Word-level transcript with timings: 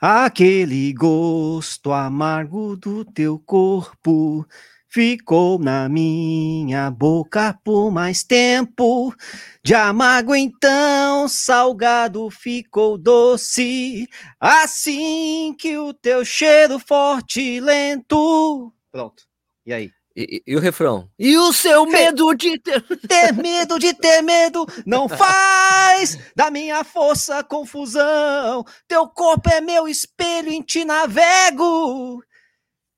Aquele 0.00 0.92
gosto 0.92 1.90
amargo 1.90 2.76
do 2.76 3.02
teu 3.02 3.38
corpo 3.38 4.46
ficou 4.90 5.58
na 5.58 5.88
minha 5.88 6.90
boca 6.90 7.58
por 7.64 7.90
mais 7.90 8.22
tempo. 8.22 9.14
De 9.62 9.74
amargo 9.74 10.34
então, 10.34 11.26
salgado 11.28 12.30
ficou 12.30 12.98
doce, 12.98 14.06
assim 14.38 15.54
que 15.58 15.78
o 15.78 15.94
teu 15.94 16.24
cheiro 16.24 16.78
forte 16.78 17.40
e 17.40 17.60
lento. 17.60 18.72
Pronto. 18.92 19.24
E 19.64 19.72
aí? 19.72 19.90
E, 20.16 20.42
e, 20.46 20.52
e, 20.52 20.56
o 20.56 20.60
refrão? 20.60 21.10
E 21.18 21.36
o 21.36 21.52
seu 21.52 21.84
medo 21.84 22.34
de 22.34 22.58
ter... 22.58 22.80
ter 23.06 23.34
medo 23.34 23.78
de 23.78 23.92
ter 23.92 24.22
medo 24.22 24.66
não 24.86 25.06
faz 25.10 26.18
da 26.34 26.50
minha 26.50 26.82
força 26.82 27.44
confusão. 27.44 28.64
Teu 28.88 29.06
corpo 29.06 29.50
é 29.50 29.60
meu 29.60 29.86
espelho, 29.86 30.48
em 30.48 30.62
ti 30.62 30.86
navego. 30.86 32.22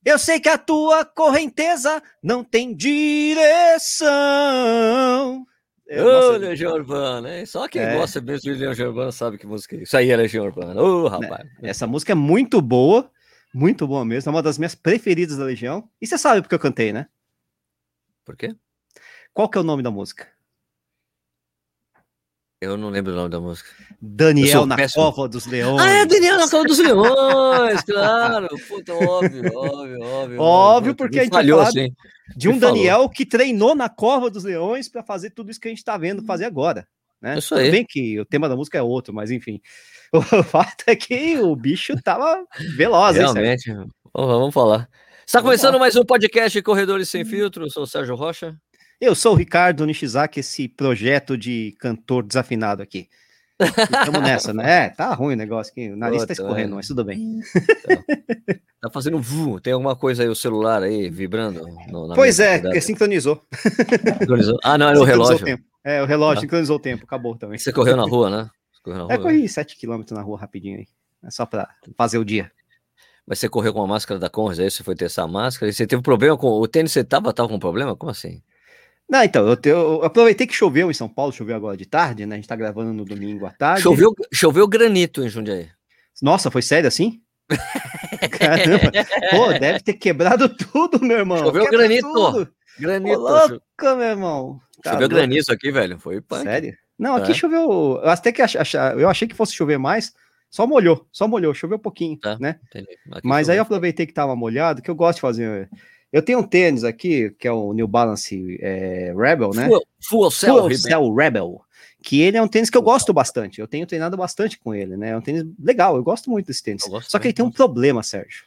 Eu 0.04 0.18
sei 0.18 0.38
que 0.38 0.48
a 0.48 0.56
tua 0.56 1.04
correnteza 1.04 2.00
não 2.22 2.44
tem 2.44 2.72
direção. 2.74 4.06
Ô, 5.90 6.36
Legião 6.36 6.74
Urbana, 6.74 7.38
hein? 7.38 7.46
Só 7.46 7.66
quem 7.66 7.82
é. 7.82 7.96
gosta 7.96 8.20
mesmo 8.20 8.54
de 8.54 8.64
Legião 8.64 8.88
Urbana 8.88 9.10
sabe 9.10 9.38
que 9.38 9.46
música 9.46 9.74
é 9.74 9.80
isso. 9.80 9.96
aí 9.96 10.10
é 10.10 10.16
Legião 10.16 10.44
Urbana. 10.44 10.80
Ô, 10.80 11.04
oh, 11.04 11.08
rapaz. 11.08 11.48
Essa 11.62 11.86
música 11.86 12.12
é 12.12 12.14
muito 12.14 12.62
boa. 12.62 13.10
Muito 13.58 13.88
boa 13.88 14.04
mesmo, 14.04 14.30
é 14.30 14.32
uma 14.32 14.40
das 14.40 14.56
minhas 14.56 14.76
preferidas 14.76 15.36
da 15.36 15.44
Legião. 15.44 15.90
E 16.00 16.06
você 16.06 16.16
sabe 16.16 16.42
porque 16.42 16.54
eu 16.54 16.60
cantei, 16.60 16.92
né? 16.92 17.08
Por 18.24 18.36
quê? 18.36 18.54
Qual 19.34 19.48
que 19.48 19.58
é 19.58 19.60
o 19.60 19.64
nome 19.64 19.82
da 19.82 19.90
música? 19.90 20.28
Eu 22.60 22.76
não 22.76 22.88
lembro 22.88 23.12
o 23.12 23.16
nome 23.16 23.30
da 23.30 23.40
música. 23.40 23.68
Daniel 24.00 24.64
na 24.64 24.76
péssimo. 24.76 25.12
Cova 25.12 25.28
dos 25.28 25.44
Leões. 25.46 25.82
Ah, 25.82 25.90
é 25.90 26.06
Daniel 26.06 26.36
na 26.36 26.48
Cova 26.48 26.64
dos 26.66 26.78
Leões, 26.78 27.82
claro. 27.82 28.48
Puta, 28.68 28.94
óbvio, 28.94 29.52
óbvio, 29.52 30.02
óbvio. 30.02 30.40
Óbvio, 30.40 30.94
porque 30.94 31.18
a 31.18 31.24
gente 31.24 31.32
falhou, 31.32 31.60
assim. 31.60 31.92
de 32.36 32.48
um 32.48 32.60
Daniel 32.60 33.08
que 33.08 33.26
treinou 33.26 33.74
na 33.74 33.88
Cova 33.88 34.30
dos 34.30 34.44
Leões 34.44 34.88
para 34.88 35.02
fazer 35.02 35.30
tudo 35.30 35.50
isso 35.50 35.58
que 35.58 35.66
a 35.66 35.70
gente 35.72 35.78
está 35.78 35.98
vendo 35.98 36.22
fazer 36.22 36.44
agora. 36.44 36.86
Né? 37.20 37.38
Isso 37.38 37.54
aí. 37.54 37.70
Bem 37.70 37.84
que 37.86 38.18
o 38.20 38.24
tema 38.24 38.48
da 38.48 38.56
música 38.56 38.78
é 38.78 38.82
outro, 38.82 39.12
mas 39.12 39.30
enfim. 39.30 39.60
O 40.10 40.22
fato 40.42 40.84
é 40.86 40.96
que 40.96 41.38
o 41.38 41.54
bicho 41.54 41.94
tava 42.02 42.42
veloz, 42.76 43.14
Realmente. 43.14 43.70
Hein, 43.70 43.86
vamos 44.14 44.54
falar. 44.54 44.88
Está 45.26 45.42
começando 45.42 45.78
mais 45.78 45.96
um 45.96 46.04
podcast 46.04 46.62
Corredores 46.62 47.10
Sem 47.10 47.26
Filtro. 47.26 47.66
Eu 47.66 47.70
sou 47.70 47.82
o 47.82 47.86
Sérgio 47.86 48.14
Rocha. 48.14 48.56
Eu 48.98 49.14
sou 49.14 49.34
o 49.34 49.36
Ricardo 49.36 49.84
Nishizaki, 49.84 50.40
esse 50.40 50.66
projeto 50.66 51.36
de 51.36 51.76
cantor 51.78 52.24
desafinado 52.24 52.82
aqui. 52.82 53.06
Estamos 53.60 54.22
nessa, 54.22 54.54
né? 54.54 54.64
É, 54.86 54.88
tá 54.88 55.12
ruim 55.12 55.34
o 55.34 55.36
negócio 55.36 55.72
aqui. 55.72 55.90
O 55.90 55.96
nariz 55.96 56.22
está 56.22 56.32
escorrendo, 56.32 56.72
é. 56.72 56.76
mas 56.76 56.86
tudo 56.86 57.04
bem. 57.04 57.40
Tá, 57.86 58.54
tá 58.82 58.90
fazendo 58.90 59.20
vu. 59.20 59.60
Tem 59.60 59.74
alguma 59.74 59.94
coisa 59.94 60.22
aí, 60.22 60.28
o 60.30 60.34
celular 60.34 60.82
aí 60.82 61.10
vibrando? 61.10 61.66
No, 61.88 62.14
pois 62.14 62.40
é, 62.40 62.80
sincronizou. 62.80 63.42
sincronizou. 64.20 64.58
Ah, 64.64 64.78
não, 64.78 64.88
era 64.88 64.98
o 64.98 65.04
relógio. 65.04 65.44
É, 65.84 66.02
o 66.02 66.06
relógio 66.06 66.38
ah. 66.38 66.40
sincronizou 66.42 66.76
o 66.76 66.80
tempo, 66.80 67.04
acabou 67.04 67.36
também. 67.36 67.58
Você 67.58 67.72
correu 67.72 67.96
na 67.96 68.04
rua, 68.08 68.30
né? 68.30 68.50
Na 68.86 69.02
rua, 69.02 69.12
é, 69.12 69.18
corri 69.18 69.44
7km 69.44 70.10
na 70.12 70.22
rua 70.22 70.38
rapidinho 70.38 70.78
aí. 70.78 70.86
É 71.24 71.30
só 71.30 71.44
para 71.44 71.68
fazer 71.96 72.18
o 72.18 72.24
dia. 72.24 72.50
Mas 73.26 73.38
você 73.38 73.48
correu 73.48 73.74
com 73.74 73.82
a 73.82 73.86
máscara 73.86 74.18
da 74.18 74.30
Conrads, 74.30 74.60
aí 74.60 74.70
você 74.70 74.82
foi 74.82 74.94
testar 74.94 75.24
a 75.24 75.28
máscara, 75.28 75.68
e 75.68 75.72
você 75.72 75.86
teve 75.86 76.00
problema 76.00 76.36
com 76.36 76.48
o 76.48 76.66
tênis, 76.66 76.92
você 76.92 77.04
tava, 77.04 77.32
tava 77.32 77.48
com 77.48 77.58
problema? 77.58 77.94
Como 77.94 78.10
assim? 78.10 78.42
Não, 79.08 79.22
então, 79.22 79.46
eu, 79.46 79.56
te, 79.56 79.68
eu, 79.68 80.02
aproveitei 80.04 80.46
que 80.46 80.54
choveu 80.54 80.90
em 80.90 80.94
São 80.94 81.08
Paulo, 81.08 81.32
choveu 81.32 81.56
agora 81.56 81.76
de 81.76 81.86
tarde, 81.86 82.24
né? 82.24 82.36
A 82.36 82.38
gente 82.38 82.48
tá 82.48 82.56
gravando 82.56 82.92
no 82.92 83.04
domingo 83.04 83.46
à 83.46 83.50
tarde. 83.50 83.82
Choveu, 83.82 84.14
choveu 84.32 84.66
granito 84.66 85.22
em 85.22 85.28
Jundiaí. 85.28 85.68
Nossa, 86.22 86.50
foi 86.50 86.62
sério 86.62 86.88
assim? 86.88 87.20
Caramba, 88.38 88.92
pô, 89.30 89.58
deve 89.58 89.80
ter 89.80 89.94
quebrado 89.94 90.48
tudo, 90.48 91.00
meu 91.00 91.18
irmão. 91.18 91.38
Choveu 91.38 91.64
Quebra 91.64 91.78
granito. 91.78 92.12
Tudo. 92.12 92.48
Granito. 92.78 93.18
Ô, 93.18 93.22
louco, 93.22 93.62
meu 93.96 94.02
irmão. 94.02 94.60
Tá 94.82 94.92
choveu 94.92 95.08
louco. 95.08 95.14
granizo 95.16 95.52
aqui, 95.52 95.70
velho. 95.70 95.98
Foi 95.98 96.20
punk. 96.20 96.42
Sério? 96.42 96.76
Não, 96.98 97.16
aqui 97.16 97.30
é. 97.30 97.34
choveu. 97.34 98.00
Até 98.04 98.32
que 98.32 98.42
eu 98.42 99.08
achei 99.08 99.28
que 99.28 99.34
fosse 99.34 99.54
chover 99.54 99.78
mais, 99.78 100.12
só 100.50 100.66
molhou, 100.66 101.06
só 101.12 101.28
molhou, 101.28 101.54
choveu 101.54 101.76
um 101.76 101.80
pouquinho, 101.80 102.16
tá, 102.16 102.36
né? 102.40 102.58
Mas 103.22 103.48
aí 103.48 103.58
eu 103.58 103.62
aproveitei 103.62 104.06
que 104.06 104.12
tava 104.12 104.34
molhado, 104.34 104.82
que 104.82 104.90
eu 104.90 104.94
gosto 104.94 105.16
de 105.16 105.20
fazer. 105.20 105.70
Eu 106.12 106.22
tenho 106.22 106.38
um 106.38 106.42
tênis 106.42 106.84
aqui, 106.84 107.30
que 107.38 107.46
é 107.46 107.52
o 107.52 107.72
New 107.72 107.86
Balance 107.86 108.58
é, 108.62 109.14
Rebel, 109.16 109.50
né? 109.54 109.66
Full, 109.66 109.86
full 110.02 110.30
Cell, 110.30 110.58
full 110.58 110.74
Cell 110.74 111.14
Rebel. 111.14 111.60
Que 112.02 112.22
ele 112.22 112.36
é 112.36 112.42
um 112.42 112.48
tênis 112.48 112.70
que 112.70 112.78
eu 112.78 112.82
gosto 112.82 113.12
bastante. 113.12 113.60
Eu 113.60 113.68
tenho 113.68 113.86
treinado 113.86 114.16
bastante 114.16 114.58
com 114.58 114.74
ele, 114.74 114.96
né? 114.96 115.10
É 115.10 115.16
um 115.16 115.20
tênis 115.20 115.44
legal, 115.58 115.96
eu 115.96 116.02
gosto 116.02 116.30
muito 116.30 116.46
desse 116.46 116.62
tênis. 116.62 116.82
Só 117.02 117.18
que 117.18 117.28
ele 117.28 117.34
tem 117.34 117.44
um 117.44 117.50
problema, 117.50 118.02
Sérgio. 118.02 118.44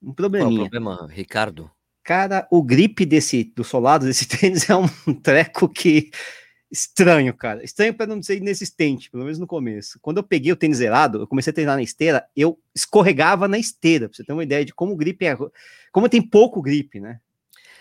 Um 0.00 0.12
probleminha. 0.12 0.50
Qual 0.50 0.64
é 0.64 0.66
o 0.66 0.70
problema, 0.70 1.08
Ricardo? 1.10 1.70
Cara, 2.04 2.48
o 2.50 2.62
grip 2.62 3.04
desse, 3.06 3.44
do 3.44 3.62
solado 3.62 4.06
desse 4.06 4.26
tênis 4.28 4.68
é 4.68 4.76
um 4.76 4.88
treco 5.22 5.68
que 5.68 6.10
estranho, 6.70 7.34
cara. 7.34 7.62
Estranho 7.62 7.92
para 7.92 8.06
não 8.06 8.18
dizer 8.18 8.38
inexistente, 8.38 9.10
pelo 9.10 9.24
menos 9.24 9.38
no 9.38 9.46
começo. 9.46 9.98
Quando 10.00 10.16
eu 10.16 10.22
peguei 10.22 10.50
o 10.50 10.56
tênis 10.56 10.78
zerado, 10.78 11.20
eu 11.20 11.26
comecei 11.26 11.50
a 11.50 11.54
treinar 11.54 11.76
na 11.76 11.82
esteira, 11.82 12.26
eu 12.34 12.58
escorregava 12.74 13.46
na 13.46 13.58
esteira, 13.58 14.08
pra 14.08 14.16
você 14.16 14.24
ter 14.24 14.32
uma 14.32 14.42
ideia 14.42 14.64
de 14.64 14.72
como 14.74 14.92
o 14.92 14.96
grip 14.96 15.24
é. 15.24 15.36
Como 15.92 16.08
tem 16.08 16.22
pouco 16.22 16.62
grip, 16.62 16.98
né? 16.98 17.20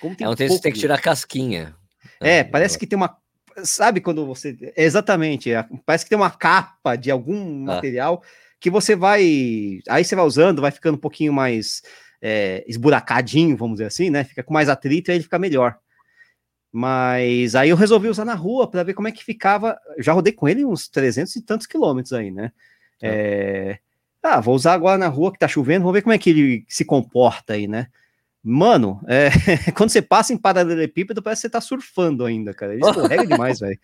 Como 0.01 0.15
tem 0.15 0.27
é 0.27 0.29
um 0.29 0.35
tênis 0.35 0.55
que 0.55 0.61
tem 0.61 0.73
que 0.73 0.79
tirar 0.79 0.95
a 0.95 1.01
casquinha. 1.01 1.75
É, 2.19 2.43
parece 2.43 2.77
que 2.77 2.85
tem 2.85 2.97
uma. 2.97 3.17
Sabe 3.63 4.01
quando 4.01 4.25
você. 4.25 4.55
Exatamente, 4.75 5.51
é, 5.51 5.65
parece 5.85 6.03
que 6.03 6.09
tem 6.09 6.17
uma 6.17 6.31
capa 6.31 6.95
de 6.95 7.09
algum 7.09 7.63
ah. 7.63 7.75
material 7.75 8.21
que 8.59 8.69
você 8.69 8.95
vai. 8.95 9.79
Aí 9.87 10.03
você 10.03 10.15
vai 10.15 10.25
usando, 10.25 10.61
vai 10.61 10.71
ficando 10.71 10.95
um 10.95 11.01
pouquinho 11.01 11.31
mais 11.31 11.81
é, 12.21 12.63
esburacadinho, 12.67 13.57
vamos 13.57 13.75
dizer 13.75 13.87
assim, 13.87 14.09
né? 14.09 14.23
Fica 14.23 14.43
com 14.43 14.53
mais 14.53 14.69
atrito 14.69 15.09
e 15.09 15.11
aí 15.11 15.17
ele 15.17 15.23
fica 15.23 15.39
melhor. 15.39 15.77
Mas 16.71 17.53
aí 17.55 17.69
eu 17.69 17.75
resolvi 17.75 18.07
usar 18.07 18.23
na 18.23 18.35
rua 18.35 18.69
para 18.69 18.83
ver 18.83 18.93
como 18.93 19.07
é 19.07 19.11
que 19.11 19.23
ficava. 19.23 19.77
Já 19.97 20.13
rodei 20.13 20.31
com 20.31 20.47
ele 20.47 20.63
uns 20.63 20.87
300 20.87 21.35
e 21.35 21.41
tantos 21.41 21.67
quilômetros 21.67 22.13
aí, 22.13 22.31
né? 22.31 22.51
Tá. 22.99 23.07
É... 23.07 23.79
Ah, 24.23 24.39
vou 24.39 24.55
usar 24.55 24.73
agora 24.73 24.97
na 24.97 25.07
rua 25.07 25.33
que 25.33 25.39
tá 25.39 25.47
chovendo, 25.47 25.81
vamos 25.81 25.95
ver 25.95 26.03
como 26.03 26.13
é 26.13 26.17
que 26.17 26.29
ele 26.29 26.65
se 26.69 26.85
comporta 26.85 27.53
aí, 27.53 27.67
né? 27.67 27.87
Mano, 28.43 29.01
é... 29.07 29.29
quando 29.75 29.89
você 29.89 30.01
passa 30.01 30.31
em 30.31 30.37
paralelepípedo, 30.37 31.21
parece 31.21 31.41
que 31.41 31.47
você 31.47 31.51
tá 31.51 31.59
surfando 31.59 32.23
ainda, 32.23 32.53
cara. 32.53 32.73
Ele 32.73 32.85
escorrega 32.85 33.25
demais, 33.25 33.59
velho. 33.59 33.79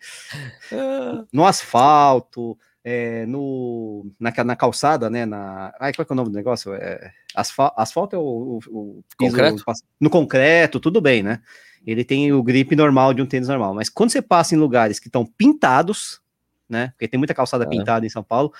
No 1.32 1.44
asfalto, 1.44 2.58
é, 2.82 3.26
no, 3.26 4.10
na, 4.18 4.32
na, 4.44 4.56
calçada, 4.56 5.10
né? 5.10 5.26
Na, 5.26 5.74
ai, 5.78 5.92
qual 5.92 6.06
é, 6.08 6.10
é 6.10 6.12
o 6.12 6.16
nome 6.16 6.30
do 6.30 6.36
negócio? 6.36 6.72
É, 6.72 7.12
asfal, 7.40 7.72
asfalto 7.76 8.16
é 8.16 8.18
o, 8.18 8.22
o, 8.22 8.58
o 8.68 9.04
piso, 9.18 9.30
concreto? 9.30 9.64
no 10.00 10.10
concreto, 10.10 10.80
tudo 10.80 11.00
bem, 11.00 11.22
né? 11.22 11.40
ele 11.86 12.04
tem 12.04 12.32
o 12.32 12.42
grip 12.42 12.74
normal 12.76 13.14
de 13.14 13.22
um 13.22 13.26
tênis 13.26 13.48
normal. 13.48 13.74
Mas 13.74 13.88
quando 13.88 14.10
você 14.10 14.20
passa 14.20 14.54
em 14.54 14.58
lugares 14.58 14.98
que 14.98 15.08
estão 15.08 15.24
pintados, 15.24 16.20
né? 16.68 16.88
Porque 16.88 17.08
tem 17.08 17.18
muita 17.18 17.34
calçada 17.34 17.64
é. 17.64 17.66
pintada 17.66 18.04
em 18.04 18.10
São 18.10 18.22
Paulo, 18.22 18.52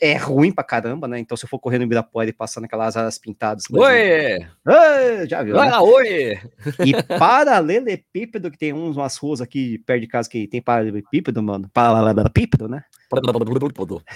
é 0.00 0.16
ruim 0.16 0.52
pra 0.52 0.62
caramba, 0.62 1.08
né? 1.08 1.18
Então, 1.18 1.36
se 1.36 1.44
eu 1.44 1.48
for 1.48 1.58
correndo 1.58 1.82
em 1.82 1.84
Ibirapuera 1.86 2.28
e 2.28 2.32
passar 2.32 2.60
naquelas 2.60 2.96
áreas 2.96 3.18
pintadas. 3.18 3.64
Oi! 3.70 4.46
já 5.26 5.42
viu? 5.42 5.56
Né? 5.56 5.78
oi! 5.78 6.38
E 6.84 7.02
paralelepípedo, 7.18 8.50
que 8.50 8.58
tem 8.58 8.72
uns, 8.72 8.96
umas 8.96 9.16
ruas 9.16 9.40
aqui 9.40 9.78
perto 9.78 10.00
de 10.00 10.06
casa 10.06 10.28
que 10.28 10.46
tem 10.46 10.60
paralelepípedo, 10.60 11.42
mano. 11.42 11.70
Paralelepípedo, 11.72 12.68
né? 12.68 12.84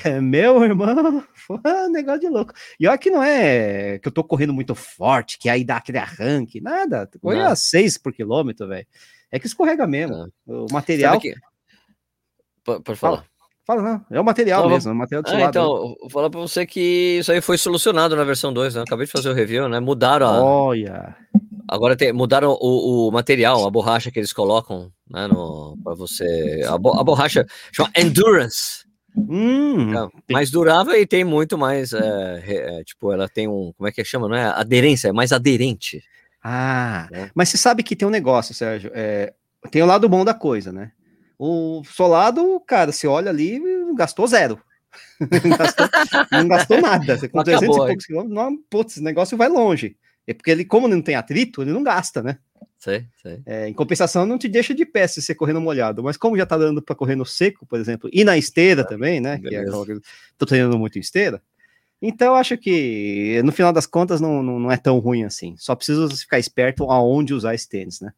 É, 0.05 0.21
meu 0.21 0.63
irmão, 0.63 1.25
foi 1.35 1.59
um 1.65 1.91
negócio 1.91 2.21
de 2.21 2.29
louco. 2.29 2.53
E 2.79 2.87
olha 2.87 2.99
que 2.99 3.11
não 3.11 3.23
é 3.23 3.99
que 3.99 4.09
eu 4.09 4.13
tô 4.13 4.23
correndo 4.23 4.53
muito 4.53 4.75
forte, 4.75 5.39
que 5.39 5.49
aí 5.49 5.65
dá 5.65 5.79
aquele 5.79 5.99
arranque, 5.99 6.61
nada. 6.61 7.09
Corri 7.21 7.41
a 7.41 7.57
6 7.57 7.97
por 7.99 8.13
quilômetro, 8.13 8.69
velho. 8.69 8.87
É 9.31 9.39
que 9.39 9.47
escorrega 9.47 9.87
mesmo. 9.87 10.15
Ah. 10.15 10.29
O 10.47 10.67
material. 10.71 11.19
Pode 12.63 12.99
falar. 12.99 13.17
Fala, 13.17 13.32
não. 13.81 14.05
É 14.11 14.21
o 14.21 14.25
material 14.25 14.65
não, 14.65 14.71
mesmo, 14.71 14.91
é 14.91 14.93
o 14.93 14.97
material 14.97 15.23
do 15.23 15.31
ah, 15.31 15.41
Então, 15.43 15.89
né? 15.89 15.95
vou 16.01 16.11
falar 16.11 16.29
pra 16.29 16.41
você 16.41 16.67
que 16.67 17.19
isso 17.21 17.31
aí 17.31 17.41
foi 17.41 17.57
solucionado 17.57 18.17
na 18.17 18.25
versão 18.25 18.53
2, 18.53 18.75
né? 18.75 18.83
Acabei 18.83 19.07
de 19.07 19.13
fazer 19.13 19.31
o 19.31 19.35
review, 19.35 19.69
né? 19.69 19.81
Mudaram 19.81 20.27
a. 20.27 20.43
Olha. 20.43 21.17
Agora 21.69 21.97
tem, 21.97 22.13
mudaram 22.13 22.51
o, 22.61 23.09
o, 23.09 23.11
material, 23.11 23.67
a 23.67 23.71
borracha 23.71 24.11
que 24.11 24.19
eles 24.19 24.33
colocam, 24.33 24.91
né? 25.09 25.27
No, 25.27 25.79
pra 25.83 25.95
você. 25.95 26.63
A, 26.69 26.77
bo, 26.77 26.99
a 26.99 27.05
borracha 27.05 27.47
chama 27.73 27.91
Endurance. 27.97 28.85
Hum, 29.17 29.93
é, 29.95 30.33
mais 30.33 30.51
durável 30.51 30.95
e 30.95 31.07
tem 31.07 31.25
muito 31.25 31.57
mais. 31.57 31.93
É, 31.93 32.43
é, 32.47 32.85
tipo, 32.85 33.13
ela 33.13 33.29
tem 33.29 33.49
um. 33.49 33.73
Como 33.77 33.89
é 33.89 33.93
que 33.93 34.05
chama? 34.05 34.29
Não 34.29 34.37
é 34.37 34.45
aderência, 34.45 35.09
é 35.09 35.13
mais 35.13 35.33
aderente. 35.33 36.03
Ah, 36.43 37.09
é. 37.13 37.31
mas 37.35 37.49
você 37.49 37.57
sabe 37.57 37.83
que 37.83 37.95
tem 37.95 38.09
um 38.09 38.11
negócio, 38.11 38.55
Sérgio. 38.55 38.91
É, 38.95 39.33
tem 39.71 39.83
o 39.83 39.87
lado 39.87 40.09
bom 40.09 40.25
da 40.25 40.35
coisa, 40.35 40.73
né? 40.73 40.91
O 41.45 41.83
solado, 41.83 42.61
cara, 42.61 42.93
você 42.93 43.05
olha 43.09 43.29
ali, 43.29 43.61
gastou 43.97 44.29
zero. 44.29 44.61
não, 45.21 45.57
gastou, 45.57 45.89
não, 46.31 46.49
gastou, 46.49 46.81
nada. 46.81 47.19
Com 47.29 47.41
Acabou, 47.41 47.43
300 47.43 47.65
e 47.65 47.79
poucos 47.81 48.07
quilômetros, 48.07 48.37
não, 48.37 48.57
putz, 48.71 48.93
esse 48.93 49.03
negócio 49.03 49.37
vai 49.37 49.49
longe. 49.49 49.97
É 50.25 50.33
porque 50.33 50.53
ele, 50.53 50.65
como 50.65 50.87
não 50.87 51.03
tem 51.03 51.17
atrito, 51.17 51.61
ele 51.61 51.73
não 51.73 51.83
gasta, 51.83 52.23
né? 52.23 52.39
Sei, 52.79 53.07
sei. 53.21 53.43
É, 53.45 53.69
em 53.69 53.73
compensação, 53.73 54.25
não 54.25 54.39
te 54.39 54.49
deixa 54.49 54.73
de 54.73 54.87
pé 54.87 55.05
se 55.09 55.21
você 55.21 55.35
correr 55.35 55.53
no 55.53 55.61
molhado. 55.61 56.01
Mas 56.01 56.17
como 56.17 56.37
já 56.37 56.47
tá 56.47 56.57
dando 56.57 56.81
para 56.81 56.95
correr 56.95 57.17
no 57.17 57.27
seco, 57.27 57.67
por 57.67 57.81
exemplo, 57.81 58.09
e 58.13 58.23
na 58.23 58.39
esteira 58.39 58.83
é, 58.83 58.85
também, 58.85 59.21
né? 59.21 59.41
Que 59.41 59.57
é, 59.57 59.65
tô 60.39 60.47
treinando 60.47 60.79
muito 60.79 60.97
em 60.97 61.01
esteira. 61.01 61.43
Então 62.01 62.29
eu 62.29 62.35
acho 62.37 62.57
que 62.57 63.43
no 63.45 63.51
final 63.51 63.73
das 63.73 63.87
contas 63.87 64.21
não, 64.21 64.45
não, 64.45 64.61
não 64.61 64.71
é 64.71 64.77
tão 64.77 65.01
ruim 65.01 65.25
assim. 65.25 65.57
Só 65.59 65.75
precisa 65.75 66.09
ficar 66.09 66.39
esperto 66.39 66.89
aonde 66.89 67.35
usar 67.35 67.53
esse 67.53 67.69
tênis, 67.69 68.01
né? 68.01 68.13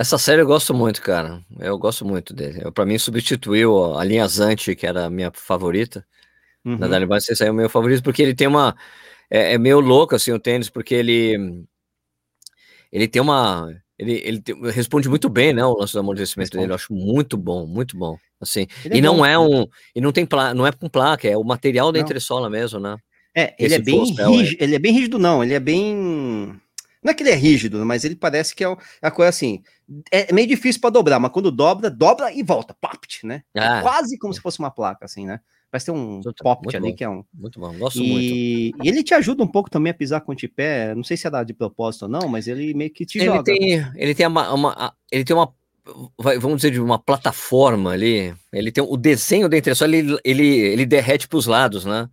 Essa 0.00 0.16
série 0.16 0.40
eu 0.40 0.46
gosto 0.46 0.72
muito, 0.72 1.02
cara. 1.02 1.44
Eu 1.58 1.76
gosto 1.76 2.06
muito 2.06 2.32
dele. 2.32 2.70
Para 2.72 2.86
mim 2.86 2.96
substituiu 2.96 3.98
a 3.98 4.02
linha 4.02 4.26
Zante, 4.26 4.74
que 4.74 4.86
era 4.86 5.04
a 5.04 5.10
minha 5.10 5.30
favorita. 5.30 6.06
Uhum. 6.64 6.78
Na 6.78 6.88
Dali 6.88 7.06
esse 7.18 7.42
aí 7.42 7.50
é 7.50 7.52
o 7.52 7.54
meu 7.54 7.68
favorito, 7.68 8.02
porque 8.02 8.22
ele 8.22 8.34
tem 8.34 8.46
uma. 8.46 8.74
É, 9.30 9.52
é, 9.52 9.58
meio 9.58 9.78
louco 9.78 10.14
assim 10.14 10.32
o 10.32 10.38
tênis, 10.38 10.70
porque 10.70 10.94
ele. 10.94 11.66
Ele 12.90 13.06
tem 13.06 13.20
uma. 13.20 13.70
Ele, 13.98 14.22
ele 14.24 14.40
tem, 14.40 14.58
responde 14.70 15.06
muito 15.06 15.28
bem, 15.28 15.52
né? 15.52 15.62
O 15.66 15.78
lance 15.78 15.92
do 15.92 16.00
amortecimento 16.00 16.56
dele. 16.56 16.72
Eu 16.72 16.76
acho 16.76 16.94
muito 16.94 17.36
bom, 17.36 17.66
muito 17.66 17.94
bom. 17.94 18.16
Assim. 18.40 18.66
Ele 18.82 18.94
é 18.94 18.96
e 18.96 19.00
é 19.00 19.02
não 19.02 19.18
bom, 19.18 19.26
é 19.26 19.38
um. 19.38 19.66
E 19.94 20.00
não 20.00 20.12
tem 20.12 20.24
pla, 20.24 20.54
não 20.54 20.66
é 20.66 20.72
com 20.72 20.88
placa, 20.88 21.28
é 21.28 21.36
o 21.36 21.44
material 21.44 21.92
da 21.92 22.00
entressola 22.00 22.48
mesmo, 22.48 22.80
né? 22.80 22.96
É, 23.36 23.54
ele 23.58 23.66
Esse 23.66 23.74
é 23.74 23.78
bem 23.80 23.98
rígido. 24.02 24.22
É. 24.22 24.64
Ele 24.64 24.74
é 24.74 24.78
bem 24.78 24.92
rígido, 24.94 25.18
não. 25.18 25.44
Ele 25.44 25.52
é 25.52 25.60
bem 25.60 26.58
não 27.02 27.10
é 27.10 27.14
que 27.14 27.22
ele 27.22 27.30
é 27.30 27.34
rígido, 27.34 27.84
mas 27.84 28.04
ele 28.04 28.14
parece 28.14 28.54
que 28.54 28.64
é 28.64 28.76
a 29.00 29.10
coisa 29.10 29.30
assim. 29.30 29.62
É 30.10 30.32
meio 30.32 30.46
difícil 30.46 30.80
para 30.80 30.90
dobrar, 30.90 31.18
mas 31.18 31.32
quando 31.32 31.50
dobra, 31.50 31.90
dobra 31.90 32.32
e 32.32 32.42
volta. 32.42 32.74
Popt, 32.74 33.26
né? 33.26 33.42
É 33.54 33.60
ah, 33.60 33.78
é 33.78 33.82
quase 33.82 34.18
como 34.18 34.32
se 34.32 34.40
fosse 34.40 34.58
uma 34.58 34.70
placa, 34.70 35.04
assim, 35.04 35.26
né? 35.26 35.40
Parece 35.70 35.86
ter 35.86 35.92
um 35.92 36.20
popt 36.42 36.76
ali 36.76 36.90
bom, 36.90 36.96
que 36.96 37.04
é 37.04 37.08
um. 37.08 37.24
Muito 37.32 37.58
bom, 37.58 37.72
gosto 37.78 38.02
e... 38.02 38.72
muito. 38.72 38.84
E 38.84 38.88
ele 38.88 39.02
te 39.02 39.14
ajuda 39.14 39.42
um 39.42 39.46
pouco 39.46 39.70
também 39.70 39.92
a 39.92 39.94
pisar 39.94 40.20
com 40.20 40.32
o 40.32 40.34
tipé. 40.34 40.94
Não 40.94 41.04
sei 41.04 41.16
se 41.16 41.26
é 41.26 41.44
de 41.44 41.54
propósito 41.54 42.02
ou 42.02 42.08
não, 42.08 42.28
mas 42.28 42.48
ele 42.48 42.74
meio 42.74 42.90
que 42.90 43.06
te 43.06 43.18
ele 43.18 43.26
joga. 43.26 43.44
Tem, 43.44 43.86
ele 43.94 44.14
tem 44.14 44.26
uma, 44.26 44.52
uma 44.52 44.94
ele 45.10 45.24
tem 45.24 45.34
uma 45.34 45.52
vamos 46.40 46.56
dizer, 46.56 46.70
de 46.70 46.80
uma 46.80 46.98
plataforma 46.98 47.92
ali. 47.92 48.34
Ele 48.52 48.70
tem 48.70 48.82
o 48.82 48.96
desenho 48.96 49.48
da 49.48 49.56
entressola, 49.56 49.96
ele, 49.96 50.18
ele, 50.24 50.46
ele 50.46 50.86
derrete 50.86 51.26
para 51.26 51.38
os 51.38 51.46
lados, 51.46 51.84
né? 51.84 52.08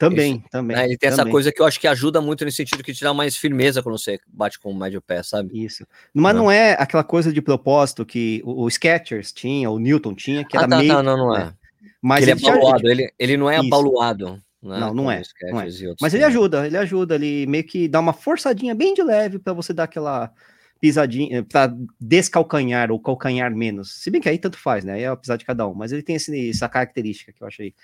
Também, 0.00 0.36
Isso, 0.36 0.44
também. 0.50 0.76
Né, 0.78 0.84
ele 0.86 0.96
tem 0.96 1.10
também. 1.10 1.24
essa 1.24 1.30
coisa 1.30 1.52
que 1.52 1.60
eu 1.60 1.66
acho 1.66 1.78
que 1.78 1.86
ajuda 1.86 2.22
muito 2.22 2.42
nesse 2.42 2.56
sentido 2.56 2.82
que 2.82 2.94
te 2.94 3.04
dá 3.04 3.12
mais 3.12 3.36
firmeza 3.36 3.82
quando 3.82 3.98
você 3.98 4.18
bate 4.26 4.58
com 4.58 4.70
o 4.70 4.74
médio 4.74 5.02
pé, 5.02 5.22
sabe? 5.22 5.62
Isso. 5.62 5.86
Mas 6.14 6.34
não, 6.34 6.44
não 6.44 6.50
é 6.50 6.72
aquela 6.72 7.04
coisa 7.04 7.30
de 7.30 7.42
propósito 7.42 8.06
que 8.06 8.40
o, 8.42 8.64
o 8.64 8.70
Skechers 8.70 9.30
tinha, 9.30 9.68
o 9.68 9.78
Newton 9.78 10.14
tinha, 10.14 10.42
que 10.42 10.56
ah, 10.56 10.60
era 10.60 10.68
tá, 10.70 10.78
meio. 10.78 10.94
Tá, 10.94 11.02
não, 11.02 11.18
não 11.18 11.36
é. 11.36 11.44
Né? 11.44 11.54
Mas 12.00 12.22
ele, 12.26 12.32
ele 12.32 12.46
é 12.46 12.48
abaluado, 12.48 12.88
ele, 12.88 13.12
ele 13.18 13.36
não 13.36 13.50
é 13.50 13.58
Isso. 13.58 13.66
abaluado. 13.66 14.42
Né? 14.62 14.80
Não, 14.80 14.94
não 14.94 15.10
é. 15.10 15.20
Não 15.52 15.60
é. 15.60 15.66
Mas 16.00 16.14
ele 16.14 16.24
ajuda, 16.24 16.66
ele 16.66 16.78
ajuda, 16.78 17.14
ele 17.16 17.46
meio 17.46 17.64
que 17.64 17.86
dá 17.86 18.00
uma 18.00 18.14
forçadinha 18.14 18.74
bem 18.74 18.94
de 18.94 19.02
leve 19.02 19.38
para 19.38 19.52
você 19.52 19.74
dar 19.74 19.84
aquela 19.84 20.32
pisadinha, 20.80 21.42
para 21.42 21.76
descalcanhar 22.00 22.90
ou 22.90 22.98
calcanhar 22.98 23.54
menos. 23.54 23.92
Se 23.96 24.10
bem 24.10 24.18
que 24.18 24.30
aí 24.30 24.38
tanto 24.38 24.56
faz, 24.56 24.82
né? 24.82 24.94
Aí 24.94 25.02
é 25.02 25.08
apesar 25.08 25.36
de 25.36 25.44
cada 25.44 25.68
um, 25.68 25.74
mas 25.74 25.92
ele 25.92 26.02
tem 26.02 26.16
esse, 26.16 26.48
essa 26.48 26.70
característica 26.70 27.34
que 27.34 27.42
eu 27.42 27.46
achei 27.46 27.74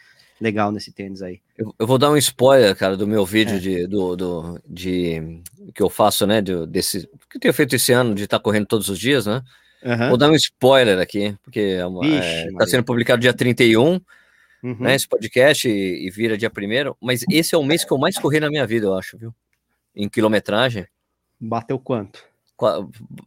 legal 0.41 0.71
nesse 0.71 0.93
tênis 0.93 1.23
aí. 1.23 1.41
Eu, 1.57 1.75
eu, 1.79 1.87
vou 1.87 1.99
dar 1.99 2.11
um 2.11 2.17
spoiler, 2.17 2.75
cara, 2.77 2.97
do 2.97 3.07
meu 3.07 3.25
vídeo 3.25 3.57
é. 3.57 3.59
de, 3.59 3.87
do, 3.87 4.17
do, 4.17 4.61
de 4.67 5.43
que 5.75 5.83
eu 5.83 5.89
faço, 5.89 6.27
né? 6.27 6.41
De, 6.41 6.67
desse 6.67 7.09
que 7.31 7.37
eu 7.37 7.41
tenho 7.41 7.55
feito 7.55 7.75
esse 7.75 7.93
ano 7.93 8.15
de 8.15 8.25
estar 8.25 8.39
tá 8.39 8.43
correndo 8.43 8.67
todos 8.67 8.89
os 8.89 8.99
dias, 8.99 9.27
né? 9.27 9.43
Uhum. 9.83 10.09
Vou 10.09 10.17
dar 10.17 10.31
um 10.31 10.35
spoiler 10.35 10.99
aqui, 10.99 11.37
porque 11.43 11.79
está 12.51 12.65
é, 12.65 12.67
sendo 12.67 12.85
publicado 12.85 13.21
dia 13.21 13.33
31, 13.33 14.01
uhum. 14.63 14.77
né? 14.81 14.95
Esse 14.95 15.09
podcast 15.09 15.69
e, 15.69 16.07
e 16.07 16.11
vira 16.11 16.37
dia 16.37 16.51
1 16.51 16.95
mas 17.01 17.25
esse 17.31 17.55
é 17.55 17.59
o 17.59 17.65
mês 17.65 17.85
que 17.85 17.93
eu 17.93 17.99
mais 17.99 18.19
corri 18.19 18.41
na 18.41 18.51
minha 18.51 18.67
vida, 18.67 18.87
eu 18.87 18.95
acho, 18.95 19.17
viu? 19.17 19.35
Em 19.95 20.09
quilometragem. 20.09 20.87
Bateu 21.41 21.79
quanto? 21.79 22.25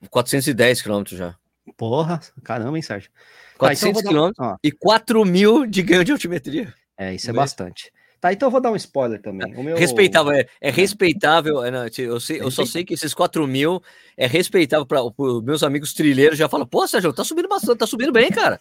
410 0.09 0.81
quilômetros 0.81 1.17
já. 1.17 1.35
Porra, 1.77 2.19
caramba, 2.43 2.77
hein, 2.77 2.81
Sérgio? 2.81 3.11
400 3.57 3.93
tá, 3.93 3.99
então 3.99 4.09
quilômetros 4.09 4.57
e 4.63 4.71
4 4.71 5.25
mil 5.25 5.65
de 5.65 5.81
ganho 5.83 6.03
de 6.03 6.11
altimetria. 6.11 6.73
É, 6.99 7.15
isso 7.15 7.29
é 7.29 7.33
bastante. 7.33 7.93
Tá, 8.19 8.33
então 8.33 8.47
eu 8.47 8.51
vou 8.51 8.59
dar 8.59 8.71
um 8.71 8.75
spoiler 8.75 9.21
também. 9.21 9.49
Meu... 9.63 9.77
Respeitável, 9.77 10.33
é, 10.33 10.45
é 10.59 10.69
respeitável. 10.69 11.63
É, 11.63 11.71
não, 11.71 11.85
eu, 11.97 12.19
sei, 12.19 12.41
eu 12.41 12.51
só 12.51 12.65
sei 12.65 12.83
que 12.83 12.93
esses 12.93 13.13
4 13.13 13.47
mil 13.47 13.81
é 14.17 14.27
respeitável 14.27 14.85
para 14.85 15.01
os 15.01 15.41
meus 15.41 15.63
amigos 15.63 15.93
trilheiros. 15.93 16.37
Já 16.37 16.49
falam, 16.49 16.67
pô, 16.67 16.85
Sérgio, 16.85 17.13
tá 17.13 17.23
subindo 17.23 17.47
bastante, 17.47 17.77
tá 17.77 17.87
subindo 17.87 18.11
bem, 18.11 18.29
cara. 18.29 18.59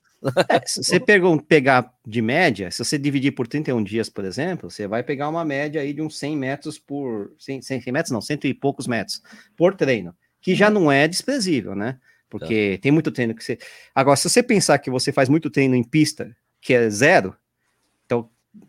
É, 0.49 0.62
se 0.64 0.85
você 0.85 1.00
pegar 1.49 1.93
de 2.06 2.23
média, 2.23 2.70
se 2.70 2.85
você 2.85 2.96
dividir 2.96 3.32
por 3.32 3.49
31 3.49 3.82
dias, 3.82 4.08
por 4.08 4.25
exemplo, 4.25 4.70
você 4.70 4.87
vai 4.87 5.02
pegar 5.02 5.29
uma 5.29 5.44
média 5.44 5.81
aí 5.81 5.93
de 5.93 6.02
uns 6.02 6.17
100 6.19 6.37
metros 6.37 6.79
por. 6.79 7.32
100, 7.40 7.62
100 7.62 7.82
metros, 7.93 8.12
não, 8.12 8.20
cento 8.20 8.46
e 8.46 8.55
poucos 8.55 8.87
metros 8.87 9.20
por 9.56 9.75
treino, 9.75 10.14
que 10.40 10.55
já 10.55 10.70
não 10.70 10.90
é 10.90 11.08
desprezível, 11.08 11.75
né? 11.75 11.99
Porque 12.31 12.76
tá. 12.76 12.82
tem 12.82 12.93
muito 12.93 13.11
treino 13.11 13.35
que 13.35 13.43
você. 13.43 13.58
Agora, 13.93 14.17
se 14.17 14.29
você 14.29 14.40
pensar 14.40 14.79
que 14.79 14.90
você 14.90 15.11
faz 15.11 15.29
muito 15.29 15.50
treino 15.50 15.75
em 15.75 15.82
pista, 15.82 16.31
que 16.61 16.75
é 16.75 16.88
zero, 16.88 17.35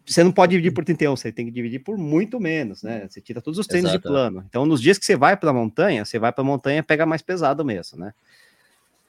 você 0.06 0.24
não 0.24 0.32
pode 0.32 0.52
dividir 0.52 0.72
por 0.72 0.84
31, 0.84 1.16
você 1.16 1.32
tem 1.32 1.46
que 1.46 1.52
dividir 1.52 1.80
por 1.80 1.98
muito 1.98 2.40
menos, 2.40 2.84
né? 2.84 3.08
Você 3.08 3.22
tira 3.22 3.42
todos 3.42 3.60
os 3.60 3.68
treinos 3.68 3.92
Exato. 3.92 4.04
de 4.04 4.10
plano. 4.10 4.46
Então, 4.48 4.66
nos 4.66 4.82
dias 4.82 4.98
que 4.98 5.06
você 5.06 5.16
vai 5.16 5.38
para 5.38 5.52
a 5.52 5.54
montanha, 5.54 6.04
você 6.04 6.18
vai 6.18 6.32
para 6.32 6.42
a 6.42 6.46
montanha 6.46 6.84
pega 6.84 7.06
mais 7.06 7.22
pesado 7.22 7.64
mesmo, 7.64 8.00
né? 8.00 8.14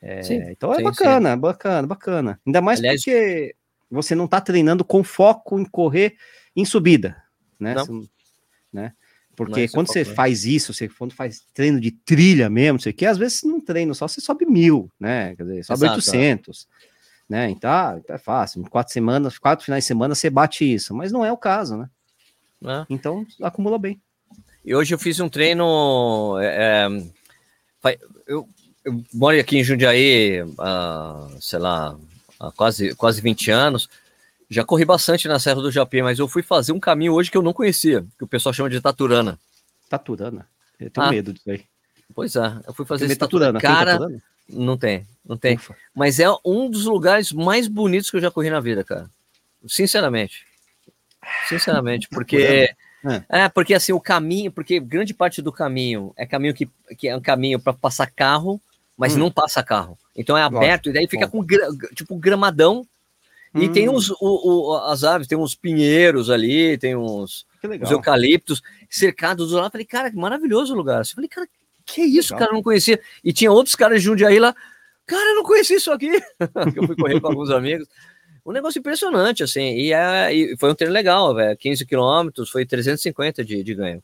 É, 0.02 0.22
sim, 0.22 0.36
então 0.48 0.72
é 0.72 0.76
sim, 0.76 0.82
bacana, 0.82 1.34
sim. 1.34 1.40
bacana, 1.40 1.86
bacana. 1.86 2.40
Ainda 2.46 2.60
mais 2.60 2.78
Aliás, 2.78 3.02
porque 3.02 3.54
você 3.90 4.14
não 4.14 4.24
está 4.24 4.40
treinando 4.40 4.84
com 4.84 5.04
foco 5.04 5.58
em 5.58 5.64
correr 5.64 6.16
em 6.56 6.64
subida, 6.64 7.22
né? 7.58 7.74
Não. 7.74 7.84
Você, 7.84 8.08
né? 8.72 8.92
Porque 9.36 9.68
quando 9.68 9.86
você 9.86 10.00
né? 10.04 10.14
faz 10.14 10.44
isso, 10.44 10.74
você 10.74 10.88
quando 10.88 11.14
faz 11.14 11.42
treino 11.54 11.80
de 11.80 11.90
trilha 11.90 12.50
mesmo, 12.50 12.78
sei 12.78 12.92
que 12.92 13.06
às 13.06 13.16
vezes 13.16 13.42
não 13.42 13.60
treino 13.60 13.94
só, 13.94 14.06
você 14.06 14.20
sobe 14.20 14.44
mil, 14.44 14.90
né? 15.00 15.34
Quer 15.36 15.44
dizer, 15.44 15.64
sobe 15.64 15.84
Exato, 15.84 15.96
800 15.96 16.68
né? 17.30 17.48
Então, 17.48 17.70
ah, 17.70 18.00
é 18.08 18.18
fácil. 18.18 18.64
Quatro 18.68 18.92
semanas, 18.92 19.38
quatro 19.38 19.64
finais 19.64 19.84
de 19.84 19.88
semana 19.88 20.16
você 20.16 20.28
bate 20.28 20.64
isso, 20.64 20.92
mas 20.92 21.12
não 21.12 21.24
é 21.24 21.32
o 21.32 21.36
caso, 21.36 21.76
né? 21.76 21.88
É. 22.64 22.84
Então, 22.90 23.24
acumula 23.40 23.78
bem. 23.78 24.00
E 24.64 24.74
hoje 24.74 24.92
eu 24.92 24.98
fiz 24.98 25.20
um 25.20 25.28
treino. 25.28 26.36
É, 26.40 26.88
é 27.84 27.98
eu, 28.26 28.48
eu, 28.84 29.04
moro 29.14 29.38
aqui 29.38 29.58
em 29.58 29.64
Jundiaí, 29.64 30.44
há, 30.58 31.28
sei 31.40 31.60
lá, 31.60 31.96
há 32.40 32.50
quase, 32.50 32.96
quase 32.96 33.20
20 33.20 33.52
anos. 33.52 33.88
Já 34.50 34.64
corri 34.64 34.84
bastante 34.84 35.28
na 35.28 35.38
Serra 35.38 35.62
do 35.62 35.70
Japim, 35.70 36.02
mas 36.02 36.18
eu 36.18 36.26
fui 36.26 36.42
fazer 36.42 36.72
um 36.72 36.80
caminho 36.80 37.14
hoje 37.14 37.30
que 37.30 37.36
eu 37.36 37.42
não 37.42 37.52
conhecia, 37.52 38.04
que 38.18 38.24
o 38.24 38.28
pessoal 38.28 38.52
chama 38.52 38.68
de 38.68 38.80
Taturana. 38.80 39.38
Taturana? 39.88 40.48
Eu 40.80 40.90
tenho 40.90 41.06
ah, 41.06 41.10
medo 41.10 41.32
disso 41.32 41.48
aí. 41.48 41.64
Pois 42.12 42.34
é, 42.34 42.60
eu 42.66 42.74
fui 42.74 42.84
fazer 42.84 43.04
esse 43.04 43.14
taturana. 43.14 43.60
Cara, 43.60 43.92
taturana? 43.92 44.22
Não 44.52 44.76
tem, 44.76 45.06
não 45.24 45.36
tem. 45.36 45.56
Ufa. 45.56 45.76
Mas 45.94 46.18
é 46.20 46.26
um 46.44 46.68
dos 46.70 46.84
lugares 46.84 47.32
mais 47.32 47.68
bonitos 47.68 48.10
que 48.10 48.16
eu 48.16 48.20
já 48.20 48.30
corri 48.30 48.50
na 48.50 48.60
vida, 48.60 48.84
cara. 48.84 49.08
Sinceramente. 49.66 50.44
Sinceramente, 51.48 52.08
porque. 52.10 52.72
É. 53.02 53.44
é, 53.44 53.48
porque 53.48 53.72
assim, 53.74 53.92
o 53.92 54.00
caminho, 54.00 54.52
porque 54.52 54.78
grande 54.78 55.14
parte 55.14 55.40
do 55.40 55.50
caminho 55.50 56.12
é 56.16 56.26
caminho 56.26 56.52
que, 56.52 56.68
que 56.98 57.08
é 57.08 57.16
um 57.16 57.20
caminho 57.20 57.58
para 57.58 57.72
passar 57.72 58.10
carro, 58.10 58.60
mas 58.96 59.16
hum. 59.16 59.20
não 59.20 59.30
passa 59.30 59.62
carro. 59.62 59.98
Então 60.14 60.36
é 60.36 60.42
aberto, 60.42 60.86
Lógico. 60.86 60.88
e 60.88 60.92
daí 60.92 61.08
fica 61.08 61.26
Bom. 61.26 61.44
com 61.44 61.94
tipo 61.94 62.16
gramadão. 62.16 62.86
Hum. 63.54 63.62
E 63.62 63.68
tem 63.68 63.88
hum. 63.88 63.94
os, 63.94 64.10
o, 64.10 64.16
o, 64.20 64.76
as 64.84 65.02
aves, 65.02 65.26
tem 65.26 65.38
uns 65.38 65.54
pinheiros 65.54 66.28
ali, 66.28 66.76
tem 66.76 66.94
uns, 66.94 67.46
uns 67.64 67.90
eucaliptos 67.90 68.62
cercados 68.88 69.50
do 69.50 69.56
lado. 69.56 69.72
Falei, 69.72 69.86
cara, 69.86 70.10
que 70.10 70.16
maravilhoso 70.16 70.74
o 70.74 70.76
lugar. 70.76 71.00
Eu 71.00 71.06
falei, 71.06 71.28
cara, 71.28 71.48
que 71.92 72.02
isso, 72.02 72.32
Legal. 72.32 72.38
cara, 72.38 72.50
eu 72.52 72.54
não 72.56 72.62
conhecia. 72.62 73.00
E 73.22 73.32
tinha 73.32 73.50
outros 73.50 73.74
caras 73.74 74.00
de 74.00 74.06
Jundiaí 74.06 74.38
lá, 74.38 74.54
cara, 75.06 75.30
eu 75.30 75.36
não 75.36 75.42
conhecia 75.42 75.76
isso 75.76 75.90
aqui. 75.90 76.10
eu 76.76 76.86
fui 76.86 76.96
correr 76.96 77.20
com 77.20 77.28
alguns 77.28 77.50
amigos. 77.50 77.86
Um 78.44 78.52
negócio 78.52 78.78
impressionante, 78.78 79.42
assim, 79.42 79.74
e, 79.76 79.92
é, 79.92 80.32
e 80.32 80.56
foi 80.56 80.70
um 80.70 80.74
treino 80.74 80.94
legal, 80.94 81.34
velho. 81.34 81.56
15 81.56 81.84
quilômetros, 81.86 82.50
foi 82.50 82.64
350 82.64 83.44
de, 83.44 83.62
de 83.62 83.74
ganho. 83.74 84.02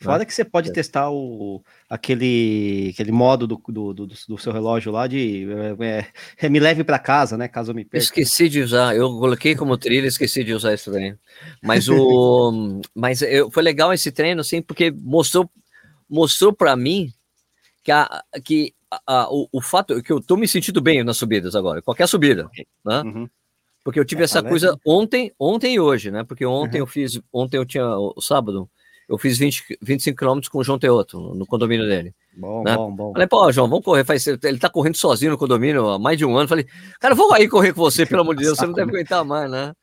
Foda 0.00 0.18
né? 0.18 0.24
que 0.24 0.34
você 0.34 0.44
pode 0.44 0.70
é. 0.70 0.72
testar 0.72 1.10
o, 1.10 1.62
aquele, 1.88 2.90
aquele 2.92 3.12
modo 3.12 3.46
do, 3.46 3.62
do, 3.68 3.94
do, 3.94 4.06
do 4.06 4.38
seu 4.38 4.52
relógio 4.52 4.92
lá 4.92 5.06
de 5.06 5.46
é, 5.80 6.06
é, 6.38 6.48
me 6.48 6.60
leve 6.60 6.84
para 6.84 6.98
casa, 6.98 7.36
né? 7.36 7.48
Caso 7.48 7.70
eu 7.70 7.74
me 7.74 7.84
perca. 7.84 8.04
Esqueci 8.04 8.48
de 8.48 8.60
usar, 8.60 8.94
eu 8.94 9.08
coloquei 9.08 9.54
como 9.54 9.78
trilha, 9.78 10.06
esqueci 10.06 10.44
de 10.44 10.52
usar 10.52 10.74
esse 10.74 10.90
treino. 10.90 11.18
Mas 11.62 11.88
o, 11.88 12.80
mas 12.94 13.22
eu, 13.22 13.50
foi 13.50 13.62
legal 13.62 13.92
esse 13.92 14.12
treino, 14.12 14.40
assim, 14.40 14.60
porque 14.60 14.90
mostrou, 14.90 15.50
mostrou 16.08 16.52
para 16.52 16.76
mim 16.76 17.10
que, 17.84 17.92
a, 17.92 18.24
que 18.42 18.74
a, 19.06 19.28
o, 19.30 19.46
o 19.52 19.60
fato 19.60 20.02
que 20.02 20.10
eu 20.10 20.20
tô 20.20 20.36
me 20.36 20.48
sentindo 20.48 20.80
bem 20.80 21.04
nas 21.04 21.18
subidas 21.18 21.54
agora, 21.54 21.82
qualquer 21.82 22.08
subida, 22.08 22.48
né? 22.84 23.02
Uhum. 23.02 23.28
Porque 23.84 24.00
eu 24.00 24.04
tive 24.04 24.22
é, 24.22 24.24
essa 24.24 24.42
coisa 24.42 24.78
ontem, 24.86 25.30
ontem 25.38 25.74
e 25.74 25.80
hoje, 25.80 26.10
né? 26.10 26.24
Porque 26.24 26.46
ontem 26.46 26.78
uhum. 26.78 26.84
eu 26.84 26.86
fiz, 26.86 27.20
ontem 27.30 27.58
eu 27.58 27.66
tinha 27.66 27.86
o, 27.86 28.18
sábado, 28.22 28.66
eu 29.06 29.18
fiz 29.18 29.36
20, 29.36 29.78
25 29.82 30.16
quilômetros 30.16 30.48
com 30.48 30.58
o 30.58 30.64
João 30.64 30.78
Teoto, 30.78 31.20
no, 31.20 31.34
no 31.34 31.46
condomínio 31.46 31.86
dele. 31.86 32.14
Bom, 32.34 32.64
né? 32.64 32.74
bom, 32.74 32.90
bom. 32.90 33.12
Falei, 33.12 33.28
pô, 33.28 33.52
João, 33.52 33.68
vamos 33.68 33.84
correr. 33.84 34.02
Faz, 34.02 34.26
ele 34.26 34.58
tá 34.58 34.70
correndo 34.70 34.96
sozinho 34.96 35.32
no 35.32 35.38
condomínio 35.38 35.86
há 35.86 35.98
mais 35.98 36.16
de 36.16 36.24
um 36.24 36.34
ano. 36.34 36.48
Falei, 36.48 36.66
cara, 36.98 37.14
vou 37.14 37.30
aí 37.34 37.46
correr 37.46 37.74
com 37.74 37.82
você, 37.82 38.06
pelo 38.06 38.22
amor 38.22 38.34
de 38.34 38.44
Deus, 38.44 38.56
você 38.56 38.66
não 38.66 38.72
deve 38.72 38.88
aguentar 38.96 39.22
mais, 39.22 39.50
né? 39.50 39.74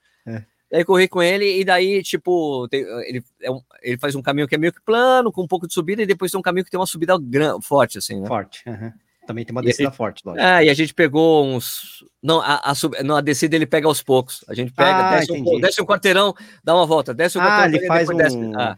É. 0.72 0.78
Daí 0.78 0.86
corri 0.86 1.08
com 1.08 1.22
ele 1.22 1.60
e 1.60 1.66
daí, 1.66 2.02
tipo, 2.02 2.68
tem, 2.70 2.82
ele, 2.82 3.24
é 3.42 3.52
um, 3.52 3.62
ele 3.82 3.98
faz 3.98 4.16
um 4.16 4.22
caminho 4.22 4.48
que 4.48 4.56
é 4.56 4.58
meio 4.58 4.72
que 4.72 4.82
plano, 4.82 5.32
com 5.32 5.44
um 5.44 5.48
pouco 5.48 5.68
de 5.68 5.74
subida, 5.74 6.02
e 6.02 6.06
depois 6.06 6.32
tem 6.32 6.40
um 6.40 6.44
caminho 6.44 6.64
que 6.64 6.72
tem 6.72 6.80
uma 6.80 6.88
subida 6.88 7.18
grande, 7.20 7.66
forte, 7.66 7.98
assim, 7.98 8.22
né? 8.22 8.28
Forte. 8.28 8.64
Uhum. 8.68 8.92
Também 9.28 9.46
tem 9.46 9.52
uma 9.52 9.62
descida 9.62 9.90
gente, 9.90 9.98
forte, 9.98 10.24
lógico. 10.26 10.44
É, 10.44 10.66
e 10.66 10.70
a 10.70 10.74
gente 10.74 10.94
pegou 10.94 11.46
uns. 11.46 12.04
Não, 12.24 12.42
a, 12.42 12.72
a, 12.72 12.76
sub... 12.76 12.98
não, 13.04 13.16
a 13.16 13.22
descida 13.22 13.56
ele 13.56 13.68
pega 13.68 13.88
aos 13.88 14.02
poucos. 14.02 14.44
A 14.48 14.54
gente 14.54 14.72
pega, 14.72 15.10
ah, 15.10 15.20
desce, 15.20 15.32
um, 15.32 15.60
desce, 15.60 15.82
um, 15.82 15.86
quarteirão, 15.86 16.34
dá 16.64 16.74
uma 16.74 16.86
volta, 16.86 17.14
desce 17.14 17.38
um 17.38 17.42
ah, 17.42 17.46
quarteirão, 17.46 17.78
ele 17.78 17.88
faz 17.88 18.10
um... 18.10 18.18
Desce, 18.18 18.38
ah, 18.56 18.78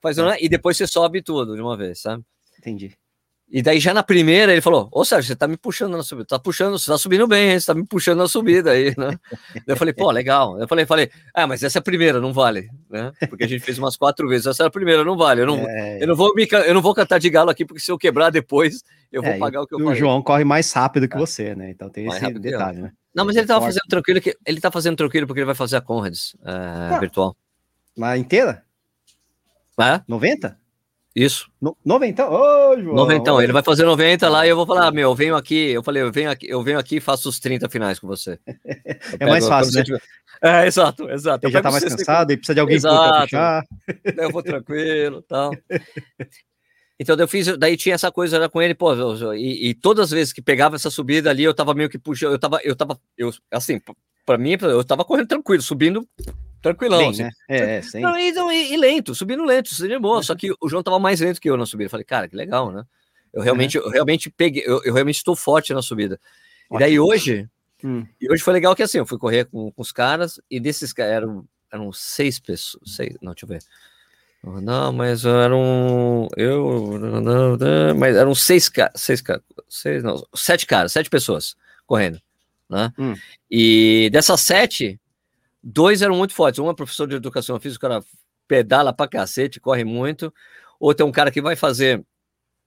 faz 0.00 0.18
um... 0.18 0.32
E 0.40 0.48
depois 0.48 0.76
você 0.76 0.86
sobe 0.86 1.22
tudo 1.22 1.54
de 1.54 1.60
uma 1.60 1.76
vez, 1.76 2.00
sabe? 2.00 2.24
Entendi. 2.58 2.96
E 3.52 3.60
daí 3.60 3.78
já 3.78 3.92
na 3.92 4.02
primeira 4.02 4.50
ele 4.50 4.62
falou: 4.62 4.88
Ô 4.90 5.04
Sérgio, 5.04 5.28
você 5.28 5.36
tá 5.36 5.46
me 5.46 5.58
puxando 5.58 5.94
na 5.94 6.02
subida, 6.02 6.26
tá 6.26 6.38
puxando, 6.38 6.78
você 6.78 6.90
tá 6.90 6.96
subindo 6.96 7.26
bem, 7.26 7.50
hein? 7.50 7.60
você 7.60 7.66
tá 7.66 7.74
me 7.74 7.84
puxando 7.86 8.16
na 8.16 8.26
subida 8.26 8.70
aí, 8.70 8.94
né? 8.96 9.18
eu 9.68 9.76
falei, 9.76 9.92
pô, 9.92 10.10
legal. 10.10 10.58
Eu 10.58 10.66
falei, 10.66 10.86
falei, 10.86 11.10
ah, 11.34 11.46
mas 11.46 11.62
essa 11.62 11.78
é 11.78 11.80
a 11.80 11.82
primeira, 11.82 12.18
não 12.18 12.32
vale, 12.32 12.70
né? 12.88 13.12
Porque 13.28 13.44
a 13.44 13.46
gente 13.46 13.62
fez 13.62 13.78
umas 13.78 13.94
quatro 13.94 14.26
vezes, 14.26 14.46
essa 14.46 14.62
é 14.62 14.66
a 14.66 14.70
primeira, 14.70 15.04
não 15.04 15.18
vale. 15.18 15.42
Eu 15.42 15.46
não, 15.46 15.58
é... 15.68 16.02
eu 16.02 16.06
não, 16.06 16.16
vou, 16.16 16.34
me, 16.34 16.48
eu 16.50 16.72
não 16.72 16.80
vou 16.80 16.94
cantar 16.94 17.18
de 17.18 17.28
galo 17.28 17.50
aqui, 17.50 17.66
porque 17.66 17.82
se 17.82 17.92
eu 17.92 17.98
quebrar 17.98 18.30
depois, 18.30 18.82
eu 19.12 19.20
vou 19.20 19.32
é, 19.32 19.38
pagar 19.38 19.60
o 19.60 19.66
que 19.66 19.74
eu 19.74 19.78
falei. 19.80 19.92
O 19.92 19.96
João 19.96 20.22
corre 20.22 20.44
mais 20.44 20.72
rápido 20.72 21.06
que 21.06 21.16
é. 21.16 21.18
você, 21.18 21.54
né? 21.54 21.70
Então 21.70 21.90
tem 21.90 22.06
mais 22.06 22.22
esse 22.22 22.38
detalhe, 22.38 22.80
né? 22.80 22.92
Não, 23.14 23.26
mas 23.26 23.36
ele 23.36 23.46
tava 23.46 23.66
fazendo 23.66 23.86
tranquilo, 23.86 24.18
que 24.22 24.34
ele 24.46 24.60
tá 24.62 24.70
fazendo 24.70 24.96
tranquilo 24.96 25.26
porque 25.26 25.40
ele 25.40 25.46
vai 25.46 25.54
fazer 25.54 25.76
a 25.76 25.82
Conrads 25.82 26.34
é, 26.42 26.94
ah. 26.94 26.98
virtual. 26.98 27.36
Mas 27.94 28.18
inteira? 28.18 28.64
É? 29.78 30.00
90? 30.08 30.61
Isso. 31.14 31.50
No, 31.60 31.76
noventão? 31.84 32.32
Ô, 32.32 32.80
João. 32.80 32.94
Noventão. 32.94 33.40
Ele 33.40 33.52
vai 33.52 33.62
fazer 33.62 33.84
90 33.84 34.28
lá 34.28 34.46
e 34.46 34.50
eu 34.50 34.56
vou 34.56 34.66
falar, 34.66 34.90
meu, 34.92 35.10
eu 35.10 35.14
venho 35.14 35.36
aqui. 35.36 35.70
Eu 35.70 35.82
falei, 35.82 36.02
eu 36.02 36.10
venho 36.10 36.30
aqui, 36.30 36.48
eu 36.48 36.62
venho 36.62 36.78
aqui 36.78 36.96
e 36.96 37.00
faço 37.00 37.28
os 37.28 37.38
30 37.38 37.68
finais 37.68 37.98
com 37.98 38.06
você. 38.06 38.38
é 39.20 39.26
mais 39.26 39.46
fácil, 39.46 39.74
né? 39.74 39.84
Tiver... 39.84 40.00
É, 40.42 40.66
exato, 40.66 41.08
exato. 41.10 41.46
Ele 41.46 41.52
já 41.52 41.62
tá 41.62 41.70
mais 41.70 41.84
cansado 41.84 42.32
e 42.32 42.36
precisa 42.36 42.54
de 42.54 42.60
alguém 42.60 42.80
para 42.80 43.22
puxar. 43.22 43.64
Eu 44.16 44.30
vou 44.30 44.42
tranquilo 44.42 45.22
tal. 45.22 45.52
Então 46.98 47.16
eu 47.16 47.28
fiz, 47.28 47.56
daí 47.58 47.76
tinha 47.76 47.94
essa 47.94 48.10
coisa 48.12 48.36
era 48.36 48.48
com 48.48 48.62
ele, 48.62 48.74
pô, 48.74 48.94
e, 49.34 49.70
e, 49.70 49.74
todas 49.74 50.04
as 50.04 50.10
vezes 50.12 50.32
que 50.32 50.40
pegava 50.40 50.76
essa 50.76 50.88
subida 50.88 51.30
ali, 51.30 51.42
eu 51.42 51.52
tava 51.52 51.74
meio 51.74 51.88
que 51.88 51.98
puxando, 51.98 52.32
eu 52.32 52.38
tava, 52.38 52.60
eu 52.62 52.76
tava, 52.76 52.96
eu, 53.18 53.30
assim, 53.50 53.80
para 54.24 54.38
mim, 54.38 54.56
eu 54.60 54.84
tava 54.84 55.04
correndo 55.04 55.26
tranquilo, 55.26 55.62
subindo 55.62 56.06
tranquilão. 56.62 57.00
Bem, 57.00 57.10
assim. 57.10 57.22
né? 57.24 57.30
é, 57.48 57.58
é, 57.78 58.00
não, 58.00 58.18
e, 58.18 58.32
não, 58.32 58.52
e, 58.52 58.72
e, 58.72 58.76
lento, 58.76 59.14
subindo 59.14 59.44
lento, 59.44 59.74
seria 59.74 60.00
bom. 60.00 60.16
Uhum. 60.16 60.22
Só 60.22 60.34
que 60.34 60.52
o 60.60 60.68
João 60.68 60.82
tava 60.82 60.98
mais 60.98 61.20
lento 61.20 61.40
que 61.40 61.50
eu 61.50 61.56
na 61.56 61.66
subida. 61.66 61.86
Eu 61.86 61.90
falei, 61.90 62.04
cara, 62.04 62.28
que 62.28 62.36
legal, 62.36 62.70
né? 62.70 62.84
Eu 63.32 63.42
realmente, 63.42 63.78
uhum. 63.78 63.84
eu 63.84 63.90
realmente 63.90 64.30
peguei, 64.30 64.62
eu, 64.64 64.82
eu, 64.84 64.94
realmente 64.94 65.16
estou 65.16 65.34
forte 65.34 65.74
na 65.74 65.82
subida. 65.82 66.20
Ótimo. 66.70 66.76
E 66.76 66.78
daí 66.78 67.00
hoje, 67.00 67.48
hum. 67.82 68.06
e 68.20 68.30
hoje 68.30 68.42
foi 68.42 68.52
legal 68.52 68.76
que 68.76 68.82
assim, 68.82 68.98
eu 68.98 69.06
fui 69.06 69.18
correr 69.18 69.46
com, 69.46 69.72
com 69.72 69.82
os 69.82 69.90
caras, 69.90 70.40
e 70.50 70.60
desses 70.60 70.92
caras 70.92 71.14
eram, 71.14 71.44
eram 71.72 71.92
seis 71.92 72.38
pessoas, 72.38 72.82
seis, 72.86 73.16
não, 73.20 73.32
deixa 73.32 73.44
eu 73.44 73.48
ver. 73.48 73.62
Não, 74.44 74.92
mas 74.92 75.24
eram. 75.24 76.28
Eu. 76.36 76.98
Mas 77.96 78.16
eram 78.16 78.34
seis 78.34 78.68
caras. 78.68 79.00
Seis 79.00 79.20
caras. 79.20 79.42
Seis, 79.68 80.02
não, 80.02 80.20
sete 80.34 80.66
caras, 80.66 80.92
sete 80.92 81.08
pessoas 81.08 81.54
correndo. 81.86 82.20
Né? 82.68 82.92
Hum. 82.98 83.14
E 83.50 84.10
dessas 84.12 84.40
sete, 84.40 84.98
Dois 85.62 86.02
eram 86.02 86.16
muito 86.16 86.34
fortes. 86.34 86.58
Um 86.58 86.70
é 86.70 86.74
professor 86.74 87.06
de 87.06 87.16
educação 87.16 87.58
física, 87.60 87.86
o 87.86 87.90
cara 87.90 88.04
pedala 88.48 88.92
pra 88.92 89.08
cacete, 89.08 89.60
corre 89.60 89.84
muito. 89.84 90.32
Outro 90.80 91.06
é 91.06 91.08
um 91.08 91.12
cara 91.12 91.30
que 91.30 91.40
vai 91.40 91.54
fazer 91.54 92.04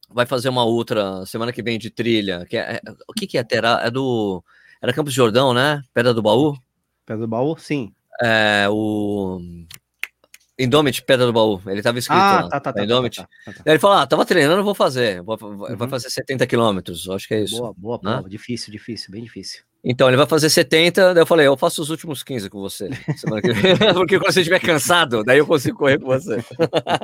vai 0.10 0.26
fazer 0.26 0.50
uma 0.50 0.64
outra 0.64 1.26
semana 1.26 1.52
que 1.52 1.64
vem 1.64 1.78
de 1.78 1.90
trilha. 1.90 2.46
Que 2.46 2.58
é, 2.58 2.76
é 2.76 2.82
o 3.08 3.14
que, 3.14 3.28
que 3.28 3.38
é 3.38 3.44
Terá? 3.44 3.82
É 3.84 3.92
do. 3.92 4.44
Era 4.82 4.94
Campos 4.94 5.14
de 5.14 5.18
Jordão, 5.18 5.54
né? 5.54 5.82
Pedra 5.94 6.14
do 6.14 6.22
Baú? 6.22 6.56
Pedra 7.06 7.22
do 7.22 7.28
Baú, 7.28 7.58
sim. 7.58 7.94
É, 8.22 8.68
o. 8.70 9.40
Indomit, 10.58 11.02
Pedra 11.04 11.26
do 11.26 11.34
Baú. 11.34 11.62
Ele 11.68 11.82
tava 11.82 12.00
escrito 12.00 12.18
ah, 12.18 12.44
lá. 12.44 12.50
Tá, 12.50 12.60
tá, 12.60 12.74
tá, 12.74 12.84
Indomit. 12.84 13.18
Tá, 13.18 13.28
tá, 13.46 13.54
tá, 13.54 13.64
Ele 13.66 13.80
falou: 13.80 13.98
ah, 13.98 14.08
tava 14.08 14.26
treinando, 14.26 14.64
vou 14.64 14.76
fazer. 14.76 15.22
Vou, 15.22 15.38
uhum. 15.42 15.76
Vai 15.76 15.90
fazer 15.90 16.10
70 16.10 16.48
quilômetros. 16.48 17.10
Acho 17.10 17.28
que 17.28 17.34
é 17.34 17.42
isso. 17.42 17.58
Boa, 17.58 17.74
boa, 17.74 18.00
né? 18.04 18.18
boa. 18.18 18.30
Difícil, 18.30 18.72
difícil, 18.72 19.12
bem 19.12 19.24
difícil. 19.24 19.64
Então, 19.88 20.08
ele 20.08 20.18
vai 20.18 20.26
fazer 20.26 20.50
70, 20.50 21.14
daí 21.14 21.22
eu 21.22 21.28
falei, 21.28 21.46
eu 21.46 21.56
faço 21.56 21.80
os 21.80 21.92
últimos 21.92 22.24
15 22.24 22.50
com 22.50 22.60
você. 22.60 22.90
Porque 23.94 24.18
quando 24.18 24.34
você 24.34 24.40
estiver 24.40 24.60
cansado, 24.60 25.24
daí 25.24 25.38
eu 25.38 25.46
consigo 25.46 25.78
correr 25.78 26.00
com 26.00 26.08
você. 26.08 26.44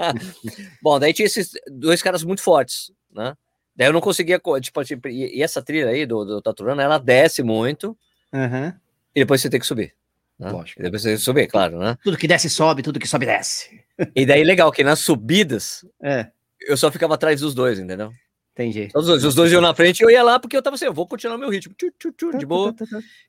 Bom, 0.81 0.99
daí 0.99 1.13
tinha 1.13 1.27
esses 1.27 1.51
dois 1.67 2.01
caras 2.01 2.23
muito 2.23 2.41
fortes, 2.41 2.91
né? 3.13 3.37
Daí 3.75 3.87
eu 3.87 3.93
não 3.93 4.01
conseguia, 4.01 4.41
tipo, 4.59 4.83
tipo 4.83 5.07
e 5.07 5.43
essa 5.43 5.61
trilha 5.61 5.89
aí 5.89 6.07
do, 6.07 6.25
do 6.25 6.41
Taturana, 6.41 6.81
ela 6.81 6.97
desce 6.97 7.43
muito, 7.43 7.95
uhum. 8.33 8.73
e 9.15 9.19
depois 9.19 9.41
você 9.41 9.49
tem 9.49 9.59
que 9.59 9.65
subir. 9.67 9.93
Né? 10.39 10.49
Lógico. 10.49 10.81
E 10.81 10.83
depois 10.83 11.03
você 11.03 11.09
tem 11.09 11.17
que 11.17 11.23
subir, 11.23 11.47
claro, 11.47 11.77
né? 11.77 11.95
Tudo 12.03 12.17
que 12.17 12.27
desce 12.27 12.49
sobe, 12.49 12.81
tudo 12.81 12.99
que 12.99 13.07
sobe 13.07 13.27
desce. 13.27 13.79
E 14.15 14.25
daí 14.25 14.43
legal 14.43 14.71
que 14.71 14.83
nas 14.83 14.99
subidas, 14.99 15.85
é. 16.01 16.31
eu 16.67 16.75
só 16.75 16.91
ficava 16.91 17.13
atrás 17.13 17.41
dos 17.41 17.53
dois, 17.53 17.77
entendeu? 17.77 18.11
Entendi. 18.61 18.89
Os 18.95 19.05
dois, 19.05 19.25
os 19.25 19.35
dois 19.35 19.51
iam 19.51 19.61
na 19.61 19.73
frente 19.73 19.99
e 19.99 20.03
eu 20.03 20.09
ia 20.09 20.23
lá 20.23 20.39
porque 20.39 20.55
eu 20.55 20.61
tava 20.61 20.75
assim, 20.75 20.85
eu 20.85 20.93
vou 20.93 21.07
continuar 21.07 21.37
meu 21.37 21.49
ritmo, 21.49 21.73
tchu, 21.77 21.91
tchu, 21.97 22.11
tchu, 22.11 22.37
de 22.37 22.45
boa. 22.45 22.73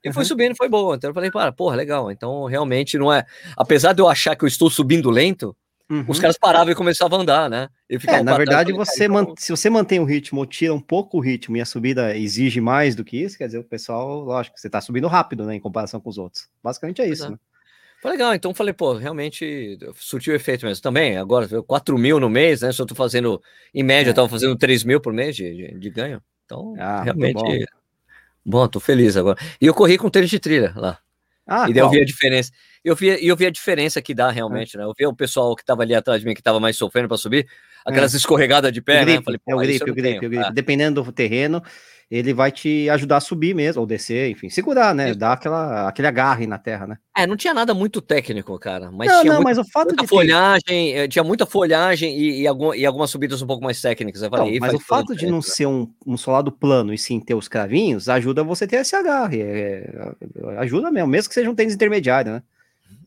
E 0.03 0.11
foi 0.11 0.25
subindo, 0.25 0.55
foi 0.55 0.69
boa. 0.69 0.95
Então 0.95 1.09
eu 1.09 1.13
falei, 1.13 1.31
para, 1.31 1.51
porra, 1.51 1.75
legal. 1.75 2.11
Então 2.11 2.45
realmente 2.45 2.97
não 2.97 3.11
é. 3.11 3.25
Apesar 3.57 3.93
de 3.93 4.01
eu 4.01 4.07
achar 4.07 4.35
que 4.35 4.43
eu 4.43 4.47
estou 4.47 4.69
subindo 4.69 5.09
lento, 5.09 5.55
uhum. 5.89 6.05
os 6.07 6.19
caras 6.19 6.37
paravam 6.37 6.71
e 6.71 6.75
começavam 6.75 7.19
a 7.19 7.21
andar, 7.21 7.49
né? 7.49 7.69
É, 7.89 8.23
na 8.23 8.37
verdade, 8.37 8.73
trás, 8.73 8.87
você 8.89 9.07
man... 9.07 9.33
se 9.37 9.51
você 9.51 9.69
mantém 9.69 9.99
o 9.99 10.05
ritmo 10.05 10.39
ou 10.39 10.45
tira 10.45 10.73
um 10.73 10.81
pouco 10.81 11.17
o 11.17 11.21
ritmo 11.21 11.57
e 11.57 11.61
a 11.61 11.65
subida 11.65 12.17
exige 12.17 12.59
mais 12.61 12.95
do 12.95 13.03
que 13.03 13.17
isso, 13.17 13.37
quer 13.37 13.45
dizer, 13.45 13.59
o 13.59 13.63
pessoal, 13.63 14.21
lógico, 14.21 14.59
você 14.59 14.69
tá 14.69 14.81
subindo 14.81 15.07
rápido, 15.07 15.45
né, 15.45 15.55
em 15.55 15.59
comparação 15.59 15.99
com 15.99 16.09
os 16.09 16.17
outros. 16.17 16.47
Basicamente 16.63 17.01
é 17.01 17.07
isso, 17.07 17.29
né? 17.29 17.37
Foi 18.03 18.11
legal, 18.11 18.33
então 18.35 18.53
falei, 18.53 18.73
pô, 18.73 18.95
realmente 18.95 19.79
surtiu 19.95 20.35
efeito 20.35 20.65
mesmo. 20.65 20.83
Também, 20.83 21.15
agora, 21.15 21.47
4 21.63 21.97
mil 21.97 22.19
no 22.19 22.29
mês, 22.29 22.59
né? 22.59 22.69
Se 22.73 22.81
eu 22.81 22.85
tô 22.85 22.93
fazendo, 22.93 23.41
em 23.73 23.81
média, 23.81 24.09
é. 24.09 24.11
eu 24.11 24.13
tava 24.13 24.27
fazendo 24.27 24.57
3 24.57 24.83
mil 24.83 24.99
por 24.99 25.13
mês 25.13 25.33
de, 25.33 25.55
de, 25.55 25.79
de 25.79 25.89
ganho. 25.89 26.21
Então, 26.43 26.73
ah, 26.77 27.01
realmente, 27.01 27.35
bom. 27.41 28.59
bom, 28.59 28.67
tô 28.67 28.81
feliz 28.81 29.15
agora. 29.15 29.39
E 29.61 29.65
eu 29.65 29.73
corri 29.73 29.97
com 29.97 30.09
tênis 30.09 30.29
de 30.29 30.37
trilha 30.37 30.73
lá. 30.75 30.99
Ah, 31.47 31.69
e 31.69 31.73
daí 31.73 31.81
eu 31.81 31.89
vi 31.89 32.01
a 32.01 32.05
diferença. 32.05 32.51
Eu 32.83 32.93
vi, 32.93 33.25
eu 33.25 33.37
vi 33.37 33.45
a 33.45 33.49
diferença 33.49 34.01
que 34.01 34.13
dá 34.13 34.29
realmente, 34.29 34.75
é. 34.75 34.79
né? 34.79 34.85
Eu 34.85 34.93
vi 34.97 35.05
o 35.05 35.15
pessoal 35.15 35.55
que 35.55 35.63
tava 35.63 35.83
ali 35.83 35.95
atrás 35.95 36.19
de 36.19 36.27
mim, 36.27 36.33
que 36.33 36.43
tava 36.43 36.59
mais 36.59 36.75
sofrendo 36.75 37.07
para 37.07 37.15
subir, 37.15 37.47
aquelas 37.85 38.13
é. 38.13 38.17
escorregadas 38.17 38.73
de 38.73 38.81
pé, 38.81 39.01
o 39.01 39.05
gripe, 39.05 39.17
né? 39.19 39.23
Falei, 39.23 39.39
é 39.47 39.55
o 39.55 39.57
gripe, 39.59 39.91
o 39.91 39.95
gripe, 39.95 40.25
o 40.25 40.29
gripe. 40.29 40.45
Ah. 40.45 40.49
Dependendo 40.49 41.01
do 41.01 41.11
terreno, 41.13 41.63
ele 42.09 42.33
vai 42.33 42.51
te 42.51 42.89
ajudar 42.89 43.17
a 43.17 43.21
subir 43.21 43.55
mesmo, 43.55 43.81
ou 43.81 43.87
descer, 43.87 44.29
enfim, 44.29 44.49
segurar, 44.49 44.93
né? 44.93 45.13
Dar 45.13 45.33
aquela, 45.33 45.87
aquele 45.87 46.07
agarre 46.07 46.45
na 46.45 46.57
terra, 46.57 46.85
né? 46.85 46.97
É, 47.15 47.25
não 47.25 47.35
tinha 47.35 47.53
nada 47.53 47.73
muito 47.73 48.01
técnico, 48.01 48.57
cara. 48.59 48.91
Mas 48.91 49.07
não, 49.07 49.21
tinha 49.21 49.33
não, 49.33 49.41
muita, 49.41 49.61
mas 49.61 49.67
o 49.67 49.71
fato 49.71 49.87
muita 49.87 50.03
de 50.03 50.07
folhagem, 50.07 50.93
ter... 50.93 50.97
Eh, 50.97 51.07
tinha 51.07 51.23
muita 51.23 51.45
folhagem 51.45 52.17
e, 52.17 52.41
e, 52.41 52.47
algum, 52.47 52.73
e, 52.73 52.85
algumas 52.85 53.09
subidas 53.09 53.41
um 53.41 53.47
pouco 53.47 53.63
mais 53.63 53.81
técnicas. 53.81 54.21
Falei, 54.21 54.53
não, 54.53 54.59
mas 54.59 54.73
o 54.73 54.79
fato 54.79 55.15
de 55.15 55.27
não 55.27 55.41
ser 55.41 55.65
um, 55.65 55.91
um 56.05 56.17
solado 56.17 56.51
plano 56.51 56.93
e 56.93 56.97
sim 56.97 57.19
ter 57.19 57.35
os 57.35 57.47
cravinhos 57.47 58.09
ajuda 58.09 58.43
você 58.43 58.65
a 58.65 58.67
ter 58.67 58.75
esse 58.77 58.95
agarre. 58.95 59.41
É, 59.41 60.13
é, 60.45 60.57
ajuda 60.57 60.91
mesmo, 60.91 61.07
mesmo 61.07 61.29
que 61.29 61.35
seja 61.35 61.49
um 61.49 61.55
tênis 61.55 61.73
intermediário, 61.73 62.33
né? 62.33 62.43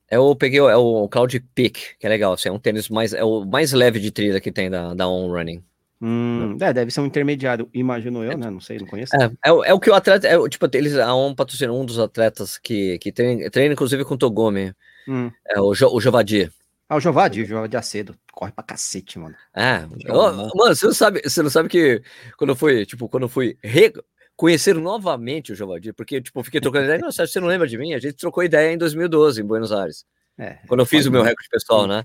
Eu 0.09 0.37
peguei 0.37 0.61
é 0.61 0.76
o 0.76 1.09
Cloud 1.09 1.41
Peak, 1.55 1.97
que 1.99 2.07
é 2.07 2.09
legal. 2.09 2.33
Assim, 2.33 2.49
é 2.49 2.53
um 2.53 2.61
tênis 2.61 2.88
mais, 2.88 3.12
é 3.12 3.25
o 3.25 3.45
mais 3.45 3.73
leve 3.73 3.99
de 3.99 4.11
trilha 4.11 4.41
que 4.41 4.53
tem 4.53 4.71
da, 4.71 4.95
da 4.95 5.09
On 5.09 5.29
Running. 5.29 5.62
Hum, 6.00 6.59
é, 6.61 6.73
deve 6.73 6.91
ser 6.91 7.00
um 7.00 7.07
intermediário, 7.07 7.69
imagino 7.73 8.23
eu, 8.23 8.37
né? 8.37 8.50
Não 8.50 8.61
sei, 8.61 8.79
não 8.79 8.87
conheço. 8.87 9.17
É, 9.17 9.25
é, 9.25 9.50
é 9.71 9.75
o 9.75 9.81
que 9.81 9.88
o 9.88 9.95
atleta, 9.95 10.29
é, 10.29 10.49
tipo, 10.49 10.69
eles 10.75 10.97
há 10.97 11.15
um 11.15 11.35
patrocínio, 11.35 11.75
um 11.75 11.87
dos 11.87 11.99
atletas 11.99 12.59
que, 12.59 12.99
que 12.99 13.11
treina, 13.11 13.50
treina 13.50 13.73
inclusive 13.73 14.05
com 14.05 14.15
o 14.15 14.19
Togome, 14.19 14.75
hum. 15.09 15.31
é 15.49 15.61
o, 15.61 15.75
jo, 15.75 15.88
o 15.88 16.00
Jovadi. 16.00 16.50
Ah, 16.88 16.97
o 16.97 17.00
Jovadi, 17.00 17.43
o 17.43 17.47
Jovadi 17.47 17.76
Acedo, 17.76 18.15
corre 18.31 18.53
pra 18.53 18.62
cacete, 18.62 19.19
mano. 19.19 19.35
É, 19.55 19.87
oh, 20.11 20.33
mano, 20.55 20.75
você 20.75 20.87
não 20.87 20.93
sabe, 20.93 21.23
você 21.25 21.43
não 21.43 21.50
sabe 21.50 21.69
que 21.69 22.03
quando 22.37 22.50
eu 22.50 22.57
fui, 22.57 22.85
tipo, 22.85 23.09
quando 23.09 23.25
eu 23.25 23.29
fui 23.29 23.57
re, 23.65 23.93
conhecer 24.37 24.75
novamente 24.75 25.53
o 25.53 25.55
Jovadi, 25.57 25.95
porque, 25.95 26.21
tipo, 26.21 26.38
eu 26.38 26.45
fiquei 26.45 26.61
trocando 26.61 26.85
ideia, 26.85 26.99
não, 27.00 27.11
você 27.11 27.41
não 27.41 27.49
lembra 27.49 27.67
de 27.67 27.79
mim? 27.79 27.95
A 27.95 27.99
gente 27.99 28.17
trocou 28.17 28.45
ideia 28.45 28.71
em 28.71 28.79
2012, 28.79 29.41
em 29.41 29.45
Buenos 29.47 29.73
Aires. 29.73 30.05
É, 30.38 30.59
quando 30.69 30.81
eu 30.81 30.87
fiz 30.87 31.07
o 31.07 31.11
meu 31.11 31.23
recorde 31.23 31.49
pessoal, 31.49 31.87
né? 31.87 32.05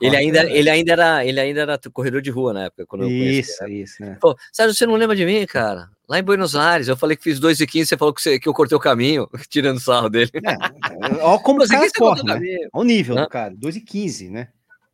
Ele 0.00 0.16
ainda, 0.16 0.48
ele, 0.48 0.70
ainda 0.70 0.92
era, 0.92 1.26
ele 1.26 1.40
ainda 1.40 1.60
era 1.62 1.80
corredor 1.92 2.22
de 2.22 2.30
rua 2.30 2.52
na 2.52 2.64
época. 2.66 2.86
Quando 2.86 3.10
isso, 3.10 3.58
conheci, 3.58 3.82
isso, 3.82 4.02
né? 4.02 4.16
Pô, 4.20 4.36
Sérgio, 4.52 4.76
você 4.76 4.86
não 4.86 4.94
lembra 4.94 5.16
de 5.16 5.26
mim, 5.26 5.44
cara? 5.44 5.90
Lá 6.08 6.20
em 6.20 6.22
Buenos 6.22 6.54
Aires, 6.54 6.86
eu 6.86 6.96
falei 6.96 7.16
que 7.16 7.24
fiz 7.24 7.40
2 7.40 7.60
e 7.60 7.66
15, 7.66 7.86
você 7.86 7.96
falou 7.96 8.14
que, 8.14 8.22
você, 8.22 8.38
que 8.38 8.48
eu 8.48 8.54
cortei 8.54 8.76
o 8.76 8.80
caminho, 8.80 9.28
tirando 9.50 9.80
sarro 9.80 10.08
dele. 10.08 10.30
É, 10.34 11.16
ó 11.22 11.36
como 11.38 11.64
o 11.64 11.68
cara 11.68 11.88
corre, 11.96 12.22
né? 12.22 12.34
Olha 12.34 12.68
o 12.72 12.84
nível 12.84 13.28
cara, 13.28 13.52
2 13.56 13.76
e 13.76 13.80
15, 13.80 14.30
né? 14.30 14.48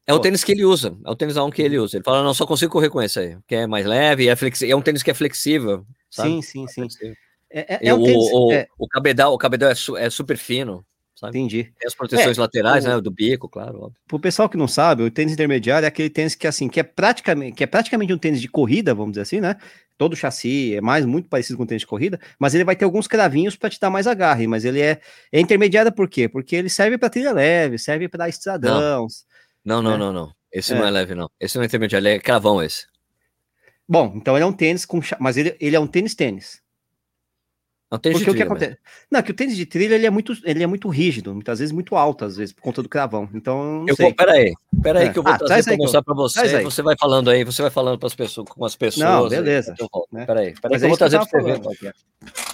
É 0.07 0.15
o 0.15 0.19
tênis 0.19 0.43
que 0.43 0.53
ele 0.53 0.65
usa, 0.65 0.97
é 1.05 1.11
o 1.11 1.15
tênis 1.15 1.37
a 1.37 1.45
um 1.45 1.51
que 1.51 1.61
ele 1.61 1.79
usa. 1.79 1.99
Ele 1.99 2.05
fala, 2.05 2.25
não, 2.25 2.33
só 2.33 2.47
consigo 2.47 2.73
correr 2.73 2.89
com 2.89 3.03
esse 3.03 3.21
aí, 3.21 3.37
que 3.47 3.55
é 3.55 3.67
mais 3.67 3.85
leve, 3.85 4.29
é, 4.29 4.35
flexi... 4.35 4.71
é 4.71 4.75
um 4.75 4.81
tênis 4.81 5.03
que 5.03 5.11
é 5.11 5.15
flexível. 5.15 5.85
Sabe? 6.11 6.43
Sim, 6.43 6.67
sim, 6.67 6.89
sim. 6.89 7.13
É, 7.51 7.75
é, 7.75 7.89
é 7.89 7.95
um 7.95 8.03
tênis, 8.03 8.31
o, 8.33 8.53
é... 8.53 8.67
o 8.79 8.89
cabedal, 8.89 9.35
o 9.35 9.39
cabedal 9.39 9.71
é, 9.71 9.75
su, 9.75 9.97
é 9.99 10.09
super 10.09 10.39
fino 10.39 10.85
sabe? 11.21 11.39
Entendi. 11.39 11.65
Tem 11.79 11.87
as 11.87 11.95
proteções 11.95 12.39
é, 12.39 12.41
laterais, 12.41 12.85
o... 12.85 12.89
né? 12.89 13.01
Do 13.01 13.11
bico, 13.11 13.49
claro. 13.49 13.77
Óbvio. 13.77 14.01
Pro 14.09 14.19
pessoal 14.19 14.49
que 14.49 14.57
não 14.57 14.67
sabe, 14.67 15.03
o 15.03 15.11
tênis 15.11 15.35
intermediário 15.35 15.85
é 15.85 15.89
aquele 15.89 16.09
tênis 16.09 16.35
que, 16.35 16.47
assim, 16.47 16.69
que 16.69 16.81
é 16.81 16.83
praticamente, 16.83 17.57
que 17.57 17.63
é 17.63 17.67
praticamente 17.67 18.13
um 18.13 18.19
tênis 18.19 18.41
de 18.41 18.49
corrida, 18.49 18.95
vamos 18.95 19.13
dizer 19.13 19.23
assim, 19.23 19.41
né? 19.41 19.57
Todo 19.99 20.17
chassi 20.17 20.75
é 20.75 20.81
mais 20.81 21.05
muito 21.05 21.29
parecido 21.29 21.59
com 21.59 21.65
o 21.65 21.67
tênis 21.67 21.83
de 21.83 21.87
corrida, 21.87 22.19
mas 22.39 22.55
ele 22.55 22.65
vai 22.65 22.75
ter 22.75 22.87
alguns 22.87 23.07
cravinhos 23.07 23.55
para 23.55 23.69
te 23.69 23.79
dar 23.79 23.91
mais 23.91 24.07
agarre. 24.07 24.47
Mas 24.47 24.65
ele 24.65 24.81
é, 24.81 24.99
é 25.31 25.41
intermediário 25.41 25.93
por 25.93 26.09
quê? 26.09 26.27
Porque 26.27 26.57
ele 26.57 26.71
serve 26.71 26.97
para 26.97 27.11
trilha 27.11 27.33
leve, 27.33 27.79
serve 27.79 28.09
para 28.09 28.29
estradão. 28.29 29.07
Não, 29.63 29.83
não, 29.83 29.91
né? 29.91 29.99
não, 29.99 29.99
não, 29.99 30.13
não. 30.13 30.33
Esse 30.51 30.73
é. 30.73 30.79
não 30.79 30.87
é 30.87 30.91
leve, 30.91 31.15
não. 31.15 31.31
Esse 31.39 31.57
não 31.57 31.63
é 31.63 31.67
intermediário, 31.67 32.09
é 32.09 32.19
cravão 32.19 32.63
esse. 32.63 32.87
Bom, 33.87 34.15
então 34.17 34.37
ele 34.37 34.45
é 34.45 34.47
um 34.47 34.53
tênis 34.53 34.87
com. 34.87 35.01
Mas 35.19 35.37
ele, 35.37 35.55
ele 35.61 35.77
é 35.77 35.81
um 35.81 35.87
tênis-tênis. 35.87 36.63
Não 37.91 37.99
tem 37.99 38.13
Porque 38.13 38.31
o 38.31 38.35
que 38.35 38.43
acontece? 38.43 38.79
Não, 39.11 39.21
que 39.21 39.33
o 39.33 39.35
tênis 39.35 39.57
de 39.57 39.67
trilha 39.67 39.97
ele 39.97 40.07
é 40.07 40.11
muito, 40.11 40.33
ele 40.45 40.63
é 40.63 40.67
muito 40.67 40.89
rígido, 40.89 41.35
muitas 41.35 41.59
vezes 41.59 41.73
muito 41.73 41.97
alto, 41.97 42.25
às 42.25 42.37
vezes, 42.37 42.53
por 42.53 42.63
conta 42.63 42.83
do 42.85 42.89
cravão. 42.89 43.29
Então, 43.35 43.85
eu 43.89 43.97
sei. 43.97 44.07
Vou, 44.07 44.15
peraí, 44.15 44.55
peraí 44.81 45.09
é. 45.09 45.13
que 45.13 45.19
eu 45.19 45.25
vou 45.25 45.33
ah, 45.33 45.39
trazer 45.39 45.65
para 45.65 45.77
mostrar 45.77 46.03
para 46.03 46.15
você. 46.15 46.63
Você 46.63 46.83
vai 46.83 46.95
falando 46.97 47.31
aí, 47.31 47.43
você 47.43 47.63
vai 47.63 47.71
falando 47.71 47.99
para 47.99 48.07
as 48.07 48.15
pessoas, 48.15 48.49
com 48.49 48.65
as 48.65 48.77
pessoas. 48.77 49.05
Não, 49.05 49.29
beleza. 49.29 49.75
Aí, 49.77 49.89
né? 50.13 50.25
Peraí, 50.25 50.55
peraí 50.61 50.79
que 50.79 50.85
eu 50.85 50.89
vou 50.89 50.99
trazer 50.99 51.19
para 51.19 51.41
você 51.41 51.85
ver. 51.85 51.95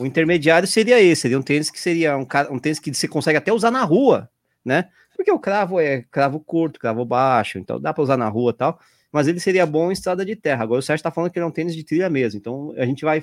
O 0.01 0.07
intermediário 0.07 0.67
seria 0.67 0.99
esse, 1.03 1.23
seria 1.23 1.39
um 1.39 1.43
tênis 1.43 1.69
que 1.69 1.81
seria 1.81 2.17
um, 2.17 2.27
um 2.51 2.59
tênis 2.59 2.79
que 2.79 2.95
você 2.95 3.07
consegue 3.07 3.37
até 3.37 3.53
usar 3.53 3.71
na 3.71 3.85
rua, 3.85 4.31
né? 4.65 4.89
Porque 5.15 5.31
o 5.31 5.39
cravo 5.39 5.79
é 5.79 6.03
cravo 6.11 6.41
curto, 6.41 6.81
cravo 6.81 7.05
baixo, 7.05 7.59
então 7.59 7.79
dá 7.79 7.93
para 7.93 8.03
usar 8.03 8.17
na 8.17 8.29
rua 8.29 8.53
e 8.53 8.55
tal, 8.55 8.79
mas 9.13 9.29
ele 9.29 9.41
seria 9.41 9.67
bom 9.67 9.91
em 9.91 9.93
estrada 9.93 10.25
de 10.25 10.35
terra. 10.35 10.63
Agora 10.63 10.79
o 10.79 10.83
Sérgio 10.83 11.01
está 11.01 11.11
falando 11.11 11.31
que 11.31 11.39
ele 11.39 11.45
é 11.45 11.49
um 11.49 11.53
tênis 11.53 11.75
de 11.75 11.85
trilha 11.85 12.09
mesmo, 12.09 12.39
então 12.39 12.73
a 12.77 12.87
gente 12.87 13.05
vai 13.05 13.23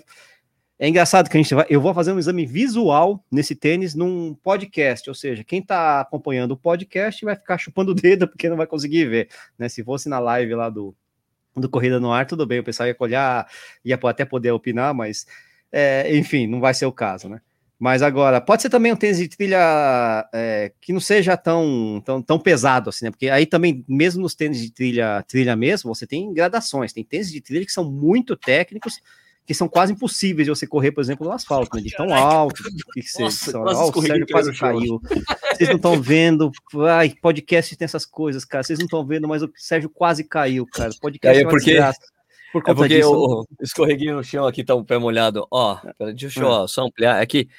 é 0.80 0.88
engraçado 0.88 1.30
que 1.30 1.38
a 1.38 1.42
gente 1.42 1.54
vai, 1.54 1.66
eu 1.70 1.80
vou 1.80 1.94
fazer 1.94 2.12
um 2.12 2.20
exame 2.20 2.46
visual 2.46 3.24
nesse 3.32 3.56
tênis 3.56 3.94
num 3.94 4.34
podcast, 4.34 5.08
ou 5.10 5.16
seja, 5.16 5.44
quem 5.44 5.60
está 5.60 6.02
acompanhando 6.02 6.52
o 6.52 6.58
podcast 6.58 7.24
vai 7.24 7.36
ficar 7.36 7.58
chupando 7.58 7.92
o 7.92 7.96
dedo 7.96 8.28
porque 8.30 8.50
não 8.50 8.58
vai 8.58 8.68
conseguir 8.68 9.06
ver, 9.06 9.30
né? 9.58 9.70
Se 9.70 9.84
fosse 9.84 10.10
na 10.10 10.20
live 10.20 10.56
lá 10.56 10.70
do, 10.70 10.96
do 11.56 11.70
Corrida 11.70 12.00
no 12.00 12.12
Ar, 12.12 12.26
tudo 12.26 12.46
bem, 12.46 12.60
o 12.60 12.64
pessoal 12.64 12.88
ia 12.88 12.96
olhar, 13.00 13.48
ia 13.86 13.96
até 13.96 14.26
poder 14.26 14.52
opinar, 14.52 14.94
mas 14.94 15.26
é, 15.72 16.16
enfim, 16.16 16.48
não 16.48 16.60
vai 16.60 16.74
ser 16.74 16.86
o 16.86 16.92
caso, 16.92 17.30
né? 17.30 17.40
Mas 17.80 18.02
agora, 18.02 18.40
pode 18.40 18.62
ser 18.62 18.70
também 18.70 18.94
um 18.94 18.96
tênis 18.96 19.18
de 19.18 19.28
trilha 19.28 20.30
é, 20.34 20.72
que 20.80 20.94
não 20.94 21.02
seja 21.02 21.36
tão, 21.36 22.02
tão, 22.06 22.22
tão 22.22 22.40
pesado 22.40 22.90
assim, 22.90 23.06
né? 23.06 23.12
Porque 23.12 23.30
aí 23.30 23.46
também, 23.46 23.84
mesmo 23.88 24.22
nos 24.22 24.36
tênis 24.36 24.62
de 24.62 24.72
trilha, 24.72 25.24
trilha 25.28 25.56
mesmo, 25.56 25.94
você 25.94 26.08
tem 26.08 26.34
gradações, 26.34 26.94
tem 26.94 27.04
tênis 27.04 27.32
de 27.32 27.42
trilha 27.42 27.66
que 27.66 27.72
são 27.72 27.90
muito 27.90 28.38
técnicos 28.38 29.02
que 29.46 29.54
são 29.54 29.68
quase 29.68 29.94
impossíveis 29.94 30.46
de 30.46 30.50
você 30.50 30.66
correr, 30.66 30.92
por 30.92 31.02
exemplo, 31.02 31.26
no 31.26 31.34
asfalto, 31.34 31.76
né? 31.76 31.84
De 31.84 31.92
tão 31.92 32.14
alto 32.14 32.64
que, 32.64 32.70
que 33.02 33.22
Nossa, 33.22 33.52
são. 33.52 33.64
Ó, 33.64 33.90
o 33.90 34.02
Sérgio 34.02 34.28
quase 34.32 34.58
caiu. 34.58 35.02
Vocês 35.54 35.70
não 35.70 35.76
estão 35.76 36.02
vendo. 36.02 36.52
Ai, 36.90 37.14
podcast 37.22 37.76
tem 37.76 37.86
essas 37.86 38.06
coisas, 38.06 38.46
cara. 38.46 38.64
Vocês 38.64 38.80
não 38.80 38.86
estão 38.86 39.06
vendo, 39.06 39.28
mas 39.28 39.44
o 39.44 39.52
Sérgio 39.56 39.90
quase 39.90 40.24
caiu, 40.24 40.66
cara. 40.66 40.92
Podcast 41.02 41.40
é, 41.40 41.46
é 41.46 41.50
porque... 41.50 41.80
Por 42.54 42.62
é 42.68 42.74
porque 42.76 42.98
disso, 42.98 43.12
eu 43.12 43.46
escorreguei 43.60 44.12
no 44.12 44.24
chão 44.24 44.46
aqui, 44.46 44.64
tá 44.64 44.76
um 44.76 44.84
pé 44.84 45.00
molhado. 45.00 45.48
Ó, 45.50 45.80
deixa 46.16 46.40
eu 46.40 46.64
é. 46.64 46.68
só 46.68 46.86
ampliar. 46.86 47.20
É 47.20 47.26
que 47.26 47.50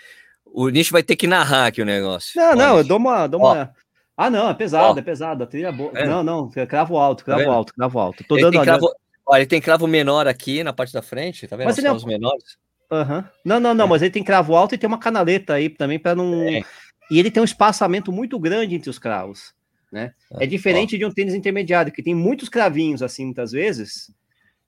o 0.45 0.69
Nish 0.69 0.91
vai 0.91 1.03
ter 1.03 1.17
que 1.17 1.27
narrar 1.27 1.67
aqui 1.67 1.83
o 1.83 1.85
negócio. 1.85 2.41
Não, 2.41 2.51
Pode. 2.51 2.59
não, 2.59 2.77
eu 2.79 2.85
dou 2.85 2.99
uma. 2.99 3.27
Dou 3.27 3.41
uma... 3.41 3.73
Ah, 4.17 4.31
não, 4.31 4.49
é 4.49 4.55
pesado, 4.55 4.95
Ó. 4.95 4.99
é 4.99 5.03
pesado. 5.03 5.43
A 5.43 5.47
trilha 5.49 5.67
é 5.67 5.73
boa. 5.73 5.91
É. 5.97 6.07
Não, 6.07 6.23
não, 6.23 6.49
cravo 6.49 6.97
alto, 6.97 7.25
cravo 7.25 7.43
tá 7.43 7.51
alto, 7.51 7.75
cravo 7.75 7.99
alto. 7.99 8.25
Tô 8.29 8.37
dando. 8.37 8.63
Cravo... 8.63 8.89
Olha, 9.27 9.41
ele 9.41 9.47
tem 9.47 9.61
cravo 9.61 9.87
menor 9.87 10.27
aqui 10.27 10.63
na 10.63 10.73
parte 10.73 10.93
da 10.93 11.03
frente, 11.03 11.49
tá 11.49 11.57
vendo? 11.57 11.67
Mas 11.67 11.79
ele 11.79 11.87
é 11.87 11.93
os 11.93 12.05
menores. 12.05 12.59
Uhum. 12.91 13.25
Não, 13.45 13.61
não, 13.61 13.75
não, 13.75 13.87
é. 13.87 13.89
mas 13.89 14.03
ele 14.03 14.11
tem 14.11 14.23
cravo 14.23 14.55
alto 14.55 14.75
e 14.75 14.79
tem 14.79 14.87
uma 14.87 14.99
canaleta 14.99 15.55
aí 15.55 15.69
também 15.69 15.99
para 15.99 16.15
não. 16.15 16.43
É. 16.43 16.63
E 17.11 17.19
ele 17.19 17.31
tem 17.31 17.41
um 17.41 17.45
espaçamento 17.45 18.13
muito 18.13 18.39
grande 18.39 18.75
entre 18.75 18.91
os 18.91 18.99
cravos, 18.99 19.55
né? 19.91 20.13
É, 20.39 20.45
é 20.45 20.47
diferente 20.47 20.97
ó. 20.97 20.99
de 20.99 21.05
um 21.05 21.11
tênis 21.11 21.35
intermediário, 21.35 21.93
que 21.93 22.03
tem 22.03 22.15
muitos 22.15 22.49
cravinhos 22.49 23.03
assim, 23.03 23.25
muitas 23.25 23.53
vezes. 23.53 24.11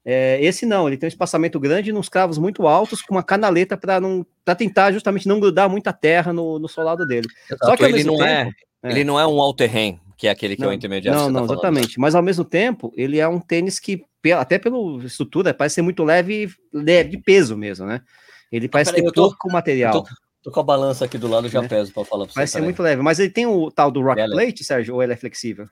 É, 0.08 0.38
esse 0.40 0.64
não, 0.64 0.86
ele 0.86 0.96
tem 0.96 1.06
um 1.06 1.08
espaçamento 1.08 1.58
grande 1.58 1.92
nos 1.92 2.08
cravos 2.08 2.38
muito 2.38 2.66
altos, 2.68 3.02
com 3.02 3.14
uma 3.14 3.24
canaleta 3.24 3.76
para 3.76 4.00
não 4.00 4.24
para 4.44 4.54
tentar 4.54 4.92
justamente 4.92 5.26
não 5.26 5.40
grudar 5.40 5.68
muita 5.68 5.92
terra 5.92 6.32
no, 6.32 6.60
no 6.60 6.68
solado 6.68 7.04
dele. 7.04 7.26
Exato. 7.50 7.66
Só 7.66 7.76
que 7.76 7.84
ele 7.84 8.04
não 8.04 8.24
é, 8.24 8.44
tempo, 8.44 8.56
é, 8.84 8.90
ele 8.90 9.02
não 9.02 9.18
é 9.18 9.26
um 9.26 9.40
all 9.40 9.52
terrain, 9.52 9.98
que 10.16 10.26
é 10.26 10.30
aquele 10.30 10.56
que 10.56 10.62
não, 10.62 10.70
é 10.70 10.72
o 10.72 10.74
intermediário. 10.74 11.20
Não, 11.20 11.30
não, 11.30 11.46
tá 11.46 11.52
exatamente. 11.52 12.00
Mas 12.00 12.14
ao 12.14 12.22
mesmo 12.22 12.44
tempo, 12.44 12.92
ele 12.96 13.18
é 13.18 13.28
um 13.28 13.38
tênis 13.38 13.78
que 13.78 14.04
até 14.32 14.58
pela 14.58 15.04
estrutura, 15.04 15.54
parece 15.54 15.76
ser 15.76 15.82
muito 15.82 16.02
leve, 16.02 16.50
leve 16.72 17.10
de 17.10 17.18
peso 17.18 17.56
mesmo, 17.56 17.86
né? 17.86 18.02
Ele 18.50 18.68
parece 18.68 18.92
ter 18.92 19.12
pouco 19.12 19.50
material. 19.50 20.02
Tô, 20.02 20.08
tô, 20.42 20.50
com 20.50 20.60
a 20.60 20.64
balança 20.64 21.04
aqui 21.04 21.18
do 21.18 21.28
lado, 21.28 21.48
já 21.48 21.62
é. 21.62 21.68
peso 21.68 21.92
para 21.92 22.04
falar 22.04 22.24
para 22.24 22.32
você. 22.32 22.34
Parece 22.34 22.52
ser 22.54 22.62
muito 22.62 22.82
leve, 22.82 23.02
mas 23.02 23.18
ele 23.18 23.30
tem 23.30 23.46
o 23.46 23.70
tal 23.70 23.90
do 23.90 24.02
rock 24.02 24.24
plate, 24.30 24.64
Sérgio, 24.64 24.94
ou 24.94 25.02
ele 25.02 25.12
é 25.12 25.16
flexível? 25.16 25.68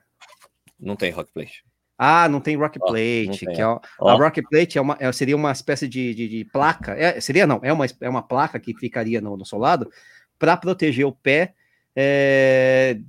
Não 0.79 0.95
tem 0.95 1.11
rock 1.11 1.31
plate. 1.33 1.63
Ah, 1.97 2.27
não 2.27 2.41
tem 2.41 2.57
rock 2.57 2.77
plate, 2.77 3.45
oh, 3.47 3.53
que 3.53 3.61
é, 3.61 3.63
a 3.63 4.13
rock 4.13 4.41
plate 4.41 4.77
é 4.77 4.81
uma, 4.81 4.97
é, 4.99 5.09
seria 5.13 5.35
uma 5.35 5.53
espécie 5.53 5.87
de, 5.87 6.13
de, 6.13 6.27
de 6.27 6.45
placa, 6.45 6.91
é, 6.91 7.21
seria 7.21 7.47
não, 7.47 7.61
é 7.63 7.71
uma, 7.71 7.85
é 8.01 8.09
uma 8.09 8.21
placa 8.21 8.59
que 8.59 8.77
ficaria 8.77 9.21
no, 9.21 9.37
no 9.37 9.45
solado 9.45 9.89
para 10.37 10.57
proteger 10.57 11.05
o 11.05 11.13
pé, 11.13 11.53
é, 11.95 12.99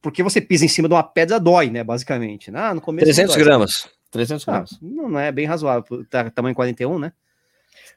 porque 0.00 0.22
você 0.22 0.40
pisa 0.40 0.64
em 0.64 0.68
cima 0.68 0.88
de 0.88 0.94
uma 0.94 1.02
pedra 1.02 1.38
dói, 1.38 1.70
né, 1.70 1.82
basicamente. 1.84 2.50
Ah, 2.54 2.74
no 2.74 2.80
começo 2.80 3.04
300 3.04 3.36
gramas. 3.36 3.88
300 4.10 4.44
gramas. 4.44 4.70
Ah, 4.74 4.78
não, 4.80 5.08
não, 5.08 5.18
é 5.18 5.32
bem 5.32 5.46
razoável. 5.46 6.04
Tá, 6.08 6.30
tamanho 6.30 6.54
41, 6.54 6.98
né? 6.98 7.12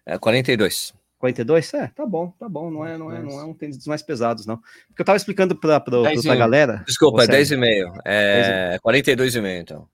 É 0.05 0.17
42. 0.17 0.93
42? 1.19 1.73
É, 1.73 1.87
tá 1.87 2.05
bom, 2.05 2.31
tá 2.39 2.47
bom. 2.47 2.69
Não 2.69 2.85
é, 2.85 2.97
não 2.97 3.11
é, 3.11 3.21
não 3.21 3.39
é 3.39 3.43
um 3.43 3.53
tênis 3.53 3.77
dos 3.77 3.87
mais 3.87 4.01
pesados, 4.01 4.45
não. 4.45 4.57
Porque 4.87 5.01
eu 5.01 5.05
tava 5.05 5.17
explicando 5.17 5.55
pra, 5.55 5.79
pra, 5.79 5.97
pra 6.01 6.35
galera. 6.35 6.83
Desculpa, 6.85 7.23
é 7.23 7.27
10,5. 7.27 8.01
É 8.05 8.79
42,5, 8.83 9.61
então. 9.61 9.87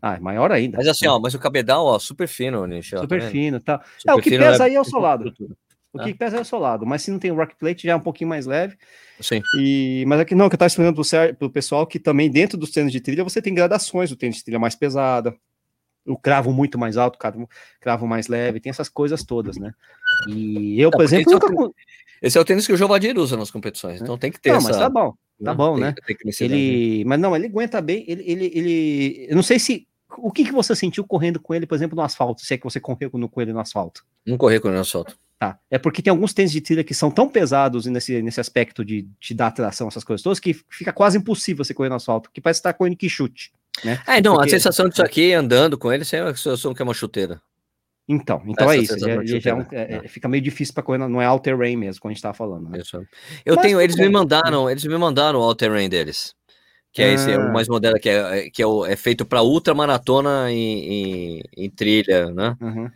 Ah, 0.00 0.14
é 0.14 0.20
maior 0.20 0.52
ainda. 0.52 0.78
Mas 0.78 0.86
assim, 0.86 1.06
ó, 1.06 1.18
mas 1.18 1.34
o 1.34 1.38
cabedal, 1.38 1.84
ó, 1.84 1.98
super 1.98 2.28
fino, 2.28 2.64
Nish, 2.66 2.90
Super 2.90 3.20
tá 3.20 3.28
fino, 3.28 3.60
tá. 3.60 3.82
Super 3.98 4.12
é, 4.12 4.14
o 4.14 4.20
que 4.20 4.30
pesa 4.30 4.64
é... 4.64 4.66
aí 4.66 4.74
é 4.74 4.80
o 4.80 4.84
solado. 4.84 5.34
O 5.92 5.98
que 5.98 6.10
ah. 6.10 6.16
pesa 6.16 6.38
é 6.38 6.40
o 6.40 6.44
solado, 6.44 6.86
mas 6.86 7.02
se 7.02 7.10
não 7.10 7.18
tem 7.18 7.30
o 7.30 7.34
rock 7.34 7.54
plate 7.54 7.86
já 7.86 7.92
é 7.92 7.96
um 7.96 8.00
pouquinho 8.00 8.30
mais 8.30 8.46
leve. 8.46 8.78
Sim. 9.20 9.42
E, 9.58 10.04
mas 10.06 10.20
aqui 10.20 10.34
não, 10.34 10.48
que 10.48 10.54
eu 10.54 10.58
tava 10.58 10.68
explicando 10.68 10.94
pro, 10.94 11.34
pro 11.36 11.50
pessoal 11.50 11.86
que 11.86 11.98
também 11.98 12.30
dentro 12.30 12.56
dos 12.56 12.70
tênis 12.70 12.90
de 12.90 13.00
trilha 13.00 13.22
você 13.22 13.42
tem 13.42 13.54
gradações, 13.54 14.10
o 14.10 14.16
tênis 14.16 14.36
de 14.36 14.44
trilha 14.44 14.58
mais 14.58 14.74
pesada, 14.74 15.36
o 16.06 16.16
cravo 16.16 16.50
muito 16.50 16.78
mais 16.78 16.96
alto, 16.96 17.18
cravo, 17.18 17.48
cravo 17.78 18.06
mais 18.06 18.26
leve, 18.26 18.58
tem 18.58 18.70
essas 18.70 18.88
coisas 18.88 19.22
todas, 19.22 19.58
né? 19.58 19.72
E 20.28 20.80
eu, 20.80 20.90
por 20.90 21.04
exemplo, 21.04 21.30
esse, 21.30 21.34
nunca... 21.34 21.52
é 21.52 21.66
o, 21.66 21.74
esse 22.22 22.38
é 22.38 22.40
o 22.40 22.44
tênis 22.44 22.66
que 22.66 22.72
o 22.72 22.76
Jovadir 22.76 23.16
usa 23.18 23.36
nas 23.36 23.50
competições, 23.50 24.00
então 24.00 24.16
tem 24.16 24.32
que 24.32 24.40
ter. 24.40 24.50
Não, 24.50 24.58
essa... 24.58 24.68
mas 24.68 24.78
tá 24.78 24.88
bom, 24.88 25.14
tá 25.44 25.54
bom, 25.54 25.74
tem, 25.74 25.84
né? 25.84 25.94
Tem 26.06 26.16
ele, 26.40 27.04
mas 27.04 27.20
não, 27.20 27.36
ele 27.36 27.46
aguenta 27.46 27.80
bem. 27.80 28.04
Ele, 28.08 28.22
ele, 28.26 28.50
ele, 28.54 29.26
eu 29.28 29.36
não 29.36 29.42
sei 29.42 29.58
se 29.58 29.86
o 30.18 30.30
que, 30.30 30.44
que 30.44 30.52
você 30.52 30.74
sentiu 30.74 31.04
correndo 31.04 31.40
com 31.40 31.54
ele, 31.54 31.66
por 31.66 31.74
exemplo, 31.74 31.96
no 31.96 32.02
asfalto, 32.02 32.42
se 32.42 32.54
é 32.54 32.58
que 32.58 32.64
você 32.64 32.80
correu 32.80 33.10
com 33.10 33.40
ele 33.40 33.52
no 33.52 33.60
asfalto? 33.60 34.04
Não 34.26 34.36
corri 34.36 34.60
com 34.60 34.68
ele 34.68 34.76
no 34.76 34.82
asfalto. 34.82 35.16
Tá. 35.42 35.58
É 35.68 35.76
porque 35.76 36.00
tem 36.00 36.12
alguns 36.12 36.32
tênis 36.32 36.52
de 36.52 36.60
trilha 36.60 36.84
que 36.84 36.94
são 36.94 37.10
tão 37.10 37.28
pesados 37.28 37.84
nesse, 37.86 38.22
nesse 38.22 38.40
aspecto 38.40 38.84
de 38.84 39.08
te 39.18 39.34
dar 39.34 39.50
tração, 39.50 39.88
essas 39.88 40.04
coisas 40.04 40.22
todas, 40.22 40.38
que 40.38 40.54
fica 40.70 40.92
quase 40.92 41.18
impossível 41.18 41.64
você 41.64 41.74
correr 41.74 41.88
no 41.88 41.96
asfalto, 41.96 42.30
que 42.32 42.40
parece 42.40 42.60
estar 42.60 42.72
correndo 42.72 42.96
que 42.96 43.08
chute. 43.08 43.52
Né? 43.84 44.00
É, 44.06 44.22
não, 44.22 44.34
Porque... 44.34 44.50
a 44.50 44.52
sensação 44.52 44.88
disso 44.88 45.02
aqui, 45.02 45.32
andando 45.32 45.76
com 45.76 45.92
ele, 45.92 46.04
é 46.12 46.20
a 46.20 46.34
sensação 46.36 46.72
que 46.72 46.80
é 46.80 46.84
uma 46.84 46.94
chuteira. 46.94 47.42
Então, 48.06 48.40
então 48.46 48.70
é 48.70 48.76
isso. 48.76 48.96
Já, 48.96 49.08
já 49.24 49.50
é 49.50 49.54
um, 49.54 49.66
é, 49.72 50.00
é, 50.04 50.08
fica 50.08 50.28
meio 50.28 50.44
difícil 50.44 50.74
para 50.74 50.84
correr, 50.84 50.98
não 50.98 51.20
é 51.20 51.24
all 51.24 51.40
terrain 51.40 51.74
mesmo, 51.74 52.00
como 52.00 52.12
a 52.12 52.14
gente 52.14 52.22
tava 52.22 52.34
falando. 52.34 52.68
Né? 52.68 52.80
Eu 53.44 53.56
Mas, 53.56 53.64
tenho, 53.64 53.80
eles 53.80 53.96
me 53.96 54.08
mandaram, 54.08 54.70
eles 54.70 54.84
me 54.84 54.96
mandaram 54.96 55.40
o 55.40 55.42
all 55.42 55.56
terrain 55.56 55.88
deles. 55.88 56.36
Que 56.92 57.02
é 57.02 57.14
esse, 57.14 57.32
é 57.32 57.36
o 57.36 57.48
ah. 57.48 57.52
mais 57.52 57.66
moderno, 57.66 57.98
que 57.98 58.08
é, 58.08 58.48
que 58.48 58.62
é, 58.62 58.66
o, 58.66 58.86
é 58.86 58.94
feito 58.94 59.26
para 59.26 59.42
ultramaratona 59.42 60.52
em, 60.52 61.38
em, 61.38 61.42
em 61.56 61.70
trilha, 61.70 62.30
né? 62.30 62.56
Uhum. 62.60 62.88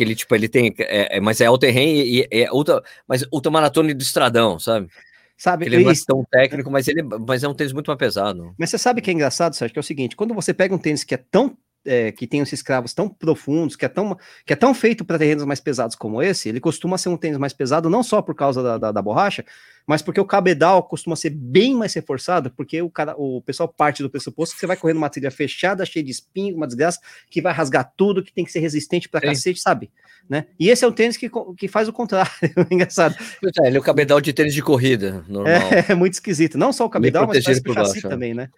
Que 0.00 0.04
ele, 0.04 0.14
tipo, 0.14 0.34
ele 0.34 0.48
tem. 0.48 0.74
É, 0.78 1.18
é 1.18 1.20
mas 1.20 1.42
é 1.42 1.44
all 1.44 1.58
terrain 1.58 2.00
e 2.00 2.26
é 2.30 2.50
ultra, 2.50 2.82
mas 3.06 3.22
ultramaratona 3.30 3.92
de 3.92 4.02
estradão, 4.02 4.58
sabe? 4.58 4.88
Sabe, 5.36 5.66
ele 5.66 5.84
não 5.84 5.90
é 5.90 5.94
tão 6.06 6.24
técnico, 6.30 6.70
mas 6.70 6.88
ele 6.88 7.02
mas 7.02 7.44
é 7.44 7.48
um 7.48 7.52
tênis 7.52 7.74
muito 7.74 7.88
mais 7.88 7.98
pesado. 7.98 8.54
Mas 8.58 8.70
você 8.70 8.78
sabe 8.78 9.02
que 9.02 9.10
é 9.10 9.12
engraçado, 9.12 9.54
Sérgio, 9.54 9.74
que 9.74 9.78
é 9.78 9.82
o 9.82 9.84
seguinte: 9.84 10.16
quando 10.16 10.32
você 10.32 10.54
pega 10.54 10.74
um 10.74 10.78
tênis 10.78 11.04
que 11.04 11.14
é 11.14 11.18
tão 11.18 11.54
é, 11.84 12.12
que 12.12 12.26
tem 12.26 12.40
esses 12.40 12.62
cravos 12.62 12.92
tão 12.92 13.08
profundos, 13.08 13.76
que 13.76 13.84
é 13.84 13.88
tão, 13.88 14.16
que 14.44 14.52
é 14.52 14.56
tão 14.56 14.74
feito 14.74 15.04
para 15.04 15.18
terrenos 15.18 15.44
mais 15.44 15.60
pesados 15.60 15.96
como 15.96 16.22
esse, 16.22 16.48
ele 16.48 16.60
costuma 16.60 16.98
ser 16.98 17.08
um 17.08 17.16
tênis 17.16 17.38
mais 17.38 17.52
pesado, 17.52 17.88
não 17.88 18.02
só 18.02 18.20
por 18.20 18.34
causa 18.34 18.62
da, 18.62 18.78
da, 18.78 18.92
da, 18.92 19.02
borracha, 19.02 19.44
mas 19.86 20.02
porque 20.02 20.20
o 20.20 20.24
cabedal 20.24 20.82
costuma 20.82 21.16
ser 21.16 21.30
bem 21.30 21.74
mais 21.74 21.94
reforçado, 21.94 22.50
porque 22.50 22.82
o, 22.82 22.90
cara, 22.90 23.14
o 23.16 23.40
pessoal 23.42 23.68
parte 23.68 24.02
do 24.02 24.10
pressuposto 24.10 24.54
que 24.54 24.60
você 24.60 24.66
vai 24.66 24.76
correndo 24.76 24.98
uma 24.98 25.08
trilha 25.08 25.30
fechada, 25.30 25.84
cheia 25.86 26.04
de 26.04 26.10
espinho, 26.10 26.56
uma 26.56 26.66
desgraça, 26.66 27.00
que 27.30 27.40
vai 27.40 27.52
rasgar 27.52 27.92
tudo, 27.96 28.22
que 28.22 28.32
tem 28.32 28.44
que 28.44 28.52
ser 28.52 28.60
resistente 28.60 29.08
para 29.08 29.20
cacete, 29.20 29.60
sabe? 29.60 29.90
Né? 30.28 30.46
E 30.60 30.68
esse 30.68 30.84
é 30.84 30.88
um 30.88 30.92
tênis 30.92 31.16
que, 31.16 31.28
que 31.56 31.66
faz 31.66 31.88
o 31.88 31.92
contrário, 31.92 32.30
engraçado. 32.70 33.16
É, 33.62 33.66
ele 33.66 33.78
é 33.78 33.80
o 33.80 33.82
cabedal 33.82 34.20
de 34.20 34.32
tênis 34.32 34.54
de 34.54 34.62
corrida, 34.62 35.24
normal. 35.26 35.72
É, 35.72 35.86
é 35.90 35.94
muito 35.94 36.12
esquisito. 36.12 36.56
Não 36.56 36.72
só 36.72 36.84
o 36.84 36.90
cabedal, 36.90 37.26
mas 37.26 37.38
o 37.38 37.72
chassi 37.74 38.02
também, 38.02 38.34
né? 38.34 38.48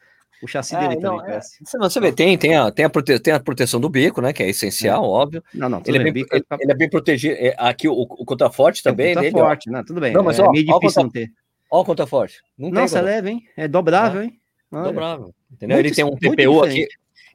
O 0.43 0.49
chassi 0.49 0.77
dele 0.77 0.95
é, 0.95 0.99
não, 0.99 1.19
também, 1.19 1.37
é, 1.37 1.41
Você 1.79 2.01
vê, 2.01 2.13
tem, 2.13 2.37
tem, 2.37 2.57
a, 2.57 2.71
tem, 2.71 2.85
a 2.85 2.91
prote, 2.91 3.19
tem 3.21 3.33
a 3.33 3.39
proteção 3.39 3.81
do 3.81 3.89
bico, 3.89 4.21
né? 4.21 4.33
Que 4.33 4.43
é 4.43 4.49
essencial, 4.49 5.05
é. 5.05 5.07
óbvio. 5.07 5.45
Não, 5.55 5.69
não, 5.69 5.83
ele, 5.87 5.99
é 5.99 6.03
bem, 6.03 6.13
bico, 6.13 6.35
ele, 6.35 6.43
tá 6.43 6.59
ele, 6.61 6.73
é 6.73 6.75
bem 6.75 6.91
protegido. 6.91 7.37
É, 7.39 7.55
aqui 7.59 7.89
o, 7.89 7.93
o 7.93 8.25
contraforte 8.25 8.83
também. 8.83 9.13
O 9.13 9.23
contraforte, 9.23 9.71
não, 9.71 9.85
tudo 9.85 10.01
bem. 10.01 10.13
Não, 10.13 10.25
mas 10.25 10.39
é 10.39 10.43
ó, 10.43 10.51
meio 10.51 10.67
difícil 10.67 11.05
não 11.05 11.11
ter. 11.11 11.31
Olha 11.71 11.83
o 11.83 11.85
contraforte. 11.85 12.43
Não 12.59 12.71
Nossa, 12.71 12.99
é 12.99 13.03
leve, 13.03 13.31
hein? 13.31 13.43
É 13.57 13.69
dobrável, 13.69 14.23
hein? 14.23 14.39
Olha. 14.71 14.85
Dobrável. 14.85 15.35
Entendeu? 15.51 15.77
Muito, 15.77 15.87
ele 15.87 15.95
tem 15.95 16.05
um 16.05 16.17
TPU 16.17 16.63
aqui. 16.63 16.89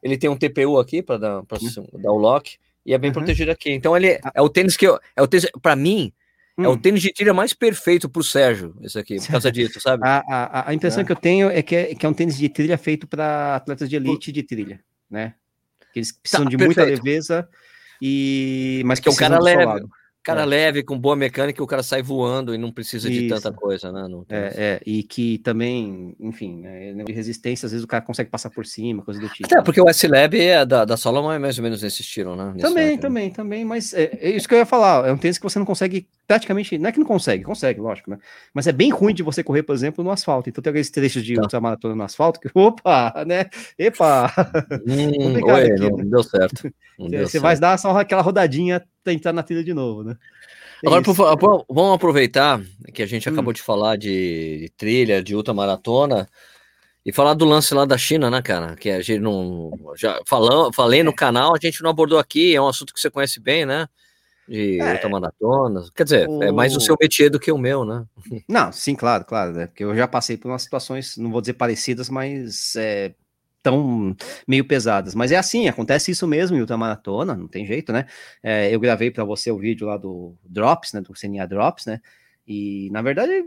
Ele 0.03 0.17
tem 0.17 0.29
um 0.29 0.37
TPU 0.37 0.77
aqui 0.77 1.01
para 1.01 1.17
dar, 1.17 1.39
hum. 1.39 1.45
dar 1.93 2.11
o 2.11 2.17
lock 2.17 2.57
e 2.85 2.93
é 2.93 2.97
bem 2.97 3.09
uhum. 3.09 3.15
protegido 3.15 3.51
aqui. 3.51 3.71
Então 3.71 3.95
ele 3.95 4.19
é 4.33 4.41
o 4.41 4.47
tênis 4.47 4.77
que 4.77 4.87
eu, 4.87 4.99
é 5.15 5.21
o 5.21 5.27
tênis 5.27 5.45
para 5.61 5.75
mim 5.75 6.13
Hum. 6.57 6.63
É 6.65 6.67
o 6.67 6.71
hum. 6.71 6.77
tênis 6.77 7.01
de 7.01 7.13
trilha 7.13 7.33
mais 7.33 7.53
perfeito 7.53 8.09
para 8.09 8.19
o 8.19 8.23
Sérgio, 8.23 8.75
esse 8.81 8.97
aqui, 8.97 9.17
por 9.17 9.27
causa 9.27 9.51
disso, 9.51 9.79
sabe? 9.79 10.03
A, 10.05 10.23
a, 10.27 10.69
a 10.69 10.73
impressão 10.73 11.01
é. 11.01 11.05
que 11.05 11.11
eu 11.11 11.15
tenho 11.15 11.49
é 11.49 11.61
que 11.61 11.75
é, 11.75 11.95
que 11.95 12.05
é 12.05 12.09
um 12.09 12.13
tênis 12.13 12.37
de 12.37 12.49
trilha 12.49 12.77
feito 12.77 13.07
para 13.07 13.55
atletas 13.55 13.87
de 13.87 13.95
elite 13.95 14.31
de 14.31 14.41
trilha, 14.41 14.79
né? 15.09 15.35
Que 15.93 15.99
eles 15.99 16.11
precisam 16.11 16.45
tá, 16.45 16.49
de 16.49 16.57
perfeito. 16.57 16.79
muita 16.79 17.03
leveza. 17.03 17.47
E 18.01 18.81
mas 18.85 18.99
que 18.99 19.07
é 19.07 19.11
um 19.11 19.15
cara 19.15 19.39
leve 19.39 19.85
cara 20.27 20.43
é. 20.43 20.45
leve, 20.45 20.83
com 20.83 20.99
boa 20.99 21.15
mecânica, 21.15 21.63
o 21.63 21.67
cara 21.67 21.81
sai 21.81 22.03
voando 22.03 22.53
e 22.53 22.57
não 22.57 22.69
precisa 22.69 23.09
de 23.09 23.29
tanta 23.29 23.49
coisa, 23.49 23.93
né? 23.93 24.07
Não, 24.09 24.25
é, 24.27 24.53
é, 24.57 24.81
e 24.85 25.01
que 25.01 25.37
também, 25.37 26.13
enfim, 26.19 26.63
é, 26.65 26.93
de 26.93 27.13
resistência, 27.13 27.65
às 27.65 27.71
vezes 27.71 27.85
o 27.85 27.87
cara 27.87 28.03
consegue 28.03 28.29
passar 28.29 28.49
por 28.49 28.65
cima, 28.65 29.03
coisa 29.03 29.21
do 29.21 29.29
tipo. 29.29 29.47
Até 29.47 29.61
porque 29.61 29.79
o 29.79 29.87
S-Lab 29.87 30.37
é 30.37 30.65
da, 30.65 30.83
da 30.83 30.97
Solomon 30.97 31.31
é 31.31 31.39
mais 31.39 31.57
ou 31.57 31.63
menos 31.63 31.81
nesse 31.81 32.01
estilo, 32.01 32.35
né? 32.35 32.51
Nesse 32.53 32.67
também, 32.67 32.91
né? 32.91 32.97
também, 32.97 33.31
também, 33.31 33.65
mas 33.65 33.93
é, 33.93 34.17
é, 34.19 34.31
isso 34.31 34.49
que 34.49 34.53
eu 34.53 34.59
ia 34.59 34.65
falar, 34.65 35.07
é 35.07 35.13
um 35.13 35.17
tênis 35.17 35.37
que 35.37 35.43
você 35.43 35.59
não 35.59 35.65
consegue 35.65 36.05
praticamente, 36.27 36.77
não 36.77 36.89
é 36.89 36.91
que 36.91 36.99
não 36.99 37.07
consegue, 37.07 37.45
consegue, 37.45 37.79
lógico, 37.79 38.11
né? 38.11 38.17
Mas 38.53 38.67
é 38.67 38.73
bem 38.73 38.89
ruim 38.89 39.13
de 39.13 39.23
você 39.23 39.41
correr, 39.41 39.63
por 39.63 39.73
exemplo, 39.73 40.03
no 40.03 40.11
asfalto. 40.11 40.49
Então 40.49 40.61
tem 40.61 40.71
aqueles 40.71 40.91
trechos 40.91 41.23
de 41.23 41.35
tá. 41.35 41.61
maratona 41.61 41.95
no 41.95 42.03
asfalto 42.03 42.41
que, 42.41 42.49
opa, 42.53 43.23
né? 43.25 43.45
Epa! 43.79 44.33
Hum, 44.85 45.41
oi, 45.41 45.71
aqui, 45.71 45.89
não, 45.89 45.97
né? 45.97 46.03
deu 46.05 46.23
certo. 46.23 46.69
Não 46.97 47.05
você, 47.05 47.11
deu 47.11 47.27
você 47.27 47.31
certo. 47.33 47.43
vai 47.43 47.59
dar 47.59 47.77
só 47.77 47.95
aquela 47.95 48.23
rodadinha, 48.23 48.83
tentar 49.03 49.33
na 49.33 49.43
trilha 49.43 49.63
de 49.63 49.73
novo, 49.73 50.03
né? 50.03 50.15
Agora, 50.85 51.01
por 51.01 51.65
vamos 51.69 51.95
aproveitar 51.95 52.61
que 52.93 53.01
a 53.01 53.05
gente 53.05 53.27
hum. 53.27 53.33
acabou 53.33 53.51
de 53.51 53.61
falar 53.61 53.97
de, 53.97 54.59
de 54.59 54.69
trilha, 54.77 55.23
de 55.23 55.35
ultramaratona, 55.35 56.27
e 57.07 57.13
falar 57.13 57.33
do 57.35 57.45
lance 57.45 57.73
lá 57.73 57.85
da 57.85 57.97
China, 57.97 58.29
né, 58.29 58.41
cara? 58.41 58.75
Que 58.75 58.89
a 58.89 59.01
gente 59.01 59.21
não. 59.21 59.71
Já 59.95 60.19
falou, 60.27 60.73
falei 60.73 61.03
no 61.03 61.15
canal, 61.15 61.55
a 61.55 61.59
gente 61.59 61.81
não 61.81 61.89
abordou 61.89 62.19
aqui, 62.19 62.53
é 62.53 62.61
um 62.61 62.67
assunto 62.67 62.93
que 62.93 62.99
você 62.99 63.09
conhece 63.09 63.39
bem, 63.39 63.65
né? 63.65 63.87
De 64.45 64.77
é, 64.81 64.93
ultramaratonas. 64.93 65.89
Quer 65.91 66.03
dizer, 66.03 66.27
o... 66.27 66.43
é 66.43 66.51
mais 66.51 66.75
o 66.75 66.81
seu 66.81 66.97
métier 66.99 67.29
do 67.29 67.39
que 67.39 67.49
o 67.49 67.57
meu, 67.57 67.85
né? 67.85 68.05
Não, 68.47 68.73
sim, 68.73 68.93
claro, 68.93 69.23
claro. 69.23 69.53
Né? 69.53 69.67
Porque 69.67 69.85
eu 69.85 69.95
já 69.95 70.05
passei 70.05 70.35
por 70.35 70.49
umas 70.49 70.63
situações, 70.63 71.15
não 71.15 71.31
vou 71.31 71.39
dizer 71.39 71.53
parecidas, 71.53 72.09
mas 72.09 72.75
é, 72.75 73.13
tão 73.67 74.15
meio 74.47 74.65
pesadas. 74.65 75.13
Mas 75.13 75.31
é 75.31 75.35
assim, 75.35 75.67
acontece 75.67 76.09
isso 76.11 76.25
mesmo 76.25 76.55
em 76.55 76.61
ultramaratona, 76.61 77.35
não 77.35 77.47
tem 77.47 77.65
jeito, 77.65 77.91
né? 77.91 78.05
É, 78.41 78.73
eu 78.73 78.79
gravei 78.79 79.11
para 79.11 79.25
você 79.25 79.51
o 79.51 79.57
vídeo 79.57 79.85
lá 79.85 79.97
do 79.97 80.35
Drops, 80.45 80.93
né? 80.93 81.01
Do 81.01 81.13
CNA 81.13 81.45
Drops, 81.45 81.85
né? 81.85 81.99
E, 82.47 82.89
na 82.91 83.01
verdade, 83.01 83.43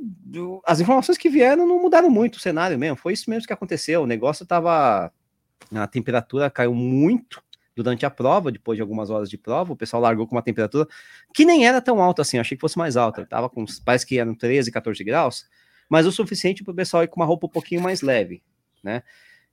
as 0.66 0.78
informações 0.78 1.16
que 1.16 1.30
vieram 1.30 1.66
não 1.66 1.80
mudaram 1.80 2.10
muito 2.10 2.34
o 2.34 2.40
cenário 2.40 2.78
mesmo. 2.78 2.96
Foi 2.96 3.14
isso 3.14 3.30
mesmo 3.30 3.46
que 3.46 3.52
aconteceu. 3.52 4.02
O 4.02 4.06
negócio 4.06 4.44
tava. 4.44 5.10
A 5.74 5.86
temperatura 5.86 6.50
caiu 6.50 6.74
muito 6.74 7.42
durante 7.74 8.04
a 8.04 8.10
prova, 8.10 8.52
depois 8.52 8.76
de 8.76 8.82
algumas 8.82 9.08
horas 9.08 9.30
de 9.30 9.38
prova. 9.38 9.72
O 9.72 9.76
pessoal 9.76 10.02
largou 10.02 10.26
com 10.26 10.36
uma 10.36 10.42
temperatura 10.42 10.86
que 11.32 11.46
nem 11.46 11.66
era 11.66 11.80
tão 11.80 12.02
alta 12.02 12.20
assim. 12.20 12.38
Achei 12.38 12.58
que 12.58 12.60
fosse 12.60 12.76
mais 12.76 12.94
alta. 12.94 13.24
Tava 13.24 13.48
com. 13.48 13.64
Parece 13.86 14.04
que 14.04 14.18
eram 14.18 14.34
13, 14.34 14.70
14 14.70 15.02
graus, 15.02 15.46
mas 15.88 16.04
o 16.04 16.12
suficiente 16.12 16.62
para 16.62 16.72
o 16.72 16.76
pessoal 16.76 17.02
ir 17.02 17.08
com 17.08 17.20
uma 17.20 17.26
roupa 17.26 17.46
um 17.46 17.50
pouquinho 17.50 17.80
mais 17.80 18.02
leve, 18.02 18.42
né? 18.84 19.02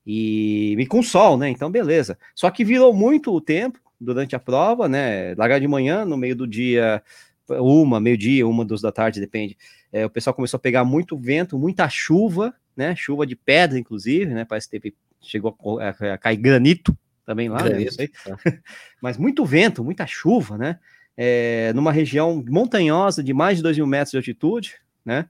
E, 0.10 0.74
e 0.80 0.86
com 0.86 1.04
sol, 1.04 1.38
né? 1.38 1.50
Então, 1.50 1.70
beleza. 1.70 2.18
Só 2.34 2.50
que 2.50 2.64
virou 2.64 2.94
muito 2.94 3.36
o 3.36 3.42
tempo 3.42 3.78
durante 4.00 4.38
a 4.38 4.40
prova, 4.40 4.88
né? 4.88 5.36
Largar 5.36 5.60
de 5.60 5.68
manhã, 5.68 6.06
no 6.06 6.16
meio 6.16 6.34
do 6.34 6.48
dia, 6.48 7.04
uma, 7.50 8.00
meio-dia, 8.00 8.48
uma, 8.48 8.64
duas 8.64 8.80
da 8.80 8.90
tarde, 8.90 9.20
depende. 9.20 9.58
É, 9.92 10.06
o 10.06 10.10
pessoal 10.10 10.34
começou 10.34 10.58
a 10.58 10.62
pegar 10.62 10.86
muito 10.86 11.18
vento, 11.18 11.60
muita 11.60 11.90
chuva, 11.90 12.54
né? 12.74 12.96
Chuva 12.96 13.28
de 13.28 13.36
pedra, 13.36 13.78
inclusive, 13.78 14.34
né? 14.34 14.46
Parece 14.46 14.68
que 14.70 14.80
teve, 14.80 14.96
chegou 15.22 15.58
a, 15.82 16.14
a 16.14 16.18
cair 16.18 16.38
granito 16.38 16.98
também 17.26 17.50
lá, 17.50 17.62
né? 17.64 17.84
É. 17.84 18.60
Mas 19.04 19.18
muito 19.18 19.44
vento, 19.44 19.84
muita 19.84 20.08
chuva, 20.08 20.58
né? 20.58 20.80
É, 21.18 21.74
numa 21.74 21.92
região 21.92 22.42
montanhosa 22.48 23.22
de 23.22 23.34
mais 23.34 23.58
de 23.58 23.64
2 23.64 23.76
mil 23.76 23.88
metros 23.88 24.12
de 24.12 24.18
altitude, 24.18 24.76
né? 25.04 25.28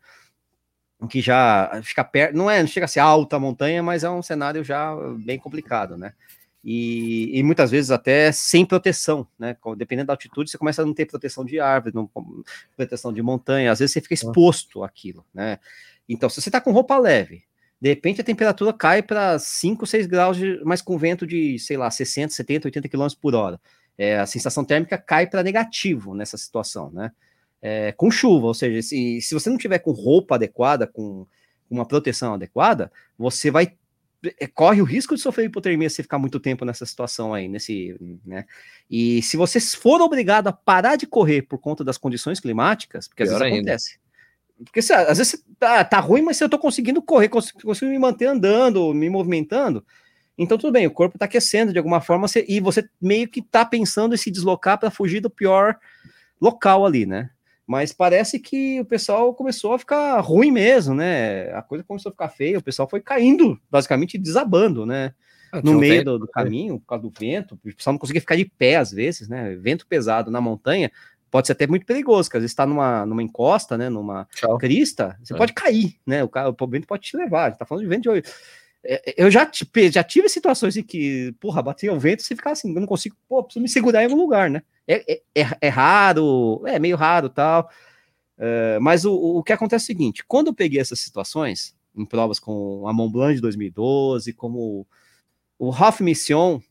Que 1.06 1.22
já 1.22 1.80
fica 1.84 2.04
perto, 2.04 2.36
não 2.36 2.50
é, 2.50 2.60
não 2.60 2.68
chega 2.68 2.86
a 2.86 2.88
ser 2.88 3.02
alta 3.02 3.38
montanha, 3.38 3.84
mas 3.84 4.04
é 4.04 4.10
um 4.10 4.24
cenário 4.24 4.64
já 4.64 4.96
bem 5.24 5.38
complicado, 5.38 5.98
né? 5.98 6.14
E, 6.64 7.38
e, 7.38 7.44
muitas 7.44 7.70
vezes 7.72 7.92
até 7.92 8.32
sem 8.32 8.66
proteção, 8.66 9.28
né? 9.38 9.56
Dependendo 9.78 10.08
da 10.08 10.14
altitude, 10.14 10.50
você 10.50 10.58
começa 10.58 10.82
a 10.82 10.86
não 10.86 10.94
ter 10.94 11.06
proteção 11.06 11.46
de 11.46 11.60
árvore, 11.60 11.96
não, 11.96 12.10
proteção 12.76 13.14
de 13.14 13.22
montanha, 13.22 13.72
às 13.72 13.80
vezes 13.80 13.94
você 13.94 14.02
fica 14.02 14.16
exposto 14.16 14.84
àquilo, 14.84 15.24
né? 15.34 15.60
Então, 16.10 16.30
se 16.30 16.42
você 16.42 16.50
tá 16.50 16.60
com 16.60 16.72
roupa 16.72 16.98
leve, 16.98 17.44
de 17.80 17.90
repente 17.90 18.22
a 18.22 18.24
temperatura 18.24 18.74
cai 18.74 19.04
para 19.04 19.38
5, 19.38 19.86
6 19.86 20.08
graus, 20.08 20.36
de, 20.38 20.60
mas 20.66 20.82
com 20.82 20.98
vento 20.98 21.28
de, 21.28 21.60
sei 21.60 21.78
lá, 21.78 21.92
60, 21.92 22.34
70, 22.34 22.68
80 22.68 22.90
km 22.90 23.08
por 23.22 23.36
hora. 23.36 23.62
É, 23.98 24.20
a 24.20 24.26
sensação 24.26 24.66
térmica 24.66 24.98
cai 24.98 25.28
para 25.28 25.44
negativo 25.44 26.16
nessa 26.16 26.38
situação, 26.38 26.92
né? 26.92 27.12
É, 27.62 27.92
com 27.92 28.12
chuva, 28.12 28.48
ou 28.48 28.54
seja, 28.54 28.82
se, 28.82 29.22
se 29.22 29.34
você 29.34 29.50
não 29.50 29.58
tiver 29.58 29.80
com 29.80 29.92
roupa 29.92 30.36
adequada, 30.36 30.86
com 30.86 31.26
uma 31.70 31.86
proteção 31.86 32.34
adequada, 32.34 32.92
você 33.18 33.52
vai 33.52 33.74
é, 34.40 34.48
corre 34.48 34.82
o 34.82 34.86
risco 34.86 35.16
de 35.16 35.22
sofrer 35.22 35.46
hipotermia 35.46 35.90
se 35.90 36.02
ficar 36.02 36.18
muito 36.18 36.40
tempo 36.40 36.66
nessa 36.66 36.86
situação 36.86 37.34
aí, 37.34 37.48
nesse, 37.48 37.96
né? 38.26 38.46
E 38.90 39.22
se 39.22 39.38
você 39.38 39.60
for 39.60 40.02
obrigado 40.02 40.48
a 40.48 40.54
parar 40.54 40.96
de 40.96 41.06
correr 41.06 41.44
por 41.44 41.60
conta 41.60 41.84
das 41.84 41.98
condições 41.98 42.40
climáticas, 42.40 43.08
porque 43.08 43.24
Pior 43.24 43.36
às 43.36 43.40
vezes 43.40 43.54
ainda. 43.54 43.72
acontece. 43.72 44.00
Porque 44.64 44.82
se, 44.82 44.92
às 44.92 45.20
vezes 45.20 45.46
tá, 45.60 45.84
tá 45.84 46.00
ruim, 46.00 46.24
mas 46.24 46.42
eu 46.42 46.50
tô 46.50 46.58
conseguindo 46.58 47.02
correr, 47.02 47.30
consigo, 47.30 47.62
consigo 47.62 47.92
me 47.92 48.00
manter 48.00 48.26
andando, 48.26 48.92
me 48.92 49.08
movimentando, 49.08 49.86
então 50.36 50.58
tudo 50.58 50.72
bem, 50.72 50.88
o 50.88 50.92
corpo 50.92 51.18
tá 51.18 51.26
aquecendo 51.26 51.72
de 51.72 51.78
alguma 51.78 52.02
forma 52.02 52.28
você, 52.28 52.44
e 52.48 52.60
você 52.60 52.88
meio 53.00 53.28
que 53.28 53.42
tá 53.42 53.64
pensando 53.66 54.16
em 54.16 54.18
se 54.18 54.32
deslocar 54.32 54.80
para 54.80 54.90
fugir 54.92 55.20
do 55.20 55.30
pior 55.30 55.78
local 56.42 56.86
ali, 56.86 57.06
né? 57.06 57.30
Mas 57.68 57.92
parece 57.92 58.40
que 58.40 58.80
o 58.80 58.86
pessoal 58.86 59.34
começou 59.34 59.74
a 59.74 59.80
ficar 59.80 60.20
ruim 60.22 60.52
mesmo, 60.52 60.96
né? 60.96 61.52
A 61.54 61.62
coisa 61.62 61.84
começou 61.84 62.10
a 62.10 62.14
ficar 62.14 62.30
feia, 62.30 62.58
o 62.58 62.64
pessoal 62.64 62.90
foi 62.90 63.02
caindo, 63.02 63.60
basicamente 63.70 64.18
desabando, 64.18 64.86
né? 64.86 65.14
Ah, 65.52 65.62
no 65.62 65.78
meio 65.78 66.04
do, 66.04 66.20
do, 66.20 66.26
né? 66.26 66.32
caminho, 66.34 66.80
por 66.80 66.88
causa 66.88 67.02
do 67.04 67.14
vento, 67.18 67.56
o 67.56 67.74
pessoal 67.76 67.94
não 67.94 68.00
conseguia 68.00 68.22
ficar 68.22 68.38
de 68.38 68.46
pé 68.46 68.78
às 68.78 68.92
vezes, 68.92 69.28
né? 69.28 69.54
Vento 69.56 69.86
pesado 69.86 70.32
na 70.32 70.40
montanha 70.40 70.90
pode 71.30 71.48
ser 71.48 71.54
até 71.54 71.68
muito 71.68 71.86
perigoso, 71.86 72.30
porque 72.30 72.38
às 72.38 72.42
vezes 72.42 72.54
está 72.54 72.66
numa, 72.66 73.06
numa 73.06 73.22
encosta, 73.22 73.78
né? 73.78 73.90
Numa 73.90 74.26
Tchau. 74.34 74.58
crista, 74.58 75.18
você 75.22 75.34
é. 75.34 75.38
pode 75.38 75.52
cair, 75.52 75.98
né? 76.06 76.24
O, 76.24 76.30
o 76.60 76.68
vento 76.68 76.88
pode 76.88 77.04
te 77.04 77.18
levar. 77.18 77.46
A 77.46 77.50
gente 77.50 77.60
tá 77.60 77.66
falando 77.66 77.84
de 77.84 77.90
vento 77.90 78.14
de 78.14 78.20
é, 78.20 78.24
eu 79.18 79.30
já, 79.30 79.50
já 79.92 80.04
tive 80.04 80.30
situações 80.30 80.78
em 80.78 80.84
que, 80.84 81.36
porra, 81.40 81.62
batia 81.62 81.92
o 81.92 82.00
vento 82.00 82.22
e 82.22 82.24
você 82.24 82.36
ficava 82.36 82.54
assim, 82.54 82.74
eu 82.74 82.80
não 82.80 82.88
consigo, 82.88 83.18
pô, 83.28 83.44
preciso 83.44 83.62
me 83.62 83.68
segurar 83.68 84.02
em 84.02 84.06
algum 84.06 84.16
lugar, 84.18 84.50
né? 84.50 84.62
É, 84.88 85.14
é, 85.14 85.22
é, 85.36 85.58
é 85.62 85.68
raro, 85.68 86.64
é 86.66 86.80
meio 86.80 86.96
raro 86.96 87.30
tal. 87.30 87.70
Uh, 88.38 88.80
mas 88.80 89.04
o, 89.04 89.14
o 89.14 89.44
que 89.44 89.52
acontece 89.52 89.84
é 89.84 89.86
o 89.86 89.88
seguinte: 89.88 90.24
quando 90.26 90.48
eu 90.48 90.54
peguei 90.54 90.80
essas 90.80 91.00
situações, 91.00 91.76
em 91.96 92.06
provas 92.06 92.40
com 92.40 92.88
a 92.88 92.94
Mont 92.94 93.12
Blanc 93.12 93.36
de 93.36 93.42
2012, 93.42 94.32
como 94.34 94.88
o 95.60 95.72
Half 95.72 96.00
Mission, 96.02 96.62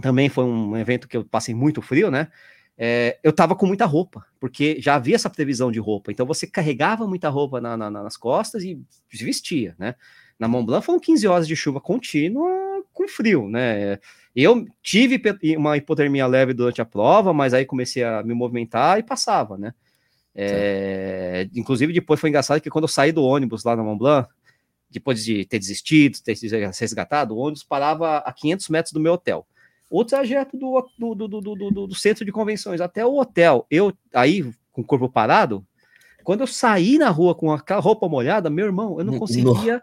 também 0.00 0.28
foi 0.28 0.44
um 0.44 0.76
evento 0.76 1.06
que 1.06 1.16
eu 1.16 1.24
passei 1.24 1.54
muito 1.54 1.80
frio, 1.80 2.10
né? 2.10 2.28
É, 2.76 3.20
eu 3.22 3.32
tava 3.32 3.54
com 3.54 3.66
muita 3.66 3.86
roupa, 3.86 4.26
porque 4.40 4.80
já 4.80 4.96
havia 4.96 5.14
essa 5.14 5.30
previsão 5.30 5.70
de 5.70 5.78
roupa. 5.78 6.10
Então 6.10 6.26
você 6.26 6.46
carregava 6.46 7.06
muita 7.06 7.28
roupa 7.28 7.60
na, 7.60 7.76
na, 7.76 7.90
nas 7.90 8.16
costas 8.16 8.64
e 8.64 8.80
vestia, 9.12 9.76
né? 9.78 9.94
Na 10.38 10.48
Mont 10.48 10.66
Blanc 10.66 10.84
foram 10.84 10.98
15 10.98 11.26
horas 11.26 11.48
de 11.48 11.54
chuva 11.54 11.80
contínua 11.80 12.50
com 12.92 13.08
frio, 13.08 13.48
né? 13.48 13.98
Eu 14.34 14.66
tive 14.82 15.20
uma 15.56 15.76
hipotermia 15.76 16.26
leve 16.26 16.52
durante 16.52 16.80
a 16.80 16.84
prova, 16.84 17.32
mas 17.32 17.54
aí 17.54 17.64
comecei 17.64 18.02
a 18.02 18.22
me 18.22 18.34
movimentar 18.34 18.98
e 18.98 19.02
passava, 19.02 19.56
né? 19.56 19.74
É, 20.34 21.48
inclusive, 21.54 21.92
depois 21.92 22.18
foi 22.18 22.28
engraçado 22.28 22.60
que 22.60 22.70
quando 22.70 22.84
eu 22.84 22.88
saí 22.88 23.12
do 23.12 23.22
ônibus 23.22 23.62
lá 23.62 23.76
na 23.76 23.82
Mont 23.82 23.98
Blanc, 23.98 24.28
depois 24.90 25.24
de 25.24 25.44
ter 25.44 25.58
desistido, 25.58 26.20
ter 26.22 26.36
se 26.36 26.48
resgatado, 26.80 27.34
o 27.34 27.38
ônibus 27.38 27.62
parava 27.62 28.18
a 28.18 28.32
500 28.32 28.68
metros 28.68 28.92
do 28.92 29.00
meu 29.00 29.14
hotel. 29.14 29.46
O 29.90 30.04
trajeto 30.04 30.56
do, 30.56 30.88
do, 30.98 31.14
do, 31.14 31.40
do, 31.40 31.86
do 31.86 31.94
centro 31.94 32.24
de 32.24 32.32
convenções 32.32 32.80
até 32.80 33.04
o 33.04 33.16
hotel, 33.18 33.66
eu 33.70 33.92
aí 34.12 34.42
com 34.72 34.80
o 34.80 34.84
corpo 34.84 35.08
parado, 35.08 35.64
quando 36.24 36.40
eu 36.40 36.46
saí 36.46 36.98
na 36.98 37.10
rua 37.10 37.34
com 37.34 37.52
aquela 37.52 37.80
roupa 37.80 38.08
molhada, 38.08 38.50
meu 38.50 38.66
irmão, 38.66 38.98
eu 38.98 39.04
não 39.04 39.18
conseguia 39.18 39.82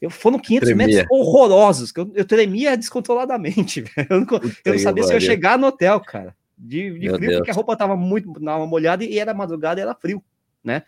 eu 0.00 0.10
foram 0.10 0.38
500 0.38 0.68
tremia. 0.68 0.86
metros 0.86 1.06
horrorosos, 1.10 1.92
que 1.92 2.00
eu, 2.00 2.10
eu 2.14 2.24
tremia 2.24 2.76
descontroladamente. 2.76 3.84
Eu 4.10 4.20
não, 4.20 4.26
eu 4.64 4.72
não 4.72 4.78
sabia 4.78 5.02
se 5.04 5.10
eu 5.10 5.14
ia 5.14 5.20
chegar 5.20 5.58
no 5.58 5.66
hotel, 5.68 6.00
cara. 6.00 6.36
De, 6.56 6.98
de 6.98 7.08
frio, 7.08 7.18
Deus. 7.18 7.36
porque 7.36 7.50
a 7.50 7.54
roupa 7.54 7.76
tava 7.76 7.96
muito 7.96 8.32
tava 8.40 8.66
molhada 8.66 9.04
e 9.04 9.18
era 9.18 9.34
madrugada 9.34 9.80
e 9.80 9.82
era 9.82 9.94
frio, 9.94 10.22
né? 10.62 10.82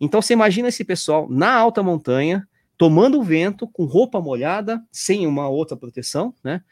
Então 0.00 0.20
você 0.20 0.32
imagina 0.32 0.68
esse 0.68 0.84
pessoal 0.84 1.26
na 1.28 1.52
alta 1.52 1.82
montanha, 1.82 2.46
tomando 2.76 3.22
vento, 3.22 3.66
com 3.66 3.84
roupa 3.84 4.20
molhada, 4.20 4.82
sem 4.92 5.26
uma 5.26 5.48
outra 5.48 5.76
proteção, 5.76 6.34
né? 6.42 6.62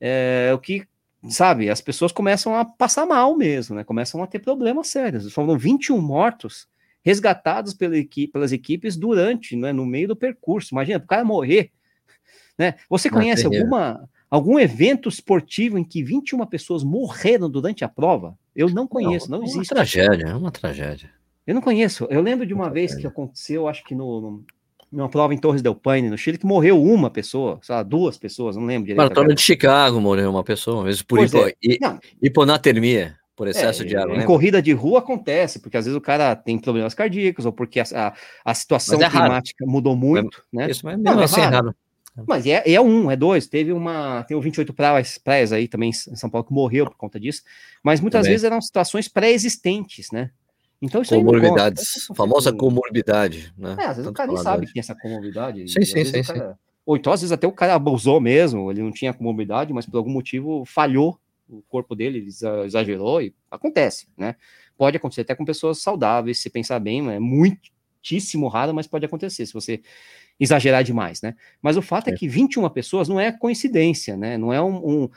É, 0.00 0.50
o 0.54 0.58
que, 0.58 0.86
sabe, 1.28 1.70
as 1.70 1.80
pessoas 1.80 2.12
começam 2.12 2.54
a 2.54 2.64
passar 2.64 3.06
mal 3.06 3.36
mesmo, 3.36 3.76
né? 3.76 3.84
Começam 3.84 4.22
a 4.22 4.26
ter 4.26 4.40
problemas 4.40 4.88
sérios. 4.88 5.32
Foram 5.32 5.56
21 5.56 6.00
mortos 6.00 6.68
resgatados 7.06 7.72
pela 7.72 7.96
equipe, 7.96 8.32
pelas 8.32 8.50
equipes 8.50 8.96
durante, 8.96 9.54
né, 9.54 9.72
no 9.72 9.86
meio 9.86 10.08
do 10.08 10.16
percurso. 10.16 10.74
Imagina, 10.74 10.98
o 10.98 11.06
cara 11.06 11.24
morrer. 11.24 11.70
Né? 12.58 12.74
Você 12.90 13.08
conhece 13.08 13.46
alguma, 13.46 14.08
algum 14.28 14.58
evento 14.58 15.08
esportivo 15.08 15.78
em 15.78 15.84
que 15.84 16.02
21 16.02 16.44
pessoas 16.46 16.82
morreram 16.82 17.48
durante 17.48 17.84
a 17.84 17.88
prova? 17.88 18.36
Eu 18.56 18.68
não 18.70 18.88
conheço, 18.88 19.30
não, 19.30 19.38
não 19.38 19.44
existe. 19.44 19.72
É 19.72 19.76
uma 19.76 19.76
tragédia, 19.76 20.24
é 20.26 20.34
uma 20.34 20.50
tragédia. 20.50 21.10
Eu 21.46 21.54
não 21.54 21.62
conheço. 21.62 22.08
Eu 22.10 22.20
lembro 22.20 22.44
de 22.44 22.52
uma, 22.52 22.64
uma 22.64 22.70
vez 22.72 22.92
que 22.92 23.06
aconteceu, 23.06 23.68
acho 23.68 23.84
que 23.84 23.94
no, 23.94 24.20
no, 24.20 24.44
numa 24.90 25.08
prova 25.08 25.32
em 25.32 25.38
Torres 25.38 25.62
del 25.62 25.76
Paine, 25.76 26.10
no 26.10 26.18
Chile, 26.18 26.38
que 26.38 26.44
morreu 26.44 26.82
uma 26.82 27.08
pessoa, 27.08 27.60
sei 27.62 27.72
lá, 27.72 27.84
duas 27.84 28.18
pessoas, 28.18 28.56
não 28.56 28.64
lembro 28.64 28.86
direito. 28.86 28.98
Maratona 28.98 29.32
de 29.32 29.42
Chicago 29.42 30.00
morreu 30.00 30.28
uma 30.28 30.42
pessoa, 30.42 30.82
mesmo 30.82 31.06
por 31.06 31.22
hipo, 31.22 31.38
é. 31.38 31.54
hiponatermia, 32.20 33.16
por 33.36 33.46
excesso 33.46 33.82
é, 33.82 33.84
de 33.84 33.96
água. 33.96 34.16
Em 34.16 34.24
corrida 34.24 34.62
de 34.62 34.72
rua 34.72 35.00
acontece, 35.00 35.60
porque 35.60 35.76
às 35.76 35.84
vezes 35.84 35.96
o 35.96 36.00
cara 36.00 36.34
tem 36.34 36.58
problemas 36.58 36.94
cardíacos, 36.94 37.44
ou 37.44 37.52
porque 37.52 37.78
a, 37.78 37.84
a, 37.94 38.14
a 38.44 38.54
situação 38.54 39.00
é 39.00 39.10
climática 39.10 39.64
raro. 39.64 39.72
mudou 39.72 39.94
muito, 39.94 40.42
é, 40.54 40.56
né? 40.56 40.70
Isso, 40.70 40.84
mas 40.84 40.96
mesmo 40.96 41.14
não, 41.14 41.20
é 41.20 41.24
assim 41.24 41.40
é 41.42 41.44
raro. 41.44 41.74
Mas 42.26 42.46
é, 42.46 42.62
é 42.64 42.80
um, 42.80 43.10
é 43.10 43.16
dois. 43.16 43.46
Teve 43.46 43.74
uma. 43.74 44.22
Tem 44.22 44.34
o 44.34 44.40
28 44.40 44.72
praias, 44.72 45.18
praias 45.18 45.52
aí 45.52 45.68
também 45.68 45.90
em 45.90 46.16
São 46.16 46.30
Paulo 46.30 46.46
que 46.46 46.52
morreu 46.52 46.86
por 46.86 46.96
conta 46.96 47.20
disso. 47.20 47.42
Mas 47.82 48.00
muitas 48.00 48.20
também. 48.20 48.32
vezes 48.32 48.44
eram 48.44 48.58
situações 48.62 49.06
pré-existentes, 49.06 50.10
né? 50.10 50.30
Então 50.80 51.02
isso 51.02 51.14
Comorbidades. 51.14 52.08
Famosa 52.16 52.52
comorbidade, 52.54 53.52
né? 53.56 53.76
É, 53.78 53.84
às 53.84 53.96
vezes 53.96 54.04
Tanto 54.04 54.10
o 54.10 54.12
cara 54.14 54.32
nem 54.32 54.36
sabe 54.38 54.66
que 54.66 54.72
tem 54.72 54.80
essa 54.80 54.94
comorbidade. 54.94 55.68
Sim, 55.68 55.84
sim, 55.84 56.04
sim, 56.06 56.22
cara... 56.22 56.52
sim. 56.52 56.58
Ou 56.86 56.96
então, 56.96 57.12
às 57.12 57.20
vezes, 57.20 57.32
até 57.32 57.46
o 57.46 57.52
cara 57.52 57.74
abusou 57.74 58.20
mesmo, 58.20 58.70
ele 58.70 58.80
não 58.80 58.92
tinha 58.92 59.12
comorbidade, 59.12 59.72
mas 59.72 59.84
por 59.84 59.96
algum 59.96 60.10
motivo 60.10 60.64
falhou 60.64 61.18
o 61.48 61.62
corpo 61.62 61.94
dele, 61.94 62.26
exagerou 62.64 63.22
e 63.22 63.34
acontece, 63.50 64.08
né? 64.16 64.36
Pode 64.76 64.96
acontecer 64.96 65.22
até 65.22 65.34
com 65.34 65.44
pessoas 65.44 65.78
saudáveis, 65.78 66.38
se 66.38 66.50
pensar 66.50 66.78
bem, 66.78 67.08
é 67.10 67.18
muitíssimo 67.18 68.48
raro, 68.48 68.74
mas 68.74 68.86
pode 68.86 69.06
acontecer 69.06 69.46
se 69.46 69.52
você 69.52 69.80
exagerar 70.38 70.84
demais, 70.84 71.22
né? 71.22 71.34
Mas 71.62 71.76
o 71.76 71.82
fato 71.82 72.08
é, 72.08 72.12
é 72.12 72.16
que 72.16 72.28
21 72.28 72.68
pessoas 72.70 73.08
não 73.08 73.18
é 73.18 73.32
coincidência, 73.32 74.16
né? 74.16 74.36
Não 74.36 74.52
é 74.52 74.60
um. 74.60 75.04
um 75.04 75.10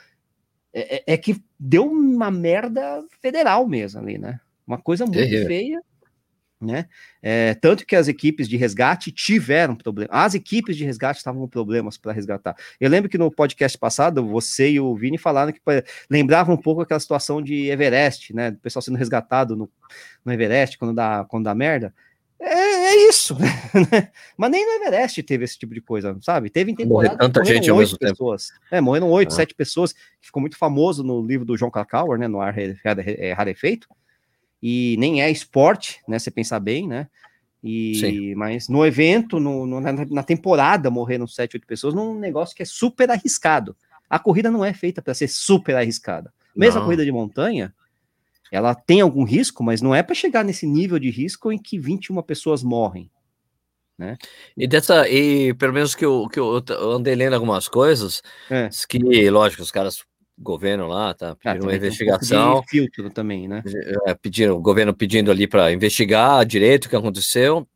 é, 0.72 0.96
é, 0.96 1.14
é 1.14 1.16
que 1.16 1.42
deu 1.58 1.90
uma 1.90 2.30
merda 2.30 3.04
federal 3.20 3.66
mesmo 3.66 4.00
ali, 4.00 4.18
né? 4.18 4.40
Uma 4.66 4.78
coisa 4.78 5.04
muito 5.04 5.18
é, 5.18 5.46
feia, 5.46 5.82
né? 6.60 6.86
É, 7.22 7.54
tanto 7.54 7.86
que 7.86 7.96
as 7.96 8.06
equipes 8.06 8.48
de 8.48 8.56
resgate 8.56 9.10
tiveram 9.10 9.74
problemas. 9.74 10.14
As 10.14 10.34
equipes 10.34 10.76
de 10.76 10.84
resgate 10.84 11.18
estavam 11.18 11.40
com 11.40 11.48
problemas 11.48 11.96
para 11.96 12.12
resgatar. 12.12 12.54
Eu 12.78 12.90
lembro 12.90 13.08
que 13.08 13.16
no 13.16 13.30
podcast 13.30 13.78
passado, 13.78 14.24
você 14.26 14.72
e 14.72 14.80
o 14.80 14.94
Vini 14.94 15.16
falaram 15.16 15.52
que 15.52 15.60
lembrava 16.08 16.52
um 16.52 16.56
pouco 16.56 16.82
aquela 16.82 17.00
situação 17.00 17.40
de 17.40 17.68
Everest, 17.70 18.34
né? 18.34 18.50
Do 18.50 18.58
pessoal 18.58 18.82
sendo 18.82 18.98
resgatado 18.98 19.56
no, 19.56 19.70
no 20.24 20.32
Everest 20.32 20.76
quando 20.76 20.94
dá, 20.94 21.24
quando 21.28 21.44
dá 21.44 21.54
merda. 21.54 21.94
É, 22.38 22.54
é 22.54 23.08
isso, 23.08 23.36
né? 23.92 24.10
Mas 24.36 24.50
nem 24.50 24.64
no 24.64 24.84
Everest 24.84 25.22
teve 25.22 25.44
esse 25.44 25.58
tipo 25.58 25.72
de 25.74 25.80
coisa, 25.80 26.16
sabe? 26.20 26.50
Teve 26.50 26.70
em 26.72 26.74
temporada. 26.74 27.16
tanta 27.16 27.44
gente 27.44 27.70
ao 27.70 27.78
mesmo 27.78 27.98
pessoas. 27.98 28.48
tempo. 28.48 28.64
É, 28.70 28.80
morreram 28.80 29.10
oito, 29.10 29.32
ah. 29.32 29.34
sete 29.34 29.54
pessoas, 29.54 29.92
que 29.92 30.26
ficou 30.26 30.40
muito 30.40 30.58
famoso 30.58 31.02
no 31.02 31.24
livro 31.24 31.46
do 31.46 31.56
John 31.56 31.70
Krakauer, 31.70 32.18
né? 32.18 32.28
No 32.28 32.40
Ar 32.40 32.54
Rarefeito 33.36 33.88
e 34.62 34.96
nem 34.98 35.22
é 35.22 35.30
esporte, 35.30 36.00
né? 36.06 36.18
Você 36.18 36.30
pensar 36.30 36.60
bem, 36.60 36.86
né? 36.86 37.08
E, 37.62 37.94
Sim. 37.96 38.34
mas 38.34 38.68
no 38.68 38.84
evento, 38.86 39.38
no, 39.38 39.66
no, 39.66 39.80
na, 39.80 40.22
temporada, 40.22 40.90
morreram 40.90 41.26
sete, 41.26 41.56
oito 41.56 41.66
pessoas 41.66 41.94
num 41.94 42.18
negócio 42.18 42.56
que 42.56 42.62
é 42.62 42.66
super 42.66 43.10
arriscado. 43.10 43.76
A 44.08 44.18
corrida 44.18 44.50
não 44.50 44.64
é 44.64 44.72
feita 44.72 45.02
para 45.02 45.14
ser 45.14 45.28
super 45.28 45.76
arriscada. 45.76 46.32
Mesmo 46.56 46.76
não. 46.76 46.82
a 46.82 46.84
corrida 46.86 47.04
de 47.04 47.12
montanha, 47.12 47.74
ela 48.50 48.74
tem 48.74 49.00
algum 49.00 49.24
risco, 49.24 49.62
mas 49.62 49.82
não 49.82 49.94
é 49.94 50.02
para 50.02 50.14
chegar 50.14 50.44
nesse 50.44 50.66
nível 50.66 50.98
de 50.98 51.10
risco 51.10 51.52
em 51.52 51.58
que 51.58 51.78
21 51.78 52.20
pessoas 52.22 52.62
morrem. 52.62 53.10
Né? 53.96 54.16
E 54.56 54.66
dessa, 54.66 55.06
e 55.08 55.52
pelo 55.54 55.74
menos 55.74 55.94
que 55.94 56.04
eu, 56.04 56.26
que 56.32 56.40
eu 56.40 56.64
andei 56.90 57.14
lendo 57.14 57.34
algumas 57.34 57.68
coisas, 57.68 58.22
é. 58.50 58.70
que, 58.88 59.30
lógico, 59.30 59.62
os 59.62 59.70
caras 59.70 60.02
governo 60.40 60.88
lá, 60.88 61.12
tá? 61.14 61.36
Pedindo 61.36 61.64
ah, 61.64 61.68
uma 61.68 61.76
investigação. 61.76 62.58
Um 62.58 62.62
filtro 62.62 63.10
também, 63.10 63.46
né? 63.46 63.62
É, 64.06 64.14
pedindo, 64.14 64.56
o 64.56 64.60
governo 64.60 64.94
pedindo 64.94 65.30
ali 65.30 65.46
para 65.46 65.72
investigar 65.72 66.44
direito 66.46 66.86
o 66.86 66.88
que 66.88 66.96
aconteceu. 66.96 67.66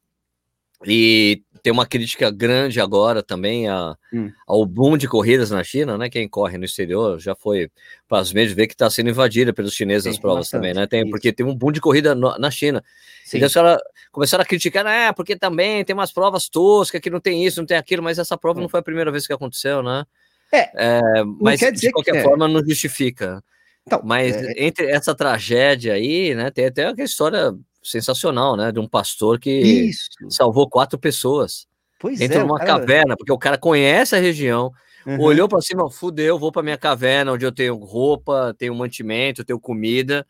E 0.87 1.42
tem 1.62 1.72
uma 1.72 1.87
crítica 1.87 2.31
grande 2.31 2.79
agora 2.79 3.22
também 3.22 3.68
a, 3.68 3.96
hum. 4.12 4.31
ao 4.46 4.66
boom 4.66 4.98
de 4.98 5.09
corridas 5.09 5.50
na 5.50 5.64
China, 5.64 5.96
né? 5.96 6.11
Quem 6.11 6.29
corre 6.29 6.59
no 6.59 6.64
exterior 6.66 7.18
já 7.18 7.35
foi 7.35 7.70
para 8.07 8.18
as 8.18 8.31
vezes 8.31 8.55
ver 8.55 8.66
que 8.66 8.74
está 8.74 8.90
sendo 8.90 9.09
invadida 9.09 9.50
pelos 9.50 9.72
chineses 9.72 10.07
as 10.07 10.18
provas 10.18 10.40
bastante, 10.40 10.61
também, 10.61 10.74
né? 10.74 10.87
Tem, 10.87 11.09
porque 11.09 11.33
tem 11.33 11.46
um 11.46 11.55
boom 11.55 11.72
de 11.72 11.81
corrida 11.81 12.14
no, 12.14 12.37
na 12.38 12.50
China. 12.50 12.85
Sim. 13.24 13.38
E 13.38 13.44
então, 13.44 13.79
começaram 14.12 14.42
a 14.42 14.46
criticar, 14.46 14.85
né? 14.85 15.11
Porque 15.14 15.37
também 15.37 15.83
tem 15.85 15.94
umas 15.94 16.12
provas 16.12 16.50
toscas 16.50 17.00
que 17.00 17.09
não 17.09 17.20
tem 17.20 17.46
isso, 17.46 17.61
não 17.61 17.66
tem 17.66 17.79
aquilo, 17.79 18.03
mas 18.03 18.18
essa 18.18 18.37
prova 18.37 18.59
hum. 18.59 18.62
não 18.62 18.68
foi 18.68 18.81
a 18.81 18.83
primeira 18.83 19.11
vez 19.11 19.27
que 19.27 19.33
aconteceu, 19.33 19.83
né? 19.83 20.05
É, 20.52 20.70
é 20.74 21.24
mas 21.40 21.61
de 21.61 21.90
qualquer 21.90 22.22
forma 22.22 22.46
não 22.48 22.64
justifica. 22.64 23.42
Então, 23.87 24.00
mas 24.04 24.37
é... 24.37 24.64
entre 24.64 24.87
essa 24.87 25.14
tragédia 25.14 25.94
aí, 25.94 26.35
né, 26.35 26.50
tem 26.50 26.66
até 26.66 26.90
uma 26.90 27.04
história 27.04 27.52
sensacional, 27.83 28.57
né, 28.57 28.72
de 28.72 28.80
um 28.80 28.88
pastor 28.88 29.38
que 29.38 29.50
Isso. 29.50 30.09
salvou 30.30 30.68
quatro 30.68 30.98
pessoas. 30.98 31.66
Pois 31.98 32.20
Entra 32.20 32.38
é, 32.38 32.42
numa 32.42 32.59
cara... 32.59 32.80
caverna, 32.80 33.16
porque 33.16 33.33
o 33.33 33.38
cara 33.38 33.59
conhece 33.59 34.16
a 34.16 34.18
região, 34.18 34.72
uhum. 35.07 35.20
olhou 35.20 35.48
para 35.48 35.61
cima, 35.61 35.90
fudeu, 35.90 36.38
vou 36.38 36.50
para 36.50 36.62
minha 36.62 36.78
caverna 36.78 37.33
onde 37.33 37.44
eu 37.44 37.52
tenho 37.52 37.76
roupa, 37.76 38.54
tenho 38.59 38.74
mantimento, 38.74 39.44
tenho 39.44 39.61
comida. 39.61 40.26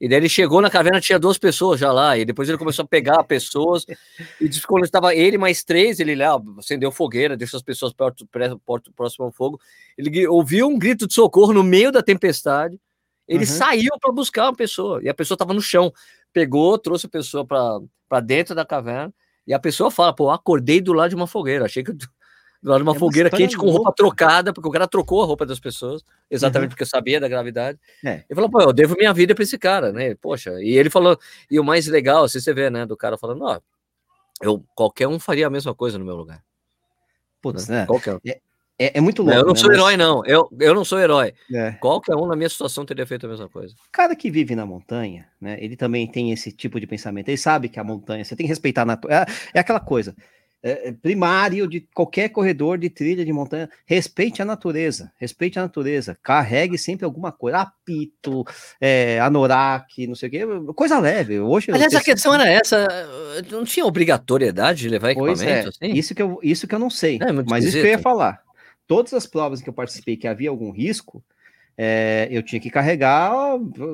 E 0.00 0.08
daí 0.08 0.18
ele 0.18 0.28
chegou 0.28 0.60
na 0.60 0.70
caverna, 0.70 1.00
tinha 1.00 1.18
duas 1.18 1.38
pessoas 1.38 1.80
já 1.80 1.90
lá, 1.90 2.16
e 2.16 2.24
depois 2.24 2.48
ele 2.48 2.56
começou 2.56 2.84
a 2.84 2.88
pegar 2.88 3.24
pessoas, 3.24 3.84
e 4.40 4.48
disse 4.48 4.60
que 4.60 4.66
quando 4.66 4.84
estava 4.84 5.14
ele 5.14 5.36
mais 5.36 5.64
três, 5.64 5.98
ele 5.98 6.14
lá 6.14 6.40
acendeu 6.56 6.92
fogueira, 6.92 7.36
deixou 7.36 7.58
as 7.58 7.62
pessoas 7.64 7.92
perto, 7.92 8.26
perto, 8.28 8.60
próximo 8.94 9.24
ao 9.24 9.32
fogo, 9.32 9.60
ele 9.96 10.26
ouviu 10.28 10.68
um 10.68 10.78
grito 10.78 11.06
de 11.06 11.14
socorro 11.14 11.52
no 11.52 11.64
meio 11.64 11.90
da 11.90 12.00
tempestade, 12.00 12.78
ele 13.26 13.40
uhum. 13.40 13.50
saiu 13.50 13.90
para 14.00 14.12
buscar 14.12 14.44
uma 14.44 14.54
pessoa, 14.54 15.00
e 15.02 15.08
a 15.08 15.14
pessoa 15.14 15.34
estava 15.34 15.52
no 15.52 15.60
chão, 15.60 15.92
pegou, 16.32 16.78
trouxe 16.78 17.06
a 17.06 17.10
pessoa 17.10 17.44
para 17.44 18.20
dentro 18.20 18.54
da 18.54 18.64
caverna, 18.64 19.12
e 19.44 19.52
a 19.52 19.58
pessoa 19.58 19.90
fala, 19.90 20.14
pô, 20.14 20.30
acordei 20.30 20.80
do 20.80 20.92
lado 20.92 21.10
de 21.10 21.16
uma 21.16 21.26
fogueira, 21.26 21.64
achei 21.64 21.82
que 21.82 21.92
do 22.62 22.70
lado 22.70 22.78
de 22.78 22.88
uma 22.88 22.96
é 22.96 22.98
fogueira 22.98 23.30
quente 23.30 23.56
com 23.56 23.70
roupa 23.70 23.92
trocada, 23.92 24.52
porque 24.52 24.68
o 24.68 24.72
cara 24.72 24.88
trocou 24.88 25.22
a 25.22 25.26
roupa 25.26 25.46
das 25.46 25.60
pessoas, 25.60 26.02
exatamente 26.30 26.70
uhum. 26.70 26.70
porque 26.70 26.84
sabia 26.84 27.20
da 27.20 27.28
gravidade. 27.28 27.78
É. 28.04 28.24
Ele 28.28 28.34
falou, 28.34 28.50
pô, 28.50 28.60
eu 28.60 28.72
devo 28.72 28.96
minha 28.96 29.12
vida 29.12 29.34
para 29.34 29.44
esse 29.44 29.56
cara, 29.56 29.92
né? 29.92 30.14
Poxa, 30.16 30.60
e 30.60 30.76
ele 30.76 30.90
falou, 30.90 31.18
e 31.50 31.60
o 31.60 31.64
mais 31.64 31.86
legal, 31.86 32.24
assim, 32.24 32.40
você 32.40 32.52
vê, 32.52 32.68
né, 32.68 32.84
do 32.84 32.96
cara 32.96 33.16
falando, 33.16 33.44
ó, 33.44 33.60
eu, 34.42 34.64
qualquer 34.74 35.06
um 35.06 35.18
faria 35.18 35.46
a 35.46 35.50
mesma 35.50 35.74
coisa 35.74 35.98
no 35.98 36.04
meu 36.04 36.16
lugar. 36.16 36.42
Putz, 37.40 37.68
né? 37.68 37.86
Qualquer 37.86 38.14
um. 38.14 38.20
É, 38.26 38.40
é, 38.78 38.98
é 38.98 39.00
muito 39.00 39.22
louco. 39.22 39.36
eu 39.36 39.44
não 39.44 39.52
né? 39.52 39.58
sou 39.58 39.72
herói, 39.72 39.96
não. 39.96 40.24
Eu, 40.24 40.48
eu 40.60 40.74
não 40.74 40.84
sou 40.84 41.00
herói. 41.00 41.34
É. 41.52 41.72
Qualquer 41.72 42.14
um 42.14 42.26
na 42.26 42.36
minha 42.36 42.48
situação 42.48 42.84
teria 42.84 43.04
feito 43.06 43.26
a 43.26 43.28
mesma 43.28 43.48
coisa. 43.48 43.74
O 43.74 43.90
cara 43.90 44.14
que 44.14 44.30
vive 44.30 44.54
na 44.54 44.64
montanha, 44.64 45.26
né? 45.40 45.56
Ele 45.60 45.76
também 45.76 46.06
tem 46.06 46.32
esse 46.32 46.52
tipo 46.52 46.78
de 46.78 46.86
pensamento. 46.86 47.28
Ele 47.28 47.36
sabe 47.36 47.68
que 47.68 47.80
a 47.80 47.84
montanha, 47.84 48.24
você 48.24 48.36
tem 48.36 48.46
que 48.46 48.50
respeitar 48.50 48.82
a 48.82 48.86
natureza. 48.86 49.26
É, 49.52 49.58
é 49.58 49.60
aquela 49.60 49.80
coisa. 49.80 50.14
É, 50.60 50.88
é, 50.88 50.92
primário 50.92 51.68
de 51.68 51.86
qualquer 51.94 52.30
corredor 52.30 52.78
de 52.78 52.90
trilha 52.90 53.24
de 53.24 53.32
montanha, 53.32 53.70
respeite 53.86 54.42
a 54.42 54.44
natureza, 54.44 55.12
respeite 55.16 55.56
a 55.56 55.62
natureza, 55.62 56.18
carregue 56.20 56.76
sempre 56.76 57.04
alguma 57.04 57.30
coisa, 57.30 57.58
apito, 57.58 58.44
é, 58.80 59.20
anorak, 59.20 60.04
não 60.08 60.16
sei 60.16 60.28
o 60.28 60.32
que, 60.32 60.72
coisa 60.74 60.98
leve. 60.98 61.38
Hoje 61.38 61.70
Aliás, 61.70 61.94
a 61.94 62.00
questão 62.00 62.34
era 62.34 62.48
essa, 62.48 62.88
não 63.52 63.64
tinha 63.64 63.86
obrigatoriedade 63.86 64.80
de 64.80 64.88
levar 64.88 65.14
pois 65.14 65.40
é, 65.40 65.44
equipamento? 65.44 65.78
É, 65.80 65.86
assim? 65.86 65.96
isso, 65.96 66.12
que 66.12 66.22
eu, 66.22 66.40
isso 66.42 66.66
que 66.66 66.74
eu 66.74 66.80
não 66.80 66.90
sei, 66.90 67.20
é, 67.22 67.30
mas 67.48 67.64
isso 67.64 67.76
que 67.76 67.86
eu 67.86 67.90
ia 67.90 67.98
falar. 67.98 68.42
Todas 68.84 69.14
as 69.14 69.26
provas 69.26 69.60
em 69.60 69.62
que 69.62 69.68
eu 69.68 69.74
participei 69.74 70.16
que 70.16 70.26
havia 70.26 70.50
algum 70.50 70.72
risco, 70.72 71.22
eu 72.30 72.42
tinha 72.42 72.60
que 72.60 72.70
carregar 72.70 73.32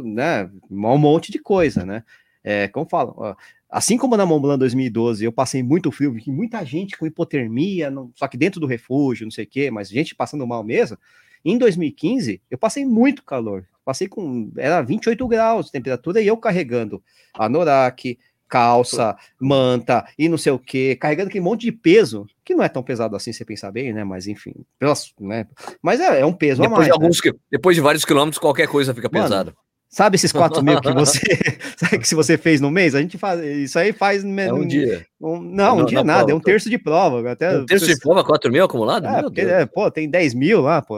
né, 0.03 0.49
um 0.71 0.97
monte 0.97 1.31
de 1.31 1.39
coisa, 1.39 1.85
né? 1.85 2.03
É, 2.43 2.69
como 2.69 2.89
falam, 2.89 3.37
Assim 3.75 3.99
como 3.99 4.17
na 4.17 4.25
Mont 4.25 4.41
Blanc 4.41 4.57
2012 4.61 5.25
eu 5.25 5.33
passei 5.33 5.61
muito 5.61 5.91
frio, 5.91 6.13
vi 6.13 6.31
muita 6.31 6.65
gente 6.65 6.97
com 6.97 7.09
hipotermia, 7.09 7.91
não, 7.91 8.09
só 8.15 8.29
que 8.29 8.37
dentro 8.37 8.61
do 8.61 8.69
refúgio, 8.69 9.27
não 9.27 9.33
sei 9.33 9.45
o 9.45 9.49
quê, 9.49 9.69
mas 9.69 9.89
gente 9.89 10.15
passando 10.15 10.47
mal 10.47 10.63
mesmo. 10.63 10.97
Em 11.45 11.59
2015, 11.59 12.41
eu 12.49 12.57
passei 12.57 12.85
muito 12.85 13.25
calor. 13.25 13.67
Passei 13.85 14.07
com. 14.07 14.53
Era 14.57 14.81
28 14.81 15.27
graus 15.27 15.67
de 15.67 15.73
temperatura 15.73 16.21
e 16.21 16.27
eu 16.29 16.37
carregando 16.37 17.03
anorak, 17.37 18.17
calça, 18.49 19.17
manta 19.41 20.07
e 20.17 20.29
não 20.29 20.39
sei 20.39 20.53
o 20.53 20.59
que, 20.59 20.95
carregando 20.95 21.29
aquele 21.29 21.43
monte 21.43 21.63
de 21.63 21.73
peso, 21.73 22.29
que 22.45 22.55
não 22.55 22.63
é 22.63 22.69
tão 22.69 22.81
pesado 22.81 23.17
assim, 23.17 23.33
você 23.33 23.45
pensar 23.45 23.73
bem, 23.73 23.93
né? 23.93 24.05
Mas 24.05 24.29
enfim, 24.29 24.55
pelas, 24.79 25.13
né? 25.19 25.49
Mas 25.83 25.99
é, 25.99 26.21
é 26.21 26.25
um 26.25 26.33
peso 26.33 26.63
depois 26.63 26.77
a 26.77 26.77
mais. 26.77 26.87
De 26.87 26.93
alguns, 26.93 27.21
né? 27.25 27.33
Depois 27.51 27.75
de 27.75 27.83
vários 27.83 28.05
quilômetros, 28.05 28.39
qualquer 28.39 28.69
coisa 28.69 28.95
fica 28.95 29.11
Mano, 29.13 29.25
pesado. 29.25 29.57
Sabe 29.95 30.17
esses 30.17 30.33
4 30.33 30.61
mil 30.61 30.81
que 30.81 30.93
você, 30.93 31.21
que 32.01 32.09
se 32.09 32.17
você 32.17 32.37
fez 32.37 32.61
no 32.61 32.69
mês? 32.69 32.97
A 32.97 33.01
gente 33.01 33.17
faz 33.17 33.41
isso 33.41 33.79
aí 33.79 33.93
faz 33.93 34.25
é 34.25 34.53
um 34.53 34.67
dia. 34.67 35.07
Um, 35.21 35.41
não, 35.41 35.79
um 35.79 35.85
dia 35.85 36.03
nada, 36.03 36.25
prova, 36.25 36.33
é 36.33 36.35
um 36.35 36.41
terço 36.41 36.69
de 36.69 36.77
prova. 36.77 37.31
Até, 37.31 37.59
um 37.59 37.65
terço 37.65 37.87
de 37.87 37.97
prova, 38.01 38.25
4 38.25 38.51
mil 38.51 38.65
acumulado? 38.65 39.07
É, 39.07 39.23
porque, 39.23 39.43
é, 39.43 39.65
pô, 39.65 39.89
tem 39.93 40.11
10 40.11 40.35
mil 40.35 40.63
lá, 40.63 40.83
pô. 40.83 40.97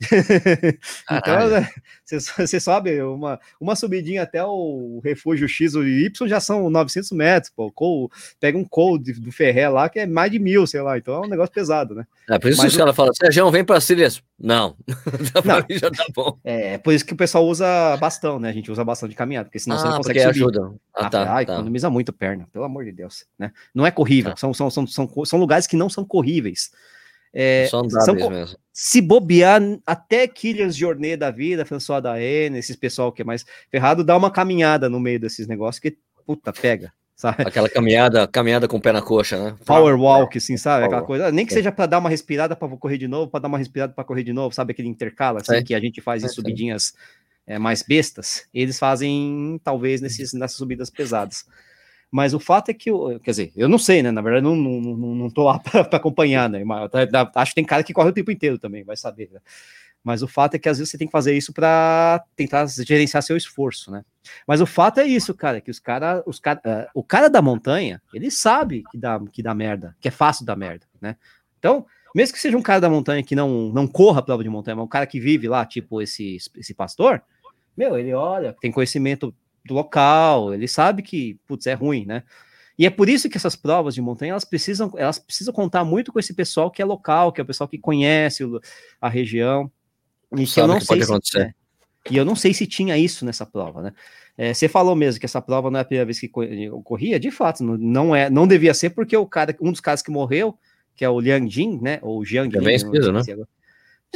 então, 1.08 1.56
é, 1.56 1.70
você, 2.06 2.20
você 2.46 2.60
sobe 2.60 3.02
uma, 3.02 3.40
uma 3.60 3.74
subidinha 3.74 4.22
até 4.22 4.44
o 4.44 5.00
refúgio 5.02 5.48
X 5.48 5.74
ou 5.74 5.86
Y 5.86 6.28
já 6.28 6.40
são 6.40 6.70
900 6.70 7.10
metros, 7.12 7.52
pô. 7.54 7.70
Col, 7.72 8.10
pega 8.40 8.56
um 8.56 8.64
col 8.64 8.98
do 8.98 9.32
Ferré 9.32 9.68
lá 9.68 9.88
que 9.88 9.98
é 9.98 10.06
mais 10.06 10.30
de 10.30 10.38
mil, 10.38 10.66
sei 10.66 10.80
lá. 10.80 10.96
Então 10.96 11.14
é 11.14 11.26
um 11.26 11.30
negócio 11.30 11.52
pesado, 11.52 11.94
né? 11.94 12.06
É 12.30 12.38
por 12.38 12.50
isso 12.50 12.62
Mas, 12.62 12.72
que 12.72 12.76
os 12.76 12.76
caras 12.76 12.96
falam, 12.96 13.12
Sérgio, 13.14 13.50
vem 13.50 13.64
para 13.64 13.80
trilhas. 13.80 14.22
Não, 14.38 14.76
não. 15.44 15.78
já 15.78 15.90
tá 15.90 16.04
bom. 16.14 16.38
É, 16.44 16.76
por 16.78 16.92
isso 16.92 17.04
que 17.04 17.14
o 17.14 17.16
pessoal 17.16 17.46
usa 17.46 17.96
bastão, 17.96 18.38
né? 18.38 18.50
A 18.50 18.52
gente 18.52 18.70
usa 18.70 18.84
bastão 18.84 19.08
de 19.08 19.14
caminhada, 19.14 19.46
porque 19.46 19.58
senão 19.58 19.76
ah, 19.76 19.80
você 19.80 19.88
não 19.88 19.96
consegue 19.96 20.20
subir. 20.20 20.30
ajuda. 20.30 20.74
Ah, 20.94 21.08
tá, 21.08 21.22
ah, 21.22 21.26
tá. 21.26 21.42
economiza 21.42 21.88
muito 21.88 22.12
perna, 22.12 22.46
pelo 22.52 22.64
amor 22.64 22.84
de 22.84 22.92
Deus, 22.92 23.24
né? 23.38 23.50
Não 23.74 23.86
é 23.86 23.90
corrível, 23.90 24.32
tá. 24.32 24.36
são, 24.36 24.52
são, 24.52 24.70
são, 24.70 24.86
são, 24.86 25.24
são 25.24 25.38
lugares 25.38 25.66
que 25.66 25.76
não 25.76 25.88
são 25.88 26.04
corríveis. 26.04 26.70
É, 27.38 27.66
são 27.68 27.82
mesmo. 28.30 28.56
Se 28.72 29.02
bobear, 29.02 29.60
até 29.84 30.26
Killers 30.26 30.74
Jornée 30.74 31.18
da 31.18 31.30
vida, 31.30 31.66
François 31.66 32.00
da 32.00 32.18
N, 32.18 32.58
esses 32.58 32.74
pessoal 32.76 33.12
que 33.12 33.20
é 33.20 33.24
mais 33.26 33.44
ferrado, 33.70 34.02
dá 34.02 34.16
uma 34.16 34.30
caminhada 34.30 34.88
no 34.88 34.98
meio 34.98 35.20
desses 35.20 35.46
negócios 35.46 35.78
que, 35.78 35.98
puta, 36.24 36.50
pega. 36.50 36.94
Sabe? 37.14 37.42
Aquela 37.46 37.68
caminhada, 37.68 38.26
caminhada 38.26 38.66
com 38.66 38.78
o 38.78 38.80
pé 38.80 38.92
na 38.92 39.02
coxa, 39.02 39.42
né? 39.42 39.56
Power 39.64 39.98
walk, 39.98 40.36
assim, 40.36 40.58
sabe? 40.58 40.84
Aquela 40.84 41.00
coisa. 41.00 41.32
Nem 41.32 41.46
que 41.46 41.52
seja 41.54 41.72
para 41.72 41.86
dar 41.86 41.98
uma 41.98 42.10
respirada 42.10 42.54
para 42.54 42.68
correr 42.76 42.98
de 42.98 43.08
novo, 43.08 43.30
para 43.30 43.40
dar 43.40 43.48
uma 43.48 43.56
respirada 43.56 43.94
para 43.94 44.04
correr 44.04 44.22
de 44.22 44.34
novo, 44.34 44.54
sabe? 44.54 44.72
Aquele 44.72 44.88
intercala, 44.88 45.40
assim, 45.40 45.56
é. 45.56 45.62
que 45.62 45.74
a 45.74 45.80
gente 45.80 46.02
faz 46.02 46.22
em 46.22 46.28
subidinhas 46.28 46.92
é, 47.46 47.58
mais 47.58 47.82
bestas. 47.82 48.46
Eles 48.52 48.78
fazem, 48.78 49.58
talvez, 49.64 50.02
nesses, 50.02 50.34
nessas 50.34 50.58
subidas 50.58 50.90
pesadas. 50.90 51.46
Mas 52.10 52.32
o 52.32 52.40
fato 52.40 52.70
é 52.70 52.74
que, 52.74 52.90
eu, 52.90 53.20
quer 53.22 53.30
dizer, 53.32 53.52
eu 53.56 53.68
não 53.68 53.78
sei, 53.78 54.02
né? 54.02 54.10
Na 54.10 54.22
verdade, 54.22 54.44
não, 54.44 54.54
não, 54.54 54.80
não, 54.80 55.14
não 55.14 55.30
tô 55.30 55.44
lá 55.44 55.58
para 55.60 55.82
acompanhar, 55.82 56.48
né? 56.48 56.64
Mas, 56.64 56.90
acho 57.34 57.50
que 57.50 57.56
tem 57.56 57.64
cara 57.64 57.82
que 57.82 57.92
corre 57.92 58.10
o 58.10 58.12
tempo 58.12 58.30
inteiro 58.30 58.58
também, 58.58 58.84
vai 58.84 58.96
saber. 58.96 59.30
Né? 59.32 59.40
Mas 60.06 60.22
o 60.22 60.28
fato 60.28 60.54
é 60.54 60.58
que 60.58 60.68
às 60.68 60.78
vezes 60.78 60.90
você 60.90 60.96
tem 60.98 61.08
que 61.08 61.12
fazer 61.12 61.36
isso 61.36 61.52
para 61.52 62.24
tentar 62.36 62.64
gerenciar 62.66 63.22
seu 63.24 63.36
esforço, 63.36 63.90
né? 63.90 64.04
Mas 64.46 64.60
o 64.60 64.66
fato 64.66 65.00
é 65.00 65.04
isso, 65.04 65.34
cara, 65.34 65.60
que 65.60 65.70
os 65.70 65.80
cara, 65.80 66.22
os 66.24 66.38
cara, 66.38 66.60
uh, 66.64 66.90
o 66.94 67.02
cara 67.02 67.28
da 67.28 67.42
montanha, 67.42 68.00
ele 68.14 68.30
sabe 68.30 68.84
que 68.90 68.96
dá, 68.96 69.20
que 69.32 69.42
dá 69.42 69.52
merda, 69.52 69.96
que 70.00 70.06
é 70.06 70.10
fácil 70.12 70.46
dar 70.46 70.54
merda, 70.54 70.86
né? 71.00 71.16
Então, 71.58 71.86
mesmo 72.14 72.34
que 72.34 72.40
seja 72.40 72.56
um 72.56 72.62
cara 72.62 72.80
da 72.80 72.88
montanha 72.88 73.22
que 73.22 73.34
não, 73.34 73.72
não 73.72 73.86
corra 73.86 74.20
a 74.20 74.22
prova 74.22 74.44
de 74.44 74.48
montanha, 74.48 74.76
mas 74.76 74.84
um 74.84 74.88
cara 74.88 75.06
que 75.06 75.18
vive 75.18 75.48
lá, 75.48 75.66
tipo 75.66 76.00
esse, 76.00 76.36
esse 76.56 76.72
pastor, 76.72 77.20
meu, 77.76 77.98
ele 77.98 78.14
olha, 78.14 78.54
tem 78.60 78.70
conhecimento 78.70 79.34
do 79.66 79.74
local, 79.74 80.54
ele 80.54 80.68
sabe 80.68 81.02
que, 81.02 81.38
putz, 81.46 81.66
é 81.66 81.74
ruim, 81.74 82.04
né? 82.06 82.22
E 82.78 82.84
é 82.84 82.90
por 82.90 83.08
isso 83.08 83.28
que 83.28 83.36
essas 83.36 83.56
provas 83.56 83.94
de 83.94 84.02
montanha, 84.02 84.32
elas 84.32 84.44
precisam, 84.44 84.92
elas 84.96 85.18
precisam 85.18 85.52
contar 85.52 85.82
muito 85.84 86.12
com 86.12 86.18
esse 86.18 86.34
pessoal 86.34 86.70
que 86.70 86.82
é 86.82 86.84
local, 86.84 87.32
que 87.32 87.40
é 87.40 87.44
o 87.44 87.46
pessoal 87.46 87.66
que 87.66 87.78
conhece 87.78 88.44
a 89.00 89.08
região. 89.08 89.70
E 90.36 90.44
que 90.44 90.60
eu 90.60 90.66
não 90.66 90.78
que 90.78 90.84
sei 90.84 91.02
se, 91.02 91.38
é, 91.38 91.54
e 92.10 92.16
eu 92.16 92.24
não 92.24 92.36
sei 92.36 92.52
se 92.52 92.66
tinha 92.66 92.98
isso 92.98 93.24
nessa 93.24 93.46
prova, 93.46 93.82
né? 93.82 93.92
É, 94.36 94.52
você 94.52 94.68
falou 94.68 94.94
mesmo 94.94 95.18
que 95.18 95.24
essa 95.24 95.40
prova 95.40 95.70
não 95.70 95.78
é 95.78 95.82
a 95.82 95.84
primeira 95.84 96.04
vez 96.04 96.20
que 96.20 96.30
ocorria, 96.70 97.18
de 97.18 97.30
fato, 97.30 97.64
não, 97.64 98.14
é, 98.14 98.28
não 98.28 98.46
devia 98.46 98.74
ser 98.74 98.90
porque 98.90 99.16
o 99.16 99.26
cara, 99.26 99.56
um 99.62 99.72
dos 99.72 99.80
caras 99.80 100.02
que 100.02 100.10
morreu, 100.10 100.58
que 100.94 101.04
é 101.04 101.08
o 101.08 101.18
Liang 101.18 101.48
Jin, 101.48 101.78
né? 101.80 101.98
Ou 102.02 102.22
Jiang 102.22 102.50
Jin, 102.52 102.62
vencido, 102.62 103.12
né? 103.12 103.22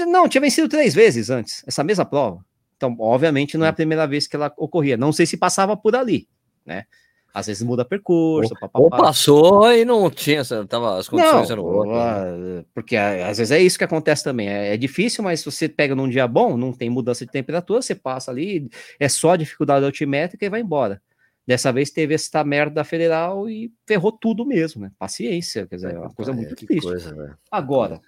Não, 0.07 0.29
tinha 0.29 0.41
vencido 0.41 0.69
três 0.69 0.95
vezes 0.95 1.31
antes, 1.31 1.65
essa 1.67 1.83
mesma 1.83 2.05
prova. 2.05 2.45
Então, 2.81 2.97
obviamente, 2.99 3.59
não 3.59 3.67
é 3.67 3.69
a 3.69 3.75
primeira 3.75 4.07
vez 4.07 4.27
que 4.27 4.35
ela 4.35 4.51
ocorria. 4.57 4.97
Não 4.97 5.13
sei 5.13 5.27
se 5.27 5.37
passava 5.37 5.77
por 5.77 5.95
ali, 5.95 6.27
né? 6.65 6.85
Às 7.33 7.47
vezes 7.47 7.63
muda 7.63 7.85
percurso. 7.85 8.55
Ou, 8.73 8.85
ou 8.85 8.91
passou 8.91 9.71
e 9.71 9.85
não 9.85 10.11
tinha, 10.11 10.43
tava, 10.67 10.99
as 10.99 11.07
condições 11.07 11.49
não, 11.51 11.57
eram 11.57 11.65
outras. 11.65 12.39
Né? 12.39 12.65
Porque 12.75 12.97
às 12.97 13.37
vezes 13.37 13.51
é 13.51 13.61
isso 13.61 13.77
que 13.77 13.85
acontece 13.85 14.25
também. 14.25 14.49
É, 14.49 14.73
é, 14.73 14.77
difícil, 14.79 15.23
mas 15.23 15.41
se 15.41 15.45
você 15.45 15.69
pega 15.69 15.95
num 15.95 16.09
dia 16.09 16.27
bom, 16.27 16.57
não 16.57 16.73
tem 16.73 16.89
mudança 16.89 17.27
de 17.27 17.31
temperatura, 17.31 17.83
você 17.83 17.95
passa 17.95 18.31
ali, 18.31 18.69
é 18.99 19.09
só 19.09 19.37
dificuldade 19.37 19.85
altimétrica 19.85 20.47
e 20.47 20.49
vai 20.49 20.63
embora. 20.63 21.03
Dessa 21.47 21.71
vez 21.71 21.91
teve 21.91 22.15
essa 22.15 22.43
merda 22.43 22.77
da 22.77 22.85
federal 22.85 23.49
e 23.49 23.71
ferrou 23.87 24.11
tudo 24.11 24.47
mesmo, 24.47 24.81
né? 24.81 24.91
Paciência, 24.99 25.67
quer 25.67 25.77
dizer, 25.77 25.95
é 25.95 25.99
uma 25.99 26.13
coisa 26.15 26.33
muito 26.33 26.55
difícil. 26.57 26.91
Agora, 27.51 28.01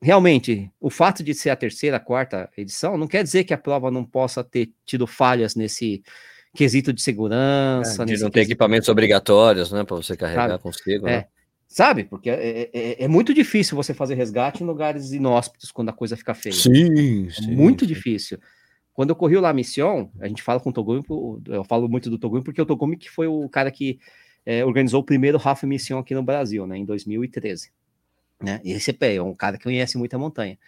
realmente, 0.00 0.70
o 0.80 0.90
fato 0.90 1.22
de 1.22 1.34
ser 1.34 1.50
a 1.50 1.56
terceira, 1.56 1.98
a 1.98 2.00
quarta 2.00 2.48
edição, 2.56 2.96
não 2.96 3.06
quer 3.06 3.22
dizer 3.22 3.44
que 3.44 3.54
a 3.54 3.58
prova 3.58 3.90
não 3.90 4.04
possa 4.04 4.42
ter 4.42 4.72
tido 4.84 5.06
falhas 5.06 5.54
nesse 5.54 6.02
quesito 6.54 6.92
de 6.92 7.02
segurança. 7.02 8.02
É, 8.02 8.06
de 8.06 8.18
não 8.18 8.30
ter 8.30 8.40
equipamentos 8.40 8.88
obrigatórios, 8.88 9.70
né, 9.70 9.84
para 9.84 9.96
você 9.96 10.16
carregar 10.16 10.50
sabe? 10.50 10.62
consigo. 10.62 11.08
É, 11.08 11.18
né? 11.18 11.24
Sabe? 11.68 12.04
Porque 12.04 12.28
é, 12.28 12.34
é, 12.34 12.70
é, 12.72 13.04
é, 13.04 13.08
muito 13.08 13.32
difícil 13.32 13.76
você 13.76 13.94
fazer 13.94 14.14
resgate 14.14 14.62
em 14.62 14.66
lugares 14.66 15.12
inóspitos 15.12 15.70
quando 15.70 15.90
a 15.90 15.92
coisa 15.92 16.16
fica 16.16 16.34
feia. 16.34 16.52
Sim, 16.52 17.28
é 17.28 17.30
sim 17.30 17.54
muito 17.54 17.84
sim. 17.84 17.94
difícil. 17.94 18.40
Quando 18.92 19.10
eu 19.10 19.16
corri 19.16 19.36
o 19.36 19.40
La 19.40 19.52
Mission, 19.52 20.10
a 20.20 20.26
gente 20.26 20.42
fala 20.42 20.58
com 20.58 20.70
o 20.70 20.72
Togumi, 20.72 21.02
eu 21.46 21.62
falo 21.62 21.88
muito 21.88 22.10
do 22.10 22.18
Togumi, 22.18 22.42
porque 22.42 22.60
o 22.60 22.66
Togumi 22.66 22.96
que 22.96 23.08
foi 23.08 23.28
o 23.28 23.48
cara 23.48 23.70
que 23.70 24.00
é, 24.44 24.64
organizou 24.64 25.00
o 25.00 25.04
primeiro 25.04 25.40
Half 25.42 25.62
Mission 25.62 25.98
aqui 25.98 26.12
no 26.12 26.24
Brasil, 26.24 26.66
né, 26.66 26.76
em 26.76 26.84
2013. 26.84 27.70
Né? 28.42 28.60
E 28.64 28.72
esse 28.72 28.96
é 29.00 29.22
um 29.22 29.34
cara 29.34 29.58
que 29.58 29.64
conhece 29.64 29.98
muita 29.98 30.18
montanha. 30.18 30.58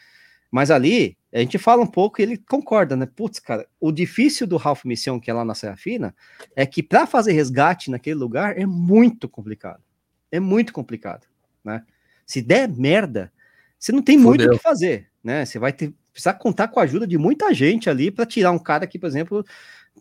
Mas 0.51 0.71
ali, 0.71 1.17
a 1.33 1.39
gente 1.39 1.57
fala 1.57 1.83
um 1.83 1.87
pouco 1.87 2.21
e 2.21 2.23
ele 2.23 2.37
concorda, 2.37 2.95
né? 2.95 3.07
Putz, 3.07 3.41
cara, 3.41 3.67
o 3.81 3.91
difícil 3.91 4.47
do 4.47 4.59
Ralph 4.59 4.85
Mission, 4.85 5.19
que 5.19 5.31
é 5.31 5.35
lá 5.35 5.47
na 5.47 5.55
Serra 5.55 5.77
Fina, 5.77 6.15
é 6.55 6.67
que 6.67 6.83
para 6.83 7.07
fazer 7.07 7.33
resgate 7.33 7.91
naquele 7.91 8.17
lugar 8.17 8.59
é 8.59 8.67
muito 8.67 9.27
complicado. 9.27 9.83
É 10.31 10.39
muito 10.39 10.73
complicado, 10.73 11.27
né? 11.65 11.83
Se 12.27 12.43
der 12.43 12.69
merda, 12.69 13.33
você 13.79 13.93
não 13.93 14.03
tem 14.03 14.19
Fudeu. 14.19 14.29
muito 14.29 14.47
o 14.47 14.51
que 14.51 14.63
fazer, 14.63 15.09
né? 15.25 15.47
Você 15.47 15.59
vai 15.59 15.73
ter, 15.73 15.95
precisar 16.13 16.35
contar 16.35 16.69
com 16.69 16.79
a 16.79 16.83
ajuda 16.83 17.07
de 17.07 17.17
muita 17.17 17.55
gente 17.55 17.89
ali 17.89 18.11
para 18.11 18.27
tirar 18.27 18.53
um 18.53 18.59
cara 18.59 18.87
que, 18.87 18.99
por 18.99 19.07
exemplo, 19.07 19.45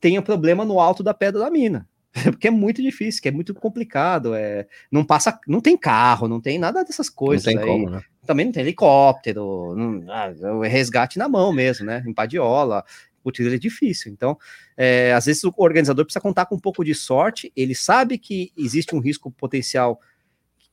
tenha 0.01 0.21
problema 0.21 0.65
no 0.65 0.81
alto 0.81 1.01
da 1.01 1.13
pedra 1.13 1.39
da 1.39 1.49
mina. 1.49 1.87
Porque 2.31 2.47
é 2.47 2.51
muito 2.51 2.81
difícil, 2.81 3.21
que 3.21 3.27
é 3.27 3.31
muito 3.31 3.53
complicado. 3.53 4.33
É, 4.35 4.67
não 4.91 5.03
passa, 5.03 5.39
não 5.47 5.61
tem 5.61 5.77
carro, 5.77 6.27
não 6.27 6.41
tem 6.41 6.59
nada 6.59 6.83
dessas 6.83 7.09
coisas. 7.09 7.45
Não 7.45 7.53
tem 7.53 7.61
aí. 7.61 7.67
como, 7.67 7.89
né? 7.89 8.03
Também 8.25 8.45
não 8.45 8.53
tem 8.53 8.61
helicóptero, 8.61 9.75
não, 9.75 10.11
ah, 10.11 10.31
resgate 10.67 11.17
na 11.17 11.27
mão 11.27 11.51
mesmo, 11.51 11.85
né? 11.85 12.03
Em 12.05 12.13
padiola. 12.13 12.83
Putz, 13.23 13.39
é 13.39 13.57
difícil. 13.57 14.11
Então, 14.11 14.37
é, 14.75 15.13
às 15.13 15.25
vezes 15.25 15.43
o 15.43 15.53
organizador 15.57 16.05
precisa 16.05 16.21
contar 16.21 16.45
com 16.45 16.55
um 16.55 16.59
pouco 16.59 16.83
de 16.83 16.93
sorte. 16.93 17.51
Ele 17.55 17.75
sabe 17.75 18.17
que 18.17 18.51
existe 18.57 18.95
um 18.95 18.99
risco 18.99 19.31
potencial 19.31 19.99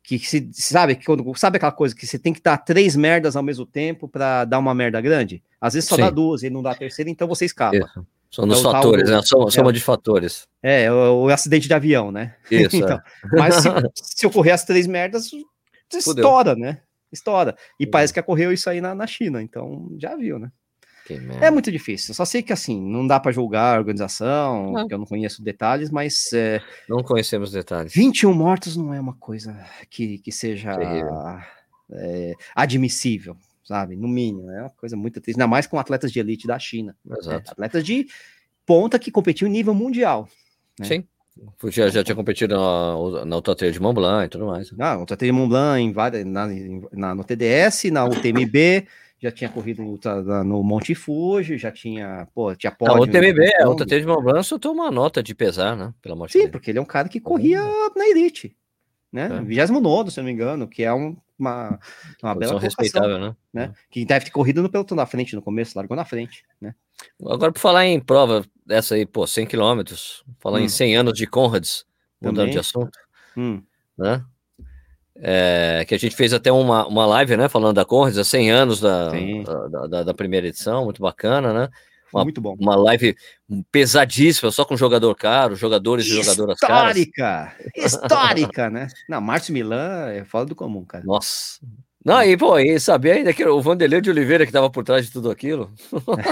que 0.02 0.18
se 0.18 0.48
sabe 0.54 0.96
que 0.96 1.04
quando 1.04 1.36
sabe 1.36 1.58
aquela 1.58 1.72
coisa 1.72 1.94
que 1.94 2.06
você 2.06 2.18
tem 2.18 2.32
que 2.32 2.40
dar 2.40 2.56
três 2.56 2.96
merdas 2.96 3.36
ao 3.36 3.42
mesmo 3.42 3.66
tempo 3.66 4.08
para 4.08 4.46
dar 4.46 4.58
uma 4.58 4.74
merda 4.74 5.00
grande. 5.02 5.42
Às 5.60 5.74
vezes 5.74 5.88
só 5.88 5.96
Sim. 5.96 6.02
dá 6.02 6.10
duas 6.10 6.42
e 6.42 6.48
não 6.48 6.62
dá 6.62 6.70
a 6.70 6.74
terceira, 6.74 7.10
então 7.10 7.28
você 7.28 7.44
escapa. 7.44 7.76
Isso. 7.76 8.06
São 8.30 8.46
dos 8.46 8.60
é 8.60 8.62
fatores, 8.62 9.04
tal, 9.08 9.16
né? 9.16 9.22
Soma, 9.24 9.50
soma 9.50 9.70
é, 9.70 9.72
de 9.72 9.80
fatores. 9.80 10.46
É, 10.62 10.92
o, 10.92 11.24
o, 11.24 11.28
acidente 11.28 11.66
de 11.66 11.74
avião, 11.74 12.12
né? 12.12 12.36
Isso. 12.50 12.76
então, 12.76 12.96
é. 12.96 13.02
Mas 13.32 13.54
se, 13.56 13.68
se, 13.94 14.26
ocorrer 14.26 14.54
as 14.54 14.64
três 14.64 14.86
merdas, 14.86 15.30
estoura, 15.92 16.54
né? 16.54 16.82
Estoura. 17.10 17.56
E 17.80 17.84
Fudeu. 17.84 17.90
parece 17.90 18.12
que 18.12 18.20
ocorreu 18.20 18.52
isso 18.52 18.68
aí 18.68 18.80
na, 18.80 18.94
na 18.94 19.06
China, 19.06 19.42
então 19.42 19.88
já 19.98 20.14
viu, 20.14 20.38
né? 20.38 20.50
É 21.40 21.50
muito 21.50 21.72
difícil. 21.72 22.14
Só 22.14 22.26
sei 22.26 22.42
que 22.42 22.52
assim, 22.52 22.78
não 22.78 23.06
dá 23.06 23.18
para 23.18 23.32
julgar 23.32 23.76
a 23.76 23.78
organização, 23.78 24.72
não. 24.72 24.86
eu 24.90 24.98
não 24.98 25.06
conheço 25.06 25.42
detalhes, 25.42 25.90
mas. 25.90 26.30
É, 26.34 26.60
não 26.86 27.02
conhecemos 27.02 27.50
detalhes. 27.50 27.94
21 27.94 28.34
mortos 28.34 28.76
não 28.76 28.92
é 28.92 29.00
uma 29.00 29.14
coisa 29.14 29.58
que, 29.88 30.18
que 30.18 30.30
seja 30.30 30.76
é, 31.90 32.34
admissível 32.54 33.34
sabe? 33.68 33.94
No 33.94 34.08
mínimo, 34.08 34.50
é 34.50 34.62
uma 34.62 34.70
coisa 34.70 34.96
muito 34.96 35.20
triste, 35.20 35.36
ainda 35.38 35.46
mais 35.46 35.66
com 35.66 35.78
atletas 35.78 36.10
de 36.10 36.18
elite 36.18 36.46
da 36.46 36.58
China. 36.58 36.96
Né? 37.04 37.16
Atletas 37.46 37.84
de 37.84 38.06
ponta 38.64 38.98
que 38.98 39.10
competiu 39.10 39.46
em 39.46 39.50
nível 39.50 39.74
mundial. 39.74 40.26
Né? 40.80 40.86
Sim. 40.86 41.04
Já, 41.70 41.88
já 41.88 42.02
tinha 42.02 42.16
competido 42.16 42.56
na, 42.56 43.24
na 43.26 43.36
Ultra 43.36 43.70
de 43.70 43.80
Mont 43.80 43.94
Blanc 43.94 44.24
e 44.24 44.28
tudo 44.28 44.46
mais. 44.46 44.72
Na 44.72 44.98
Ultra 44.98 45.16
de 45.16 45.30
Mont 45.30 45.48
Blanc, 45.48 45.80
em 45.80 45.92
várias, 45.92 46.24
na, 46.24 46.48
na, 46.92 47.14
no 47.14 47.22
TDS, 47.22 47.84
na 47.92 48.06
UTMB, 48.06 48.86
já 49.20 49.30
tinha 49.30 49.50
corrido 49.50 49.82
no, 49.82 50.44
no 50.44 50.62
Monte 50.64 50.94
Fuji, 50.94 51.58
já 51.58 51.70
tinha, 51.70 52.26
pô, 52.34 52.56
tinha 52.56 52.72
pódio. 52.72 52.96
A 52.96 53.00
UTMB, 53.00 53.38
a 53.60 53.68
Ultra 53.68 53.86
de 53.86 54.06
Mont 54.06 54.22
Blanc 54.22 54.42
soltou 54.44 54.72
uma 54.72 54.90
nota 54.90 55.22
de 55.22 55.34
pesar, 55.34 55.76
né? 55.76 55.92
Pelo 56.00 56.14
amor 56.14 56.30
Sim, 56.30 56.48
porque 56.48 56.70
ele 56.70 56.78
é 56.78 56.82
um 56.82 56.86
cara 56.86 57.08
que 57.08 57.20
corria 57.20 57.62
uhum. 57.62 57.90
na 57.94 58.08
elite, 58.08 58.56
né? 59.12 59.28
É. 59.38 59.40
29 59.42 60.10
se 60.10 60.18
não 60.18 60.24
me 60.24 60.32
engano, 60.32 60.68
que 60.68 60.82
é 60.82 60.92
um, 60.92 61.16
uma, 61.38 61.78
uma 62.22 62.34
bela 62.34 62.60
respeitável, 62.60 63.18
né? 63.18 63.36
né? 63.52 63.64
É. 63.64 63.72
Que 63.90 64.04
deve 64.04 64.26
ter 64.26 64.30
corrido 64.30 64.62
no 64.62 64.70
pelotão 64.70 64.96
da 64.96 65.06
frente 65.06 65.34
no 65.34 65.42
começo, 65.42 65.76
largou 65.76 65.96
na 65.96 66.04
frente, 66.04 66.44
né? 66.60 66.74
Agora, 67.24 67.52
por 67.52 67.60
falar 67.60 67.86
em 67.86 68.00
prova 68.00 68.44
dessa 68.66 68.96
aí, 68.96 69.06
pô, 69.06 69.26
100 69.26 69.46
quilômetros, 69.46 70.24
falar 70.40 70.58
hum. 70.58 70.64
em 70.64 70.68
100 70.68 70.96
anos 70.96 71.12
de 71.14 71.26
Conrads, 71.26 71.86
mudando 72.20 72.50
de 72.50 72.58
assunto, 72.58 72.98
hum. 73.36 73.62
né? 73.96 74.24
É, 75.20 75.84
que 75.88 75.94
a 75.94 75.98
gente 75.98 76.14
fez 76.14 76.32
até 76.32 76.50
uma, 76.52 76.86
uma 76.86 77.04
live, 77.04 77.36
né, 77.36 77.48
falando 77.48 77.74
da 77.74 77.84
Conrads, 77.84 78.18
há 78.18 78.24
100 78.24 78.50
anos 78.52 78.80
da, 78.80 79.10
da, 79.10 79.86
da, 79.86 80.02
da, 80.04 80.14
primeira 80.14 80.46
edição, 80.46 80.84
muito 80.84 81.02
bacana, 81.02 81.52
né? 81.52 81.68
Uma, 82.12 82.24
muito 82.24 82.40
bom. 82.40 82.56
Uma 82.58 82.76
live 82.76 83.16
pesadíssima, 83.70 84.50
só 84.50 84.64
com 84.64 84.76
jogador 84.76 85.14
caro, 85.14 85.56
jogadores 85.56 86.06
e 86.06 86.10
jogadoras 86.10 86.58
caras. 86.58 86.96
Histórica! 86.96 87.56
Histórica, 87.76 88.70
né? 88.70 88.88
Não, 89.08 89.20
Márcio 89.20 89.52
Milan 89.52 90.10
é 90.10 90.24
fora 90.24 90.46
do 90.46 90.54
comum, 90.54 90.84
cara. 90.84 91.04
Nossa. 91.04 91.58
Não, 92.04 92.22
e 92.22 92.36
pô, 92.36 92.58
e 92.58 92.78
sabia 92.78 93.14
ainda 93.14 93.34
que 93.34 93.44
o 93.44 93.60
Vanderlei 93.60 94.00
de 94.00 94.08
Oliveira 94.08 94.44
que 94.44 94.48
estava 94.48 94.70
por 94.70 94.84
trás 94.84 95.04
de 95.04 95.12
tudo 95.12 95.30
aquilo? 95.30 95.70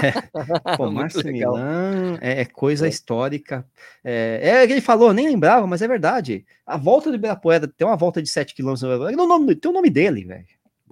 É. 0.01 0.73
Pô, 0.75 0.89
Márcio 0.91 1.23
Milan 1.25 2.17
é, 2.21 2.41
é 2.41 2.45
coisa 2.45 2.87
é. 2.87 2.89
histórica. 2.89 3.63
É, 4.03 4.39
é 4.63 4.65
que 4.65 4.73
ele 4.73 4.81
falou, 4.81 5.13
nem 5.13 5.27
lembrava, 5.27 5.67
mas 5.67 5.81
é 5.81 5.87
verdade. 5.87 6.45
A 6.65 6.77
volta 6.77 7.11
do 7.11 7.15
Ibirapuera 7.15 7.67
tem 7.67 7.85
uma 7.85 7.97
volta 7.97 8.23
de 8.23 8.29
7 8.29 8.55
km. 8.55 8.73
Tem 8.75 9.15
o 9.15 9.27
nome, 9.27 9.55
tem 9.55 9.69
o 9.69 9.73
nome 9.73 9.89
dele, 9.89 10.23
velho. 10.23 10.47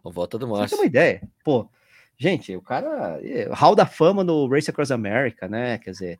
A 0.05 0.09
volta 0.11 0.37
do 0.37 0.47
Márcio. 0.47 0.67
Você 0.67 0.75
tem 0.75 0.83
uma 0.83 0.87
ideia. 0.87 1.21
Pô, 1.43 1.67
Gente, 2.17 2.55
o 2.55 2.61
cara. 2.61 3.19
Hall 3.51 3.75
da 3.75 3.85
fama 3.85 4.23
no 4.23 4.47
Race 4.47 4.69
Across 4.69 4.91
America, 4.91 5.47
né? 5.47 5.77
Quer 5.77 5.91
dizer. 5.91 6.19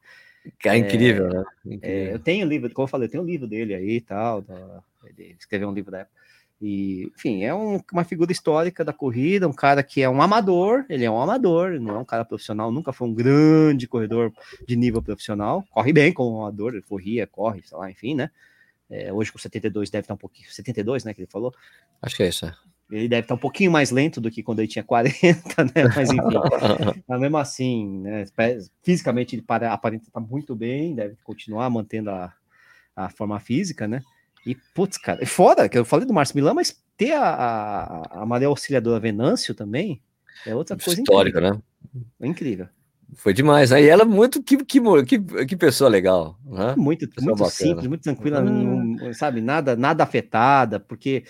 É 0.64 0.78
incrível, 0.78 1.30
né? 1.30 1.44
Incrível. 1.66 1.90
É, 1.90 2.14
eu 2.14 2.20
tenho 2.20 2.48
livro, 2.48 2.72
como 2.72 2.84
eu 2.84 2.90
falei, 2.90 3.08
eu 3.08 3.12
tenho 3.12 3.24
um 3.24 3.26
livro 3.26 3.48
dele 3.48 3.74
aí 3.74 3.96
e 3.96 4.02
tal. 4.02 4.42
Da, 4.42 4.84
ele 5.06 5.36
escreveu 5.40 5.70
um 5.70 5.74
livro 5.74 5.92
da 5.92 6.00
época. 6.00 6.16
E, 6.62 7.12
enfim, 7.16 7.44
é 7.44 7.54
um, 7.54 7.82
uma 7.92 8.04
figura 8.04 8.32
histórica 8.32 8.84
da 8.84 8.94
corrida, 8.94 9.48
um 9.48 9.54
cara 9.54 9.84
que 9.84 10.02
é 10.02 10.10
um 10.10 10.22
amador, 10.22 10.86
ele 10.90 11.04
é 11.04 11.12
um 11.12 11.22
amador, 11.22 11.80
não 11.80 11.96
é 11.96 12.00
um 12.00 12.06
cara 12.06 12.24
profissional, 12.24 12.72
nunca 12.72 12.94
foi 12.94 13.08
um 13.08 13.14
grande 13.14 13.88
corredor 13.88 14.32
de 14.66 14.76
nível 14.76 15.02
profissional, 15.02 15.66
corre 15.70 15.92
bem 15.92 16.14
como 16.14 16.38
um 16.38 16.42
amador, 16.42 16.74
ele 16.74 16.82
corria, 16.82 17.28
corre, 17.28 17.62
sei 17.64 17.78
lá, 17.78 17.92
enfim, 17.92 18.16
né? 18.16 18.32
É, 18.90 19.12
hoje 19.12 19.32
com 19.32 19.38
72 19.38 19.90
deve 19.90 20.04
estar 20.04 20.14
um 20.14 20.18
pouquinho, 20.18 20.50
72, 20.50 21.04
né, 21.04 21.14
que 21.14 21.22
ele 21.22 21.30
falou? 21.30 21.54
Acho 22.02 22.16
que 22.16 22.24
é 22.24 22.30
isso, 22.30 22.46
é. 22.46 22.56
Ele 22.92 23.08
deve 23.08 23.22
estar 23.22 23.34
um 23.34 23.40
pouquinho 23.40 23.72
mais 23.72 23.90
lento 23.90 24.22
do 24.22 24.30
que 24.30 24.44
quando 24.44 24.60
ele 24.60 24.68
tinha 24.68 24.84
40, 24.84 25.16
né? 25.76 25.84
Mas 25.96 26.10
enfim, 26.10 26.22
mas 27.08 27.20
mesmo 27.20 27.38
assim, 27.38 28.00
né? 28.02 28.26
Fisicamente 28.84 29.36
ele 29.36 29.44
aparenta 29.70 30.06
estar 30.06 30.20
muito 30.20 30.56
bem, 30.56 30.94
deve 30.94 31.16
continuar 31.24 31.70
mantendo 31.70 32.12
a, 32.12 32.32
a 32.96 33.10
forma 33.10 33.40
física, 33.40 33.88
né? 33.88 34.02
E, 34.46 34.56
putz, 34.76 34.98
cara, 34.98 35.24
é 35.24 35.26
foda, 35.26 35.68
que 35.68 35.78
eu 35.78 35.84
falei 35.84 36.06
do 36.06 36.14
Márcio 36.14 36.36
Milan, 36.36 36.54
mas 36.54 36.80
ter 36.96 37.14
a, 37.14 37.24
a, 37.24 38.22
a 38.22 38.26
Maria 38.26 38.48
Auxiliadora 38.48 39.00
Venâncio 39.00 39.56
também 39.56 40.00
é 40.46 40.54
outra 40.54 40.78
coisa 40.78 41.02
Histórica, 41.02 41.40
incrível. 41.40 41.64
né? 41.94 42.02
É 42.22 42.28
incrível. 42.28 42.68
Foi 43.16 43.34
demais. 43.34 43.72
Aí 43.72 43.88
ela 43.88 44.06
muito 44.06 44.44
que, 44.44 44.64
que, 44.64 44.80
que, 45.06 45.46
que 45.46 45.56
pessoa 45.56 45.90
legal. 45.90 46.38
Né? 46.46 46.76
Muito, 46.78 47.08
pessoa 47.08 47.36
muito 47.36 47.50
simples, 47.52 47.88
muito 47.88 48.04
tranquila, 48.04 48.42
não, 48.42 49.14
sabe? 49.14 49.42
Nada, 49.42 49.76
nada 49.76 50.04
afetada, 50.04 50.80
porque 50.80 51.24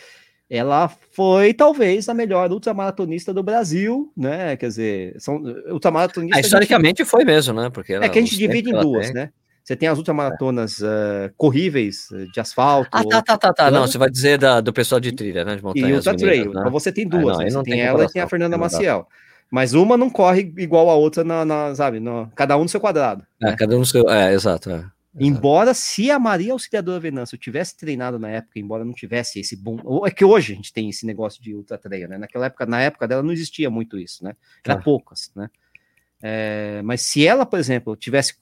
ela 0.55 0.87
foi 1.11 1.53
talvez 1.53 2.07
a 2.09 2.13
melhor 2.13 2.51
ultramaratonista 2.51 3.33
do 3.33 3.43
Brasil, 3.43 4.11
né? 4.15 4.55
Quer 4.57 4.67
dizer, 4.67 5.15
são 5.19 5.41
ultramaratonistas. 5.69 6.37
Ah, 6.37 6.41
historicamente 6.41 6.99
gente... 6.99 7.09
foi 7.09 7.23
mesmo, 7.23 7.53
né? 7.53 7.69
Porque 7.69 7.93
é 7.93 8.09
que 8.09 8.19
a 8.19 8.21
gente 8.21 8.37
divide 8.37 8.69
em 8.69 8.79
duas, 8.79 9.07
tem. 9.07 9.15
né? 9.15 9.29
Você 9.63 9.75
tem 9.75 9.89
as 9.89 9.97
ultramaratonas 9.97 10.79
uh, 10.79 11.33
corríveis 11.35 12.09
eh, 12.13 12.27
de 12.31 12.39
asfalto. 12.39 12.87
Ah, 12.91 13.03
tá, 13.03 13.19
tá, 13.23 13.35
tá, 13.35 13.51
tá. 13.51 13.71
Não, 13.71 13.87
você 13.87 13.97
vai 13.97 14.11
dizer 14.11 14.37
da, 14.37 14.61
do 14.61 14.71
pessoal 14.71 15.01
de 15.01 15.11
trilha, 15.11 15.43
né? 15.43 15.55
De 15.55 15.63
montanha. 15.63 15.89
E 15.89 15.93
ultra 15.93 16.15
trail. 16.15 16.53
Né? 16.53 16.59
Então 16.59 16.71
você 16.71 16.91
tem 16.91 17.07
duas. 17.07 17.35
Ah, 17.35 17.39
não, 17.39 17.45
né? 17.45 17.49
Você 17.49 17.63
tem 17.63 17.81
ela 17.81 18.03
e 18.03 18.07
tem 18.07 18.21
a 18.21 18.29
Fernanda 18.29 18.59
Maciel. 18.59 19.07
Mas 19.49 19.73
uma 19.73 19.97
não 19.97 20.07
corre 20.07 20.53
igual 20.57 20.87
a 20.87 20.95
outra, 20.95 21.23
na, 21.23 21.43
na 21.43 21.73
sabe? 21.73 21.99
Cada 22.35 22.57
um 22.57 22.63
no 22.63 22.69
seu 22.69 22.79
quadrado. 22.79 23.23
É, 23.41 23.47
né? 23.47 23.55
cada 23.57 23.75
um 23.75 23.79
no 23.79 23.85
seu. 23.87 24.07
É, 24.07 24.33
exato. 24.33 24.69
É. 24.69 24.85
Embora 25.17 25.73
se 25.73 26.11
a 26.11 26.19
Maria 26.19 26.53
Auxiliadora 26.53 26.99
Venâncio 26.99 27.37
tivesse 27.37 27.77
treinado 27.77 28.19
na 28.19 28.29
época, 28.29 28.59
embora 28.59 28.83
não 28.83 28.93
tivesse 28.93 29.39
esse 29.39 29.55
bom, 29.55 29.79
é 30.05 30.11
que 30.11 30.25
hoje 30.25 30.53
a 30.53 30.55
gente 30.55 30.73
tem 30.73 30.89
esse 30.89 31.05
negócio 31.05 31.41
de 31.41 31.53
ultra 31.55 31.77
trail, 31.77 32.09
né? 32.09 32.17
Naquela 32.17 32.47
época, 32.47 32.65
na 32.65 32.81
época 32.81 33.07
dela 33.07 33.23
não 33.23 33.31
existia 33.31 33.69
muito 33.69 33.97
isso, 33.97 34.23
né? 34.23 34.35
Era 34.63 34.75
ah. 34.75 34.81
poucas, 34.81 35.31
né? 35.35 35.49
É, 36.21 36.81
mas 36.83 37.01
se 37.01 37.25
ela, 37.25 37.45
por 37.45 37.59
exemplo, 37.59 37.95
tivesse 37.95 38.35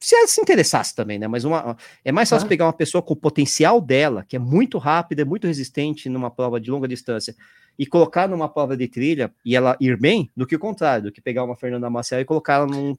se 0.00 0.14
ela 0.14 0.28
se 0.28 0.40
interessasse 0.40 0.94
também, 0.94 1.18
né? 1.18 1.26
Mas 1.26 1.44
uma, 1.44 1.76
é 2.04 2.12
mais 2.12 2.30
fácil 2.30 2.46
ah. 2.46 2.48
pegar 2.48 2.66
uma 2.66 2.72
pessoa 2.72 3.02
com 3.02 3.14
o 3.14 3.16
potencial 3.16 3.80
dela, 3.80 4.24
que 4.26 4.36
é 4.36 4.38
muito 4.38 4.78
rápida, 4.78 5.22
é 5.22 5.24
muito 5.24 5.46
resistente 5.46 6.08
numa 6.08 6.30
prova 6.30 6.60
de 6.60 6.70
longa 6.70 6.86
distância, 6.86 7.34
e 7.78 7.86
colocar 7.86 8.28
numa 8.28 8.48
prova 8.48 8.76
de 8.76 8.88
trilha 8.88 9.32
e 9.44 9.54
ela 9.54 9.76
ir 9.80 9.96
bem, 9.96 10.30
do 10.36 10.46
que 10.46 10.56
o 10.56 10.58
contrário, 10.58 11.04
do 11.04 11.12
que 11.12 11.20
pegar 11.20 11.44
uma 11.44 11.56
Fernanda 11.56 11.88
Maciel 11.88 12.20
e 12.20 12.24
colocar 12.24 12.54
ela 12.54 12.66
num, 12.66 12.96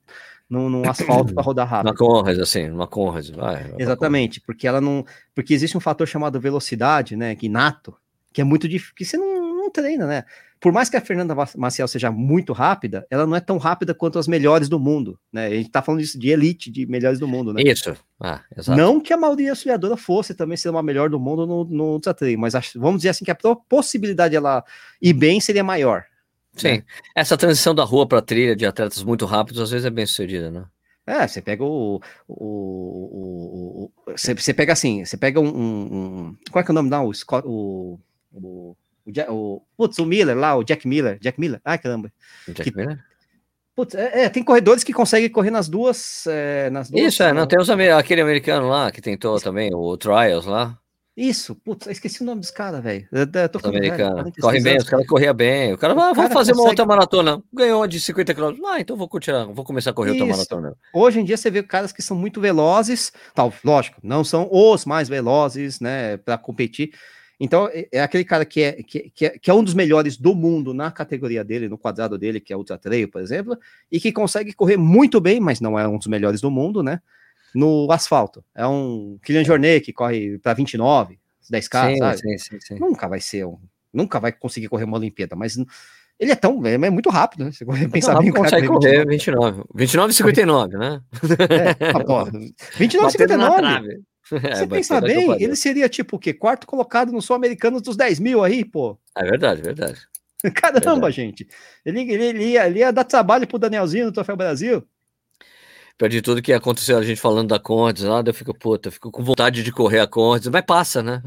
num, 0.49 0.69
num 0.69 0.89
asfalto 0.89 1.33
para 1.33 1.43
rodar 1.43 1.67
rápido. 1.67 1.89
Uma 1.89 1.95
Conrad, 1.95 2.39
assim, 2.39 2.69
uma 2.69 2.87
Conrad, 2.87 3.29
vai. 3.31 3.73
Exatamente, 3.77 4.39
porque 4.39 4.67
ela 4.67 4.79
não. 4.79 5.05
Porque 5.35 5.53
existe 5.53 5.77
um 5.77 5.81
fator 5.81 6.07
chamado 6.07 6.39
velocidade, 6.39 7.15
né? 7.15 7.35
Que 7.35 7.49
nato, 7.49 7.93
que 8.31 8.41
é 8.41 8.43
muito 8.43 8.67
difícil, 8.67 8.95
que 8.95 9.05
você 9.05 9.17
não, 9.17 9.38
não 9.69 9.71
treina, 9.71 10.07
né? 10.07 10.25
por 10.59 10.73
mais 10.73 10.89
que 10.89 10.97
a 10.97 11.01
Fernanda 11.01 11.33
Maciel 11.55 11.87
seja 11.87 12.11
muito 12.11 12.51
rápida, 12.51 13.07
ela 13.09 13.25
não 13.25 13.35
é 13.35 13.39
tão 13.39 13.57
rápida 13.57 13.93
quanto 13.93 14.19
as 14.19 14.27
melhores 14.27 14.67
do 14.67 14.77
mundo, 14.77 15.17
né? 15.31 15.47
A 15.47 15.49
gente 15.51 15.69
tá 15.69 15.81
falando 15.81 16.01
disso 16.01 16.19
de 16.19 16.29
elite, 16.29 16.69
de 16.69 16.85
melhores 16.85 17.17
do 17.17 17.27
mundo, 17.27 17.53
né? 17.53 17.61
Isso. 17.63 17.95
Ah, 18.19 18.43
não 18.67 18.99
que 18.99 19.13
a 19.13 19.17
maioria 19.17 19.51
auxiliadora 19.51 19.95
fosse 19.95 20.33
também 20.35 20.57
ser 20.57 20.69
uma 20.69 20.83
melhor 20.83 21.09
do 21.09 21.19
mundo 21.19 21.47
no, 21.47 21.63
no 21.63 21.83
ultra 21.93 22.13
mas 22.37 22.53
vamos 22.75 22.97
dizer 22.97 23.09
assim 23.09 23.23
que 23.23 23.31
a 23.31 23.35
possibilidade 23.35 24.31
de 24.31 24.37
ela 24.37 24.63
ir 25.01 25.13
bem 25.13 25.39
seria 25.39 25.63
maior. 25.63 26.03
Sim. 26.53 26.77
Né? 26.77 26.83
Essa 27.15 27.37
transição 27.37 27.73
da 27.73 27.85
rua 27.85 28.05
para 28.05 28.21
trilha 28.21 28.55
de 28.55 28.65
atletas 28.65 29.01
muito 29.03 29.25
rápidos 29.25 29.61
às 29.61 29.71
vezes 29.71 29.85
é 29.85 29.89
bem 29.89 30.05
sucedida, 30.05 30.51
né? 30.51 30.65
É, 31.07 31.27
você 31.27 31.41
pega 31.41 31.63
o. 31.63 32.01
o, 32.27 32.35
o, 32.35 33.83
o 33.85 33.91
você, 34.11 34.35
você, 34.35 34.53
pega 34.53 34.73
assim, 34.73 35.03
você 35.05 35.17
pega 35.17 35.39
um, 35.39 35.47
um, 35.47 35.81
um, 35.81 36.37
Qual 36.51 36.61
é 36.61 36.63
que 36.63 36.69
é 36.69 36.73
o 36.73 36.75
nome? 36.75 36.89
Não, 36.89 37.07
o, 37.07 37.13
Scott, 37.13 37.47
o, 37.47 37.99
o 38.31 38.75
o, 39.29 39.33
o, 39.33 39.61
putz, 39.77 39.97
o 39.99 40.05
Miller 40.05 40.37
lá, 40.37 40.55
o 40.55 40.63
Jack 40.63 40.87
Miller. 40.87 41.19
Jack 41.19 41.39
Miller? 41.39 41.61
Ai, 41.63 41.77
caramba. 41.77 42.11
Jack 42.47 42.71
que, 42.71 42.75
Miller? 42.75 42.99
Putz, 43.75 43.95
é, 43.95 44.25
é, 44.25 44.29
tem 44.29 44.43
corredores 44.43 44.83
que 44.83 44.91
conseguem 44.91 45.29
correr 45.29 45.51
nas 45.51 45.69
duas. 45.69 46.25
É, 46.27 46.69
nas 46.69 46.89
duas 46.89 47.05
Isso, 47.05 47.23
é, 47.23 47.31
não, 47.31 47.47
tem 47.47 47.59
os, 47.59 47.69
aquele 47.69 48.21
americano 48.21 48.67
lá 48.67 48.91
que 48.91 49.01
tentou 49.01 49.35
Isso. 49.35 49.43
também, 49.45 49.73
o 49.73 49.95
Trials 49.97 50.45
lá. 50.45 50.77
Isso, 51.19 51.53
putz, 51.53 51.85
esqueci 51.87 52.21
o 52.21 52.25
nome 52.25 52.39
dos 52.39 52.49
caras, 52.49 52.81
velho. 52.81 53.05
Americano. 53.65 54.31
Corre 54.39 54.61
bem, 54.61 54.77
os 54.77 54.85
caras 54.85 55.05
corriam 55.05 55.33
bem. 55.33 55.73
O 55.73 55.77
cara 55.77 55.93
vai, 55.93 56.11
ah, 56.11 56.13
vamos 56.13 56.31
fazer 56.31 56.51
consegue... 56.51 56.59
uma 56.59 56.69
outra 56.69 56.85
maratona. 56.85 57.43
Ganhou 57.51 57.85
de 57.85 57.99
50 57.99 58.33
km. 58.33 58.55
Ah, 58.65 58.79
então 58.79 58.95
vou 58.95 59.09
continuar, 59.09 59.45
vou 59.47 59.65
começar 59.65 59.89
a 59.89 59.93
correr 59.93 60.11
Isso. 60.11 60.23
outra 60.23 60.37
maratona. 60.37 60.77
Hoje 60.93 61.19
em 61.19 61.25
dia 61.25 61.35
você 61.35 61.51
vê 61.51 61.61
caras 61.61 61.91
que 61.91 62.01
são 62.01 62.15
muito 62.15 62.39
velozes, 62.39 63.11
tal, 63.35 63.53
lógico, 63.65 63.99
não 64.01 64.23
são 64.23 64.47
os 64.49 64.85
mais 64.85 65.09
velozes, 65.09 65.81
né, 65.81 66.15
para 66.15 66.37
competir, 66.37 66.91
então, 67.39 67.69
é, 67.71 67.87
é 67.91 68.01
aquele 68.01 68.25
cara 68.25 68.43
que 68.43 68.61
é, 68.61 68.73
que, 68.83 69.09
que, 69.11 69.25
é, 69.25 69.29
que 69.29 69.49
é 69.49 69.53
um 69.53 69.63
dos 69.63 69.73
melhores 69.73 70.17
do 70.17 70.35
mundo 70.35 70.73
na 70.73 70.91
categoria 70.91 71.43
dele, 71.43 71.69
no 71.69 71.77
quadrado 71.77 72.17
dele, 72.17 72.41
que 72.41 72.51
é 72.51 72.57
Ultra 72.57 72.77
Trail, 72.77 73.07
por 73.07 73.21
exemplo, 73.21 73.57
e 73.89 73.99
que 73.99 74.11
consegue 74.11 74.51
correr 74.51 74.75
muito 74.75 75.21
bem, 75.21 75.39
mas 75.39 75.61
não 75.61 75.79
é 75.79 75.87
um 75.87 75.97
dos 75.97 76.07
melhores 76.07 76.41
do 76.41 76.51
mundo, 76.51 76.83
né? 76.83 77.01
No 77.55 77.89
asfalto. 77.91 78.43
É 78.53 78.67
um 78.67 79.17
Kylian 79.23 79.45
Jornet 79.45 79.85
que 79.85 79.93
corre 79.93 80.37
para 80.39 80.53
29, 80.53 81.17
10K, 81.51 81.93
sim, 81.93 81.97
sabe? 81.97 82.17
Sim, 82.17 82.37
sim, 82.37 82.59
sim. 82.59 82.75
Nunca 82.75 83.07
vai 83.07 83.21
ser 83.21 83.45
um. 83.45 83.57
Nunca 83.91 84.19
vai 84.19 84.31
conseguir 84.31 84.67
correr 84.67 84.83
uma 84.83 84.97
Olimpíada, 84.97 85.35
mas 85.35 85.57
ele 86.19 86.31
é 86.31 86.35
tão. 86.35 86.63
É, 86.65 86.73
é 86.73 86.89
muito 86.89 87.09
rápido, 87.09 87.45
né? 87.45 87.51
Você 87.51 87.65
pensar 87.87 88.19
bem, 88.19 88.31
consegue 88.31 88.67
correr 88.67 89.07
29. 89.07 89.63
29 89.73 90.11
e 90.11 90.13
59, 90.13 90.77
né? 90.77 91.01
É, 91.49 91.91
ah, 91.95 92.03
pô, 92.03 92.25
29 92.77 93.07
e 93.07 93.11
59. 93.11 94.01
É, 94.43 94.55
Você 94.55 94.67
pensa 94.67 95.01
bem, 95.01 95.41
ele 95.41 95.55
seria 95.55 95.89
tipo 95.89 96.15
o 96.15 96.19
quê? 96.19 96.33
Quarto 96.33 96.67
colocado 96.67 97.11
no 97.11 97.21
Sul-Americano 97.21 97.81
dos 97.81 97.97
10 97.97 98.19
mil 98.19 98.43
aí, 98.43 98.63
pô. 98.63 98.97
É 99.17 99.23
verdade, 99.23 99.61
verdade. 99.61 99.99
Caramba, 100.53 100.91
verdade. 100.91 101.15
gente. 101.15 101.47
Ele, 101.85 102.01
ele, 102.01 102.23
ele, 102.23 102.45
ia, 102.45 102.67
ele 102.67 102.79
ia 102.79 102.93
dar 102.93 103.03
trabalho 103.03 103.47
pro 103.47 103.59
Danielzinho 103.59 104.05
no 104.05 104.11
Troféu 104.11 104.37
Brasil. 104.37 104.87
Perdi 105.97 106.21
tudo 106.21 106.41
que 106.41 106.53
aconteceu, 106.53 106.97
a 106.97 107.03
gente 107.03 107.19
falando 107.19 107.49
da 107.49 107.59
Condes 107.59 108.03
lá, 108.03 108.23
eu 108.25 108.33
fico, 108.33 108.57
puta, 108.57 108.87
eu 108.87 108.91
fico 108.91 109.11
com 109.11 109.21
vontade 109.21 109.61
de 109.61 109.71
correr 109.71 109.99
a 109.99 110.07
Condes, 110.07 110.47
mas 110.47 110.63
passa, 110.65 111.03
né? 111.03 111.21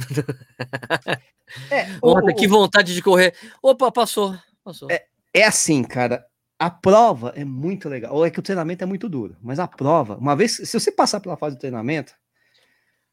É, 1.70 1.88
Ontem, 2.02 2.34
que 2.34 2.48
vontade 2.48 2.94
de 2.94 3.02
correr. 3.02 3.34
Opa, 3.62 3.92
passou. 3.92 4.34
passou. 4.64 4.90
É, 4.90 5.04
é 5.34 5.44
assim, 5.44 5.82
cara. 5.84 6.24
A 6.58 6.70
prova 6.70 7.34
é 7.36 7.44
muito 7.44 7.86
legal. 7.86 8.14
Ou 8.14 8.24
é 8.24 8.30
que 8.30 8.38
o 8.38 8.42
treinamento 8.42 8.82
é 8.82 8.86
muito 8.86 9.10
duro, 9.10 9.36
mas 9.42 9.58
a 9.58 9.68
prova, 9.68 10.16
uma 10.16 10.34
vez, 10.34 10.52
se 10.52 10.80
você 10.80 10.90
passar 10.90 11.20
pela 11.20 11.36
fase 11.36 11.56
do 11.56 11.60
treinamento, 11.60 12.14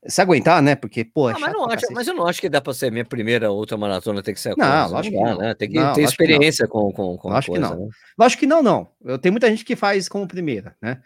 se 0.07 0.21
aguentar, 0.21 0.61
né? 0.61 0.75
Porque, 0.75 1.03
pô. 1.03 1.29
É 1.29 1.33
ah, 1.33 1.39
mas, 1.39 1.53
não 1.53 1.65
acho, 1.65 1.85
mas 1.91 2.07
eu 2.07 2.13
não 2.13 2.25
acho 2.27 2.39
que 2.39 2.49
dá 2.49 2.61
para 2.61 2.73
ser 2.73 2.91
minha 2.91 3.03
primeira 3.03 3.51
outra 3.51 3.77
maratona, 3.77 4.23
tem 4.23 4.33
que 4.33 4.39
ser 4.39 4.53
a 4.53 4.55
Não, 4.55 4.65
coisa, 4.65 4.95
lógico 4.95 5.15
não 5.15 5.23
que 5.23 5.29
não. 5.29 5.37
Né? 5.39 5.53
Tem 5.55 5.69
que 5.69 5.75
não, 5.75 5.93
ter 5.93 6.03
experiência 6.03 6.67
com, 6.67 6.91
com, 6.91 7.17
com 7.17 7.29
lógico 7.29 7.53
coisa, 7.53 7.67
que 7.67 7.75
não. 7.75 7.85
Né? 7.85 7.91
Lógico 8.17 8.39
que 8.39 8.47
não, 8.47 8.63
não. 8.63 8.89
Eu 9.03 9.17
tenho 9.17 9.33
muita 9.33 9.49
gente 9.49 9.65
que 9.65 9.75
faz 9.75 10.07
como 10.07 10.27
primeira, 10.27 10.75
né? 10.81 11.01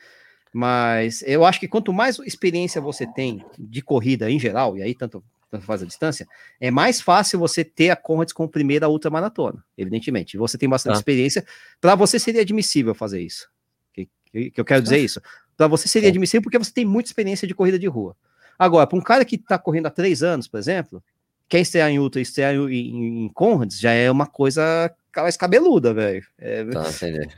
Mas 0.53 1.23
eu 1.23 1.43
acho 1.43 1.59
que 1.59 1.67
quanto 1.67 1.91
mais 1.91 2.19
experiência 2.19 2.79
você 2.79 3.07
tem 3.07 3.43
de 3.57 3.81
corrida 3.81 4.29
em 4.29 4.39
geral, 4.39 4.77
e 4.77 4.83
aí 4.83 4.93
tanto, 4.93 5.23
tanto 5.49 5.65
faz 5.65 5.81
a 5.81 5.85
distância, 5.85 6.27
é 6.61 6.69
mais 6.69 7.01
fácil 7.01 7.39
você 7.39 7.63
ter 7.63 7.89
a 7.89 7.95
Conrads 7.95 8.33
como 8.33 8.47
primeira 8.47 8.87
ultramaratona, 8.87 9.65
evidentemente. 9.75 10.37
Você 10.37 10.55
tem 10.55 10.69
bastante 10.69 10.93
ah. 10.93 10.97
experiência, 10.97 11.43
para 11.81 11.95
você 11.95 12.19
seria 12.19 12.41
admissível 12.41 12.93
fazer 12.93 13.21
isso. 13.21 13.49
Que, 13.91 14.07
que, 14.31 14.51
que 14.51 14.61
eu 14.61 14.65
quero 14.65 14.83
dizer 14.83 14.99
isso. 14.99 15.19
Para 15.57 15.67
você 15.67 15.87
seria 15.87 16.09
admissível 16.09 16.43
porque 16.43 16.59
você 16.59 16.71
tem 16.71 16.85
muita 16.85 17.09
experiência 17.09 17.47
de 17.47 17.55
corrida 17.55 17.79
de 17.79 17.87
rua. 17.87 18.15
Agora, 18.57 18.87
para 18.87 18.97
um 18.97 19.01
cara 19.01 19.25
que 19.25 19.35
está 19.35 19.57
correndo 19.57 19.87
há 19.87 19.91
três 19.91 20.23
anos, 20.23 20.47
por 20.47 20.57
exemplo, 20.57 21.03
quer 21.47 21.59
estrear 21.59 21.89
em 21.89 21.99
Ultra 21.99 22.19
e 22.19 22.23
estrear 22.23 22.53
em, 22.55 23.25
em, 23.25 23.29
Conrads, 23.29 23.79
já 23.79 23.91
é 23.91 24.09
uma 24.09 24.25
coisa 24.25 24.91
mais 25.15 25.37
cabeluda, 25.37 25.93
velho. 25.93 26.25
É, 26.37 26.65
tá, 26.65 26.85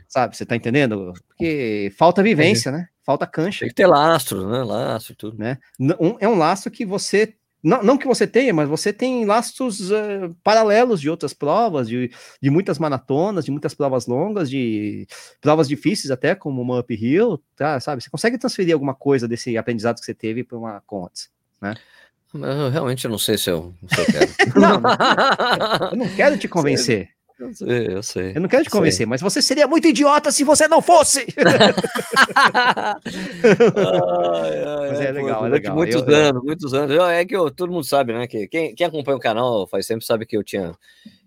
sabe, 0.08 0.36
você 0.36 0.46
tá 0.46 0.56
entendendo? 0.56 1.12
Porque 1.28 1.92
falta 1.96 2.22
vivência, 2.22 2.72
né? 2.72 2.88
Falta 3.04 3.26
cancha. 3.26 3.60
Tem 3.60 3.68
que 3.68 3.74
ter 3.74 3.86
lastro, 3.86 4.48
né? 4.48 4.64
Lastro 4.64 5.14
tudo. 5.14 5.38
Né? 5.38 5.58
Um, 5.78 6.16
é 6.18 6.28
um 6.28 6.36
lastro 6.36 6.70
que 6.70 6.84
você 6.84 7.34
não, 7.66 7.82
não 7.82 7.98
que 7.98 8.06
você 8.06 8.28
tenha, 8.28 8.54
mas 8.54 8.68
você 8.68 8.92
tem 8.92 9.24
lastros 9.24 9.90
uh, 9.90 10.32
paralelos 10.44 11.00
de 11.00 11.10
outras 11.10 11.34
provas, 11.34 11.88
de, 11.88 12.12
de 12.40 12.48
muitas 12.48 12.78
maratonas, 12.78 13.44
de 13.44 13.50
muitas 13.50 13.74
provas 13.74 14.06
longas, 14.06 14.48
de 14.48 15.04
provas 15.40 15.66
difíceis 15.66 16.12
até, 16.12 16.36
como 16.36 16.62
uma 16.62 16.78
uphill, 16.78 17.42
tá, 17.56 17.80
sabe? 17.80 18.00
Você 18.00 18.08
consegue 18.08 18.38
transferir 18.38 18.72
alguma 18.72 18.94
coisa 18.94 19.26
desse 19.26 19.58
aprendizado 19.58 19.98
que 19.98 20.04
você 20.04 20.14
teve 20.14 20.44
para 20.44 20.56
uma 20.56 20.80
Contes, 20.86 21.28
né? 21.60 21.74
Eu 22.32 22.70
realmente 22.70 23.08
não 23.08 23.18
sei 23.18 23.36
se 23.36 23.50
eu, 23.50 23.74
se 23.92 24.00
eu 24.00 24.06
quero. 24.06 24.30
não, 24.54 25.90
eu 25.90 25.96
não 25.96 26.08
quero 26.14 26.38
te 26.38 26.46
convencer. 26.46 27.15
Eu 27.38 27.54
sei, 27.54 27.86
eu 27.88 28.02
sei. 28.02 28.32
Eu 28.34 28.40
não 28.40 28.48
quero 28.48 28.64
te 28.64 28.70
convencer, 28.70 28.98
sei. 28.98 29.06
mas 29.06 29.20
você 29.20 29.42
seria 29.42 29.66
muito 29.66 29.86
idiota 29.86 30.32
se 30.32 30.42
você 30.42 30.66
não 30.66 30.80
fosse. 30.80 31.26
ai, 31.44 31.44
ai, 34.64 34.88
mas 34.88 35.00
é 35.00 35.12
legal, 35.12 35.44
é 35.44 35.48
legal. 35.50 35.76
Muitos 35.76 36.02
eu, 36.02 36.14
anos, 36.14 36.42
eu... 36.42 36.44
muitos 36.44 36.74
anos. 36.74 36.96
É 37.10 37.24
que 37.26 37.36
eu, 37.36 37.50
todo 37.50 37.70
mundo 37.70 37.84
sabe, 37.84 38.14
né? 38.14 38.26
Que 38.26 38.48
quem, 38.48 38.74
quem 38.74 38.86
acompanha 38.86 39.18
o 39.18 39.20
canal 39.20 39.66
faz 39.66 39.86
tempo 39.86 40.02
sabe 40.02 40.24
que 40.24 40.36
eu 40.36 40.42
tinha. 40.42 40.74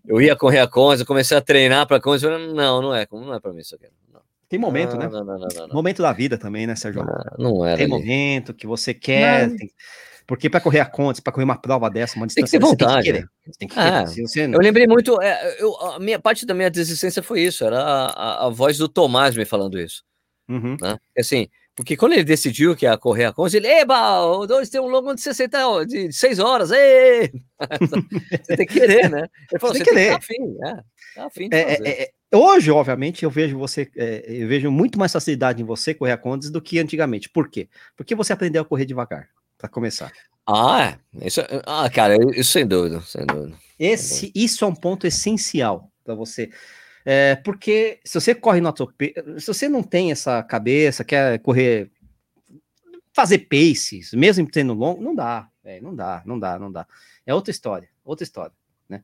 Eu 0.04 0.20
ia 0.20 0.36
correr 0.36 0.60
a 0.60 0.68
Conza, 0.68 1.06
comecei 1.06 1.38
a 1.38 1.42
treinar 1.42 1.86
para 1.86 2.02
Conza. 2.02 2.40
Não, 2.40 2.82
não 2.82 2.96
é, 2.96 3.08
não 3.12 3.34
é 3.34 3.40
para 3.40 3.54
mim 3.54 3.60
isso 3.60 3.76
aqui. 3.76 3.86
Não. 4.12 4.22
Tem 4.50 4.58
momento, 4.58 4.98
não, 4.98 5.00
né? 5.00 5.10
Não, 5.12 5.68
não, 5.68 5.76
momento 5.76 6.02
da 6.02 6.12
vida 6.12 6.40
também, 6.40 6.66
né, 6.66 6.76
Sérgio? 6.76 7.06
Não, 7.38 7.64
é. 7.64 7.76
Tem 7.76 7.86
ali. 7.86 7.94
momento 7.94 8.52
que 8.52 8.66
você 8.66 8.96
quer. 8.96 9.56
Tem... 9.56 9.70
Porque 10.30 10.48
para 10.48 10.62
correr 10.62 10.80
a 10.80 10.86
conta, 10.86 11.24
para 11.24 11.34
correr 11.34 11.44
uma 11.44 11.60
prova 11.60 11.90
dessa, 11.90 12.16
uma 12.16 12.28
distância, 12.28 12.60
tem 12.60 12.60
que 12.60 12.78
ter 12.78 12.86
vontade. 12.86 13.12
Tem 13.12 13.14
que 13.14 13.20
querer. 13.20 13.30
Tem 13.58 13.68
que 13.68 13.74
querer. 13.74 13.88
É. 13.88 14.06
Você... 14.06 14.46
Eu 14.46 14.60
lembrei 14.60 14.86
muito, 14.86 15.20
é, 15.20 15.58
eu, 15.60 15.76
a 15.82 16.00
minha 16.00 16.20
parte 16.20 16.46
da 16.46 16.54
minha 16.54 16.70
desistência 16.70 17.24
foi 17.24 17.42
isso, 17.42 17.66
era 17.66 17.80
a, 17.80 18.06
a, 18.10 18.46
a 18.46 18.50
voz 18.50 18.78
do 18.78 18.88
Tomás 18.88 19.36
me 19.36 19.44
falando 19.44 19.80
isso. 19.80 20.04
Uhum. 20.48 20.78
Né? 20.80 21.00
Assim, 21.18 21.48
porque 21.76 21.98
quando 21.98 22.14
ele 22.14 22.24
decidiu 22.24 22.76
que 22.76 22.86
ia 22.86 22.96
correr 22.96 23.26
a 23.26 23.34
conta, 23.34 23.58
ele, 23.58 23.66
eba, 23.66 24.24
o 24.24 24.46
tem 24.68 24.80
um 24.80 24.88
longo 24.88 25.16
de 25.16 25.22
60, 25.22 25.86
de 25.88 26.14
6 26.14 26.38
horas, 26.38 26.70
ei! 26.70 27.32
você 28.44 28.56
tem 28.56 28.68
que 28.68 28.80
querer, 28.80 29.10
né? 29.10 29.28
Ele 29.52 29.60
falou, 29.60 29.76
você, 29.76 29.84
tem 29.84 29.96
que. 29.96 30.00
Tem 30.00 30.06
que 30.06 30.12
tá 30.12 30.18
afim, 30.18 30.58
é, 30.64 30.76
tá 31.16 31.26
afim 31.26 31.50
é, 31.52 31.60
é, 31.60 32.04
é, 32.04 32.38
hoje, 32.38 32.70
obviamente, 32.70 33.24
eu 33.24 33.32
vejo 33.32 33.58
você, 33.58 33.90
eu 33.96 34.48
vejo 34.48 34.70
muito 34.70 35.00
mais 35.00 35.12
facilidade 35.12 35.60
em 35.60 35.66
você 35.66 35.92
correr 35.92 36.12
a 36.12 36.18
contas 36.18 36.52
do 36.52 36.62
que 36.62 36.78
antigamente. 36.78 37.28
Por 37.28 37.50
quê? 37.50 37.68
Porque 37.98 38.14
você 38.14 38.32
aprendeu 38.32 38.62
a 38.62 38.66
correr 38.66 38.86
devagar 38.86 39.28
para 39.60 39.70
começar. 39.70 40.12
Ah, 40.48 40.98
é. 41.14 41.28
Isso, 41.28 41.42
ah, 41.68 41.88
cara, 41.92 42.16
isso 42.36 42.52
sem 42.52 42.66
dúvida, 42.66 43.02
sem 43.02 43.26
dúvida. 43.26 43.56
Esse, 43.78 44.32
isso 44.34 44.66
é 44.66 44.68
um 44.68 44.74
ponto 44.74 45.06
essencial 45.06 45.92
para 46.04 46.16
você. 46.16 46.50
É, 47.06 47.36
porque 47.36 48.00
se 48.04 48.20
você 48.20 48.34
corre 48.34 48.60
no 48.60 48.70
atropelo, 48.70 49.40
se 49.40 49.46
você 49.46 49.70
não 49.70 49.84
tem 49.84 50.12
essa 50.12 50.42
cabeça, 50.42 51.04
quer 51.04 51.38
correr, 51.40 51.92
fazer 53.14 53.40
paces, 53.40 54.14
mesmo 54.14 54.50
tendo 54.50 54.74
longo, 54.74 55.02
não 55.02 55.14
dá, 55.14 55.48
é, 55.64 55.80
não 55.82 55.96
dá, 55.96 56.24
não 56.26 56.40
dá, 56.40 56.58
não 56.58 56.72
dá. 56.72 56.88
É 57.26 57.34
outra 57.34 57.52
história, 57.52 57.90
outra 58.04 58.24
história, 58.24 58.54
né? 58.88 59.04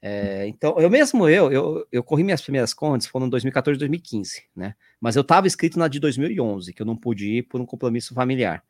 É, 0.00 0.46
então, 0.46 0.78
eu 0.78 0.88
mesmo, 0.88 1.28
eu, 1.28 1.50
eu, 1.50 1.88
eu 1.90 2.02
corri 2.02 2.22
minhas 2.22 2.42
primeiras 2.42 2.72
contas, 2.72 3.08
foram 3.08 3.26
em 3.26 3.30
2014 3.30 3.78
2015, 3.78 4.44
né? 4.54 4.74
Mas 5.00 5.16
eu 5.16 5.22
estava 5.22 5.46
inscrito 5.46 5.78
na 5.78 5.88
de 5.88 5.98
2011, 5.98 6.72
que 6.72 6.80
eu 6.80 6.86
não 6.86 6.96
pude 6.96 7.26
ir 7.38 7.42
por 7.42 7.60
um 7.60 7.66
compromisso 7.66 8.14
familiar. 8.14 8.62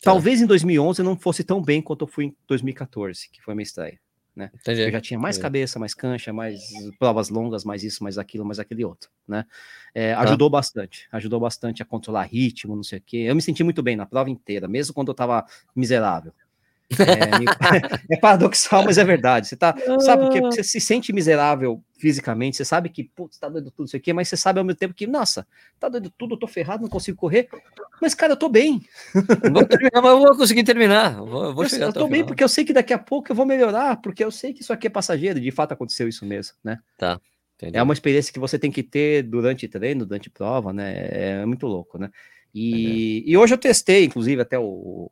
Tá. 0.00 0.12
Talvez 0.12 0.40
em 0.40 0.46
2011 0.46 1.00
eu 1.00 1.04
não 1.04 1.16
fosse 1.16 1.42
tão 1.42 1.62
bem 1.62 1.80
quanto 1.80 2.04
eu 2.04 2.08
fui 2.08 2.26
em 2.26 2.36
2014, 2.46 3.28
que 3.30 3.42
foi 3.42 3.54
minha 3.54 3.62
estreia. 3.62 3.98
Né? 4.36 4.50
Eu 4.66 4.90
já 4.90 5.00
tinha 5.00 5.18
mais 5.18 5.38
cabeça, 5.38 5.78
mais 5.78 5.94
cancha, 5.94 6.30
mais 6.30 6.60
provas 6.98 7.30
longas, 7.30 7.64
mais 7.64 7.82
isso, 7.82 8.04
mais 8.04 8.18
aquilo, 8.18 8.44
mais 8.44 8.58
aquele 8.58 8.84
outro, 8.84 9.10
né? 9.26 9.46
É, 9.94 10.14
tá. 10.14 10.20
ajudou 10.20 10.50
bastante, 10.50 11.08
ajudou 11.10 11.40
bastante 11.40 11.82
a 11.82 11.86
controlar 11.86 12.24
ritmo, 12.24 12.76
não 12.76 12.82
sei 12.82 12.98
o 12.98 13.02
quê. 13.02 13.16
Eu 13.26 13.34
me 13.34 13.40
senti 13.40 13.64
muito 13.64 13.82
bem 13.82 13.96
na 13.96 14.04
prova 14.04 14.28
inteira, 14.28 14.68
mesmo 14.68 14.92
quando 14.92 15.08
eu 15.08 15.14
tava 15.14 15.42
miserável, 15.74 16.34
é, 16.90 16.94
é, 18.14 18.16
paradoxal, 18.18 18.84
mas 18.84 18.98
é 18.98 19.04
verdade. 19.04 19.48
Você 19.48 19.56
tá, 19.56 19.74
sabe 20.00 20.24
porque 20.24 20.40
você 20.40 20.62
se 20.62 20.80
sente 20.80 21.12
miserável 21.12 21.82
fisicamente, 21.98 22.56
você 22.56 22.64
sabe 22.64 22.88
que, 22.88 23.04
putz, 23.04 23.38
tá 23.38 23.48
doido 23.48 23.70
tudo 23.70 23.86
isso 23.86 23.96
aqui, 23.96 24.12
mas 24.12 24.28
você 24.28 24.36
sabe 24.36 24.58
ao 24.58 24.64
mesmo 24.64 24.78
tempo 24.78 24.94
que, 24.94 25.06
nossa, 25.06 25.46
tá 25.80 25.88
doido 25.88 26.10
tudo, 26.16 26.34
eu 26.34 26.38
tô 26.38 26.46
ferrado, 26.46 26.82
não 26.82 26.88
consigo 26.88 27.16
correr, 27.16 27.48
mas 28.00 28.14
cara, 28.14 28.34
eu 28.34 28.36
tô 28.36 28.48
bem. 28.48 28.82
Vou 29.52 29.64
terminar, 29.64 30.02
mas 30.02 30.10
eu 30.12 30.18
vou 30.18 30.36
conseguir 30.36 30.64
terminar. 30.64 31.16
Vou, 31.16 31.54
vou 31.54 31.64
eu, 31.64 31.78
eu 31.78 31.92
tô 31.92 32.06
bem 32.06 32.24
porque 32.24 32.44
eu 32.44 32.48
sei 32.48 32.64
que 32.64 32.72
daqui 32.72 32.92
a 32.92 32.98
pouco 32.98 33.32
eu 33.32 33.36
vou 33.36 33.46
melhorar, 33.46 33.96
porque 33.96 34.22
eu 34.22 34.30
sei 34.30 34.52
que 34.52 34.62
isso 34.62 34.72
aqui 34.72 34.86
é 34.86 34.90
passageiro, 34.90 35.40
de 35.40 35.50
fato 35.50 35.72
aconteceu 35.72 36.06
isso 36.06 36.24
mesmo, 36.24 36.54
né? 36.62 36.78
Tá. 36.98 37.20
Entendi. 37.56 37.78
É 37.78 37.82
uma 37.82 37.94
experiência 37.94 38.32
que 38.32 38.38
você 38.38 38.58
tem 38.58 38.70
que 38.70 38.82
ter 38.82 39.22
durante 39.22 39.66
treino, 39.66 40.04
durante 40.04 40.28
prova, 40.28 40.74
né? 40.74 41.08
É 41.10 41.46
muito 41.46 41.66
louco, 41.66 41.98
né? 41.98 42.10
E, 42.54 43.22
e 43.26 43.36
hoje 43.36 43.54
eu 43.54 43.58
testei, 43.58 44.04
inclusive, 44.04 44.40
até 44.42 44.58
o, 44.58 45.10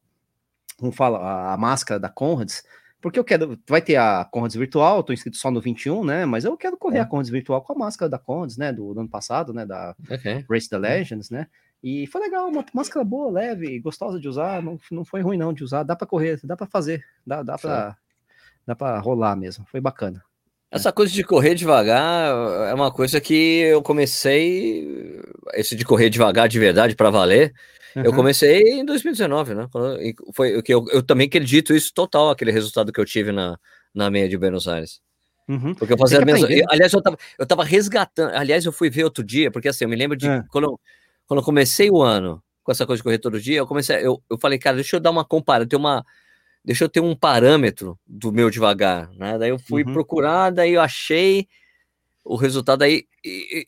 como 0.85 0.93
fala, 0.93 1.53
a 1.53 1.57
máscara 1.57 1.99
da 1.99 2.11
Conrads, 2.11 2.62
porque 3.01 3.18
eu 3.18 3.24
quero, 3.24 3.59
vai 3.66 3.80
ter 3.80 3.97
a 3.97 4.24
Conrads 4.30 4.55
virtual, 4.55 5.03
tô 5.03 5.14
inscrito 5.14 5.39
só 5.39 5.51
no 5.51 5.61
21, 5.61 6.05
né, 6.05 6.26
mas 6.26 6.45
eu 6.45 6.55
quero 6.59 6.76
correr 6.76 6.99
é. 6.99 7.01
a 7.01 7.07
Conrads 7.07 7.30
virtual 7.30 7.62
com 7.62 7.72
a 7.72 7.76
máscara 7.76 8.09
da 8.09 8.18
Conrads, 8.18 8.59
né, 8.59 8.70
do, 8.70 8.93
do 8.93 9.01
ano 9.01 9.09
passado, 9.09 9.55
né, 9.55 9.64
da 9.64 9.97
okay. 10.11 10.45
Race 10.51 10.68
the 10.68 10.76
Legends, 10.76 11.30
né, 11.30 11.47
e 11.82 12.07
foi 12.07 12.20
legal, 12.20 12.49
uma 12.49 12.64
máscara 12.74 13.03
boa, 13.03 13.30
leve, 13.30 13.78
gostosa 13.80 14.20
de 14.20 14.28
usar, 14.28 14.62
não, 14.62 14.78
não 14.91 15.05
foi 15.07 15.22
ruim 15.22 15.39
não 15.39 15.55
de 15.55 15.64
usar, 15.64 15.85
dá 15.85 15.97
para 15.97 16.07
correr, 16.07 16.39
dá 16.45 16.55
para 16.55 16.66
fazer, 16.66 17.03
dá, 17.26 17.43
dá 17.43 17.57
para 17.57 17.97
dá 18.66 18.74
para 18.74 18.99
rolar 18.99 19.37
mesmo, 19.37 19.66
foi 19.70 19.80
bacana. 19.80 20.22
Essa 20.70 20.91
coisa 20.91 21.12
de 21.12 21.22
correr 21.22 21.55
devagar 21.55 22.30
é 22.68 22.74
uma 22.74 22.91
coisa 22.91 23.20
que 23.20 23.61
eu 23.61 23.82
comecei, 23.82 25.22
esse 25.53 25.76
de 25.76 25.85
correr 25.85 26.11
devagar 26.11 26.49
de 26.49 26.59
verdade 26.59 26.97
para 26.97 27.11
valer, 27.11 27.55
Uhum. 27.97 28.03
Eu 28.05 28.12
comecei 28.12 28.80
em 28.80 28.84
2019, 28.84 29.55
né? 29.55 29.68
Foi 30.32 30.57
o 30.57 30.62
que 30.62 30.74
eu, 30.74 30.84
eu 30.92 31.03
também 31.03 31.26
acredito 31.26 31.74
isso 31.74 31.92
total, 31.95 32.30
aquele 32.30 32.51
resultado 32.51 32.92
que 32.92 33.01
eu 33.01 33.05
tive 33.05 33.30
na, 33.30 33.59
na 33.95 34.11
meia 34.11 34.28
de 34.28 34.36
Buenos 34.36 34.66
Aires. 34.66 35.01
Uhum. 35.49 35.74
Porque 35.74 35.92
eu 35.92 35.99
fazia 35.99 36.20
a 36.20 36.24
mesma. 36.24 36.51
Eu, 36.51 36.64
aliás, 36.70 36.92
eu 36.92 37.03
tava, 37.03 37.18
eu 37.38 37.47
tava 37.47 37.64
resgatando. 37.64 38.34
Aliás, 38.34 38.64
eu 38.64 38.72
fui 38.72 38.90
ver 38.90 39.05
outro 39.05 39.22
dia, 39.22 39.51
porque 39.51 39.68
assim, 39.68 39.84
eu 39.84 39.88
me 39.88 39.97
lembro 39.97 40.16
de 40.16 40.28
é. 40.28 40.42
quando, 40.51 40.64
eu, 40.64 40.80
quando 41.26 41.40
eu 41.40 41.45
comecei 41.45 41.90
o 41.90 42.03
ano 42.03 42.42
com 42.62 42.72
essa 42.72 42.86
coisa 42.86 42.99
de 42.99 43.05
correr 43.05 43.18
todo 43.18 43.40
dia, 43.40 43.59
eu 43.59 43.66
comecei. 43.66 43.97
Eu, 44.05 44.22
eu 44.28 44.38
falei, 44.38 44.59
cara, 44.59 44.76
deixa 44.76 44.97
eu 44.97 45.01
dar 45.01 45.11
uma 45.11 45.24
comparação, 45.24 45.68
ter 45.68 45.76
uma. 45.76 46.05
Deixa 46.64 46.84
eu 46.84 46.88
ter 46.88 47.01
um 47.01 47.14
parâmetro 47.14 47.99
do 48.07 48.32
meu 48.32 48.49
devagar, 48.49 49.11
né? 49.12 49.36
Daí 49.38 49.51
eu 49.51 49.59
fui 49.59 49.84
uhum. 49.84 49.92
procurar, 49.92 50.51
daí 50.51 50.72
eu 50.72 50.80
achei 50.80 51.47
o 52.24 52.36
resultado 52.36 52.82
aí, 52.82 53.05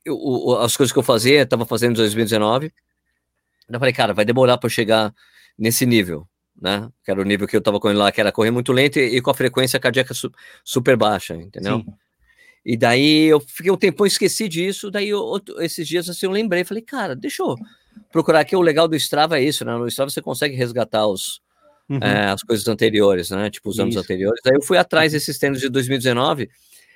eu, 0.03 0.59
as 0.61 0.75
coisas 0.75 0.91
que 0.91 0.99
eu 0.99 1.03
fazia, 1.03 1.43
estava 1.43 1.67
fazendo 1.67 1.91
em 1.91 1.97
2019, 1.97 2.73
eu 3.75 3.79
falei, 3.79 3.93
cara, 3.93 4.15
vai 4.15 4.25
demorar 4.25 4.59
para 4.59 4.67
eu 4.67 4.71
chegar 4.71 5.13
nesse 5.59 5.85
nível, 5.85 6.27
né? 6.61 6.89
Que 7.05 7.11
era 7.11 7.21
o 7.21 7.25
nível 7.25 7.47
que 7.47 7.57
eu 7.57 7.61
tava 7.61 7.81
correndo 7.81 7.99
lá, 7.99 8.13
que 8.13 8.21
era 8.21 8.33
correr 8.33 8.51
muito 8.51 8.73
lento 8.73 8.99
e, 8.99 9.17
e 9.17 9.21
com 9.21 9.31
a 9.31 9.35
frequência 9.35 9.81
cardíaca 9.81 10.15
su 10.15 10.31
super 10.65 10.97
baixa, 10.97 11.35
entendeu? 11.35 11.79
Sim. 11.79 11.87
E 12.65 12.77
daí 12.77 13.27
eu 13.27 13.39
fiquei 13.41 13.71
um 13.71 13.77
tempão, 13.77 14.07
esqueci 14.07 14.49
disso, 14.49 14.91
daí 14.91 15.09
eu, 15.09 15.41
esses 15.61 15.87
dias 15.87 16.09
assim 16.09 16.27
eu 16.27 16.33
lembrei, 16.33 16.65
falei, 16.65 16.83
cara, 16.83 17.15
deixa 17.15 17.43
eu 17.43 17.55
procurar 18.11 18.41
aqui, 18.41 18.57
o 18.57 18.61
legal 18.61 18.89
do 18.89 18.97
Strava 18.97 19.39
é 19.39 19.43
isso, 19.45 19.65
né? 19.65 19.77
No 19.77 19.87
Strava 19.87 20.11
você 20.11 20.21
consegue 20.21 20.57
resgatar 20.57 21.07
os, 21.07 21.41
uhum. 21.89 21.99
é, 21.99 22.27
as 22.27 22.43
coisas 22.43 22.67
anteriores, 22.67 23.31
né? 23.31 23.51
Tipo, 23.51 23.71
os 23.71 23.79
anos 23.79 23.95
isso. 23.95 24.03
anteriores. 24.03 24.41
Daí 24.45 24.55
eu 24.55 24.63
fui 24.63 24.79
atrás 24.79 25.13
uhum. 25.13 25.17
desses 25.17 25.39
treinos 25.39 25.61
de 25.61 25.69
2019 25.69 26.51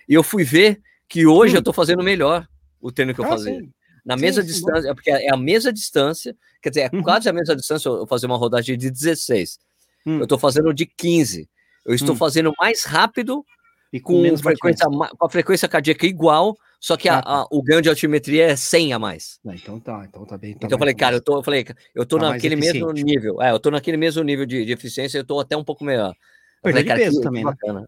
e 0.08 0.14
eu 0.14 0.22
fui 0.22 0.42
ver 0.42 0.80
que 1.08 1.26
hoje 1.26 1.54
uhum. 1.54 1.58
eu 1.58 1.62
tô 1.62 1.72
fazendo 1.72 2.02
melhor 2.02 2.46
o 2.80 2.90
treino 2.90 3.14
que 3.14 3.20
eu 3.20 3.24
ah, 3.26 3.28
fazia. 3.28 3.60
Sim. 3.60 3.70
Na 4.10 4.16
mesma 4.16 4.42
sim, 4.42 4.48
distância, 4.48 4.88
bom. 4.88 4.94
porque 4.94 5.10
é 5.10 5.32
a 5.32 5.36
mesma 5.36 5.72
distância, 5.72 6.36
quer 6.60 6.70
dizer, 6.70 6.90
é 6.92 6.96
uhum. 6.96 7.02
quase 7.02 7.28
a 7.28 7.32
mesma 7.32 7.54
distância 7.54 7.88
eu 7.88 8.06
fazer 8.06 8.26
uma 8.26 8.36
rodagem 8.36 8.76
de 8.76 8.90
16. 8.90 9.58
Hum. 10.04 10.18
Eu 10.18 10.24
estou 10.24 10.36
fazendo 10.36 10.74
de 10.74 10.84
15. 10.84 11.48
Eu 11.86 11.94
estou 11.94 12.14
hum. 12.14 12.18
fazendo 12.18 12.52
mais 12.58 12.82
rápido 12.82 13.44
e 13.92 14.00
com, 14.00 14.28
com 14.28 14.36
frequência, 14.36 14.86
com 14.86 15.26
a 15.26 15.30
frequência 15.30 15.68
cardíaca 15.68 16.06
igual, 16.06 16.56
só 16.80 16.96
que 16.96 17.08
a, 17.08 17.20
a, 17.24 17.46
o 17.52 17.62
ganho 17.62 17.80
de 17.80 17.88
altimetria 17.88 18.46
é 18.46 18.56
100 18.56 18.94
a 18.94 18.98
mais. 18.98 19.38
Ah, 19.46 19.54
então 19.54 19.78
tá, 19.78 20.04
então 20.08 20.24
tá 20.24 20.36
bem. 20.36 20.54
Tá 20.54 20.66
então 20.66 20.76
eu 20.76 20.78
falei, 20.78 20.94
cara, 20.94 21.16
eu 21.16 21.20
tô, 21.20 21.38
eu 21.38 21.42
falei, 21.44 21.64
eu 21.94 22.04
tô 22.04 22.18
tá 22.18 22.30
naquele 22.30 22.56
mesmo 22.56 22.90
nível. 22.90 23.40
É, 23.40 23.52
eu 23.52 23.60
tô 23.60 23.70
naquele 23.70 23.96
mesmo 23.96 24.24
nível 24.24 24.44
de, 24.44 24.64
de 24.64 24.72
eficiência, 24.72 25.18
eu 25.18 25.24
tô 25.24 25.38
até 25.38 25.56
um 25.56 25.64
pouco 25.64 25.84
melhor. 25.84 26.14
Perder 26.62 26.82
de 26.82 26.94
peso 26.94 27.20
também, 27.20 27.44
né? 27.44 27.84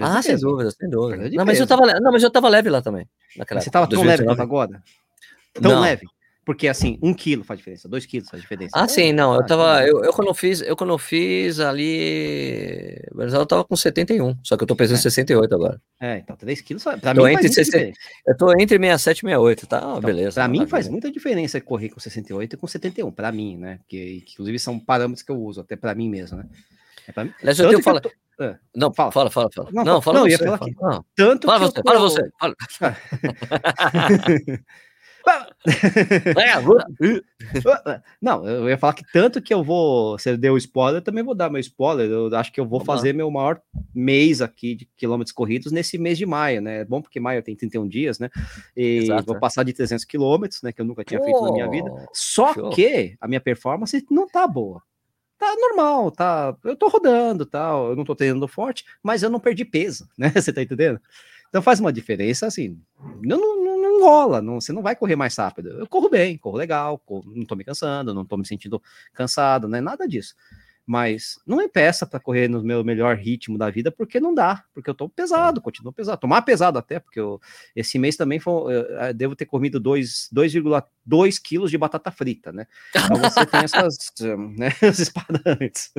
ah, 0.00 0.22
sem 0.22 0.38
dúvida, 0.38 0.70
sem 0.70 0.88
dúvida. 0.88 1.28
Não, 1.30 1.44
mas 1.44 1.58
eu 1.58 1.66
tava, 1.66 1.86
não, 2.00 2.12
mas 2.12 2.22
eu 2.22 2.30
tava 2.30 2.48
leve 2.48 2.70
lá 2.70 2.80
também. 2.80 3.08
Naquela 3.36 3.60
você 3.60 3.70
tava 3.70 3.88
tão 3.88 4.02
leve 4.04 4.24
agora? 4.28 4.82
Tão 5.54 5.72
não. 5.72 5.80
leve. 5.80 6.06
Porque 6.44 6.68
assim, 6.68 6.98
um 7.02 7.14
quilo 7.14 7.42
faz 7.42 7.58
diferença, 7.58 7.88
dois 7.88 8.04
quilos 8.04 8.28
faz 8.28 8.42
diferença. 8.42 8.72
Ah, 8.74 8.86
sim, 8.86 9.12
não. 9.12 9.34
Eu 9.34 9.46
tava. 9.46 9.82
Eu, 9.86 10.04
eu, 10.04 10.12
quando 10.12 10.28
eu 10.28 10.34
fiz, 10.34 10.60
eu 10.60 10.76
quando 10.76 10.90
eu 10.90 10.98
fiz 10.98 11.58
ali. 11.58 13.00
Eu 13.16 13.46
tava 13.46 13.64
com 13.64 13.74
71, 13.74 14.36
só 14.42 14.54
que 14.56 14.62
eu 14.62 14.66
tô 14.66 14.76
pesando 14.76 14.98
é. 14.98 15.00
68 15.00 15.54
agora. 15.54 15.80
É, 15.98 16.18
então 16.18 16.36
3 16.36 16.60
quilos. 16.60 16.84
Pra 17.00 17.14
tô 17.14 17.24
mim 17.24 17.32
entre 17.32 17.50
60, 17.50 17.98
Eu 18.26 18.36
tô 18.36 18.52
entre 18.52 18.76
67 18.76 19.18
e 19.18 19.20
68, 19.20 19.66
tá? 19.66 19.78
Então, 19.78 20.00
beleza. 20.00 20.34
Pra 20.34 20.48
mim 20.48 20.66
faz 20.66 20.86
muita 20.86 21.10
diferença 21.10 21.58
correr 21.62 21.88
com 21.88 21.98
68 21.98 22.52
e 22.52 22.56
com 22.58 22.66
71, 22.66 23.10
pra 23.10 23.32
mim, 23.32 23.56
né? 23.56 23.80
Que, 23.88 24.20
que 24.20 24.34
inclusive 24.34 24.58
são 24.58 24.78
parâmetros 24.78 25.22
que 25.22 25.32
eu 25.32 25.40
uso, 25.40 25.62
até 25.62 25.76
pra 25.76 25.94
mim 25.94 26.10
mesmo, 26.10 26.36
né? 26.36 26.44
É 27.08 27.12
pra 27.12 27.24
mim. 27.24 27.32
Aliás, 27.40 27.58
eu 27.58 27.70
tenho 27.70 27.82
fala... 27.82 28.02
Tô... 28.02 28.10
Não, 28.74 28.92
fala, 28.92 29.12
fala, 29.12 29.30
fala. 29.30 29.48
fala. 29.54 29.70
Não, 29.72 29.84
não, 29.84 30.02
fala 30.02 30.20
não, 30.20 30.28
você. 30.28 30.44
Fala. 30.44 30.58
Não. 30.82 31.04
Tanto 31.14 31.46
fala 31.46 31.72
que 31.72 31.80
você, 31.80 31.82
fala 31.82 32.00
você. 32.00 32.30
Fala. 32.38 32.96
Não, 38.20 38.46
eu 38.46 38.68
ia 38.68 38.78
falar 38.78 38.92
que 38.92 39.04
tanto 39.12 39.40
que 39.40 39.52
eu 39.52 39.64
vou. 39.64 40.18
Você 40.18 40.36
deu 40.36 40.56
spoiler, 40.56 40.98
eu 40.98 41.04
também 41.04 41.24
vou 41.24 41.34
dar 41.34 41.50
meu 41.50 41.60
spoiler. 41.60 42.10
Eu 42.10 42.34
acho 42.36 42.52
que 42.52 42.60
eu 42.60 42.64
vou 42.64 42.80
Vamos 42.80 42.86
fazer 42.86 43.12
lá. 43.12 43.18
meu 43.18 43.30
maior 43.30 43.60
mês 43.94 44.42
aqui 44.42 44.74
de 44.74 44.88
quilômetros 44.96 45.32
corridos 45.32 45.72
nesse 45.72 45.98
mês 45.98 46.18
de 46.18 46.26
maio, 46.26 46.60
né? 46.60 46.80
É 46.80 46.84
bom 46.84 47.00
porque 47.00 47.18
maio 47.18 47.42
tem 47.42 47.56
31 47.56 47.88
dias, 47.88 48.18
né? 48.18 48.30
E 48.76 48.98
Exato, 48.98 49.24
vou 49.24 49.38
passar 49.38 49.64
de 49.64 49.72
300 49.72 50.04
quilômetros, 50.04 50.62
né? 50.62 50.72
Que 50.72 50.80
eu 50.80 50.84
nunca 50.84 51.04
tinha 51.04 51.22
feito 51.22 51.42
na 51.42 51.52
minha 51.52 51.68
vida. 51.68 51.90
Só 52.12 52.52
show. 52.52 52.70
que 52.70 53.16
a 53.20 53.26
minha 53.26 53.40
performance 53.40 54.04
não 54.10 54.28
tá 54.28 54.46
boa. 54.46 54.82
Tá 55.38 55.54
normal, 55.56 56.10
tá. 56.10 56.56
Eu 56.64 56.76
tô 56.76 56.88
rodando, 56.88 57.44
tal. 57.44 57.84
Tá? 57.84 57.90
Eu 57.90 57.96
não 57.96 58.04
tô 58.04 58.14
treinando 58.14 58.48
forte, 58.48 58.84
mas 59.02 59.22
eu 59.22 59.30
não 59.30 59.40
perdi 59.40 59.64
peso, 59.64 60.08
né? 60.16 60.30
Você 60.30 60.52
tá 60.52 60.62
entendendo? 60.62 61.00
Então 61.48 61.62
faz 61.62 61.78
uma 61.78 61.92
diferença, 61.92 62.48
assim, 62.48 62.80
não, 63.22 63.38
não, 63.38 63.63
não 63.98 64.06
rola, 64.06 64.42
não, 64.42 64.60
você 64.60 64.72
não 64.72 64.82
vai 64.82 64.96
correr 64.96 65.16
mais 65.16 65.36
rápido. 65.36 65.68
Eu 65.70 65.86
corro 65.86 66.08
bem, 66.08 66.36
corro 66.38 66.56
legal, 66.56 66.98
corro, 66.98 67.32
não 67.34 67.44
tô 67.44 67.56
me 67.56 67.64
cansando, 67.64 68.14
não 68.14 68.24
tô 68.24 68.36
me 68.36 68.46
sentindo 68.46 68.82
cansado, 69.12 69.68
né? 69.68 69.80
Nada 69.80 70.06
disso 70.06 70.34
mas 70.86 71.38
não 71.46 71.56
me 71.56 71.68
peça 71.68 72.06
para 72.06 72.20
correr 72.20 72.48
no 72.48 72.62
meu 72.62 72.84
melhor 72.84 73.16
ritmo 73.16 73.56
da 73.56 73.70
vida, 73.70 73.90
porque 73.90 74.20
não 74.20 74.34
dá, 74.34 74.62
porque 74.74 74.90
eu 74.90 74.94
tô 74.94 75.08
pesado, 75.08 75.60
continuo 75.60 75.92
pesado, 75.92 76.20
tomar 76.20 76.42
pesado 76.42 76.78
até, 76.78 77.00
porque 77.00 77.18
eu, 77.18 77.40
esse 77.74 77.98
mês 77.98 78.16
também 78.16 78.38
foi, 78.38 78.74
eu, 78.74 79.14
devo 79.14 79.34
ter 79.34 79.46
comido 79.46 79.80
2,2 79.80 81.40
quilos 81.42 81.70
de 81.70 81.78
batata 81.78 82.10
frita, 82.10 82.52
né? 82.52 82.66
Então 82.94 83.16
você 83.16 83.46
tem 83.46 83.60
essas, 83.64 83.96
né, 84.56 84.68
esses 84.82 85.08
parâmetros. 85.08 85.92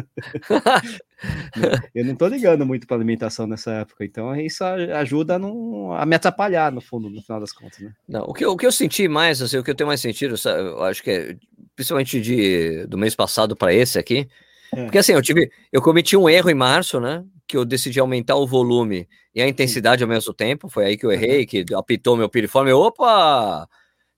eu 1.96 2.06
não 2.06 2.16
tô 2.16 2.28
ligando 2.28 2.66
muito 2.66 2.86
para 2.86 2.96
alimentação 2.96 3.48
nessa 3.48 3.72
época, 3.72 4.06
então 4.06 4.36
isso 4.36 4.64
ajuda 4.64 5.36
a, 5.36 5.40
não, 5.40 5.94
a 5.94 6.06
me 6.06 6.16
atrapalhar, 6.16 6.72
no 6.72 6.82
fundo, 6.82 7.10
no 7.10 7.22
final 7.24 7.40
das 7.40 7.52
contas, 7.52 7.80
né? 7.80 7.92
Não, 8.08 8.22
o 8.26 8.34
que, 8.34 8.46
o 8.46 8.56
que 8.56 8.68
eu 8.68 8.72
senti 8.72 9.08
mais, 9.08 9.42
assim, 9.42 9.58
o 9.58 9.64
que 9.64 9.72
eu 9.72 9.76
tenho 9.76 9.88
mais 9.88 10.02
sentido, 10.02 10.36
eu 10.46 10.84
acho 10.84 11.02
que 11.02 11.10
é, 11.10 11.38
principalmente 11.76 12.22
de, 12.22 12.86
do 12.86 12.98
mês 12.98 13.16
passado 13.16 13.56
para 13.56 13.74
esse 13.74 13.98
aqui, 13.98 14.28
é. 14.74 14.84
Porque 14.84 14.98
assim, 14.98 15.14
eu 15.14 15.22
tive, 15.22 15.52
eu 15.72 15.82
cometi 15.82 16.16
um 16.16 16.30
erro 16.30 16.50
em 16.50 16.56
março, 16.56 17.00
né? 17.00 17.24
Que 17.48 17.58
eu 17.58 17.66
decidi 17.66 18.00
aumentar 18.00 18.36
o 18.36 18.48
volume 18.48 19.08
e 19.34 19.42
a 19.42 19.48
intensidade 19.48 20.04
ao 20.04 20.10
mesmo 20.10 20.34
tempo. 20.34 20.70
Foi 20.70 20.86
aí 20.86 20.98
que 20.98 21.06
eu 21.06 21.12
errei, 21.12 21.46
que 21.46 21.66
apitou 21.76 22.18
meu 22.18 22.30
piriforme. 22.30 22.72
Opa! 22.72 23.68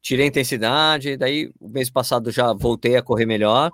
Tirei 0.02 0.26
a 0.26 0.28
intensidade, 0.28 1.18
daí 1.18 1.52
o 1.60 1.68
mês 1.68 1.90
passado 1.90 2.32
já 2.32 2.54
voltei 2.54 2.96
a 2.96 3.02
correr 3.02 3.26
melhor. 3.26 3.72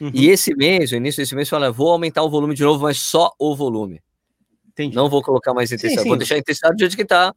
Uhum. 0.00 0.10
E 0.14 0.28
esse 0.28 0.54
mês, 0.54 0.92
o 0.92 0.96
início 0.96 1.22
desse 1.22 1.34
mês, 1.34 1.48
eu 1.48 1.58
falei, 1.58 1.70
vou 1.70 1.90
aumentar 1.90 2.22
o 2.22 2.30
volume 2.30 2.54
de 2.54 2.62
novo, 2.62 2.82
mas 2.82 2.98
só 2.98 3.32
o 3.38 3.54
volume. 3.54 4.00
Entendi. 4.68 4.96
Não 4.96 5.08
vou 5.08 5.22
colocar 5.22 5.54
mais 5.54 5.70
intensidade. 5.70 5.98
Sim, 5.98 6.02
sim. 6.02 6.08
Vou 6.08 6.16
deixar 6.16 6.34
a 6.34 6.38
intensidade 6.38 6.76
do 6.76 6.80
jeito 6.80 6.96
que 6.96 7.04
tá. 7.04 7.34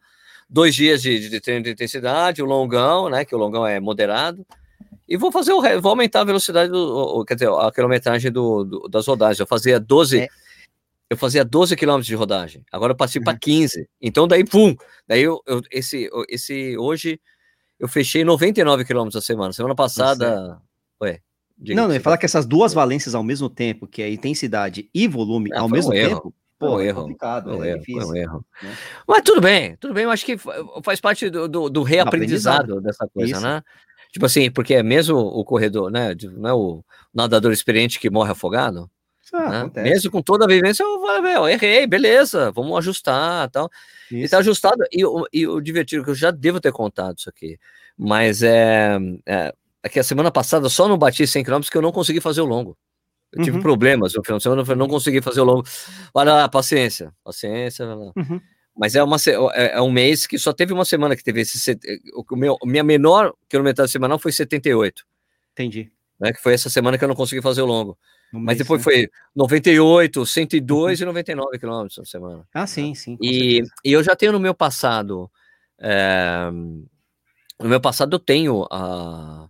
Dois 0.49 0.73
dias 0.73 1.01
de, 1.01 1.29
de 1.29 1.41
treino 1.41 1.63
de 1.63 1.71
intensidade, 1.71 2.41
o 2.41 2.45
longão, 2.45 3.09
né? 3.09 3.25
Que 3.25 3.35
o 3.35 3.37
longão 3.37 3.67
é 3.67 3.79
moderado. 3.79 4.45
E 5.07 5.17
vou 5.17 5.31
fazer 5.31 5.53
o 5.53 5.61
vou 5.81 5.89
aumentar 5.89 6.21
a 6.21 6.25
velocidade 6.25 6.71
do, 6.71 7.23
quer 7.25 7.35
dizer, 7.35 7.49
a 7.49 7.71
quilometragem 7.71 8.31
do, 8.31 8.63
do 8.63 8.87
das 8.89 9.07
rodagens. 9.07 9.39
Eu 9.39 9.47
fazia 9.47 9.79
12, 9.79 10.19
é. 10.19 10.27
eu 11.09 11.17
fazia 11.17 11.45
12 11.45 11.75
quilômetros 11.75 12.07
de 12.07 12.15
rodagem. 12.15 12.63
Agora 12.71 12.91
eu 12.91 12.97
passei 12.97 13.19
uhum. 13.19 13.25
para 13.25 13.37
15. 13.37 13.87
Então 14.01 14.27
daí 14.27 14.43
pum, 14.43 14.75
daí 15.07 15.23
eu, 15.23 15.41
eu, 15.47 15.61
esse 15.71 16.09
esse 16.27 16.77
hoje 16.77 17.19
eu 17.79 17.87
fechei 17.87 18.23
99 18.23 18.85
quilômetros 18.85 19.21
a 19.21 19.25
semana. 19.25 19.53
Semana 19.53 19.75
passada, 19.75 20.61
ué, 21.01 21.21
não, 21.57 21.87
não, 21.87 21.93
ia 21.93 22.01
falar 22.01 22.17
que 22.17 22.25
essas 22.25 22.45
duas 22.45 22.73
valências 22.73 23.15
ao 23.15 23.23
mesmo 23.23 23.49
tempo, 23.49 23.87
que 23.87 24.01
é 24.01 24.11
intensidade 24.11 24.89
e 24.93 25.07
volume 25.07 25.51
ao 25.53 25.67
mesmo 25.67 25.91
um 25.91 25.95
tempo, 25.95 26.33
Pô, 26.59 26.77
um 26.77 26.81
é 26.81 26.87
erro. 26.87 27.01
complicado, 27.01 27.51
um 27.51 27.63
é 27.63 27.69
erro, 27.69 27.79
difícil. 27.79 28.09
Um 28.09 28.15
erro. 28.15 28.45
Né? 28.61 28.75
Mas 29.07 29.21
tudo 29.21 29.39
bem, 29.39 29.75
tudo 29.77 29.93
bem. 29.93 30.03
Eu 30.03 30.11
acho 30.11 30.25
que 30.25 30.35
faz 30.83 30.99
parte 30.99 31.29
do, 31.29 31.47
do, 31.47 31.69
do 31.69 31.83
reaprendizado 31.83 32.81
dessa 32.81 33.07
coisa, 33.07 33.33
Isso. 33.33 33.41
né? 33.41 33.63
Tipo 34.11 34.25
assim, 34.25 34.49
porque 34.49 34.73
é 34.73 34.83
mesmo 34.83 35.17
o 35.17 35.43
corredor, 35.43 35.91
né? 35.91 36.15
Não 36.33 36.49
é 36.49 36.53
o 36.53 36.83
nadador 37.13 37.51
experiente 37.51 37.99
que 37.99 38.09
morre 38.09 38.31
afogado. 38.31 38.89
Ah, 39.33 39.65
né? 39.65 39.83
Mesmo 39.83 40.09
com 40.09 40.21
toda 40.21 40.45
a 40.45 40.47
vivência, 40.47 40.83
eu, 40.83 41.05
eu 41.05 41.49
errei, 41.49 41.85
beleza, 41.85 42.51
vamos 42.51 42.77
ajustar 42.77 43.49
tal. 43.49 43.69
Isso. 44.09 44.25
E 44.25 44.29
tá 44.29 44.37
ajustado. 44.37 44.83
E, 44.91 45.01
e 45.33 45.47
o 45.47 45.59
divertido, 45.59 46.03
que 46.03 46.09
eu 46.11 46.15
já 46.15 46.31
devo 46.31 46.61
ter 46.61 46.71
contado 46.71 47.17
isso 47.17 47.29
aqui, 47.29 47.59
mas 47.97 48.41
é, 48.41 48.97
é, 49.25 49.53
é 49.83 49.89
que 49.89 49.99
a 49.99 50.03
semana 50.03 50.31
passada 50.31 50.69
só 50.69 50.87
não 50.87 50.97
bati 50.97 51.27
100 51.27 51.43
km 51.43 51.61
que 51.69 51.77
eu 51.77 51.81
não 51.81 51.91
consegui 51.91 52.21
fazer 52.21 52.41
o 52.41 52.45
longo. 52.45 52.77
Eu 53.33 53.43
tive 53.43 53.57
uhum. 53.57 53.63
problemas 53.63 54.13
no 54.13 54.23
final 54.23 54.37
de 54.37 54.43
semana, 54.43 54.63
eu 54.65 54.75
não 54.75 54.87
consegui 54.87 55.21
fazer 55.21 55.41
o 55.41 55.43
longo. 55.43 55.63
Olha 56.13 56.33
lá, 56.33 56.49
paciência, 56.49 57.13
paciência. 57.23 57.85
Uhum. 57.85 58.39
Mas 58.77 58.95
é, 58.95 59.03
uma, 59.03 59.17
é, 59.53 59.77
é, 59.77 59.81
um 59.81 59.91
mês 59.91 60.27
que 60.27 60.37
só 60.37 60.53
teve 60.53 60.71
uma 60.71 60.85
semana 60.85 61.15
que 61.15 61.23
teve 61.23 61.41
esse. 61.41 61.77
O 62.13 62.35
meu, 62.35 62.57
minha 62.63 62.83
menor 62.83 63.33
quilometragem 63.49 63.91
semanal 63.91 64.19
foi 64.19 64.31
78. 64.31 65.03
Entendi. 65.53 65.91
Né, 66.19 66.31
que 66.31 66.41
foi 66.41 66.53
essa 66.53 66.69
semana 66.69 66.97
que 66.97 67.03
eu 67.03 67.07
não 67.07 67.15
consegui 67.15 67.41
fazer 67.41 67.61
o 67.61 67.65
longo. 67.65 67.97
Um 68.33 68.39
Mas 68.39 68.57
depois 68.57 68.79
né? 68.79 68.83
foi 68.83 69.09
98, 69.35 70.25
102 70.25 70.99
uhum. 70.99 71.03
e 71.03 71.07
99 71.07 71.59
quilômetros 71.59 71.97
na 71.97 72.05
semana. 72.05 72.47
Ah, 72.53 72.67
sim, 72.67 72.93
sim. 72.93 73.17
E, 73.21 73.63
e, 73.83 73.91
eu 73.91 74.03
já 74.03 74.15
tenho 74.15 74.31
no 74.31 74.39
meu 74.39 74.53
passado. 74.53 75.29
É, 75.79 76.49
no 76.51 77.69
meu 77.69 77.79
passado 77.79 78.15
eu 78.15 78.19
tenho 78.19 78.67
a 78.71 79.49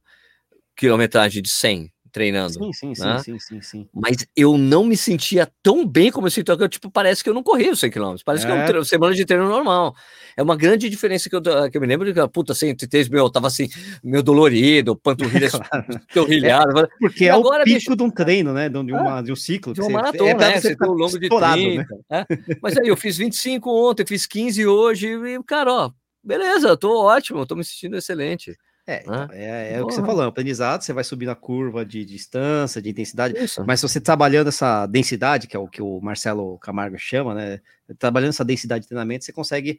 quilometragem 0.75 1.41
de 1.41 1.49
100 1.49 1.91
treinando. 2.17 2.53
Sim, 2.53 2.73
sim, 2.73 2.87
né? 2.99 3.19
sim, 3.19 3.37
sim, 3.37 3.39
sim, 3.39 3.61
sim, 3.61 3.89
Mas 3.93 4.25
eu 4.35 4.57
não 4.57 4.83
me 4.83 4.97
sentia 4.97 5.47
tão 5.61 5.85
bem 5.85 6.11
como 6.11 6.25
eu 6.25 6.31
sinto 6.31 6.51
agora, 6.51 6.67
tipo, 6.67 6.89
parece 6.89 7.23
que 7.23 7.29
eu 7.29 7.33
não 7.33 7.43
corri 7.43 7.69
os 7.69 7.79
100 7.79 7.91
km. 7.91 8.15
Parece 8.25 8.45
é. 8.45 8.47
que 8.47 8.71
é 8.71 8.75
uma 8.75 8.85
semana 8.85 9.13
de 9.13 9.23
treino 9.23 9.47
normal. 9.47 9.95
É 10.35 10.41
uma 10.41 10.55
grande 10.55 10.89
diferença 10.89 11.29
que 11.29 11.35
eu, 11.35 11.41
que 11.41 11.77
eu 11.77 11.81
me 11.81 11.85
lembro 11.85 12.11
de 12.11 12.19
que, 12.19 12.27
puta, 12.29 12.55
103, 12.55 13.09
meu, 13.09 13.25
eu 13.25 13.29
tava 13.29 13.47
assim, 13.47 13.69
meio 14.03 14.23
dolorido, 14.23 14.95
panturrilha 14.95 15.49
torrilhada. 16.13 16.81
É, 16.81 16.87
porque 16.99 17.25
é 17.25 17.29
agora, 17.29 17.61
o 17.61 17.65
pico 17.65 17.77
bicho, 17.77 17.95
de 17.95 18.03
um 18.03 18.09
treino, 18.09 18.51
né? 18.51 18.67
De, 18.67 18.77
uma, 18.77 19.21
de 19.21 19.31
um 19.31 19.35
ciclo. 19.35 19.73
De 19.73 19.81
uma 19.81 19.89
maratona, 19.91 20.31
é, 20.31 20.35
né? 20.35 20.59
Você 20.59 20.75
tem 20.75 20.89
um 20.89 20.93
longo 20.93 21.19
de 21.19 21.29
30. 21.29 21.45
Né? 21.47 21.85
É? 22.09 22.25
Mas 22.61 22.77
aí 22.77 22.87
eu 22.87 22.97
fiz 22.97 23.17
25 23.17 23.69
ontem, 23.69 24.05
fiz 24.05 24.25
15 24.25 24.65
hoje, 24.65 25.07
e, 25.07 25.43
cara, 25.43 25.71
ó, 25.71 25.91
beleza, 26.23 26.75
tô 26.75 27.05
ótimo, 27.05 27.45
tô 27.45 27.55
me 27.55 27.63
sentindo 27.63 27.95
excelente. 27.95 28.57
É, 28.89 29.01
então, 29.01 29.27
é, 29.33 29.73
é 29.73 29.83
o 29.83 29.87
que 29.87 29.93
você 29.93 30.01
falou, 30.01 30.23
é 30.23 30.27
aprendizado, 30.27 30.81
você 30.81 30.93
vai 30.93 31.03
subir 31.03 31.25
na 31.25 31.35
curva 31.35 31.85
de 31.85 32.05
distância, 32.05 32.81
de 32.81 32.89
intensidade, 32.89 33.37
Isso. 33.37 33.61
mas 33.67 33.81
se 33.81 33.87
você 33.87 33.99
trabalhando 33.99 34.47
essa 34.47 34.85
densidade, 34.85 35.45
que 35.45 35.57
é 35.57 35.59
o 35.59 35.67
que 35.67 35.81
o 35.81 35.99
Marcelo 35.99 36.57
Camargo 36.59 36.97
chama, 36.97 37.35
né, 37.35 37.59
trabalhando 37.99 38.29
essa 38.29 38.45
densidade 38.45 38.83
de 38.83 38.87
treinamento, 38.87 39.25
você 39.25 39.33
consegue 39.33 39.77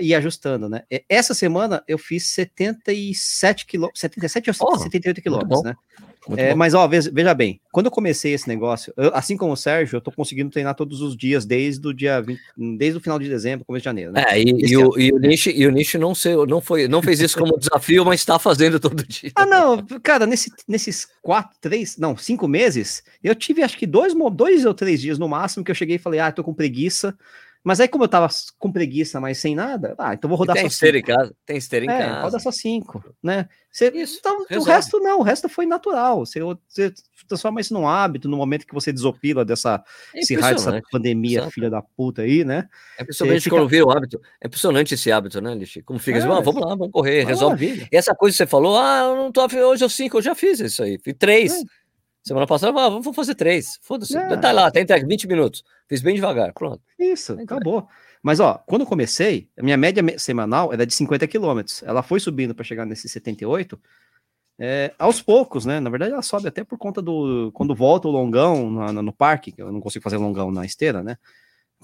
ir 0.00 0.14
ajustando, 0.14 0.70
né. 0.70 0.84
Essa 1.06 1.34
semana 1.34 1.84
eu 1.86 1.98
fiz 1.98 2.28
77 2.28 3.66
quilômetros, 3.66 4.00
77 4.00 4.50
ou 4.58 4.72
oh, 4.72 4.78
78 4.78 5.20
quilômetros, 5.20 5.62
né, 5.62 5.76
é, 6.36 6.54
mas, 6.54 6.74
ó, 6.74 6.86
veja, 6.88 7.10
veja, 7.12 7.34
bem, 7.34 7.60
quando 7.70 7.86
eu 7.86 7.92
comecei 7.92 8.32
esse 8.32 8.48
negócio, 8.48 8.92
eu, 8.96 9.14
assim 9.14 9.36
como 9.36 9.52
o 9.52 9.56
Sérgio, 9.56 9.96
eu 9.96 10.00
tô 10.00 10.10
conseguindo 10.10 10.50
treinar 10.50 10.74
todos 10.74 11.00
os 11.00 11.16
dias 11.16 11.44
desde 11.44 11.86
o 11.86 11.92
dia 11.92 12.20
20, 12.20 12.40
desde 12.76 12.98
o 12.98 13.00
final 13.00 13.18
de 13.18 13.28
dezembro, 13.28 13.64
começo 13.64 13.82
de 13.82 13.84
janeiro. 13.84 14.12
Né? 14.12 14.24
É, 14.28 14.40
e, 14.40 14.44
e, 14.44 14.76
o, 14.76 14.98
e, 14.98 15.12
o, 15.12 15.18
Nish, 15.18 15.46
e 15.46 15.66
o 15.66 15.70
Nish 15.70 15.94
não, 15.94 16.14
sei, 16.14 16.34
não, 16.46 16.60
foi, 16.60 16.88
não 16.88 17.02
fez 17.02 17.20
isso 17.20 17.38
como 17.38 17.56
desafio, 17.60 18.04
mas 18.04 18.20
está 18.20 18.38
fazendo 18.38 18.80
todo 18.80 19.06
dia. 19.06 19.30
Ah, 19.34 19.46
não, 19.46 19.84
cara, 20.02 20.26
nesse, 20.26 20.50
nesses 20.66 21.06
quatro, 21.22 21.56
três, 21.60 21.96
não, 21.96 22.16
cinco 22.16 22.48
meses, 22.48 23.02
eu 23.22 23.34
tive 23.34 23.62
acho 23.62 23.76
que 23.76 23.86
dois, 23.86 24.14
dois 24.32 24.64
ou 24.64 24.74
três 24.74 25.00
dias 25.00 25.18
no 25.18 25.28
máximo 25.28 25.64
que 25.64 25.70
eu 25.70 25.76
cheguei 25.76 25.96
e 25.96 26.00
falei, 26.00 26.20
ah, 26.20 26.32
tô 26.32 26.42
com 26.42 26.54
preguiça, 26.54 27.16
mas 27.66 27.80
aí, 27.80 27.88
como 27.88 28.04
eu 28.04 28.08
tava 28.08 28.28
com 28.60 28.70
preguiça, 28.70 29.20
mas 29.20 29.38
sem 29.38 29.52
nada, 29.52 29.96
ah, 29.98 30.14
então 30.14 30.28
vou 30.28 30.38
rodar 30.38 30.54
tem 30.54 30.70
só 30.70 30.86
cinco. 30.86 30.98
Em 30.98 31.02
casa, 31.02 31.34
tem 31.44 31.56
esteira 31.56 31.84
em 31.84 31.90
é, 31.90 31.98
casa. 31.98 32.20
Roda 32.20 32.38
só 32.38 32.52
cinco, 32.52 33.04
né? 33.20 33.48
Você, 33.72 33.90
isso, 33.92 34.18
então, 34.20 34.46
o 34.48 34.62
resto 34.62 35.00
não, 35.00 35.18
o 35.18 35.22
resto 35.22 35.48
foi 35.48 35.66
natural. 35.66 36.24
Você, 36.24 36.38
você 36.68 36.94
transforma 37.26 37.60
isso 37.60 37.74
num 37.74 37.88
hábito 37.88 38.28
no 38.28 38.36
momento 38.36 38.68
que 38.68 38.72
você 38.72 38.92
desopila 38.92 39.44
dessa 39.44 39.82
é 40.14 40.20
esse 40.20 40.36
raio 40.36 40.54
dessa 40.54 40.80
pandemia, 40.92 41.40
Exato. 41.40 41.52
filha 41.54 41.68
da 41.68 41.82
puta 41.82 42.22
aí, 42.22 42.44
né? 42.44 42.68
É 42.96 43.02
impressionante 43.02 43.42
fica... 43.42 43.56
quando 43.56 43.68
vê 43.68 43.82
o 43.82 43.90
hábito. 43.90 44.20
É 44.40 44.46
impressionante 44.46 44.94
esse 44.94 45.10
hábito, 45.10 45.40
né, 45.40 45.52
Lixi? 45.52 45.82
Como 45.82 45.98
fica 45.98 46.18
assim, 46.18 46.28
é, 46.28 46.30
assim, 46.30 46.38
ah, 46.38 46.44
vamos 46.44 46.62
lá, 46.62 46.68
vamos 46.68 46.92
correr, 46.92 47.24
resolve. 47.24 47.88
E 47.90 47.96
essa 47.96 48.14
coisa 48.14 48.32
que 48.32 48.38
você 48.38 48.46
falou, 48.46 48.78
ah, 48.78 49.00
eu 49.08 49.16
não 49.16 49.32
tô 49.32 49.44
hoje 49.44 49.84
eu 49.84 49.88
cinco, 49.88 50.18
eu 50.18 50.22
já 50.22 50.36
fiz 50.36 50.60
isso 50.60 50.84
aí, 50.84 51.00
fiz 51.02 51.16
três. 51.18 51.52
É. 51.52 51.85
Semana 52.26 52.44
passada, 52.44 52.76
ah, 52.76 52.88
vamos 52.88 53.14
fazer 53.14 53.36
três. 53.36 53.78
Foda-se. 53.82 54.16
É. 54.16 54.36
Tá 54.36 54.50
lá, 54.50 54.68
tá 54.68 54.80
entregue, 54.80 55.06
20 55.06 55.28
minutos. 55.28 55.62
Fiz 55.88 56.02
bem 56.02 56.16
devagar, 56.16 56.52
pronto. 56.52 56.82
Isso, 56.98 57.36
tá 57.36 57.42
acabou. 57.42 57.86
Mas, 58.20 58.40
ó, 58.40 58.60
quando 58.66 58.80
eu 58.80 58.86
comecei, 58.86 59.48
a 59.56 59.62
minha 59.62 59.76
média 59.76 60.02
semanal 60.18 60.72
era 60.72 60.84
de 60.84 60.92
50 60.92 61.24
quilômetros. 61.28 61.84
Ela 61.84 62.02
foi 62.02 62.18
subindo 62.18 62.52
para 62.52 62.64
chegar 62.64 62.84
nesse 62.84 63.08
78, 63.08 63.80
é, 64.58 64.92
aos 64.98 65.22
poucos, 65.22 65.64
né? 65.64 65.78
Na 65.78 65.88
verdade, 65.88 66.14
ela 66.14 66.22
sobe 66.22 66.48
até 66.48 66.64
por 66.64 66.76
conta 66.76 67.00
do. 67.00 67.52
Quando 67.52 67.76
volta 67.76 68.08
o 68.08 68.10
longão 68.10 68.70
no, 68.70 69.02
no 69.02 69.12
parque, 69.12 69.52
que 69.52 69.62
eu 69.62 69.70
não 69.70 69.80
consigo 69.80 70.02
fazer 70.02 70.16
longão 70.16 70.50
na 70.50 70.64
esteira, 70.64 71.04
né? 71.04 71.16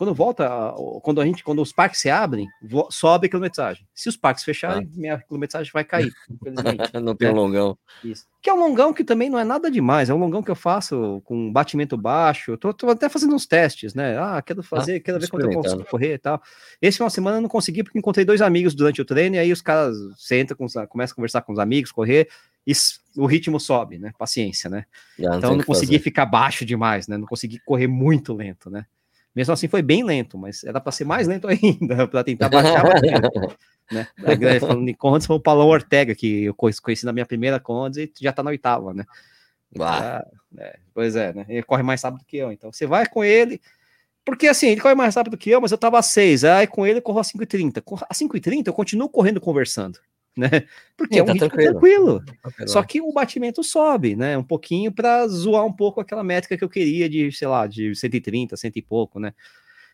Quando 0.03 0.15
volta, 0.17 0.75
quando 1.01 1.21
a 1.21 1.25
gente, 1.25 1.45
quando 1.45 1.63
os 1.63 1.73
parques 1.73 2.01
se 2.01 2.11
abrem, 2.11 2.49
sobe 2.91 3.29
a 3.29 3.31
quilometragem. 3.31 3.87
Se 3.95 4.09
os 4.09 4.17
parques 4.17 4.43
fecharem, 4.43 4.85
ah. 4.85 4.99
minha 4.99 5.19
quilometragem 5.19 5.71
vai 5.73 5.85
cair, 5.85 6.13
não 7.01 7.15
tem 7.15 7.29
um 7.29 7.33
né? 7.33 7.39
longão. 7.39 7.79
Isso. 8.03 8.27
Que 8.43 8.51
é 8.51 8.53
um 8.53 8.59
longão 8.59 8.93
que 8.93 9.05
também 9.05 9.31
não 9.31 9.39
é 9.39 9.45
nada 9.45 9.71
demais, 9.71 10.11
é 10.11 10.15
um 10.15 10.19
longão 10.19 10.43
que 10.43 10.51
eu 10.51 10.57
faço 10.57 11.23
com 11.25 11.53
batimento 11.53 11.97
baixo. 11.97 12.57
Tô, 12.57 12.75
tô 12.75 12.91
até 12.91 13.09
fazendo 13.09 13.33
uns 13.33 13.47
testes, 13.47 13.95
né? 13.95 14.19
Ah, 14.19 14.43
quero 14.43 14.59
ah, 14.59 14.65
fazer, 14.65 14.97
ah, 14.97 15.01
quero 15.01 15.21
ver 15.21 15.29
quanto 15.29 15.47
eu 15.47 15.53
consigo 15.53 15.85
correr 15.85 16.15
e 16.15 16.19
tal. 16.19 16.43
Esse 16.81 16.97
final 16.97 17.07
de 17.07 17.15
semana 17.15 17.37
eu 17.37 17.43
não 17.43 17.49
consegui 17.49 17.85
porque 17.85 17.97
encontrei 17.97 18.25
dois 18.25 18.43
amigos 18.43 18.75
durante 18.75 19.01
o 19.01 19.05
treino 19.05 19.37
e 19.37 19.39
aí 19.39 19.53
os 19.53 19.63
caras 19.63 19.97
sentam, 20.17 20.57
com, 20.57 20.67
começam 20.89 21.13
a 21.13 21.15
conversar 21.15 21.43
com 21.43 21.53
os 21.53 21.61
amigos, 21.61 21.93
correr 21.93 22.29
e 22.67 22.73
o 23.17 23.27
ritmo 23.27 23.61
sobe, 23.61 24.01
né? 24.01 24.11
Paciência, 24.19 24.69
né? 24.69 24.85
Já 25.17 25.37
então 25.37 25.51
não, 25.51 25.59
não 25.59 25.65
consegui 25.65 25.93
fazer. 25.93 26.03
ficar 26.03 26.27
baixo 26.27 26.65
demais, 26.65 27.07
né? 27.07 27.17
Não 27.17 27.27
consegui 27.29 27.61
correr 27.61 27.87
muito 27.87 28.35
lento, 28.35 28.69
né? 28.69 28.85
Mesmo 29.35 29.53
assim, 29.53 29.69
foi 29.69 29.83
bem 29.83 30.05
lento, 30.05 30.37
mas 30.37 30.63
era 30.63 30.81
para 30.81 30.93
ser 30.93 31.05
mais 31.05 31.27
lento 31.27 31.49
ainda, 31.49 32.07
para 32.07 32.25
tentar 32.25 32.49
baixar 32.49 32.85
né? 33.91 34.07
Falando 34.61 34.89
em 34.89 34.95
Condes, 34.95 35.27
foi 35.27 35.37
o 35.37 35.41
Paulão 35.41 35.69
Ortega, 35.69 36.15
que 36.15 36.45
eu 36.45 36.55
conheci 36.55 37.05
na 37.05 37.13
minha 37.13 37.27
primeira 37.27 37.59
Condes 37.59 37.99
e 37.99 38.13
já 38.21 38.33
tá 38.33 38.43
na 38.43 38.51
oitava, 38.51 38.93
né? 38.93 39.05
Ah, 39.81 40.25
é, 40.59 40.79
pois 40.93 41.17
é, 41.17 41.33
né? 41.33 41.47
Ele 41.49 41.63
corre 41.63 41.83
mais 41.83 42.03
rápido 42.03 42.25
que 42.27 42.37
eu, 42.37 42.53
então 42.53 42.71
você 42.71 42.87
vai 42.87 43.07
com 43.07 43.25
ele, 43.25 43.61
Porque 44.25 44.47
assim, 44.47 44.69
ele 44.69 44.81
corre 44.81 44.95
mais 44.95 45.15
rápido 45.15 45.37
que 45.37 45.51
eu, 45.51 45.61
mas 45.61 45.73
eu 45.73 45.79
tava 45.79 45.99
a 45.99 46.03
6. 46.03 46.45
Aí 46.45 46.67
com 46.67 46.87
ele 46.87 46.99
eu 46.99 47.03
corro 47.03 47.19
a 47.19 47.23
5,30. 47.23 47.83
A 48.09 48.15
5,30 48.15 48.69
eu 48.69 48.73
continuo 48.73 49.09
correndo 49.09 49.41
conversando. 49.41 49.99
Né? 50.37 50.49
Porque 50.97 51.19
é 51.19 51.23
um 51.23 51.27
tá 51.27 51.33
ritmo 51.35 51.51
tranquilo. 51.51 52.21
tranquilo. 52.25 52.69
Só 52.69 52.83
que 52.83 53.01
o 53.01 53.13
batimento 53.13 53.63
sobe, 53.63 54.17
né? 54.17 54.37
Um 54.39 54.43
pouquinho 54.43 54.91
para 54.91 55.27
zoar 55.29 55.65
um 55.67 55.73
pouco 55.73 56.01
aquela 56.01 56.25
métrica 56.25 56.57
que 56.57 56.65
eu 56.65 56.71
queria 56.71 57.09
de, 57.09 57.31
sei 57.33 57.49
lá, 57.49 57.67
de 57.67 57.95
130, 57.95 58.57
cento 58.57 58.77
e 58.77 58.83
pouco, 58.83 59.21
né? 59.21 59.35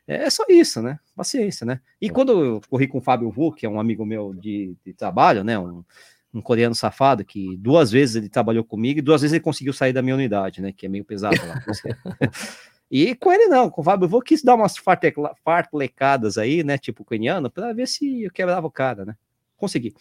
É 0.08 0.30
só 0.30 0.42
isso, 0.48 0.80
né? 0.80 0.98
Paciência, 1.14 1.66
né? 1.66 1.80
E 2.00 2.06
é. 2.06 2.10
quando 2.10 2.32
eu 2.42 2.60
corri 2.70 2.88
com 2.88 2.96
o 2.96 3.02
Fábio 3.02 3.30
Vu, 3.30 3.52
que 3.52 3.66
é 3.66 3.68
um 3.68 3.78
amigo 3.78 4.06
meu 4.06 4.32
de, 4.32 4.74
de 4.82 4.94
trabalho, 4.94 5.44
né? 5.44 5.58
Um, 5.58 5.84
um, 6.32 6.40
coreano 6.40 6.74
safado 6.74 7.22
que 7.24 7.56
duas 7.58 7.90
vezes 7.90 8.16
ele 8.16 8.28
trabalhou 8.30 8.64
comigo 8.64 9.00
e 9.00 9.02
duas 9.02 9.20
vezes 9.20 9.34
ele 9.34 9.44
conseguiu 9.44 9.74
sair 9.74 9.92
da 9.92 10.00
minha 10.00 10.14
unidade, 10.14 10.62
né? 10.62 10.72
Que 10.72 10.86
é 10.86 10.88
meio 10.88 11.04
pesado 11.04 11.36
lá. 11.46 11.62
e 12.90 13.14
com 13.16 13.30
ele 13.30 13.48
não, 13.48 13.68
com 13.68 13.82
o 13.82 13.84
Fábio 13.84 14.08
Vu 14.08 14.22
quis 14.22 14.42
dar 14.42 14.54
umas 14.54 14.76
fartlecadas 15.44 16.38
aí, 16.38 16.64
né? 16.64 16.78
Tipo 16.78 17.04
keniano, 17.04 17.50
para 17.50 17.74
ver 17.74 17.86
se 17.86 18.22
eu 18.22 18.30
quebrava 18.30 18.66
o 18.66 18.70
cara, 18.70 19.04
né? 19.04 19.14
Consegui. 19.58 19.92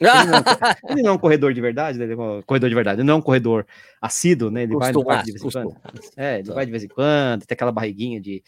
Ele 0.00 0.10
não, 0.10 0.38
é 0.38 0.42
ele 0.90 1.02
não, 1.02 1.10
é 1.10 1.12
um 1.12 1.18
corredor 1.18 1.54
de 1.54 1.60
verdade, 1.60 1.98
né? 1.98 2.04
ele 2.04 2.14
é 2.14 2.16
um 2.16 2.42
corredor 2.42 2.68
de 2.68 2.74
verdade, 2.74 3.00
ele 3.00 3.06
não 3.06 3.14
é 3.14 3.16
um 3.18 3.22
corredor 3.22 3.66
assíduo, 4.00 4.50
né? 4.50 4.64
Ele 4.64 4.76
vai, 4.76 4.92
vai 4.92 5.22
de 5.22 5.32
vez 5.32 5.44
em 5.44 5.50
quando. 5.50 5.76
É, 6.16 6.38
ele 6.38 6.48
tá. 6.48 6.54
vai 6.54 6.66
de 6.66 6.70
vez 6.70 6.84
em 6.84 6.88
quando, 6.88 7.46
tem 7.46 7.54
aquela 7.54 7.72
barriguinha 7.72 8.20
de 8.20 8.42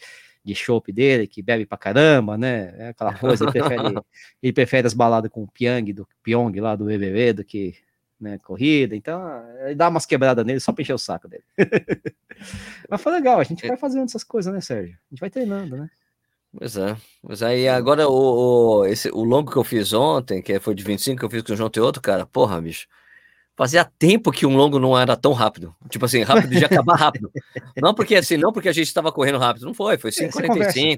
de 0.47 0.55
chopp 0.55 0.93
dele, 0.93 1.27
que 1.27 1.41
bebe 1.41 1.65
pra 1.65 1.77
caramba, 1.77 2.37
né? 2.37 2.73
É 2.77 2.87
aquela 2.87 3.13
coisa, 3.13 3.43
ele 3.43 3.51
prefere, 3.51 3.81
ele 4.41 4.53
prefere 4.53 4.87
as 4.87 4.93
baladas 4.93 5.29
com 5.29 5.43
o 5.43 5.47
Pyong, 5.47 5.91
do 5.91 6.07
Pyong 6.23 6.57
lá 6.61 6.73
do 6.73 6.85
BBB, 6.85 7.33
do 7.33 7.43
que 7.43 7.75
né, 8.17 8.37
corrida, 8.39 8.95
então 8.95 9.21
ele 9.65 9.75
dá 9.75 9.89
umas 9.89 10.05
quebradas 10.05 10.45
nele 10.45 10.61
só 10.61 10.71
pra 10.71 10.81
encher 10.81 10.93
o 10.93 10.97
saco 10.97 11.27
dele. 11.27 11.43
Mas 12.89 13.01
foi 13.01 13.11
legal, 13.11 13.41
a 13.41 13.43
gente 13.43 13.65
é. 13.65 13.67
vai 13.67 13.75
fazendo 13.75 14.05
essas 14.05 14.23
coisas, 14.23 14.53
né, 14.53 14.61
Sérgio? 14.61 14.95
A 14.95 15.13
gente 15.13 15.19
vai 15.19 15.29
treinando, 15.29 15.75
né? 15.75 15.89
Pois 16.55 16.77
é. 16.77 16.95
Mas 17.23 17.43
aí 17.43 17.67
agora 17.67 18.07
o, 18.07 18.81
o, 18.81 18.85
esse, 18.85 19.09
o 19.09 19.23
longo 19.23 19.51
que 19.51 19.57
eu 19.57 19.63
fiz 19.63 19.93
ontem, 19.93 20.41
que 20.41 20.59
foi 20.59 20.73
de 20.73 20.83
25 20.83 21.19
que 21.19 21.25
eu 21.25 21.29
fiz 21.29 21.43
com 21.43 21.53
o 21.53 21.55
João 21.55 21.69
Teoto, 21.69 22.01
cara, 22.01 22.25
porra, 22.25 22.61
bicho. 22.61 22.87
Fazia 23.55 23.83
tempo 23.83 24.31
que 24.31 24.45
um 24.45 24.55
longo 24.55 24.77
não 24.79 24.97
era 24.97 25.17
tão 25.17 25.33
rápido. 25.33 25.75
Tipo 25.89 26.05
assim, 26.05 26.21
rápido 26.21 26.49
de 26.49 26.63
acabar 26.63 26.95
rápido. 26.95 27.31
Não 27.81 27.93
porque 27.93 28.15
assim, 28.15 28.37
não 28.37 28.53
porque 28.53 28.69
a 28.69 28.71
gente 28.71 28.87
estava 28.87 29.11
correndo 29.11 29.39
rápido, 29.39 29.65
não 29.65 29.73
foi, 29.73 29.97
foi 29.97 30.11
5,45. 30.11 30.93
É, 30.93 30.97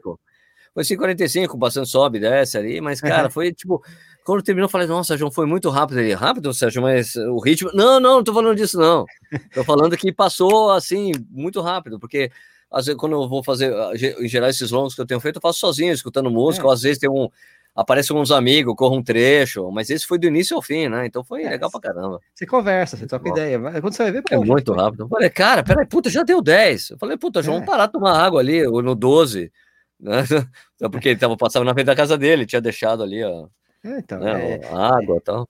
foi 0.73 0.83
5,45, 0.83 1.57
bastante 1.57 1.89
sobe, 1.89 2.19
desce 2.19 2.57
ali, 2.57 2.79
mas 2.81 3.01
cara, 3.01 3.25
uhum. 3.25 3.29
foi 3.31 3.53
tipo, 3.53 3.81
quando 4.25 4.43
terminou, 4.43 4.65
eu 4.65 4.69
falei, 4.69 4.87
nossa, 4.87 5.17
João, 5.17 5.31
foi 5.31 5.45
muito 5.45 5.69
rápido 5.69 5.99
ali. 5.99 6.13
Rápido, 6.13 6.53
Sérgio, 6.53 6.81
mas 6.81 7.15
o 7.15 7.39
ritmo. 7.39 7.71
Não, 7.73 7.99
não, 7.99 8.17
não 8.17 8.23
tô 8.23 8.33
falando 8.33 8.55
disso, 8.55 8.77
não. 8.77 9.05
Tô 9.53 9.63
falando 9.63 9.97
que 9.97 10.11
passou 10.13 10.71
assim, 10.71 11.11
muito 11.31 11.61
rápido, 11.61 11.99
porque 11.99 12.31
às 12.71 12.85
vezes, 12.85 12.99
quando 12.99 13.13
eu 13.13 13.27
vou 13.27 13.43
fazer, 13.43 13.73
em 14.19 14.27
geral, 14.27 14.49
esses 14.49 14.71
longos 14.71 14.93
que 14.93 15.01
eu 15.01 15.05
tenho 15.05 15.19
feito, 15.19 15.37
eu 15.37 15.41
faço 15.41 15.59
sozinho, 15.59 15.91
escutando 15.93 16.29
música, 16.29 16.63
é. 16.63 16.67
ou 16.67 16.71
às 16.71 16.81
vezes 16.81 16.99
tem 16.99 17.09
um, 17.09 17.29
aparecem 17.75 18.15
uns 18.15 18.31
amigos, 18.31 18.75
corro 18.75 18.97
um 18.97 19.03
trecho, 19.03 19.71
mas 19.71 19.89
esse 19.89 20.05
foi 20.05 20.17
do 20.17 20.27
início 20.27 20.55
ao 20.55 20.61
fim, 20.61 20.87
né? 20.87 21.05
Então 21.05 21.23
foi 21.23 21.43
é, 21.43 21.49
legal 21.49 21.71
pra 21.71 21.79
caramba. 21.79 22.19
Você 22.33 22.45
conversa, 22.45 22.97
você 22.97 23.07
troca 23.07 23.29
ideia. 23.29 23.59
Quando 23.81 23.93
você 23.93 24.03
vai 24.03 24.11
ver, 24.11 24.21
pô, 24.21 24.35
é 24.35 24.37
muito 24.37 24.73
rápido. 24.73 25.03
Eu 25.03 25.07
falei, 25.07 25.29
cara, 25.29 25.63
peraí, 25.63 25.85
puta, 25.85 26.09
já 26.09 26.23
deu 26.23 26.41
10. 26.41 26.91
Eu 26.91 26.97
falei, 26.97 27.17
puta, 27.17 27.41
João, 27.41 27.57
é. 27.57 27.59
vamos 27.59 27.71
parar 27.71 27.85
de 27.87 27.93
tomar 27.93 28.19
água 28.19 28.39
ali, 28.39 28.63
no 28.63 28.95
12. 28.95 29.51
Né? 29.99 30.23
Porque 30.91 31.09
ele 31.09 31.19
tava 31.19 31.37
passando 31.37 31.65
na 31.65 31.73
frente 31.73 31.87
da 31.87 31.95
casa 31.95 32.17
dele, 32.17 32.45
tinha 32.45 32.61
deixado 32.61 33.03
ali, 33.03 33.23
ó. 33.23 33.47
É, 33.83 33.99
então, 33.99 34.19
né, 34.19 34.55
é, 34.55 34.67
água 34.73 35.17
e 35.17 35.21
tal. 35.21 35.49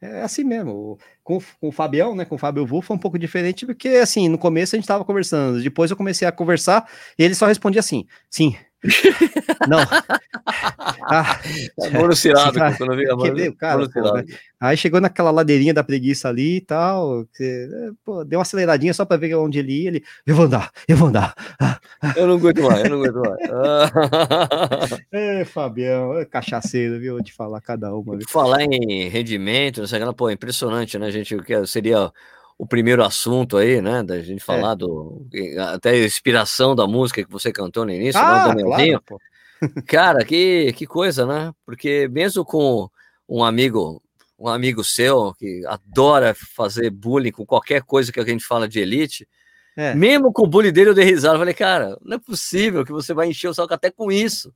É 0.00 0.20
assim 0.22 0.44
mesmo. 0.44 0.98
Com, 1.24 1.38
com 1.60 1.68
o 1.68 1.72
Fabião, 1.72 2.14
né? 2.14 2.24
Com 2.24 2.34
o 2.34 2.38
Fábio 2.38 2.66
Vu 2.66 2.82
foi 2.82 2.96
um 2.96 2.98
pouco 3.00 3.18
diferente, 3.18 3.64
porque 3.64 3.88
assim, 3.88 4.28
no 4.28 4.38
começo 4.38 4.76
a 4.76 4.78
gente 4.78 4.86
tava 4.86 5.04
conversando, 5.04 5.62
depois 5.62 5.90
eu 5.90 5.96
comecei 5.96 6.28
a 6.28 6.32
conversar 6.32 6.88
e 7.18 7.24
ele 7.24 7.34
só 7.34 7.46
respondia 7.46 7.80
assim: 7.80 8.06
sim, 8.30 8.54
não. 9.68 9.78
Ah, 11.08 11.40
Monocelado, 11.92 12.58
é, 12.58 12.76
quando 12.76 12.92
eu 12.92 13.34
vi 13.34 13.46
a 13.46 13.52
cara, 13.52 13.88
pô, 13.88 14.12
né? 14.14 14.24
Aí 14.60 14.76
chegou 14.76 15.00
naquela 15.00 15.30
ladeirinha 15.30 15.74
da 15.74 15.84
preguiça 15.84 16.28
ali 16.28 16.56
e 16.56 16.60
tal. 16.60 17.26
Que, 17.36 17.68
é, 17.72 17.90
pô, 18.04 18.24
deu 18.24 18.38
uma 18.38 18.42
aceleradinha 18.42 18.94
só 18.94 19.04
para 19.04 19.16
ver 19.16 19.34
onde 19.34 19.58
ele 19.58 19.82
ia. 19.82 19.88
Ele, 19.88 20.04
eu 20.26 20.34
vou 20.34 20.46
andar, 20.46 20.70
eu 20.88 20.96
vou 20.96 21.08
andar. 21.08 21.34
Eu 22.16 22.26
não 22.26 22.34
aguento 22.36 22.62
mais, 22.62 22.84
eu 22.84 22.90
não 22.90 23.02
aguento 23.02 23.20
mais. 23.20 24.92
é, 25.12 25.44
Fabião, 25.44 26.18
é 26.18 26.24
cachaceiro, 26.24 26.98
viu? 26.98 27.14
Vou 27.14 27.22
te 27.22 27.32
falar 27.32 27.60
cada 27.60 27.94
uma. 27.94 28.18
Falar 28.28 28.62
em 28.62 29.08
rendimento, 29.08 29.80
não 29.80 29.86
sei, 29.86 30.00
pô, 30.16 30.30
impressionante, 30.30 30.98
né, 30.98 31.10
gente? 31.10 31.34
O 31.34 31.42
que 31.42 31.66
seria 31.66 32.10
o 32.58 32.66
primeiro 32.66 33.04
assunto 33.04 33.56
aí, 33.56 33.80
né? 33.80 34.02
Da 34.02 34.20
gente 34.20 34.40
é. 34.40 34.44
falar 34.44 34.72
é. 34.72 34.76
do. 34.76 35.26
Até 35.72 35.90
a 35.90 36.04
inspiração 36.04 36.74
da 36.74 36.86
música 36.86 37.24
que 37.24 37.30
você 37.30 37.52
cantou 37.52 37.84
no 37.84 37.92
início, 37.92 38.20
né, 38.20 38.26
ah, 38.26 38.54
né? 38.54 38.62
Claro, 38.62 39.02
Cara, 39.86 40.24
que, 40.24 40.72
que 40.74 40.86
coisa, 40.86 41.26
né? 41.26 41.52
Porque 41.64 42.08
mesmo 42.08 42.44
com 42.44 42.88
um 43.28 43.42
amigo, 43.42 44.02
um 44.38 44.48
amigo 44.48 44.84
seu 44.84 45.34
que 45.34 45.62
adora 45.66 46.34
fazer 46.34 46.90
bullying 46.90 47.30
com 47.30 47.46
qualquer 47.46 47.82
coisa 47.82 48.12
que 48.12 48.20
a 48.20 48.24
gente 48.24 48.44
fala 48.44 48.68
de 48.68 48.80
elite, 48.80 49.26
é. 49.76 49.94
mesmo 49.94 50.32
com 50.32 50.42
o 50.42 50.46
bullying 50.46 50.72
dele 50.72 50.90
eu 50.90 50.94
dei 50.94 51.04
risada. 51.04 51.36
Eu 51.36 51.40
falei, 51.40 51.54
cara, 51.54 51.98
não 52.02 52.16
é 52.16 52.20
possível 52.20 52.84
que 52.84 52.92
você 52.92 53.14
vai 53.14 53.28
encher 53.28 53.48
o 53.48 53.54
saco 53.54 53.72
até 53.72 53.90
com 53.90 54.10
isso. 54.12 54.52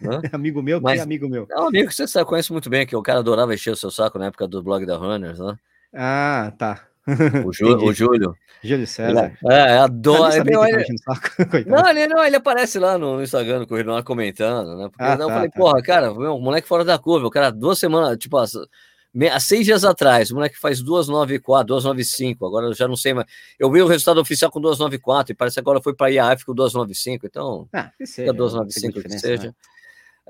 Né? 0.00 0.20
amigo 0.32 0.62
meu, 0.62 0.80
Mas, 0.80 1.00
amigo 1.00 1.28
meu. 1.28 1.46
É 1.50 1.60
um 1.60 1.68
amigo 1.68 1.88
que 1.88 1.94
você 1.94 2.06
sabe, 2.06 2.26
conhece 2.26 2.52
muito 2.52 2.68
bem, 2.68 2.86
que 2.86 2.96
o 2.96 3.02
cara 3.02 3.20
adorava 3.20 3.54
encher 3.54 3.72
o 3.72 3.76
seu 3.76 3.90
saco 3.90 4.18
na 4.18 4.26
época 4.26 4.48
do 4.48 4.62
blog 4.62 4.84
da 4.84 4.96
Runners, 4.96 5.38
né? 5.38 5.56
Ah, 5.94 6.52
tá. 6.58 6.91
O, 7.44 7.48
o 7.88 7.92
Júlio. 7.92 8.36
Júlio 8.62 8.86
César. 8.86 9.36
É, 9.50 9.54
é 9.54 9.78
adora. 9.78 10.36
Ele, 10.36 10.50
ele... 10.54 10.86
não, 11.66 11.88
ele, 11.88 12.06
não, 12.06 12.24
ele 12.24 12.36
aparece 12.36 12.78
lá 12.78 12.96
no, 12.96 13.20
Instagram 13.22 13.60
do 13.60 13.66
Correio 13.66 13.88
lá 13.88 14.02
comentando, 14.02 14.76
né? 14.76 14.88
Porque 14.88 15.02
ah, 15.02 15.14
eu 15.14 15.26
tá, 15.26 15.34
falei, 15.34 15.50
tá. 15.50 15.58
porra, 15.58 15.82
cara, 15.82 16.14
meu, 16.14 16.38
moleque 16.38 16.68
fora 16.68 16.84
da 16.84 16.98
curva, 16.98 17.26
o 17.26 17.30
cara, 17.30 17.50
duas 17.50 17.78
semanas, 17.78 18.16
tipo, 18.18 18.36
há, 18.38 19.40
seis 19.40 19.66
dias 19.66 19.84
atrás, 19.84 20.30
o 20.30 20.34
moleque 20.36 20.56
faz 20.56 20.80
294, 20.80 21.66
295, 21.66 22.46
agora 22.46 22.66
eu 22.66 22.74
já 22.74 22.86
não 22.86 22.96
sei 22.96 23.14
mais. 23.14 23.26
Eu 23.58 23.70
vi 23.70 23.82
o 23.82 23.86
resultado 23.86 24.20
oficial 24.20 24.50
com 24.50 24.60
294 24.60 25.32
e 25.32 25.34
parece 25.34 25.54
que 25.54 25.60
agora 25.60 25.82
foi 25.82 25.94
para 25.94 26.06
a 26.06 26.10
IAF 26.10 26.44
com 26.44 26.54
295, 26.54 27.26
então. 27.26 27.68
Ah, 27.72 27.90
que 27.98 28.06
seja. 28.06 28.32
295 28.32 29.02
que 29.02 29.18
seja. 29.18 29.48
Né? 29.48 29.54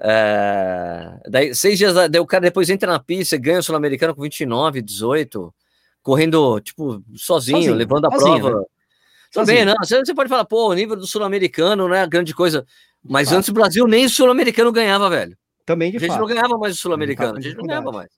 É, 0.05 1.21
daí, 1.29 1.55
seis 1.55 1.77
dias, 1.77 1.95
daí 1.95 2.19
o 2.19 2.27
cara 2.27 2.45
depois 2.45 2.71
entra 2.71 2.91
na 2.91 2.99
pista, 2.99 3.37
ganha 3.37 3.59
o 3.59 3.63
Sul-Americano 3.63 4.15
com 4.15 4.23
29, 4.23 4.81
18 4.81 5.55
correndo, 6.03 6.61
tipo, 6.61 7.03
sozinho, 7.17 7.59
sozinho 7.59 7.75
levando 7.75 8.07
a 8.07 8.11
sozinho, 8.11 8.41
prova. 8.41 8.59
Né? 8.61 8.65
Também, 9.33 9.65
não. 9.65 9.75
Você 9.83 10.15
pode 10.15 10.29
falar, 10.29 10.45
pô, 10.45 10.69
o 10.69 10.75
nível 10.75 10.97
do 10.97 11.07
sul-americano 11.07 11.89
não 11.89 11.95
é 11.95 12.03
a 12.03 12.07
grande 12.07 12.35
coisa. 12.35 12.67
Mas 13.03 13.29
fato. 13.29 13.39
antes 13.39 13.49
o 13.49 13.53
Brasil 13.53 13.87
nem 13.87 14.05
o 14.05 14.11
sul-americano 14.11 14.71
ganhava, 14.71 15.09
velho. 15.09 15.37
Também 15.65 15.91
de 15.91 15.97
A 15.97 16.01
gente 16.01 16.11
fato. 16.11 16.21
não 16.21 16.27
ganhava 16.27 16.59
mais 16.59 16.75
o 16.75 16.79
sul-americano, 16.79 17.39
a 17.39 17.41
gente 17.41 17.57
não 17.57 17.65
ganhava 17.65 17.91
mais. 17.91 18.11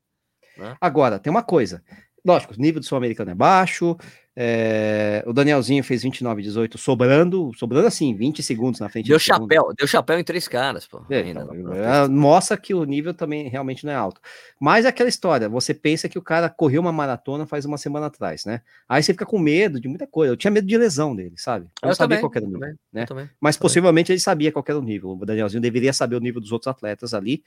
Né? 0.56 0.76
Agora, 0.80 1.18
tem 1.18 1.30
uma 1.30 1.42
coisa. 1.42 1.82
Lógico, 2.24 2.54
o 2.54 2.60
nível 2.60 2.80
do 2.80 2.86
sul-americano 2.86 3.30
é 3.30 3.34
baixo, 3.34 3.96
é, 4.36 5.22
o 5.26 5.32
Danielzinho 5.32 5.84
fez 5.84 6.02
29 6.02 6.42
18, 6.42 6.76
sobrando, 6.76 7.52
sobrando 7.56 7.86
assim, 7.86 8.14
20 8.14 8.42
segundos 8.42 8.80
na 8.80 8.88
frente. 8.88 9.08
Deu 9.08 9.18
chapéu, 9.18 9.62
segundo. 9.62 9.76
deu 9.76 9.86
chapéu 9.86 10.18
em 10.18 10.24
três 10.24 10.48
caras, 10.48 10.86
pô. 10.86 11.02
É, 11.08 11.20
ainda, 11.20 11.40
é, 11.42 12.08
mostra 12.08 12.56
que 12.56 12.74
o 12.74 12.84
nível 12.84 13.14
também 13.14 13.48
realmente 13.48 13.86
não 13.86 13.92
é 13.92 13.96
alto. 13.96 14.20
Mas 14.60 14.84
é 14.84 14.88
aquela 14.88 15.08
história, 15.08 15.48
você 15.48 15.72
pensa 15.72 16.08
que 16.08 16.18
o 16.18 16.22
cara 16.22 16.48
correu 16.48 16.80
uma 16.80 16.92
maratona 16.92 17.46
faz 17.46 17.64
uma 17.64 17.78
semana 17.78 18.06
atrás, 18.06 18.44
né? 18.44 18.60
Aí 18.88 19.02
você 19.02 19.12
fica 19.12 19.24
com 19.24 19.38
medo 19.38 19.80
de 19.80 19.86
muita 19.86 20.06
coisa. 20.06 20.32
Eu 20.32 20.36
tinha 20.36 20.50
medo 20.50 20.66
de 20.66 20.76
lesão 20.76 21.14
dele, 21.14 21.34
sabe? 21.36 21.66
Eu, 21.66 21.86
eu 21.86 21.88
não 21.88 21.94
sabia 21.94 22.16
também, 22.16 22.30
qual 22.30 22.32
era 22.34 22.44
o 22.44 22.48
nível, 22.48 22.60
também, 22.60 22.78
né? 22.92 23.30
Mas 23.40 23.56
também. 23.56 23.62
possivelmente 23.62 24.10
ele 24.10 24.20
sabia 24.20 24.50
qual 24.50 24.64
era 24.66 24.78
o 24.78 24.82
nível. 24.82 25.10
O 25.10 25.24
Danielzinho 25.24 25.60
deveria 25.60 25.92
saber 25.92 26.16
o 26.16 26.20
nível 26.20 26.40
dos 26.40 26.50
outros 26.50 26.68
atletas 26.68 27.14
ali 27.14 27.44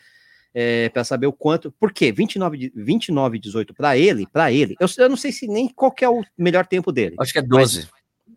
é, 0.60 0.90
para 0.90 1.04
saber 1.04 1.28
o 1.28 1.32
quanto. 1.32 1.72
Por 1.74 1.94
quê? 1.94 2.12
29, 2.12 2.72
29 2.76 3.38
18 3.38 3.76
para 3.76 3.96
ele, 3.96 4.26
para 4.26 4.52
ele. 4.52 4.76
Eu, 4.80 4.88
eu, 4.98 5.08
não 5.08 5.16
sei 5.16 5.32
se 5.32 5.48
nem 5.48 5.70
qual 5.70 5.94
é 6.02 6.10
o 6.10 6.24
melhor 6.36 6.66
tempo 6.66 6.92
dele. 6.92 7.16
Acho 7.20 7.32
que 7.32 7.38
é 7.38 7.44
12. 7.44 7.82
Mas... 7.82 7.90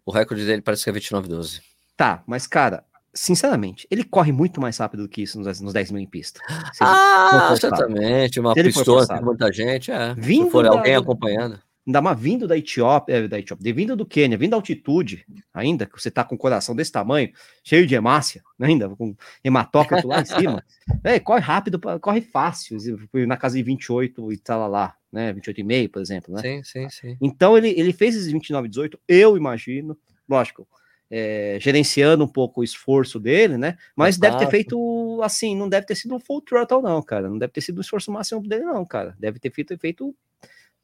O 0.05 0.13
recorde 0.13 0.45
dele 0.45 0.61
parece 0.61 0.85
que 0.85 0.91
é 0.91 0.93
29 0.93 1.29
12. 1.29 1.63
Tá, 1.97 2.23
mas 2.27 2.47
cara, 2.47 2.85
sinceramente, 3.15 3.87
ele 3.91 4.05
corre 4.05 4.33
muito 4.33 4.61
mais 4.61 4.77
rápido 4.77 5.05
do 5.05 5.09
que 5.09 5.23
isso 5.23 5.41
nos, 5.41 5.61
nos 5.63 5.73
10 5.73 5.93
mil 5.93 6.03
em 6.03 6.07
pista. 6.07 6.41
Ah, 6.79 7.55
certamente. 7.59 8.39
Uma 8.39 8.55
pistola 8.55 9.07
com 9.07 9.25
muita 9.25 9.51
gente, 9.51 9.91
é. 9.91 10.15
Vindo 10.15 10.45
se 10.45 10.51
for 10.51 10.65
da, 10.65 10.71
alguém 10.71 10.97
acompanhando 10.97 11.59
ainda 11.91 12.01
mais 12.01 12.19
vindo 12.19 12.47
da 12.47 12.57
Etiópia, 12.57 13.15
é, 13.15 13.29
da 13.29 13.39
Etiópia, 13.39 13.75
vindo 13.75 13.97
do 13.97 14.07
Quênia, 14.07 14.39
vindo 14.39 14.53
da 14.53 14.57
altitude, 14.57 15.27
ainda, 15.53 15.85
que 15.85 16.01
você 16.01 16.11
tá 16.11 16.25
com 16.25 16.37
o 16.37 16.39
coração 16.39 16.75
desse 16.75 16.93
tamanho, 16.93 17.31
cheio 17.65 17.87
de 17.87 17.95
hemácia, 17.95 18.43
né, 18.59 18.69
ainda, 18.69 18.89
com 18.91 19.15
hematócrito 19.43 20.07
lá 20.07 20.21
em 20.21 20.25
cima, 20.25 20.65
é, 21.05 21.19
corre 21.19 21.41
rápido, 21.41 21.81
corre 22.01 22.21
fácil, 22.21 22.79
na 23.27 23.37
casa 23.37 23.57
de 23.57 23.63
28 23.65 24.33
e 24.33 24.39
tal 24.39 24.71
lá, 24.71 24.95
né, 25.13 25.33
28,5, 25.35 25.91
por 25.91 26.01
exemplo, 26.01 26.35
né? 26.35 26.41
Sim, 26.41 26.63
sim, 26.63 26.89
sim. 26.89 27.17
Então 27.21 27.59
ele, 27.59 27.69
ele 27.71 27.93
fez 27.93 28.15
esses 28.15 28.31
29, 28.31 28.69
18, 28.69 28.99
eu 29.09 29.37
imagino, 29.37 29.99
lógico, 30.29 30.67
é, 31.11 31.59
gerenciando 31.61 32.23
um 32.23 32.29
pouco 32.29 32.61
o 32.61 32.65
esforço 32.65 33.19
dele, 33.19 33.59
né? 33.59 33.77
Mas 33.97 34.17
deve 34.17 34.39
ter 34.39 34.49
feito 34.49 35.21
assim, 35.25 35.57
não 35.57 35.69
deve 35.69 35.85
ter 35.85 35.97
sido 35.97 36.15
um 36.15 36.21
full 36.21 36.41
throttle, 36.41 36.81
não, 36.81 37.03
cara. 37.03 37.29
Não 37.29 37.37
deve 37.37 37.53
ter 37.53 37.61
sido 37.61 37.79
o 37.79 37.81
esforço 37.81 38.13
máximo 38.13 38.41
dele, 38.47 38.63
não, 38.63 38.85
cara. 38.85 39.17
Deve 39.19 39.41
ter 39.41 39.51
feito, 39.51 39.77
feito 39.77 40.15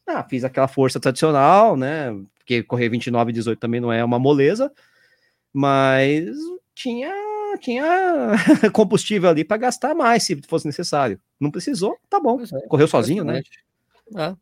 ah, 0.07 0.23
fiz 0.23 0.43
aquela 0.43 0.67
força 0.67 0.99
tradicional, 0.99 1.75
né? 1.75 2.15
Porque 2.37 2.63
correr 2.63 2.89
29 2.89 3.29
e 3.29 3.33
18 3.33 3.59
também 3.59 3.81
não 3.81 3.91
é 3.91 4.03
uma 4.03 4.17
moleza, 4.17 4.71
mas 5.53 6.25
tinha 6.73 7.11
tinha 7.59 8.35
combustível 8.71 9.29
ali 9.29 9.43
para 9.43 9.57
gastar 9.57 9.95
mais 9.95 10.23
se 10.23 10.39
fosse 10.47 10.65
necessário. 10.65 11.19
Não 11.39 11.51
precisou, 11.51 11.97
tá 12.09 12.19
bom. 12.19 12.39
É, 12.41 12.67
Correu 12.67 12.87
sozinho, 12.87 13.23
né? 13.23 13.41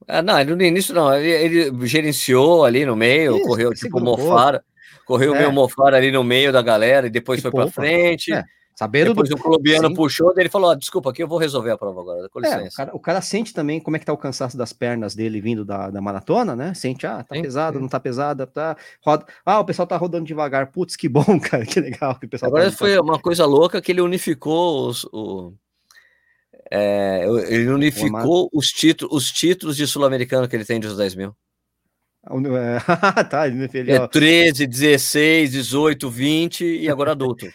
É. 0.08 0.22
não, 0.22 0.44
no 0.56 0.62
início 0.62 0.94
não, 0.94 1.14
ele, 1.14 1.30
ele, 1.70 1.88
gerenciou 1.88 2.66
ali 2.66 2.86
no 2.86 2.96
meio, 2.96 3.38
Isso, 3.38 3.48
correu 3.48 3.74
tipo 3.74 4.00
mofara, 4.00 4.64
correu 5.08 5.34
é. 5.34 5.40
meio 5.40 5.52
mofara 5.52 5.98
ali 5.98 6.12
no 6.12 6.24
meio 6.24 6.52
da 6.54 6.62
galera 6.62 7.08
e 7.08 7.10
depois 7.10 7.42
foi 7.42 7.52
para 7.52 7.72
frente. 7.72 8.32
É. 8.32 8.44
Sabendo 8.76 9.12
Depois 9.12 9.30
do... 9.30 9.38
o 9.38 9.40
colombiano 9.40 9.88
Sim. 9.88 9.94
puxou, 9.94 10.34
ele 10.36 10.50
falou: 10.50 10.70
oh, 10.70 10.76
desculpa, 10.76 11.10
aqui 11.10 11.24
eu 11.24 11.28
vou 11.30 11.38
resolver 11.38 11.72
a 11.72 11.78
prova 11.78 12.02
agora, 12.02 12.28
com 12.28 12.42
licença. 12.42 12.62
É, 12.62 12.68
o, 12.68 12.72
cara, 12.72 12.96
o, 12.98 13.00
cara, 13.00 13.22
sente 13.22 13.54
também 13.54 13.80
como 13.80 13.96
é 13.96 14.00
que 14.00 14.06
tá 14.06 14.12
o 14.12 14.18
cansaço 14.18 14.58
das 14.58 14.74
pernas 14.74 15.16
dele 15.16 15.40
vindo 15.40 15.64
da, 15.64 15.90
da 15.90 16.02
maratona, 16.02 16.58
né? 16.58 16.74
Sente, 16.74 17.08
ah, 17.08 17.24
tá 17.24 17.36
sim, 17.36 17.42
pesado, 17.42 17.80
não 17.80 17.88
tá 17.88 18.02
pesada, 18.02 18.46
tá. 18.46 18.76
Roda... 19.02 19.26
Ah, 19.46 19.62
o 19.62 19.66
pessoal 19.66 19.88
tá 19.88 19.96
rodando 19.96 20.26
devagar. 20.26 20.74
Putz, 20.74 20.98
que 20.98 21.08
bom, 21.08 21.24
cara, 21.40 21.66
que 21.66 21.80
legal 21.80 22.20
que 22.20 22.26
o 22.26 22.30
pessoal 22.30 22.50
Agora 22.50 22.70
tá 22.70 22.76
foi 22.76 23.00
uma 23.00 23.18
coisa 23.18 23.46
louca 23.46 23.82
que 23.82 23.94
ele 23.94 24.02
unificou 24.02 24.90
os. 24.90 25.06
O... 25.06 25.54
É, 26.70 27.26
ele 27.48 27.70
unificou 27.70 28.50
os, 28.52 28.68
títulos, 28.68 29.16
os 29.16 29.32
títulos 29.32 29.78
de 29.78 29.88
sul-americano 29.88 30.50
que 30.50 30.56
ele 30.56 30.66
tem 30.66 30.82
dos 30.82 30.98
10 30.98 31.16
mil. 31.16 31.34
tá, 33.30 33.48
ele, 33.48 33.92
é 33.94 34.06
13, 34.06 34.68
16, 34.68 35.52
18, 35.52 36.10
20 36.10 36.66
e 36.66 36.90
agora 36.90 37.12
adulto. 37.12 37.46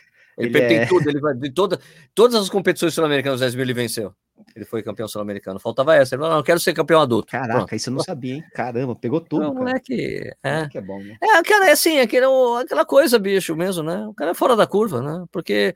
Ele, 0.40 0.58
ele 0.58 0.74
é... 0.74 0.86
tudo, 0.86 1.08
ele 1.08 1.20
vai 1.20 1.34
de 1.34 1.50
toda, 1.50 1.78
todas 2.14 2.40
as 2.40 2.48
competições 2.48 2.94
sul-americanas 2.94 3.40
10 3.40 3.54
mil 3.54 3.64
ele 3.64 3.74
venceu. 3.74 4.14
Ele 4.54 4.64
foi 4.64 4.82
campeão 4.82 5.06
sul-americano. 5.06 5.60
Faltava 5.60 5.94
essa. 5.94 6.14
Ele 6.14 6.22
falou, 6.22 6.36
não, 6.36 6.42
quero 6.42 6.58
ser 6.58 6.72
campeão 6.72 7.00
adulto. 7.00 7.30
Caraca, 7.30 7.58
Pronto. 7.58 7.74
isso 7.74 7.90
eu 7.90 7.94
não 7.94 8.02
sabia, 8.02 8.36
hein? 8.36 8.44
Caramba, 8.54 8.96
pegou 8.96 9.20
tudo. 9.20 9.42
Não, 9.42 9.54
cara. 9.54 9.76
é 9.76 9.80
que. 9.80 10.32
É. 10.42 10.68
que 10.68 10.78
é 10.78 10.80
bom, 10.80 11.00
né? 11.00 11.16
É, 11.22 11.42
cara, 11.42 11.68
é 11.68 11.72
assim, 11.72 11.98
aquele, 11.98 12.26
aquela 12.60 12.84
coisa, 12.84 13.18
bicho, 13.18 13.54
mesmo, 13.54 13.82
né? 13.82 14.06
O 14.06 14.14
cara 14.14 14.32
é 14.32 14.34
fora 14.34 14.56
da 14.56 14.66
curva, 14.66 15.02
né? 15.02 15.24
Porque. 15.30 15.74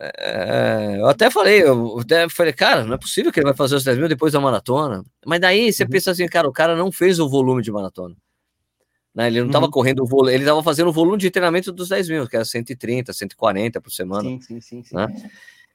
É, 0.00 0.96
eu 0.98 1.06
até 1.06 1.30
falei, 1.30 1.62
eu 1.62 2.00
até 2.00 2.28
falei, 2.28 2.52
cara, 2.52 2.84
não 2.84 2.94
é 2.94 2.98
possível 2.98 3.30
que 3.30 3.38
ele 3.38 3.46
vai 3.46 3.54
fazer 3.54 3.76
os 3.76 3.84
10 3.84 3.96
mil 3.96 4.08
depois 4.08 4.32
da 4.32 4.40
maratona. 4.40 5.04
Mas 5.24 5.40
daí 5.40 5.72
você 5.72 5.84
uhum. 5.84 5.90
pensa 5.90 6.10
assim, 6.10 6.26
cara, 6.26 6.48
o 6.48 6.52
cara 6.52 6.74
não 6.74 6.90
fez 6.90 7.20
o 7.20 7.28
volume 7.28 7.62
de 7.62 7.70
maratona. 7.70 8.16
Né? 9.18 9.26
Ele 9.26 9.40
não 9.40 9.48
estava 9.48 9.64
uhum. 9.64 9.72
correndo 9.72 10.04
o 10.04 10.06
volume, 10.06 10.32
ele 10.32 10.44
estava 10.44 10.62
fazendo 10.62 10.90
o 10.90 10.92
volume 10.92 11.18
de 11.18 11.28
treinamento 11.28 11.72
dos 11.72 11.88
10 11.88 12.08
mil, 12.08 12.28
que 12.28 12.36
era 12.36 12.44
130, 12.44 13.12
140 13.12 13.80
por 13.80 13.90
semana. 13.90 14.22
Sim, 14.22 14.40
sim, 14.40 14.60
sim. 14.60 14.84
sim. 14.84 14.94
Né? 14.94 15.08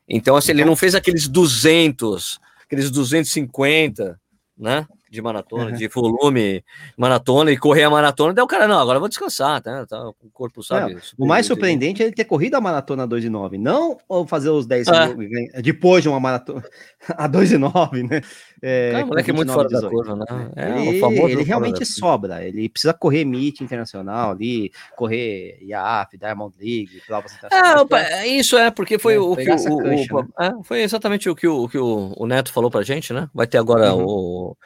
Então, 0.07 0.37
assim, 0.37 0.51
ele 0.51 0.61
então 0.61 0.69
não 0.69 0.77
fez 0.77 0.95
aqueles 0.95 1.27
200, 1.27 2.39
aqueles 2.63 2.89
250, 2.89 4.17
né? 4.57 4.87
De 5.13 5.21
maratona, 5.21 5.65
uhum. 5.65 5.73
de 5.73 5.87
volume, 5.87 6.63
maratona 6.97 7.51
e 7.51 7.57
correr 7.57 7.83
a 7.83 7.89
maratona, 7.89 8.33
daí 8.33 8.43
o 8.43 8.47
cara, 8.47 8.67
não, 8.67 8.79
agora 8.79 8.97
eu 8.97 8.99
vou 8.99 9.07
descansar, 9.07 9.61
tá? 9.61 9.85
tá 9.85 10.09
o 10.09 10.15
corpo 10.33 10.63
sabe. 10.63 10.97
o 11.17 11.27
mais 11.27 11.45
surpreendente 11.45 12.01
é 12.01 12.07
ele 12.07 12.15
ter 12.15 12.25
corrido 12.25 12.55
a 12.55 12.61
maratona 12.61 13.05
2 13.05 13.25
e 13.25 13.29
9, 13.29 13.57
não 13.59 13.97
fazer 14.27 14.49
os 14.49 14.65
10 14.65 14.87
ah. 14.87 15.07
mil, 15.07 15.29
depois 15.61 16.01
de 16.01 16.09
uma 16.09 16.19
maratona 16.19 16.63
a 17.15 17.27
2 17.27 17.51
e 17.51 17.57
9, 17.59 18.03
né? 18.03 18.21
É, 18.61 18.91
Cara, 18.93 19.05
moleque 19.05 19.29
é 19.29 19.33
muito 19.33 19.53
fora 19.53 19.67
18. 19.67 19.83
da 19.83 19.89
curva, 19.89 20.15
né? 20.15 20.51
É, 20.55 20.85
ele, 20.85 21.31
ele 21.31 21.43
realmente 21.43 21.85
sobra, 21.85 22.43
ele 22.43 22.67
precisa 22.69 22.93
correr 22.93 23.21
MIT 23.21 23.63
internacional 23.63 24.31
ali, 24.31 24.71
correr 24.95 25.59
IAF, 25.61 26.17
Diamond 26.17 26.55
League, 26.57 27.01
provas 27.05 27.35
internacionais. 27.35 28.13
É, 28.13 28.27
isso 28.27 28.57
é, 28.57 28.71
porque 28.71 28.97
foi 28.97 29.15
é, 29.15 29.19
o 29.19 29.35
que 29.35 29.43
o, 29.43 29.45
cancha, 29.45 29.69
o, 29.69 29.81
né? 29.81 30.05
é, 30.39 30.51
foi 30.63 30.81
exatamente 30.81 31.29
o 31.29 31.35
que, 31.35 31.47
o, 31.47 31.67
que 31.67 31.77
o, 31.77 32.13
o 32.17 32.25
Neto 32.25 32.51
falou 32.51 32.71
pra 32.71 32.81
gente, 32.81 33.13
né? 33.13 33.29
Vai 33.33 33.45
ter 33.45 33.57
agora 33.57 33.93
uhum. 33.93 34.05
o 34.05 34.57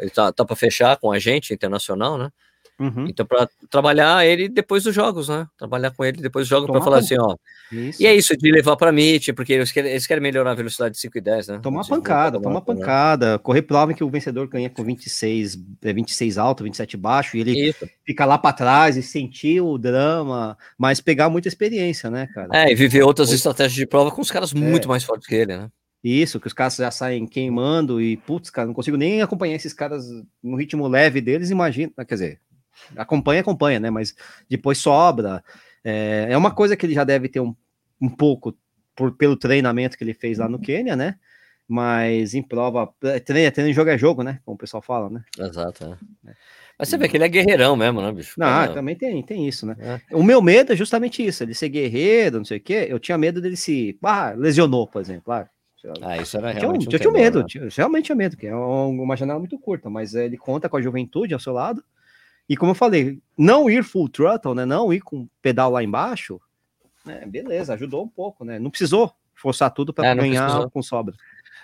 ele 0.00 0.10
tá, 0.10 0.32
tá 0.32 0.44
para 0.44 0.56
fechar 0.56 0.96
com 0.96 1.12
a 1.12 1.18
gente 1.18 1.52
internacional, 1.52 2.18
né? 2.18 2.30
Uhum. 2.78 3.06
Então, 3.08 3.26
para 3.26 3.48
trabalhar 3.68 4.24
ele 4.24 4.48
depois 4.48 4.84
dos 4.84 4.94
jogos, 4.94 5.28
né? 5.28 5.48
Trabalhar 5.58 5.90
com 5.90 6.04
ele 6.04 6.22
depois 6.22 6.44
dos 6.44 6.48
jogos 6.48 6.70
para 6.70 6.80
falar 6.80 6.98
assim, 6.98 7.16
ó. 7.18 7.36
Isso. 7.72 8.00
E 8.00 8.06
é 8.06 8.14
isso, 8.14 8.36
de 8.36 8.52
levar 8.52 8.76
para 8.76 8.92
Meet, 8.92 9.32
porque 9.34 9.52
eles 9.52 9.72
querem, 9.72 9.90
eles 9.90 10.06
querem 10.06 10.22
melhorar 10.22 10.52
a 10.52 10.54
velocidade 10.54 10.94
de 10.94 11.00
5 11.00 11.18
e 11.18 11.20
10, 11.20 11.48
né? 11.48 11.60
Tomar 11.60 11.84
pancada, 11.84 12.40
tomar 12.40 12.60
pancada. 12.60 13.32
Né? 13.32 13.38
Correr 13.38 13.62
prova 13.62 13.92
que 13.92 14.04
o 14.04 14.08
vencedor 14.08 14.46
ganha 14.46 14.70
com 14.70 14.84
26, 14.84 15.58
26 15.82 16.36
é, 16.36 16.40
alto, 16.40 16.62
27 16.62 16.96
baixo, 16.96 17.36
e 17.36 17.40
ele 17.40 17.68
isso. 17.68 17.88
fica 18.06 18.24
lá 18.24 18.38
para 18.38 18.52
trás 18.52 18.96
e 18.96 19.02
sentir 19.02 19.60
o 19.60 19.76
drama, 19.76 20.56
mas 20.78 21.00
pegar 21.00 21.28
muita 21.28 21.48
experiência, 21.48 22.08
né, 22.08 22.28
cara? 22.32 22.48
É, 22.52 22.70
e 22.70 22.76
viver 22.76 23.02
outras 23.02 23.32
estratégias 23.32 23.74
de 23.74 23.86
prova 23.86 24.12
com 24.12 24.20
os 24.20 24.30
caras 24.30 24.54
é. 24.54 24.56
muito 24.56 24.88
mais 24.88 25.02
fortes 25.02 25.26
que 25.26 25.34
ele, 25.34 25.56
né? 25.56 25.68
Isso, 26.02 26.38
que 26.38 26.46
os 26.46 26.52
caras 26.52 26.76
já 26.76 26.90
saem 26.90 27.26
queimando 27.26 28.00
e, 28.00 28.16
putz, 28.16 28.50
cara, 28.50 28.66
não 28.66 28.74
consigo 28.74 28.96
nem 28.96 29.20
acompanhar 29.20 29.56
esses 29.56 29.72
caras 29.72 30.06
no 30.42 30.56
ritmo 30.56 30.86
leve 30.86 31.20
deles, 31.20 31.50
imagina, 31.50 31.92
quer 32.06 32.14
dizer, 32.14 32.40
acompanha, 32.96 33.40
acompanha, 33.40 33.80
né, 33.80 33.90
mas 33.90 34.14
depois 34.48 34.78
sobra. 34.78 35.42
É, 35.82 36.28
é 36.30 36.36
uma 36.36 36.52
coisa 36.52 36.76
que 36.76 36.86
ele 36.86 36.94
já 36.94 37.02
deve 37.02 37.28
ter 37.28 37.40
um, 37.40 37.54
um 38.00 38.08
pouco 38.08 38.56
por, 38.94 39.16
pelo 39.16 39.36
treinamento 39.36 39.98
que 39.98 40.04
ele 40.04 40.14
fez 40.14 40.38
lá 40.38 40.48
no 40.48 40.60
Quênia, 40.60 40.94
né, 40.94 41.16
mas 41.66 42.32
em 42.32 42.42
prova, 42.42 42.88
é, 43.02 43.18
treino, 43.18 43.50
treino, 43.50 43.72
jogo 43.72 43.90
é 43.90 43.98
jogo, 43.98 44.22
né, 44.22 44.40
como 44.44 44.54
o 44.54 44.58
pessoal 44.58 44.80
fala, 44.80 45.10
né. 45.10 45.24
Exato, 45.36 45.98
é. 46.24 46.32
Mas 46.78 46.90
você 46.90 46.96
vê 46.96 47.08
que 47.08 47.16
ele 47.16 47.24
é 47.24 47.28
guerreirão 47.28 47.74
mesmo, 47.74 48.00
né, 48.00 48.12
bicho? 48.12 48.34
Não, 48.38 48.72
também 48.72 48.94
tem, 48.94 49.20
tem 49.24 49.48
isso, 49.48 49.66
né? 49.66 49.74
É. 49.80 50.14
O 50.14 50.22
meu 50.22 50.40
medo 50.40 50.72
é 50.72 50.76
justamente 50.76 51.26
isso, 51.26 51.42
ele 51.42 51.52
ser 51.52 51.68
guerreiro, 51.68 52.38
não 52.38 52.44
sei 52.44 52.58
o 52.58 52.60
quê. 52.60 52.86
Eu 52.88 53.00
tinha 53.00 53.18
medo 53.18 53.40
dele 53.40 53.56
se. 53.56 53.98
Ah, 54.00 54.32
lesionou, 54.36 54.86
por 54.86 55.02
exemplo. 55.02 55.32
Ah, 55.32 55.48
ah, 56.02 56.16
isso 56.16 56.36
era 56.36 56.50
realmente. 56.50 56.86
Eu, 56.86 56.90
um 56.90 56.94
eu 56.94 56.98
tinha 56.98 57.12
medo, 57.12 57.38
né? 57.40 57.68
realmente 57.76 58.04
tinha 58.06 58.16
medo, 58.16 58.36
que 58.36 58.46
é 58.46 58.54
uma 58.54 59.16
janela 59.16 59.38
muito 59.38 59.58
curta, 59.58 59.88
mas 59.88 60.14
ele 60.14 60.36
conta 60.36 60.68
com 60.68 60.76
a 60.76 60.82
juventude 60.82 61.34
ao 61.34 61.40
seu 61.40 61.52
lado. 61.52 61.84
E 62.48 62.56
como 62.56 62.72
eu 62.72 62.74
falei, 62.74 63.20
não 63.36 63.70
ir 63.70 63.84
full 63.84 64.08
throttle, 64.08 64.54
né? 64.54 64.64
Não 64.64 64.92
ir 64.92 65.00
com 65.00 65.28
pedal 65.40 65.70
lá 65.70 65.82
embaixo, 65.82 66.40
né? 67.04 67.24
Beleza, 67.26 67.74
ajudou 67.74 68.04
um 68.04 68.08
pouco, 68.08 68.44
né? 68.44 68.58
Não 68.58 68.70
precisou 68.70 69.12
forçar 69.34 69.70
tudo 69.70 69.92
para 69.92 70.08
é, 70.08 70.14
ganhar 70.14 70.44
precisou. 70.46 70.70
com 70.70 70.82
sobra. 70.82 71.14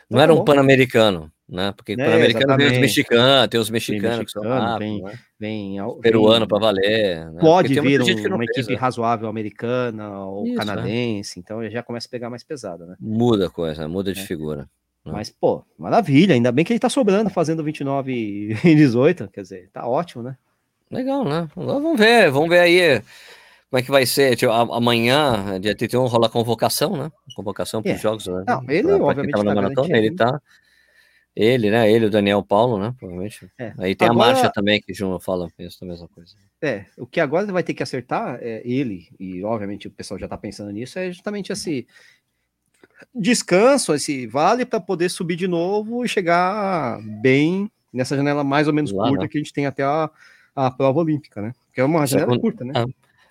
Não 0.09 0.21
era 0.21 0.33
um 0.33 0.45
pan-americano, 0.45 1.33
né? 1.49 1.73
Porque 1.77 1.93
é, 1.93 1.97
pan-americano 1.97 2.57
tem 2.57 2.67
os 2.67 2.79
mexicanos, 2.79 3.49
tem 3.49 3.61
os 3.61 3.71
mexicanos 3.71 4.25
que 4.25 4.31
são 4.31 4.43
rápidos, 4.43 4.79
vem, 4.79 5.03
né? 5.03 5.19
vem, 5.39 6.01
peruano 6.01 6.47
para 6.47 6.59
valer. 6.59 7.31
Né? 7.31 7.41
Pode 7.41 7.81
vir 7.81 8.01
um, 8.01 8.35
uma 8.35 8.45
equipe 8.45 8.75
razoável 8.75 9.29
americana 9.29 10.21
ou 10.21 10.47
Isso, 10.47 10.57
canadense, 10.57 11.39
é. 11.39 11.41
então 11.41 11.71
já 11.71 11.83
começa 11.83 12.09
a 12.09 12.11
pegar 12.11 12.31
mais 12.31 12.43
pesado, 12.43 12.87
né? 12.87 12.97
Muda 12.99 13.47
a 13.47 13.51
coisa, 13.51 13.87
muda 13.87 14.13
de 14.13 14.21
é. 14.21 14.25
figura. 14.25 14.69
Né? 15.05 15.13
Mas, 15.13 15.31
pô, 15.31 15.63
maravilha, 15.79 16.35
ainda 16.35 16.51
bem 16.51 16.65
que 16.65 16.73
ele 16.73 16.81
tá 16.81 16.89
sobrando 16.89 17.29
fazendo 17.29 17.63
29 17.63 18.57
e 18.65 18.75
18, 18.75 19.29
quer 19.33 19.43
dizer, 19.43 19.71
tá 19.73 19.87
ótimo, 19.87 20.23
né? 20.23 20.37
Legal, 20.91 21.25
né? 21.25 21.49
Vamos 21.55 21.99
ver, 21.99 22.31
vamos 22.31 22.49
ver 22.49 22.61
aí 22.61 23.03
como 23.75 23.81
é 23.81 23.83
que 23.83 23.91
vai 23.91 24.07
ser? 24.07 24.37
Tipo, 24.37 24.53
amanhã, 24.53 25.59
dia 25.61 25.75
31, 25.75 26.07
rola 26.07 26.29
a 26.29 26.31
convocação, 26.31 26.97
né? 26.97 27.11
Convocação 27.35 27.83
para 27.83 27.91
os 27.91 27.99
é. 27.99 28.01
jogos. 28.01 28.27
Né? 28.29 28.45
Não, 28.47 28.63
ele, 28.69 28.83
pra, 28.87 29.05
obviamente, 29.05 29.33
tá 29.33 29.43
maratona, 29.43 29.99
ele 29.99 30.15
tá. 30.15 30.41
Ele, 31.37 31.71
né? 31.71 31.91
Ele, 31.91 32.07
o 32.07 32.11
Daniel 32.11 32.43
Paulo, 32.43 32.79
né? 32.79 32.95
Provavelmente. 32.99 33.51
É. 33.59 33.73
Aí 33.79 33.95
tem 33.95 34.09
agora, 34.09 34.31
a 34.31 34.33
marcha 34.35 34.53
também, 34.53 34.81
que 34.81 34.93
o 34.93 34.95
João 34.95 35.19
fala, 35.19 35.49
penso 35.57 35.83
a 35.83 35.87
mesma 35.87 36.09
coisa. 36.09 36.35
É, 36.63 36.87
o 36.97 37.07
que 37.07 37.21
agora 37.21 37.45
vai 37.53 37.63
ter 37.63 37.75
que 37.75 37.83
acertar, 37.83 38.39
é, 38.41 38.63
ele, 38.65 39.09
e 39.19 39.43
obviamente 39.43 39.89
o 39.89 39.91
pessoal 39.91 40.19
já 40.19 40.29
tá 40.29 40.39
pensando 40.39 40.71
nisso, 40.71 40.99
é 40.99 41.11
justamente 41.11 41.53
esse 41.53 41.87
descanso, 43.15 43.95
esse 43.95 44.27
vale 44.27 44.65
para 44.65 44.81
poder 44.81 45.09
subir 45.09 45.37
de 45.37 45.49
novo 45.49 46.05
e 46.05 46.09
chegar 46.09 47.01
bem 47.03 47.71
nessa 47.93 48.17
janela 48.17 48.43
mais 48.43 48.67
ou 48.67 48.73
menos 48.73 48.93
Lá, 48.93 49.09
curta 49.09 49.25
né? 49.25 49.29
que 49.29 49.37
a 49.37 49.41
gente 49.41 49.53
tem 49.53 49.67
até 49.67 49.83
a, 49.83 50.11
a 50.55 50.71
prova 50.71 51.01
olímpica, 51.01 51.43
né? 51.43 51.53
Que 51.73 51.81
é 51.81 51.85
uma 51.85 52.07
janela 52.07 52.39
curta, 52.39 52.65
né? 52.65 52.73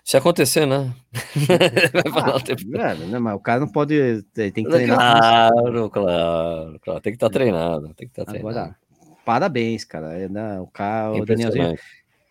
Se 0.04 0.18
acontecer, 0.18 0.66
né? 0.66 0.94
Vai 1.94 2.12
falar 2.12 2.34
ah, 2.34 2.36
o 2.36 2.40
tempo. 2.40 2.60
É, 2.76 2.94
né, 2.94 3.18
mas 3.18 3.34
o 3.34 3.38
cara 3.38 3.60
não 3.60 3.68
pode. 3.68 4.22
Tem 4.34 4.52
que 4.52 4.68
treinar. 4.68 4.98
Claro, 4.98 5.88
claro, 5.88 6.80
claro. 6.80 7.00
Tem 7.00 7.12
que 7.12 7.16
estar 7.16 7.28
tá 7.28 7.32
treinado. 7.32 7.94
Tem 7.94 8.06
que 8.06 8.12
estar 8.12 8.26
tá 8.26 8.32
treinado. 8.32 8.58
Agora, 8.58 8.76
parabéns, 9.24 9.82
cara. 9.82 10.12
É, 10.12 10.28
né, 10.28 10.60
o 10.60 10.66
cara, 10.66 11.10
o 11.14 11.24
Danielzinho 11.24 11.74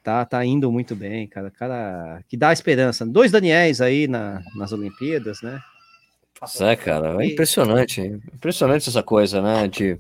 tá, 0.04 0.24
tá 0.24 0.46
indo 0.46 0.72
muito 0.72 0.96
bem, 0.96 1.28
cara. 1.28 1.50
Cara, 1.50 2.24
que 2.30 2.38
dá 2.38 2.54
esperança. 2.54 3.08
Dois 3.08 3.32
Daniels 3.32 3.82
aí 3.82 4.08
na, 4.08 4.44
nas 4.56 4.72
Olimpíadas, 4.72 5.42
né? 5.42 5.60
É, 6.60 6.76
cara, 6.76 7.24
é 7.24 7.28
impressionante. 7.28 8.02
Impressionante 8.02 8.88
essa 8.88 9.02
coisa, 9.02 9.42
né? 9.42 9.68
De 9.68 9.98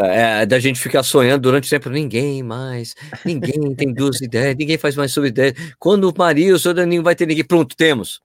é, 0.00 0.46
da 0.46 0.58
gente 0.58 0.80
ficar 0.80 1.02
sonhando 1.02 1.42
durante 1.42 1.66
o 1.66 1.70
tempo, 1.70 1.90
ninguém 1.90 2.42
mais, 2.42 2.94
ninguém 3.24 3.74
tem 3.74 3.92
duas 3.92 4.20
ideias, 4.22 4.56
ninguém 4.56 4.78
faz 4.78 4.96
mais 4.96 5.12
sub 5.12 5.26
ideias. 5.26 5.54
Quando 5.78 6.08
o 6.08 6.14
Maria, 6.16 6.54
o 6.54 6.58
seu 6.58 6.72
Daninho 6.72 7.02
vai 7.02 7.14
ter 7.14 7.26
ninguém. 7.26 7.44
Pronto, 7.44 7.76
temos. 7.76 8.20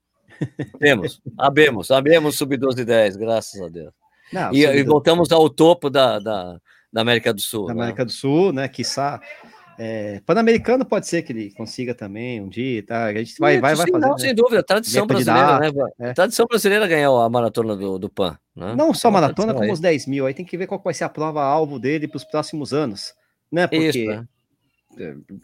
Temos, 0.79 1.19
sabemos, 1.35 1.87
sabemos 1.87 2.37
subir 2.37 2.57
12 2.57 2.81
ideias, 2.81 3.15
graças 3.15 3.59
a 3.59 3.67
Deus. 3.67 3.91
Não, 4.31 4.53
e, 4.53 4.65
e, 4.65 4.83
voltamos 4.83 5.31
ao 5.31 5.49
topo 5.49 5.89
da, 5.89 6.19
da, 6.19 6.59
da 6.93 7.01
América 7.01 7.33
do 7.33 7.41
Sul. 7.41 7.67
Da 7.67 7.73
né? 7.73 7.81
América 7.81 8.05
do 8.05 8.11
Sul, 8.11 8.53
né? 8.53 8.67
Quiçá 8.67 9.19
é, 9.77 10.21
Pan-Americano 10.25 10.83
pode 10.83 11.07
ser 11.07 11.21
que 11.21 11.31
ele 11.31 11.51
consiga 11.51 11.93
também 11.93 12.41
um 12.41 12.49
dia, 12.49 12.83
tá? 12.83 13.05
A 13.05 13.13
gente 13.13 13.37
vai, 13.39 13.59
vai, 13.59 13.75
vai 13.75 13.85
sim, 13.85 13.91
fazer. 13.91 14.05
Não, 14.05 14.13
né? 14.13 14.19
Sem 14.19 14.33
dúvida, 14.33 14.63
tradição 14.63 15.05
brasileira, 15.05 15.59
né? 15.59 15.71
É. 15.99 16.13
Tradição 16.13 16.45
brasileira 16.47 16.87
ganhar 16.87 17.09
a 17.09 17.29
maratona 17.29 17.75
do, 17.75 17.99
do 17.99 18.09
PAN. 18.09 18.37
Né? 18.55 18.73
Não 18.75 18.93
só 18.93 19.11
maratona, 19.11 19.53
como 19.53 19.65
aí. 19.65 19.71
os 19.71 19.79
10 19.79 20.07
mil. 20.07 20.25
Aí 20.25 20.33
tem 20.33 20.45
que 20.45 20.57
ver 20.57 20.65
qual 20.65 20.81
vai 20.83 20.93
ser 20.93 21.03
a 21.03 21.09
prova-alvo 21.09 21.77
dele 21.77 22.07
para 22.07 22.17
os 22.17 22.25
próximos 22.25 22.73
anos, 22.73 23.13
né? 23.51 23.67
Porque 23.67 23.89
Isso, 23.89 24.05
né? 24.05 24.27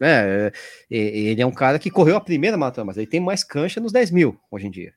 É, 0.02 0.52
é, 0.90 0.96
ele 0.96 1.42
é 1.42 1.46
um 1.46 1.52
cara 1.52 1.78
que 1.78 1.92
correu 1.92 2.16
a 2.16 2.22
primeira 2.22 2.58
maratona, 2.58 2.86
mas 2.86 2.98
ele 2.98 3.06
tem 3.06 3.20
mais 3.20 3.44
cancha 3.44 3.80
nos 3.80 3.92
10 3.92 4.10
mil 4.10 4.36
hoje 4.50 4.66
em 4.66 4.72
dia. 4.72 4.94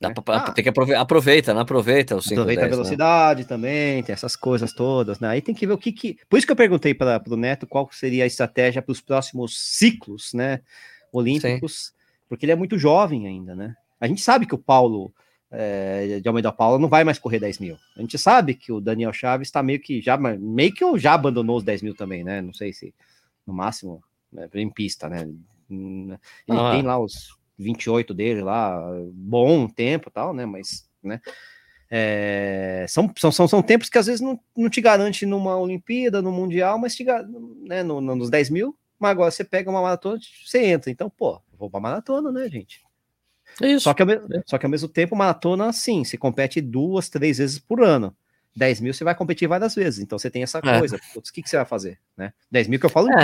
Dá 0.00 0.12
pra, 0.12 0.36
ah, 0.36 0.52
tem 0.52 0.62
que 0.62 0.68
aproveitar, 0.68 1.00
aproveita, 1.00 1.52
não 1.52 1.62
aproveita 1.62 2.14
o 2.14 2.22
5, 2.22 2.34
Aproveita 2.34 2.60
10, 2.62 2.66
a 2.66 2.70
né? 2.70 2.76
velocidade 2.76 3.42
né? 3.42 3.48
também, 3.48 4.02
tem 4.04 4.12
essas 4.12 4.36
coisas 4.36 4.72
todas, 4.72 5.18
né? 5.18 5.28
Aí 5.28 5.42
tem 5.42 5.54
que 5.54 5.66
ver 5.66 5.72
o 5.72 5.78
que 5.78 5.90
que... 5.90 6.18
Por 6.28 6.36
isso 6.36 6.46
que 6.46 6.52
eu 6.52 6.56
perguntei 6.56 6.94
para 6.94 7.20
o 7.28 7.36
Neto 7.36 7.66
qual 7.66 7.88
seria 7.90 8.22
a 8.22 8.26
estratégia 8.26 8.80
para 8.80 8.92
os 8.92 9.00
próximos 9.00 9.58
ciclos, 9.58 10.32
né, 10.32 10.60
olímpicos, 11.12 11.86
Sim. 11.86 11.92
porque 12.28 12.44
ele 12.44 12.52
é 12.52 12.56
muito 12.56 12.78
jovem 12.78 13.26
ainda, 13.26 13.56
né? 13.56 13.74
A 14.00 14.06
gente 14.06 14.20
sabe 14.20 14.46
que 14.46 14.54
o 14.54 14.58
Paulo 14.58 15.12
é, 15.50 16.20
de 16.20 16.28
Almeida 16.28 16.52
Paula 16.52 16.78
não 16.78 16.88
vai 16.88 17.02
mais 17.04 17.18
correr 17.18 17.40
10 17.40 17.58
mil. 17.58 17.76
A 17.96 18.00
gente 18.00 18.18
sabe 18.18 18.54
que 18.54 18.70
o 18.70 18.80
Daniel 18.80 19.12
Chaves 19.12 19.48
está 19.48 19.62
meio 19.62 19.80
que 19.80 20.00
já, 20.00 20.16
meio 20.16 20.72
que 20.72 20.98
já 20.98 21.14
abandonou 21.14 21.56
os 21.56 21.64
10 21.64 21.82
mil 21.82 21.94
também, 21.94 22.22
né? 22.22 22.40
Não 22.40 22.52
sei 22.52 22.72
se 22.72 22.94
no 23.46 23.52
máximo 23.52 24.02
né, 24.32 24.48
em 24.54 24.70
pista, 24.70 25.08
né? 25.08 25.28
Ele 25.70 26.18
ah. 26.48 26.70
tem 26.72 26.82
lá 26.82 26.98
os 26.98 27.37
28 27.58 28.14
dele 28.14 28.42
lá, 28.42 28.80
bom 29.12 29.66
tempo 29.66 30.10
tal, 30.10 30.32
né? 30.32 30.46
Mas, 30.46 30.88
né? 31.02 31.20
É, 31.90 32.84
são, 32.86 33.10
são, 33.16 33.48
são, 33.48 33.62
tempos 33.62 33.88
que 33.88 33.96
às 33.96 34.06
vezes 34.06 34.20
não, 34.20 34.38
não 34.54 34.68
te 34.68 34.80
garante 34.80 35.24
numa 35.24 35.56
Olimpíada, 35.56 36.20
no 36.20 36.30
Mundial, 36.30 36.78
mas 36.78 36.94
te 36.94 37.04
né, 37.66 37.82
no, 37.82 38.00
no, 38.00 38.14
nos 38.14 38.30
10 38.30 38.50
mil. 38.50 38.78
Mas 38.98 39.12
agora 39.12 39.30
você 39.30 39.44
pega 39.44 39.70
uma 39.70 39.80
maratona, 39.80 40.18
você 40.44 40.66
entra. 40.66 40.90
Então, 40.90 41.08
pô, 41.08 41.40
vou 41.56 41.70
pra 41.70 41.80
maratona, 41.80 42.30
né, 42.30 42.48
gente? 42.48 42.82
Isso. 43.62 43.84
Só 43.84 43.94
que, 43.94 44.02
ao, 44.02 44.08
só 44.44 44.58
que 44.58 44.66
ao 44.66 44.70
mesmo 44.70 44.88
tempo, 44.88 45.16
maratona, 45.16 45.72
sim, 45.72 46.04
se 46.04 46.18
compete 46.18 46.60
duas, 46.60 47.08
três 47.08 47.38
vezes 47.38 47.58
por 47.58 47.82
ano. 47.82 48.14
10 48.54 48.80
mil 48.80 48.92
você 48.92 49.04
vai 49.04 49.14
competir 49.14 49.46
várias 49.46 49.74
vezes, 49.74 50.00
então 50.00 50.18
você 50.18 50.28
tem 50.28 50.42
essa 50.42 50.58
é. 50.58 50.78
coisa. 50.78 50.98
Putz, 51.14 51.30
o 51.30 51.32
que, 51.32 51.42
que 51.42 51.48
você 51.48 51.56
vai 51.56 51.64
fazer? 51.64 51.98
Né? 52.16 52.32
10 52.50 52.66
mil 52.66 52.80
que 52.80 52.86
eu 52.86 52.90
falo 52.90 53.08
é, 53.12 53.14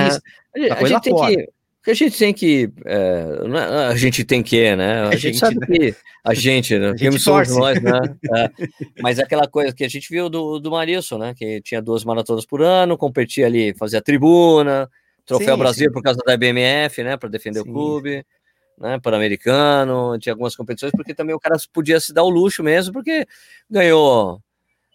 a, 0.70 0.74
a 0.76 0.85
gente 0.85 1.03
tem 1.03 1.12
fora. 1.12 1.35
que 1.35 1.53
a 1.91 1.95
gente 1.95 2.18
tem 2.18 2.32
que. 2.32 2.70
É, 2.85 3.26
é, 3.53 3.87
a 3.87 3.97
gente 3.97 4.24
tem 4.24 4.43
que, 4.43 4.74
né? 4.76 5.03
A, 5.03 5.09
a 5.09 5.11
gente, 5.12 5.20
gente, 5.20 5.39
sabe 5.39 5.59
né? 5.61 5.66
que. 5.66 5.97
A 6.24 6.35
gente, 6.35 6.78
né? 6.78 6.91
A 6.91 6.97
gente 6.97 7.18
somos 7.18 7.55
nós, 7.57 7.82
né? 7.82 8.01
É, 8.37 8.51
mas 9.03 9.18
é 9.18 9.22
aquela 9.22 9.47
coisa 9.47 9.74
que 9.74 9.85
a 9.85 9.89
gente 9.89 10.09
viu 10.09 10.28
do, 10.28 10.59
do 10.59 10.70
Marilson, 10.70 11.18
né? 11.18 11.35
Que 11.37 11.61
tinha 11.61 11.82
duas 11.82 12.05
maratonas 12.05 12.47
por 12.47 12.62
ano, 12.62 12.97
competia 12.97 13.47
ali, 13.47 13.74
fazia 13.74 14.01
tribuna, 14.01 14.89
Troféu 15.26 15.55
sim, 15.55 15.59
Brasil 15.59 15.89
sim. 15.89 15.93
por 15.93 16.03
causa 16.03 16.20
da 16.24 16.37
BMF, 16.37 17.03
né? 17.03 17.16
Para 17.16 17.28
defender 17.28 17.62
sim. 17.62 17.68
o 17.68 17.72
clube 17.72 18.24
né, 18.78 18.99
Pan-Americano, 19.01 20.18
tinha 20.18 20.32
algumas 20.32 20.57
competições, 20.57 20.93
porque 20.93 21.14
também 21.14 21.35
o 21.35 21.41
cara 21.41 21.57
podia 21.72 21.99
se 22.01 22.12
dar 22.12 22.22
o 22.22 22.28
luxo 22.28 22.62
mesmo, 22.62 22.93
porque 22.93 23.26
ganhou. 23.70 24.41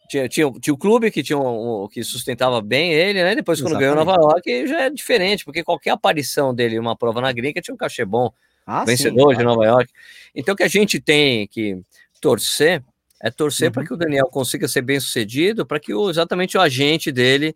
Tinha, 0.10 0.28
tinha, 0.28 0.52
tinha 0.60 0.74
o 0.74 0.78
clube 0.78 1.12
que 1.12 1.22
tinha 1.22 1.38
um, 1.38 1.84
um, 1.84 1.88
que 1.88 2.04
sustentava 2.04 2.60
bem 2.64 2.92
ele, 2.92 3.22
né? 3.22 3.36
Depois, 3.36 3.62
quando 3.62 3.80
Exatamente. 3.80 3.96
ganhou 3.96 4.06
Nova 4.06 4.20
York, 4.20 4.68
já 4.68 4.82
é 4.82 4.90
diferente, 4.90 5.46
porque 5.46 5.64
qualquer 5.64 5.92
aparição 5.92 6.54
dele 6.54 6.78
em 6.78 6.80
uma 6.80 6.96
prova 6.96 7.22
na 7.22 7.32
gringa 7.32 7.62
tinha 7.62 7.76
um 7.76 7.78
cachê 7.78 8.04
bom. 8.04 8.34
Ah, 8.66 8.84
vencedor 8.84 9.34
sim, 9.34 9.38
de 9.38 9.44
Nova 9.44 9.64
York. 9.64 9.94
Então, 10.34 10.54
o 10.54 10.58
que 10.58 10.64
a 10.64 10.68
gente 10.68 11.00
tem 11.00 11.48
que 11.48 11.80
torcer 12.20 12.84
é 13.22 13.30
torcer 13.30 13.68
uhum. 13.68 13.74
para 13.74 13.86
que 13.86 13.94
o 13.94 13.98
Daniel 13.98 14.26
consiga 14.26 14.68
ser 14.68 14.82
bem 14.82 15.00
sucedido, 15.00 15.64
para 15.64 15.80
que 15.80 15.94
o, 15.94 16.10
exatamente 16.10 16.58
o 16.58 16.62
agente 16.62 17.12
dele 17.12 17.56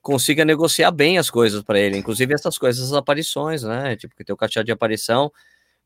consiga 0.00 0.44
negociar 0.44 0.92
bem 0.92 1.18
as 1.18 1.28
coisas 1.28 1.60
para 1.60 1.78
ele, 1.80 1.98
inclusive 1.98 2.32
essas 2.32 2.56
coisas, 2.56 2.84
as 2.84 2.92
aparições, 2.92 3.64
né? 3.64 3.96
Tipo, 3.96 4.14
que 4.14 4.22
tem 4.22 4.32
o 4.32 4.36
cachê 4.36 4.62
de 4.62 4.70
aparição, 4.70 5.32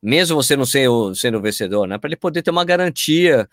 mesmo 0.03 0.37
você 0.37 0.55
não 0.55 0.67
sendo, 0.67 1.15
sendo 1.15 1.41
vencedor, 1.41 1.89
né? 1.89 1.97
Para 1.97 2.09
ele 2.09 2.17
poder 2.17 2.43
ter 2.43 2.51
uma 2.51 2.65
garantia 2.65 3.49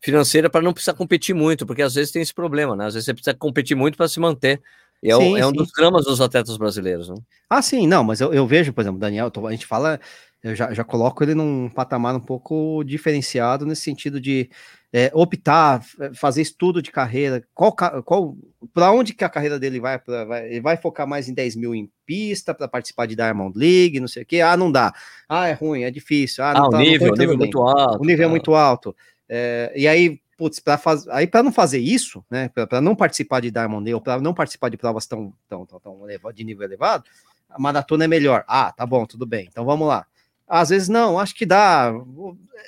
financeira 0.00 0.48
para 0.50 0.62
não 0.62 0.72
precisar 0.72 0.94
competir 0.94 1.34
muito, 1.34 1.66
porque 1.66 1.82
às 1.82 1.94
vezes 1.94 2.12
tem 2.12 2.22
esse 2.22 2.34
problema, 2.34 2.76
né? 2.76 2.86
Às 2.86 2.94
vezes 2.94 3.06
você 3.06 3.14
precisa 3.14 3.34
competir 3.34 3.76
muito 3.76 3.96
para 3.96 4.08
se 4.08 4.20
manter. 4.20 4.60
E 5.02 5.10
é, 5.10 5.16
sim, 5.16 5.36
é 5.38 5.46
um 5.46 5.52
dos 5.52 5.70
dramas 5.76 6.04
dos 6.04 6.20
atletas 6.20 6.56
brasileiros, 6.56 7.08
né? 7.08 7.16
Ah, 7.50 7.60
sim, 7.60 7.86
não, 7.86 8.02
mas 8.02 8.20
eu, 8.20 8.32
eu 8.32 8.46
vejo, 8.46 8.72
por 8.72 8.80
exemplo, 8.80 8.98
Daniel, 8.98 9.30
a 9.46 9.50
gente 9.50 9.66
fala, 9.66 10.00
eu 10.42 10.54
já, 10.54 10.72
já 10.72 10.84
coloco 10.84 11.22
ele 11.22 11.34
num 11.34 11.68
patamar 11.68 12.14
um 12.14 12.20
pouco 12.20 12.82
diferenciado 12.84 13.66
nesse 13.66 13.82
sentido 13.82 14.20
de 14.20 14.48
é, 14.92 15.10
optar, 15.12 15.82
fazer 16.14 16.40
estudo 16.40 16.80
de 16.80 16.90
carreira, 16.90 17.44
qual, 17.54 17.72
qual 17.72 18.36
para 18.72 18.90
onde 18.92 19.12
que 19.12 19.24
a 19.24 19.28
carreira 19.28 19.58
dele 19.58 19.80
vai, 19.80 19.98
pra, 19.98 20.24
vai, 20.24 20.46
ele 20.46 20.60
vai 20.60 20.76
focar 20.76 21.06
mais 21.06 21.28
em 21.28 21.34
10 21.34 21.56
mil 21.56 21.74
em 21.74 21.90
pista 22.06 22.54
para 22.54 22.68
participar 22.68 23.06
de 23.06 23.16
Diamond 23.16 23.58
League, 23.58 24.00
não 24.00 24.08
sei 24.08 24.22
o 24.22 24.26
que, 24.26 24.40
ah, 24.40 24.56
não 24.56 24.72
dá, 24.72 24.94
ah, 25.28 25.48
é 25.48 25.52
ruim, 25.52 25.82
é 25.82 25.90
difícil, 25.90 26.42
ah, 26.42 26.52
ah 26.56 26.66
o 26.66 26.70
tá, 26.70 26.78
nível, 26.78 27.12
o 27.12 27.16
nível 27.16 27.34
é 27.34 27.36
muito 27.36 27.60
alto, 27.60 28.02
o 28.02 28.06
nível 28.06 28.26
é 28.26 28.30
muito 28.30 28.54
alto, 28.54 28.96
é, 29.28 29.72
e 29.74 29.88
aí, 29.88 30.20
putz, 30.36 30.60
para 30.60 30.80
aí 31.10 31.26
para 31.26 31.42
não 31.42 31.52
fazer 31.52 31.78
isso, 31.78 32.24
né, 32.30 32.48
para 32.48 32.80
não 32.80 32.94
participar 32.94 33.40
de 33.40 33.50
Diamond 33.50 33.84
League, 33.84 33.94
ou 33.94 34.00
para 34.00 34.20
não 34.20 34.34
participar 34.34 34.68
de 34.68 34.76
provas 34.76 35.06
tão, 35.06 35.32
tão, 35.48 35.66
tão, 35.66 35.80
tão 35.80 36.32
de 36.32 36.44
nível 36.44 36.64
elevado, 36.64 37.04
a 37.48 37.58
maratona 37.58 38.04
é 38.04 38.08
melhor, 38.08 38.44
ah, 38.46 38.72
tá 38.72 38.84
bom, 38.84 39.06
tudo 39.06 39.26
bem, 39.26 39.46
então 39.50 39.64
vamos 39.64 39.88
lá, 39.88 40.06
às 40.48 40.68
vezes 40.68 40.88
não, 40.88 41.18
acho 41.18 41.34
que 41.34 41.44
dá. 41.44 41.92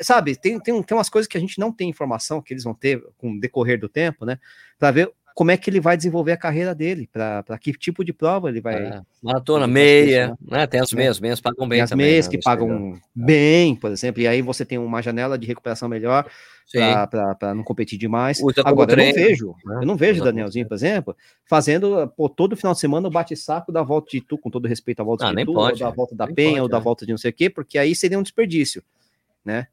Sabe, 0.01 0.35
tem, 0.35 0.59
tem, 0.59 0.83
tem 0.83 0.97
umas 0.97 1.09
coisas 1.09 1.29
que 1.29 1.37
a 1.37 1.41
gente 1.41 1.61
não 1.61 1.73
tem 1.73 1.89
informação, 1.89 2.43
que 2.43 2.53
eles 2.53 2.65
vão 2.65 2.75
ter 2.75 3.01
com 3.17 3.33
o 3.33 3.41
decorrer 3.41 3.79
do 3.79 3.89
tempo, 3.89 4.25
né? 4.25 4.39
Para 4.79 4.91
ver 4.91 5.13
como 5.39 5.53
é 5.53 5.57
que 5.57 5.71
ele 5.71 5.79
vai 5.79 5.97
desenvolver 5.97 6.33
a 6.33 6.37
carreira 6.37 6.75
dele, 6.75 7.09
para 7.13 7.57
que 7.61 7.73
tipo 7.73 8.05
de 8.05 8.13
prova 8.13 8.49
ele 8.49 8.61
vai. 8.61 8.75
É, 8.75 9.01
maratona, 9.23 9.69
meia, 9.69 10.37
né? 10.43 10.67
Tem 10.67 10.81
as 10.81 10.93
meias, 10.93 11.21
meias 11.21 11.41
pagam 11.41 11.69
bem. 11.69 11.77
Tem 11.77 11.83
as 11.85 11.91
também, 11.91 12.07
meias 12.07 12.27
né? 12.27 12.31
que 12.33 12.43
pagam 12.43 12.95
é. 12.97 13.01
bem, 13.15 13.77
por 13.77 13.93
exemplo, 13.93 14.21
e 14.21 14.27
aí 14.27 14.43
você 14.43 14.65
tem 14.65 14.79
uma 14.79 15.01
janela 15.01 15.39
de 15.39 15.47
recuperação 15.47 15.89
melhor 15.89 16.29
para 17.09 17.55
não 17.55 17.63
competir 17.63 17.97
demais. 17.97 18.41
Usa 18.43 18.63
Agora, 18.65 18.91
eu 18.91 18.97
não 18.97 19.13
vejo, 19.13 19.55
né? 19.65 19.79
eu 19.81 19.87
não 19.87 19.97
vejo 19.97 20.25
Danielzinho, 20.25 20.67
por 20.67 20.75
exemplo, 20.75 21.17
fazendo 21.45 22.09
pô, 22.17 22.29
todo 22.29 22.57
final 22.57 22.75
de 22.75 22.81
semana 22.81 23.07
o 23.07 23.11
bate-saco 23.11 23.71
da 23.71 23.85
volta 23.85 24.11
de 24.11 24.21
Tu, 24.21 24.37
com 24.39 24.51
todo 24.51 24.67
respeito 24.67 25.03
à 25.03 25.05
volta 25.05 25.25
ah, 25.25 25.33
de 25.33 25.45
Tu, 25.45 25.53
pode, 25.53 25.85
ou 25.85 25.89
da 25.89 25.95
volta 25.95 26.17
da 26.17 26.27
Penha, 26.27 26.51
pode, 26.51 26.61
ou 26.63 26.69
da 26.69 26.79
é. 26.79 26.81
volta 26.81 27.07
de 27.07 27.13
não 27.13 27.19
sei 27.19 27.31
o 27.31 27.35
quê, 27.35 27.49
porque 27.49 27.79
aí 27.79 27.95
seria 27.95 28.19
um 28.19 28.25
desperdício, 28.25 28.83
né? 29.45 29.69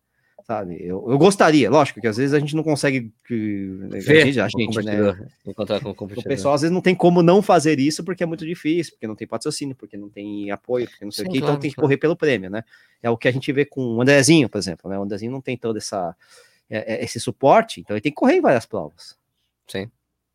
Sabe? 0.46 0.78
Eu, 0.80 1.04
eu 1.10 1.18
gostaria, 1.18 1.70
lógico, 1.70 2.00
que 2.00 2.08
às 2.08 2.18
vezes 2.18 2.34
a 2.34 2.40
gente 2.40 2.56
não 2.56 2.64
consegue 2.64 3.12
ver 3.28 4.22
a 4.22 4.26
gente, 4.26 4.40
a 4.40 4.48
gente 4.48 4.84
né? 4.84 5.28
Encontrar 5.46 5.80
com 5.82 5.90
o, 5.90 5.92
o 5.92 6.24
pessoal 6.24 6.54
às 6.54 6.62
vezes 6.62 6.74
não 6.74 6.82
tem 6.82 6.94
como 6.94 7.24
não 7.24 7.42
fazer 7.42 7.80
isso 7.80 8.04
porque 8.04 8.24
é 8.24 8.26
muito 8.28 8.46
difícil, 8.46 8.94
porque 8.94 9.08
não 9.08 9.16
tem 9.16 9.28
patrocínio, 9.28 9.76
porque 9.76 9.98
não 9.98 10.08
tem 10.08 10.52
apoio, 10.52 10.88
porque 10.88 11.04
não 11.04 11.12
sei 11.12 11.24
Sim, 11.24 11.30
o 11.30 11.32
que, 11.32 11.38
então 11.38 11.48
claro, 11.48 11.58
então 11.58 11.62
tem 11.62 11.72
que 11.72 11.76
correr 11.76 11.98
pelo 11.98 12.16
prêmio, 12.16 12.50
né? 12.50 12.64
É 13.02 13.10
o 13.10 13.18
que 13.18 13.28
a 13.28 13.32
gente 13.32 13.52
vê 13.52 13.66
com 13.66 13.82
o 13.96 14.02
Andrezinho, 14.02 14.48
por 14.48 14.60
exemplo, 14.60 14.90
né? 14.90 15.00
O 15.00 15.04
Andrezinho 15.04 15.32
não 15.32 15.42
tem 15.42 15.58
todo 15.58 15.78
essa, 15.78 16.16
é, 16.70 16.96
é, 16.96 17.04
esse 17.04 17.20
suporte, 17.20 17.82
então 17.82 17.96
ele 17.96 18.02
tem 18.02 18.12
que 18.12 18.18
correr 18.18 18.36
em 18.36 18.42
várias 18.42 18.68
provas. 18.68 19.18
Sim. 19.68 19.90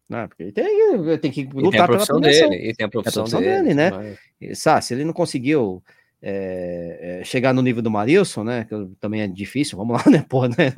Não, 0.08 0.26
porque 0.26 0.42
ele 0.42 0.52
tem, 0.52 0.64
ele 0.64 1.18
tem 1.18 1.30
que 1.30 1.44
lutar 1.44 1.86
pela 1.86 2.04
profissão 2.04 2.20
dele, 2.20 2.56
e 2.56 2.74
tem 2.74 2.84
a 2.84 2.88
profissão, 2.88 3.22
é 3.22 3.26
a 3.26 3.30
profissão 3.30 3.40
dele, 3.40 3.62
dele, 3.62 3.74
né? 3.74 4.16
Mas... 4.40 4.58
Sabe, 4.58 4.84
se 4.84 4.92
ele 4.92 5.04
não 5.04 5.12
conseguiu 5.12 5.80
é, 6.22 7.20
é, 7.20 7.24
chegar 7.24 7.54
no 7.54 7.62
nível 7.62 7.82
do 7.82 7.90
Marilson, 7.90 8.44
né? 8.44 8.66
Que 8.68 8.74
também 9.00 9.22
é 9.22 9.26
difícil, 9.26 9.78
vamos 9.78 9.96
lá, 9.96 10.04
né? 10.10 10.24
Porra, 10.28 10.48
né? 10.48 10.72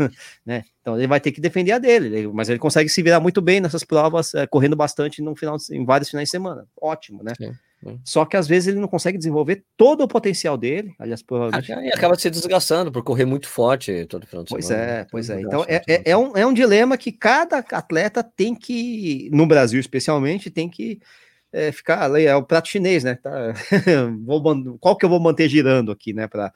né? 0.47 0.64
Então 0.80 0.97
ele 0.97 1.07
vai 1.07 1.20
ter 1.20 1.32
que 1.32 1.40
defender 1.40 1.72
a 1.72 1.78
dele, 1.78 2.28
mas 2.32 2.49
ele 2.49 2.59
consegue 2.59 2.88
se 2.88 3.03
virar 3.03 3.20
muito 3.20 3.40
bem 3.40 3.61
nessas 3.61 3.82
provas, 3.82 4.34
é, 4.34 4.47
correndo 4.47 4.76
bastante 4.76 5.20
no 5.20 5.34
final, 5.34 5.57
em 5.70 5.84
vários 5.84 6.11
finais 6.11 6.28
de 6.28 6.30
semana. 6.30 6.66
Ótimo, 6.80 7.24
né? 7.24 7.32
Sim, 7.36 7.53
sim. 7.82 8.01
Só 8.05 8.24
que 8.24 8.36
às 8.36 8.47
vezes 8.47 8.68
ele 8.68 8.80
não 8.80 8.86
consegue 8.86 9.18
desenvolver 9.18 9.64
todo 9.76 10.03
o 10.03 10.09
potencial 10.09 10.57
dele, 10.57 10.95
aliás, 10.99 11.22
provavelmente. 11.22 11.72
E 11.72 11.93
acaba 11.93 12.14
se 12.14 12.30
desgastando 12.30 12.93
por 12.93 13.03
correr 13.03 13.24
muito 13.24 13.49
forte 13.49 14.07
todo 14.07 14.26
final 14.26 14.45
de 14.45 14.51
pois 14.51 14.64
semana. 14.64 15.07
Pois 15.11 15.28
é, 15.28 15.36
pois 15.36 15.40
é. 15.40 15.40
Então 15.40 15.64
é, 15.66 15.82
é, 15.88 16.11
é, 16.11 16.16
um, 16.16 16.36
é 16.36 16.47
um 16.47 16.53
dilema 16.53 16.97
que 16.97 17.11
cada 17.11 17.59
atleta 17.59 18.22
tem 18.22 18.55
que, 18.55 19.28
no 19.32 19.47
Brasil 19.47 19.80
especialmente, 19.80 20.51
tem 20.51 20.68
que 20.68 21.01
é, 21.53 21.71
ficar 21.71 22.03
ali, 22.03 22.25
é 22.25 22.35
o 22.35 22.43
prato 22.43 22.69
chinês, 22.69 23.05
né? 23.05 23.17
Tá, 23.17 23.31
vou, 24.25 24.79
qual 24.79 24.97
que 24.97 25.05
eu 25.05 25.11
vou 25.11 25.21
manter 25.21 25.49
girando 25.49 25.93
aqui, 25.93 26.13
né? 26.13 26.27
Para 26.27 26.53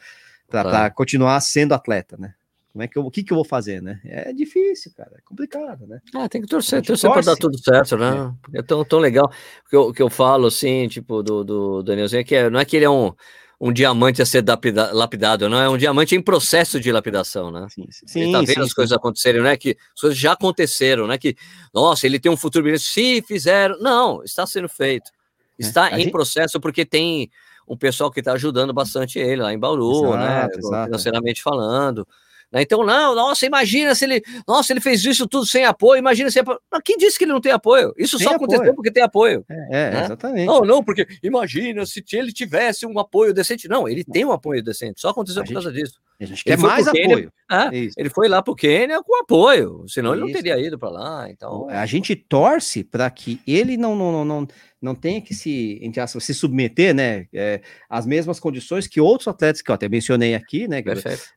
tá. 0.48 0.90
continuar 0.90 1.40
sendo 1.40 1.74
atleta, 1.74 2.16
né? 2.18 2.34
Como 2.72 2.82
é 2.82 2.88
que 2.88 2.98
eu, 2.98 3.06
o 3.06 3.10
que, 3.10 3.22
que 3.22 3.32
eu 3.32 3.36
vou 3.36 3.44
fazer, 3.44 3.80
né? 3.80 4.00
É 4.04 4.32
difícil, 4.34 4.92
cara, 4.94 5.12
é 5.16 5.20
complicado, 5.24 5.86
né? 5.86 5.98
Ah, 6.14 6.28
tem 6.28 6.42
que 6.42 6.46
torcer, 6.46 6.82
torcer 6.82 7.10
para 7.10 7.22
dar 7.22 7.36
tudo 7.36 7.56
certo, 7.58 7.96
né? 7.96 8.34
É, 8.52 8.58
é 8.58 8.62
tão, 8.62 8.84
tão 8.84 8.98
legal. 8.98 9.32
O 9.64 9.70
que 9.70 9.76
eu, 9.76 9.92
que 9.94 10.02
eu 10.02 10.10
falo, 10.10 10.46
assim, 10.46 10.86
tipo, 10.86 11.22
do, 11.22 11.42
do 11.42 11.82
Danielzinho, 11.82 12.20
é 12.20 12.24
que 12.24 12.34
é, 12.34 12.50
não 12.50 12.60
é 12.60 12.66
que 12.66 12.76
ele 12.76 12.84
é 12.84 12.90
um 12.90 13.14
um 13.60 13.72
diamante 13.72 14.20
a 14.20 14.26
ser 14.26 14.44
lapidado, 14.92 15.48
não 15.48 15.58
é? 15.58 15.68
Um 15.68 15.78
diamante 15.78 16.14
em 16.14 16.20
processo 16.20 16.78
de 16.78 16.92
lapidação, 16.92 17.50
né? 17.50 17.66
Sim, 17.70 17.86
sim, 17.90 18.20
ele 18.20 18.32
tá 18.32 18.40
vendo 18.40 18.52
sim, 18.52 18.60
as 18.60 18.68
sim. 18.68 18.74
coisas 18.74 18.92
acontecerem, 18.92 19.40
não 19.40 19.48
é 19.48 19.56
que 19.56 19.76
as 19.94 20.00
coisas 20.00 20.18
já 20.18 20.32
aconteceram, 20.32 21.06
não 21.06 21.14
é 21.14 21.18
que, 21.18 21.34
nossa, 21.72 22.06
ele 22.06 22.18
tem 22.18 22.30
um 22.30 22.36
futuro 22.36 22.64
brilhante, 22.64 22.84
se 22.84 23.22
fizeram, 23.22 23.78
não, 23.80 24.22
está 24.22 24.46
sendo 24.46 24.68
feito, 24.68 25.10
é, 25.10 25.12
está 25.58 25.90
é, 25.90 25.94
em 25.94 26.02
gente... 26.02 26.12
processo 26.12 26.60
porque 26.60 26.84
tem 26.84 27.30
um 27.66 27.76
pessoal 27.76 28.10
que 28.10 28.20
está 28.20 28.32
ajudando 28.34 28.74
bastante 28.74 29.18
ele 29.18 29.42
lá 29.42 29.52
em 29.52 29.58
Bauru, 29.58 30.14
exato, 30.14 30.16
né, 30.16 30.48
exato. 30.58 30.84
financeiramente 30.84 31.42
falando, 31.42 32.06
né? 32.56 32.62
Então, 32.62 32.82
não, 32.82 33.14
nossa, 33.14 33.44
imagina 33.44 33.94
se 33.94 34.06
ele. 34.06 34.22
Nossa, 34.48 34.72
ele 34.72 34.80
fez 34.80 35.04
isso 35.04 35.28
tudo 35.28 35.44
sem 35.44 35.66
apoio. 35.66 35.98
Imagina 35.98 36.30
se. 36.30 36.40
Quem 36.82 36.96
disse 36.96 37.18
que 37.18 37.24
ele 37.24 37.32
não 37.32 37.40
tem 37.40 37.52
apoio? 37.52 37.92
Isso 37.98 38.16
tem 38.16 38.26
só 38.26 38.34
apoio. 38.34 38.50
aconteceu 38.50 38.74
porque 38.74 38.90
tem 38.90 39.02
apoio. 39.02 39.44
É, 39.46 39.54
é 39.54 39.90
né? 39.90 40.04
exatamente. 40.06 40.46
Não, 40.46 40.62
não, 40.62 40.82
porque 40.82 41.06
imagina 41.22 41.84
se 41.84 42.02
ele 42.14 42.32
tivesse 42.32 42.86
um 42.86 42.98
apoio 42.98 43.34
decente. 43.34 43.68
Não, 43.68 43.86
ele 43.86 44.02
tem 44.02 44.24
um 44.24 44.32
apoio 44.32 44.64
decente, 44.64 45.02
só 45.02 45.10
aconteceu 45.10 45.44
por 45.44 45.52
causa 45.52 45.70
disso. 45.70 46.00
A 46.18 46.24
gente 46.24 46.42
quer 46.42 46.56
mais 46.56 46.88
apoio. 46.88 47.30
Ah, 47.46 47.68
ele 47.72 48.08
foi 48.08 48.26
lá 48.26 48.42
para 48.42 48.52
o 48.52 48.56
Quênia 48.56 49.02
com 49.02 49.20
apoio, 49.20 49.84
senão 49.86 50.14
isso. 50.14 50.24
ele 50.24 50.32
não 50.32 50.42
teria 50.42 50.58
ido 50.58 50.78
para 50.78 50.88
lá. 50.88 51.30
Então... 51.30 51.68
A 51.68 51.84
gente 51.84 52.16
torce 52.16 52.82
para 52.82 53.08
que 53.10 53.38
ele 53.46 53.76
não, 53.76 53.94
não, 53.94 54.10
não, 54.10 54.24
não 54.24 54.48
não 54.86 54.94
tenha 54.94 55.20
que 55.20 55.34
se, 55.34 55.78
entre 55.82 56.00
aspas, 56.00 56.22
se 56.22 56.32
submeter, 56.32 56.94
né, 56.94 57.26
é, 57.32 57.60
às 57.90 58.06
mesmas 58.06 58.38
condições 58.38 58.86
que 58.86 59.00
outros 59.00 59.26
atletas 59.26 59.60
que 59.60 59.70
eu 59.70 59.74
até 59.74 59.88
mencionei 59.88 60.34
aqui, 60.34 60.68
né, 60.68 60.80
que, 60.80 60.90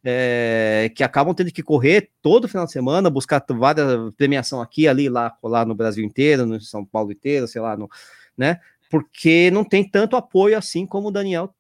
é, 0.04 0.92
que 0.96 1.04
acabam 1.04 1.34
tendo 1.34 1.52
que 1.52 1.64
correr 1.64 2.12
todo 2.22 2.48
final 2.48 2.66
de 2.66 2.72
semana, 2.72 3.10
buscar 3.10 3.44
várias 3.50 4.14
premiação 4.16 4.62
aqui, 4.62 4.88
ali, 4.88 5.10
lá, 5.10 5.36
lá 5.44 5.66
no 5.66 5.74
Brasil 5.74 6.06
inteiro, 6.06 6.46
no 6.46 6.62
São 6.62 6.86
Paulo 6.86 7.12
inteiro, 7.12 7.48
sei 7.48 7.62
lá, 7.62 7.76
no, 7.76 7.90
né, 8.38 8.60
porque 8.90 9.50
não 9.52 9.64
tem 9.64 9.84
tanto 9.84 10.16
apoio 10.16 10.58
assim 10.58 10.86
como 10.86 11.08
o 11.08 11.12
Daniel 11.12 11.54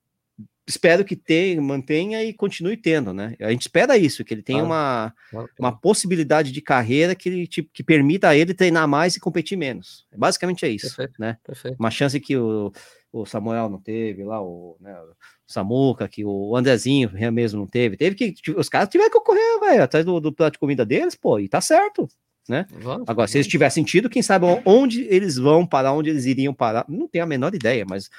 espero 0.70 1.03
que 1.03 1.15
tenha, 1.15 1.59
mantenha 1.61 2.24
e 2.24 2.32
continue 2.32 2.78
tendo, 2.78 3.13
né? 3.13 3.36
A 3.39 3.49
gente 3.49 3.63
espera 3.63 3.97
isso, 3.97 4.24
que 4.24 4.34
ele 4.34 4.43
tenha 4.43 4.63
uma, 4.63 5.13
uma 5.57 5.72
possibilidade 5.72 6.51
de 6.51 6.61
carreira 6.61 7.15
que, 7.15 7.47
tipo, 7.47 7.70
que 7.74 7.84
permita 7.84 8.30
a 8.30 8.36
ele 8.36 8.53
treinar 8.53 8.88
mais 8.88 9.15
e 9.15 9.20
competir 9.20 9.57
menos. 9.57 10.05
Basicamente 10.15 10.65
é 10.65 10.70
isso, 10.70 10.95
perfeito, 10.95 11.20
né? 11.20 11.38
Perfeito. 11.43 11.76
Uma 11.80 11.89
chance 11.89 12.20
que 12.20 12.38
o, 12.38 12.72
o 13.11 13.26
Samuel 13.26 13.70
não 13.70 13.80
teve 13.80 14.24
lá, 14.24 14.41
o, 14.41 14.78
né, 14.80 14.95
o 15.01 15.15
Samuca, 15.51 16.07
que 16.07 16.24
o 16.24 16.55
Andrezinho 16.55 17.11
mesmo 17.34 17.59
não 17.59 17.67
teve. 17.67 17.97
Teve 17.97 18.15
que, 18.15 18.32
tipo, 18.32 18.59
os 18.59 18.70
caras 18.70 18.89
tiveram 18.89 19.11
que 19.11 19.20
correr, 19.20 19.59
velho, 19.59 19.84
atrás 19.84 20.05
do, 20.05 20.20
do 20.20 20.32
prato 20.32 20.53
de 20.53 20.59
comida 20.59 20.86
deles, 20.86 21.15
pô, 21.15 21.39
e 21.39 21.49
tá 21.49 21.59
certo. 21.59 22.07
Né? 22.47 22.65
Vamos, 22.72 23.01
Agora, 23.01 23.15
vamos. 23.15 23.32
se 23.32 23.38
eles 23.38 23.47
tiver 23.47 23.70
sentido, 23.70 24.09
quem 24.09 24.22
sabe 24.22 24.45
onde 24.65 25.03
eles 25.03 25.38
vão 25.38 25.65
parar, 25.65 25.93
onde 25.93 26.09
eles 26.09 26.26
iriam 26.26 26.53
parar, 26.53 26.86
não 26.88 27.07
tenho 27.07 27.24
a 27.24 27.28
menor 27.28 27.53
ideia, 27.53 27.86
mas 27.88 28.09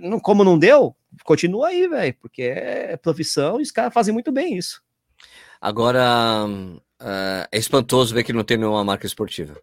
não, 0.00 0.18
como 0.18 0.44
não 0.44 0.58
deu, 0.58 0.94
continua 1.24 1.68
aí, 1.68 1.88
velho, 1.88 2.14
porque 2.20 2.42
é 2.42 2.96
profissão 2.96 3.60
e 3.60 3.62
os 3.62 3.70
caras 3.70 3.92
fazem 3.92 4.12
muito 4.12 4.32
bem 4.32 4.56
isso. 4.56 4.82
Agora, 5.60 6.46
uh, 6.46 7.48
é 7.50 7.58
espantoso 7.58 8.14
ver 8.14 8.24
que 8.24 8.32
não 8.32 8.44
tem 8.44 8.56
nenhuma 8.56 8.84
marca 8.84 9.06
esportiva 9.06 9.60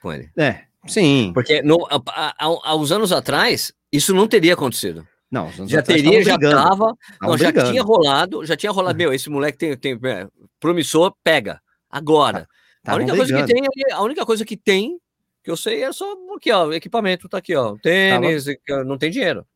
com 0.00 0.12
ele. 0.12 0.30
É, 0.36 0.64
sim. 0.86 1.30
Porque 1.34 1.62
no, 1.62 1.86
há, 1.90 2.34
há, 2.38 2.76
uns 2.76 2.92
anos 2.92 3.12
atrás, 3.12 3.72
isso 3.92 4.14
não 4.14 4.26
teria 4.26 4.54
acontecido. 4.54 5.06
Não, 5.30 5.50
já 5.66 5.82
teria, 5.82 6.22
já 6.22 6.36
estava, 6.36 6.96
já 7.36 7.52
tinha 7.52 7.82
rolado, 7.82 8.46
já 8.46 8.56
tinha 8.56 8.70
rolado. 8.70 8.96
Meu, 8.96 9.12
esse 9.12 9.28
moleque 9.28 9.58
tem, 9.58 9.76
tem 9.76 9.98
é, 10.04 10.28
promissor, 10.60 11.12
pega. 11.24 11.60
Agora. 11.90 12.48
Tá, 12.82 12.92
a 12.92 12.96
única 12.96 13.16
coisa 13.16 13.36
que 13.36 13.52
tem, 13.52 13.62
a 13.92 14.02
única 14.02 14.26
coisa 14.26 14.44
que 14.44 14.56
tem 14.56 14.98
que 15.44 15.50
eu 15.50 15.56
sei 15.58 15.84
é 15.84 15.92
só 15.92 16.16
aqui, 16.34 16.50
ó, 16.50 16.72
equipamento 16.72 17.28
tá 17.28 17.36
aqui, 17.36 17.54
ó, 17.54 17.76
tênis, 17.76 18.46
Tava... 18.66 18.82
não 18.82 18.96
tem 18.96 19.10
dinheiro. 19.10 19.46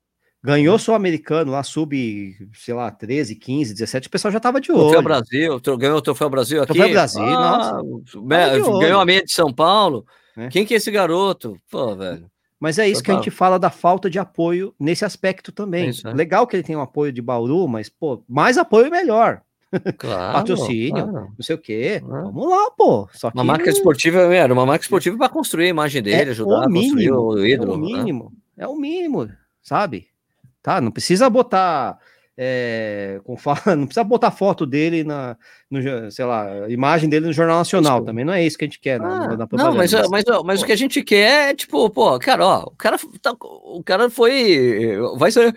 Ganhou 0.42 0.78
só 0.78 0.94
americano 0.94 1.50
lá, 1.50 1.62
sub, 1.64 2.36
sei 2.54 2.72
lá, 2.72 2.90
13, 2.90 3.34
15, 3.34 3.74
17, 3.74 4.06
o 4.06 4.10
pessoal 4.10 4.30
já 4.30 4.38
tava 4.38 4.60
de 4.60 4.70
olho. 4.70 4.82
Troféu 4.82 5.02
Brasil, 5.02 5.60
ganhou 5.76 5.98
o 5.98 6.02
Troféu 6.02 6.30
Brasil 6.30 6.62
aqui. 6.62 6.72
Troféu 6.72 6.92
Brasil, 6.92 7.22
ah, 7.24 7.82
nossa. 7.82 8.78
Ganhou 8.78 9.00
a 9.00 9.04
meia 9.04 9.24
de 9.24 9.32
São 9.32 9.52
Paulo. 9.52 10.06
É. 10.36 10.48
Quem 10.48 10.64
que 10.64 10.74
é 10.74 10.76
esse 10.76 10.90
garoto? 10.92 11.58
Pô, 11.68 11.96
velho. 11.96 12.30
Mas 12.60 12.78
é 12.78 12.88
isso 12.88 13.02
que 13.02 13.10
a 13.10 13.14
gente 13.14 13.30
fala 13.30 13.58
da 13.58 13.70
falta 13.70 14.08
de 14.10 14.18
apoio 14.18 14.74
nesse 14.78 15.04
aspecto 15.04 15.52
também. 15.52 15.90
É 15.90 16.08
é. 16.08 16.12
Legal 16.12 16.46
que 16.46 16.56
ele 16.56 16.62
tem 16.62 16.76
um 16.76 16.80
apoio 16.80 17.12
de 17.12 17.22
Bauru, 17.22 17.66
mas, 17.68 17.88
pô, 17.88 18.22
mais 18.28 18.58
apoio 18.58 18.90
melhor. 18.90 19.42
Claro, 19.98 20.32
patrocínio, 20.32 21.04
claro. 21.10 21.28
não 21.36 21.42
sei 21.42 21.54
o 21.54 21.58
quê. 21.58 22.02
Vamos 22.02 22.48
lá, 22.48 22.70
pô. 22.70 23.06
Só 23.12 23.30
uma 23.34 23.44
marca 23.44 23.68
esportiva, 23.68 24.34
era 24.34 24.50
uma 24.50 24.64
marca 24.64 24.82
esportiva 24.82 25.14
para 25.18 25.28
construir 25.28 25.66
a 25.66 25.68
imagem 25.68 26.02
dele, 26.02 26.16
é 26.16 26.30
ajudar 26.30 26.66
o 26.66 26.70
mínimo, 26.70 26.96
a 26.96 27.18
construir 27.18 27.42
o 27.42 27.46
ídolo. 27.46 27.72
É 27.72 27.76
o 27.76 27.78
né? 27.78 27.86
mínimo, 27.86 28.32
né? 28.56 28.64
é 28.64 28.66
o 28.66 28.74
mínimo, 28.74 29.30
sabe? 29.62 30.08
Tá, 30.68 30.82
não 30.82 30.90
precisa 30.90 31.30
botar 31.30 31.96
é, 32.36 33.20
com 33.24 33.38
fala, 33.38 33.58
não 33.74 33.86
precisa 33.86 34.04
botar 34.04 34.30
foto 34.30 34.66
dele 34.66 35.02
na, 35.02 35.34
no, 35.70 36.10
sei 36.10 36.26
lá, 36.26 36.68
imagem 36.68 37.08
dele 37.08 37.26
no 37.26 37.32
Jornal 37.32 37.56
Nacional, 37.56 38.04
também 38.04 38.22
não 38.22 38.34
é 38.34 38.44
isso 38.44 38.58
que 38.58 38.64
a 38.64 38.68
gente 38.68 38.78
quer. 38.78 39.00
Ah, 39.00 39.28
na, 39.28 39.36
na 39.36 39.48
não, 39.50 39.74
mas, 39.74 39.92
mas, 40.10 40.24
mas 40.44 40.60
o 40.60 40.66
que 40.66 40.72
a 40.72 40.76
gente 40.76 41.02
quer 41.02 41.50
é, 41.50 41.54
tipo, 41.54 41.88
pô, 41.88 42.18
cara, 42.18 42.44
ó, 42.44 42.64
o 42.64 42.76
cara, 42.76 42.98
tá, 43.22 43.34
o 43.40 43.82
cara 43.82 44.10
foi, 44.10 44.98
vai 45.16 45.30
ser, 45.30 45.56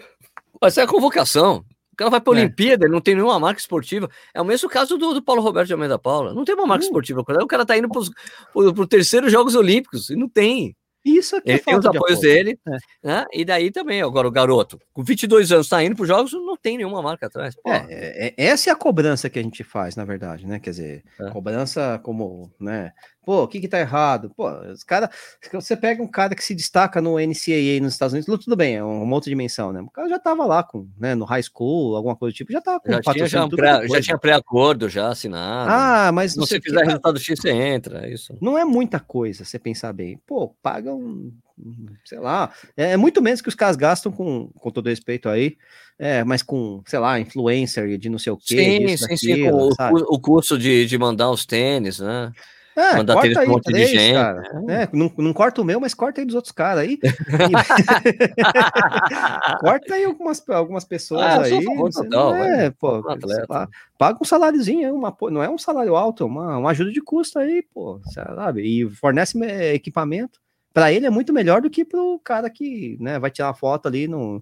vai 0.62 0.72
ser 0.72 0.80
a 0.80 0.88
convocação, 0.88 1.66
cara 2.02 2.10
vai 2.10 2.22
para 2.22 2.34
a 2.34 2.38
é. 2.38 2.42
Olimpíada, 2.42 2.86
ele 2.86 2.94
não 2.94 3.02
tem 3.02 3.16
nenhuma 3.16 3.40
marca 3.40 3.60
esportiva. 3.60 4.10
É 4.34 4.42
o 4.42 4.46
mesmo 4.46 4.68
caso 4.70 4.98
do, 4.98 5.14
do 5.14 5.22
Paulo 5.22 5.42
Roberto 5.42 5.68
de 5.68 5.74
Almeida 5.74 6.00
Paula. 6.00 6.34
Não 6.34 6.44
tem 6.44 6.56
uma 6.56 6.66
marca 6.66 6.84
hum. 6.84 6.88
esportiva. 6.88 7.22
O 7.22 7.48
cara 7.48 7.66
tá 7.66 7.78
indo 7.78 7.90
para 7.90 8.00
os 8.00 8.88
terceiros 8.88 9.32
Jogos 9.32 9.56
Olímpicos 9.56 10.10
e 10.10 10.16
não 10.16 10.28
tem. 10.28 10.76
Isso 11.04 11.36
aqui 11.36 11.50
ele 11.50 11.60
é 11.60 11.64
tem 11.64 11.76
os 11.76 11.86
apoios 11.86 12.20
de 12.20 12.28
dele, 12.28 12.60
é. 12.68 12.78
né? 13.04 13.26
E 13.34 13.44
daí 13.44 13.72
também, 13.72 14.02
agora 14.02 14.28
o 14.28 14.32
garoto, 14.32 14.80
com 14.94 15.04
22 15.04 15.52
anos, 15.52 15.66
está 15.66 15.84
indo 15.84 15.96
para 15.96 16.04
os 16.04 16.08
jogos, 16.08 16.32
não 16.34 16.56
tem 16.56 16.78
nenhuma 16.78 17.02
marca 17.02 17.26
atrás. 17.26 17.56
É, 17.66 17.76
é, 17.76 18.28
é, 18.28 18.34
essa 18.38 18.70
é 18.70 18.74
a 18.74 18.76
cobrança 18.76 19.30
que 19.30 19.40
a 19.40 19.44
gente 19.44 19.64
faz, 19.64 19.96
na 19.96 20.06
verdade, 20.06 20.46
né? 20.46 20.60
Quer 20.60 20.70
dizer, 20.70 21.04
é. 21.20 21.30
cobrança 21.32 22.00
como, 22.04 22.54
né? 22.60 22.92
Pô, 23.24 23.44
o 23.44 23.48
que 23.48 23.60
que 23.60 23.68
tá 23.68 23.80
errado? 23.80 24.32
Pô, 24.36 24.50
os 24.72 24.84
caras. 24.84 25.10
Você 25.54 25.78
pega 25.78 26.02
um 26.02 26.08
cara 26.08 26.34
que 26.34 26.44
se 26.44 26.56
destaca 26.56 27.00
no 27.00 27.20
NCAA 27.20 27.80
nos 27.80 27.94
Estados 27.94 28.14
Unidos, 28.14 28.44
tudo 28.44 28.56
bem, 28.56 28.78
é 28.78 28.84
uma 28.84 29.14
outra 29.14 29.30
dimensão, 29.30 29.72
né? 29.72 29.80
O 29.80 29.92
cara 29.92 30.10
já 30.10 30.18
tava 30.18 30.44
lá 30.44 30.64
com, 30.64 30.88
né, 30.98 31.14
no 31.14 31.26
high 31.26 31.44
school, 31.44 31.96
alguma 31.96 32.16
coisa 32.16 32.34
do 32.34 32.36
tipo, 32.36 32.52
já 32.52 32.60
tava 32.60 32.80
com 32.80 32.92
já 32.92 33.02
tinha, 33.14 33.28
já, 33.28 33.48
pré, 33.48 33.88
já 33.88 34.02
tinha 34.02 34.18
pré-acordo 34.18 34.90
já 34.90 35.10
assinado. 35.10 35.70
Ah, 35.72 36.12
mas. 36.12 36.32
Se 36.32 36.40
você 36.40 36.60
fizer 36.60 36.80
que, 36.80 36.86
resultado 36.86 37.20
X, 37.20 37.40
você 37.40 37.52
entra, 37.52 38.08
é 38.08 38.12
isso. 38.12 38.36
Não 38.42 38.58
é 38.58 38.66
muita 38.66 39.00
coisa, 39.00 39.46
você 39.46 39.60
pensar 39.60 39.94
bem. 39.94 40.20
Pô, 40.26 40.50
paga 40.62 40.92
um. 40.92 41.32
Sei 42.04 42.18
lá, 42.18 42.52
é, 42.76 42.94
é 42.94 42.98
muito 42.98 43.22
menos 43.22 43.40
que 43.40 43.50
os 43.50 43.54
caras 43.54 43.76
gastam 43.76 44.12
com, 44.12 44.50
com 44.56 44.72
todo 44.72 44.90
respeito 44.90 45.30
aí, 45.30 45.58
é, 46.00 46.24
mas 46.24 46.42
com, 46.42 46.82
sei 46.88 46.98
lá, 46.98 47.20
influencer 47.20 48.00
de 48.00 48.10
não 48.10 48.18
sei 48.18 48.34
o 48.34 48.38
quê. 48.38 48.98
Sim, 48.98 48.98
sim, 48.98 49.08
daquilo, 49.08 49.72
sim, 49.72 49.84
o, 49.92 50.16
o 50.16 50.20
curso 50.20 50.58
de, 50.58 50.88
de 50.88 50.98
mandar 50.98 51.30
os 51.30 51.46
tênis, 51.46 52.00
né? 52.00 52.32
É, 52.76 52.98
Mandar 52.98 53.14
corta 53.16 53.40
aí, 53.40 53.48
um 53.48 53.52
monte 53.52 53.64
três, 53.66 53.90
de 53.90 53.98
gente. 53.98 54.14
Cara. 54.14 54.44
É, 54.70 54.88
não, 54.94 55.12
não 55.18 55.34
corta 55.34 55.62
o 55.62 55.66
meu, 55.66 55.80
mas 55.80 55.94
corta 55.94 56.22
aí 56.22 56.26
dos 56.26 56.36
outros 56.36 56.54
caras 56.54 56.84
aí. 56.84 56.98
corta 59.60 59.94
aí 59.94 60.06
algumas, 60.06 60.50
algumas 60.50 60.86
pessoas 60.86 61.22
ah, 61.22 61.44
aí. 61.44 61.66
Total, 61.92 62.36
é, 62.36 62.72
pô, 62.72 63.04
lá, 63.50 63.68
paga 63.98 64.20
um 64.22 64.26
saláriozinho, 64.26 64.96
uma, 64.96 65.16
não 65.30 65.44
é 65.44 65.50
um 65.50 65.58
salário 65.58 65.96
alto, 65.96 66.24
é 66.24 66.28
uma, 66.28 66.58
uma 66.58 66.72
ajuda 66.72 66.92
de 66.92 67.02
custo 67.02 67.40
aí, 67.40 67.64
pô, 67.74 68.00
sabe? 68.14 68.62
E 68.62 68.90
fornece 68.90 69.38
equipamento. 69.74 70.40
Para 70.74 70.94
ele 70.94 71.06
é 71.06 71.10
muito 71.10 71.34
melhor 71.34 71.62
do 71.62 71.70
que 71.70 71.84
para 71.84 72.02
o 72.02 72.18
cara 72.18 72.50
que 72.50 72.96
né, 73.02 73.20
vai 73.20 73.30
tirar 73.30 73.54
foto 73.54 73.90
ali 73.90 74.08
no, 74.08 74.42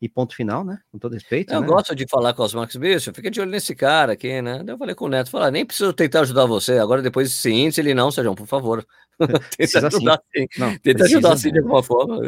e 0.00 0.08
ponto 0.08 0.34
final, 0.34 0.64
né? 0.64 0.78
Com 0.90 0.98
todo 0.98 1.14
respeito. 1.14 1.52
Eu 1.52 1.60
né? 1.60 1.66
gosto 1.66 1.94
de 1.94 2.06
falar 2.08 2.34
com 2.34 2.42
os 2.42 2.52
Max 2.52 2.76
Bicho, 2.76 3.12
fica 3.14 3.30
de 3.30 3.40
olho 3.40 3.50
nesse 3.50 3.74
cara 3.74 4.12
aqui, 4.12 4.42
né? 4.42 4.62
Eu 4.66 4.76
falei 4.76 4.94
com 4.94 5.06
o 5.06 5.08
Neto, 5.08 5.30
falar, 5.30 5.46
ah, 5.46 5.50
nem 5.50 5.64
preciso 5.64 5.92
tentar 5.92 6.20
ajudar 6.20 6.46
você. 6.46 6.78
Agora, 6.78 7.00
depois 7.00 7.30
desse 7.30 7.50
índice, 7.50 7.80
ele 7.80 7.94
não, 7.94 8.10
Sérgio, 8.10 8.34
por 8.34 8.46
favor. 8.46 8.86
Tenta 9.56 9.86
ajudar 9.86 10.20
sim. 10.36 10.46
Não, 10.58 10.78
Tenta 10.78 11.04
ajudar 11.04 11.32
assim 11.32 11.50
de 11.50 11.58
alguma 11.58 11.82
forma. 11.82 12.20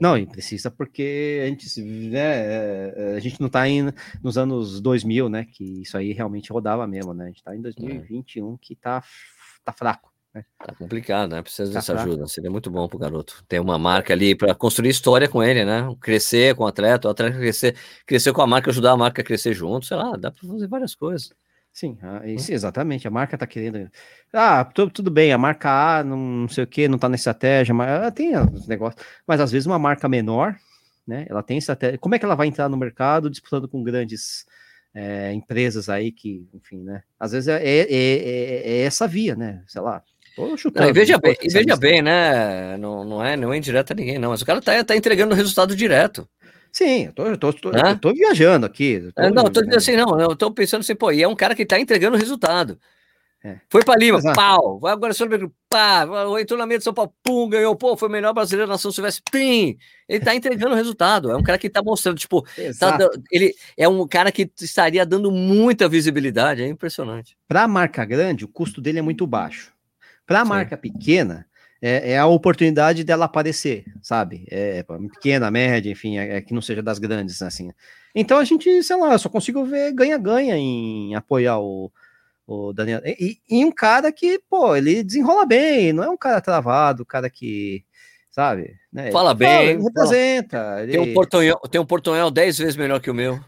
não, 0.00 0.16
e 0.16 0.26
precisa 0.26 0.70
porque 0.70 1.40
a 1.42 1.46
gente, 1.46 1.82
né, 1.82 2.20
é, 2.20 2.94
é, 2.96 3.16
a 3.16 3.20
gente 3.20 3.38
não 3.38 3.48
está 3.48 3.64
nos 4.22 4.38
anos 4.38 4.80
2000, 4.80 5.28
né? 5.28 5.46
Que 5.52 5.82
isso 5.82 5.96
aí 5.98 6.12
realmente 6.12 6.52
rodava 6.52 6.86
mesmo, 6.86 7.12
né? 7.12 7.24
A 7.24 7.26
gente 7.28 7.38
está 7.38 7.54
em 7.54 7.60
2021 7.60 8.54
é. 8.54 8.56
que 8.60 8.74
tá, 8.74 9.02
tá 9.62 9.72
fraco. 9.72 10.11
É. 10.34 10.42
Tá 10.64 10.74
complicado, 10.74 11.30
né? 11.30 11.42
Precisa 11.42 11.70
tá 11.70 11.78
dessa 11.78 11.94
ajuda. 11.94 12.26
Seria 12.26 12.50
muito 12.50 12.70
bom 12.70 12.88
pro 12.88 12.98
garoto 12.98 13.44
ter 13.46 13.60
uma 13.60 13.78
marca 13.78 14.14
ali 14.14 14.34
para 14.34 14.54
construir 14.54 14.88
história 14.88 15.28
com 15.28 15.42
ele, 15.42 15.64
né? 15.64 15.82
Crescer 16.00 16.54
com 16.54 16.64
o 16.64 16.66
atleta, 16.66 17.08
o 17.08 17.10
atleta 17.10 17.36
crescer, 17.36 17.76
crescer 18.06 18.32
com 18.32 18.40
a 18.40 18.46
marca, 18.46 18.70
ajudar 18.70 18.92
a 18.92 18.96
marca 18.96 19.20
a 19.20 19.24
crescer 19.24 19.52
junto, 19.52 19.84
sei 19.84 19.96
lá, 19.96 20.16
dá 20.16 20.30
para 20.30 20.48
fazer 20.48 20.66
várias 20.68 20.94
coisas. 20.94 21.34
Sim, 21.72 21.98
ah, 22.02 22.26
isso, 22.26 22.52
exatamente. 22.52 23.08
A 23.08 23.10
marca 23.10 23.36
tá 23.36 23.46
querendo. 23.46 23.90
Ah, 24.32 24.64
tudo, 24.64 24.90
tudo 24.90 25.10
bem, 25.10 25.32
a 25.32 25.38
marca 25.38 25.98
A 25.98 26.04
não, 26.04 26.46
sei 26.48 26.64
o 26.64 26.66
que, 26.66 26.88
não 26.88 26.98
tá 26.98 27.08
na 27.08 27.16
estratégia, 27.16 27.74
mas 27.74 27.88
ela 27.88 28.10
tem 28.10 28.36
os 28.36 28.66
negócios. 28.66 29.02
Mas 29.26 29.40
às 29.40 29.50
vezes 29.50 29.66
uma 29.66 29.78
marca 29.78 30.08
menor, 30.08 30.56
né? 31.06 31.26
Ela 31.28 31.42
tem 31.42 31.58
estratégia. 31.58 31.98
Como 31.98 32.14
é 32.14 32.18
que 32.18 32.24
ela 32.24 32.34
vai 32.34 32.46
entrar 32.46 32.68
no 32.68 32.76
mercado 32.76 33.30
disputando 33.30 33.68
com 33.68 33.82
grandes 33.82 34.46
é, 34.94 35.32
empresas 35.32 35.88
aí 35.88 36.12
que, 36.12 36.46
enfim, 36.52 36.82
né? 36.82 37.02
Às 37.18 37.32
vezes 37.32 37.48
é, 37.48 37.62
é, 37.62 37.86
é, 37.90 38.70
é 38.70 38.82
essa 38.82 39.08
via, 39.08 39.34
né? 39.34 39.64
Sei 39.66 39.80
lá, 39.80 40.02
chutando, 40.56 40.86
não, 40.86 40.94
veja 40.94 41.18
bem, 41.18 41.36
veja 41.50 41.76
bem, 41.76 42.02
né? 42.02 42.76
Não, 42.78 43.04
não, 43.04 43.24
é, 43.24 43.36
não 43.36 43.52
é 43.52 43.56
indireta 43.56 43.92
a 43.92 43.96
ninguém, 43.96 44.18
não. 44.18 44.30
Mas 44.30 44.42
o 44.42 44.46
cara 44.46 44.60
tá, 44.60 44.82
tá 44.84 44.96
entregando 44.96 45.34
o 45.34 45.36
resultado 45.36 45.76
direto. 45.76 46.28
Sim, 46.72 47.06
eu 47.06 47.12
tô, 47.12 47.26
eu 47.26 47.36
tô, 47.36 47.52
tô, 47.52 47.70
eu 47.70 47.98
tô 47.98 48.14
viajando 48.14 48.64
aqui. 48.64 49.10
Tô, 49.14 49.22
é, 49.22 49.30
não, 49.30 49.44
eu 49.44 49.50
tô 49.50 49.60
dizendo 49.60 49.76
assim, 49.76 49.96
não, 49.96 50.18
eu 50.18 50.34
tô 50.34 50.50
pensando 50.50 50.80
assim, 50.80 50.94
pô, 50.94 51.12
e 51.12 51.22
é 51.22 51.28
um 51.28 51.36
cara 51.36 51.54
que 51.54 51.66
tá 51.66 51.78
entregando 51.78 52.16
o 52.16 52.18
resultado. 52.18 52.78
É. 53.44 53.58
Foi 53.68 53.82
para 53.84 53.98
Lima, 53.98 54.18
Exato. 54.18 54.36
pau. 54.36 54.78
Vai 54.78 54.92
agora 54.92 55.12
sobre 55.12 55.50
pá, 55.68 56.06
entrou 56.40 56.56
na 56.56 56.64
meia 56.64 56.78
de 56.78 56.84
São 56.84 56.94
Paulo, 56.94 57.12
pum, 57.24 57.48
ganhou, 57.48 57.74
pô, 57.74 57.96
foi 57.96 58.08
o 58.08 58.12
melhor 58.12 58.32
brasileiro 58.32 58.68
da 58.68 58.74
nação 58.74 58.92
Silvestre, 58.92 59.22
pim. 59.32 59.76
Ele 60.08 60.24
tá 60.24 60.34
entregando 60.34 60.72
o 60.72 60.76
resultado. 60.76 61.30
É 61.30 61.36
um 61.36 61.42
cara 61.42 61.58
que 61.58 61.68
tá 61.68 61.82
mostrando, 61.82 62.18
tipo, 62.18 62.46
tá, 62.78 62.98
ele 63.32 63.52
é 63.76 63.88
um 63.88 64.06
cara 64.06 64.30
que 64.30 64.48
estaria 64.60 65.04
dando 65.04 65.30
muita 65.32 65.88
visibilidade, 65.88 66.62
é 66.62 66.68
impressionante. 66.68 67.36
Para 67.48 67.64
a 67.64 67.68
marca 67.68 68.04
grande, 68.04 68.44
o 68.44 68.48
custo 68.48 68.80
dele 68.80 69.00
é 69.00 69.02
muito 69.02 69.26
baixo. 69.26 69.72
Para 70.26 70.40
a 70.40 70.44
marca 70.44 70.76
pequena, 70.76 71.46
é, 71.82 72.12
é, 72.12 72.18
a 72.18 72.26
oportunidade 72.26 73.02
dela 73.02 73.24
aparecer, 73.24 73.84
sabe? 74.00 74.46
É, 74.48 74.84
pequena, 75.12 75.50
média, 75.50 75.90
enfim, 75.90 76.16
é, 76.16 76.36
é, 76.36 76.40
que 76.40 76.54
não 76.54 76.62
seja 76.62 76.80
das 76.80 77.00
grandes, 77.00 77.42
assim. 77.42 77.72
Então 78.14 78.38
a 78.38 78.44
gente, 78.44 78.82
sei 78.84 78.96
lá, 78.96 79.18
só 79.18 79.28
consigo 79.28 79.64
ver 79.64 79.92
ganha-ganha 79.92 80.56
em 80.56 81.14
apoiar 81.16 81.58
o, 81.58 81.90
o 82.46 82.72
Daniel. 82.72 83.00
E, 83.04 83.38
e, 83.50 83.64
um 83.64 83.72
cara 83.72 84.12
que, 84.12 84.38
pô, 84.48 84.76
ele 84.76 85.02
desenrola 85.02 85.44
bem, 85.44 85.92
não 85.92 86.04
é 86.04 86.08
um 86.08 86.16
cara 86.16 86.40
travado, 86.40 87.04
cara 87.04 87.28
que, 87.28 87.84
sabe? 88.30 88.76
Né? 88.92 89.10
Fala 89.10 89.34
bem. 89.34 89.76
Fala, 89.76 89.88
representa. 89.88 90.76
Ele... 90.82 90.92
Tem, 90.92 91.00
um 91.00 91.14
portunhol, 91.14 91.58
tem 91.68 91.80
um 91.80 91.86
portunhol 91.86 92.30
10 92.30 92.58
vezes 92.58 92.76
melhor 92.76 93.00
que 93.00 93.10
o 93.10 93.14
meu. 93.14 93.40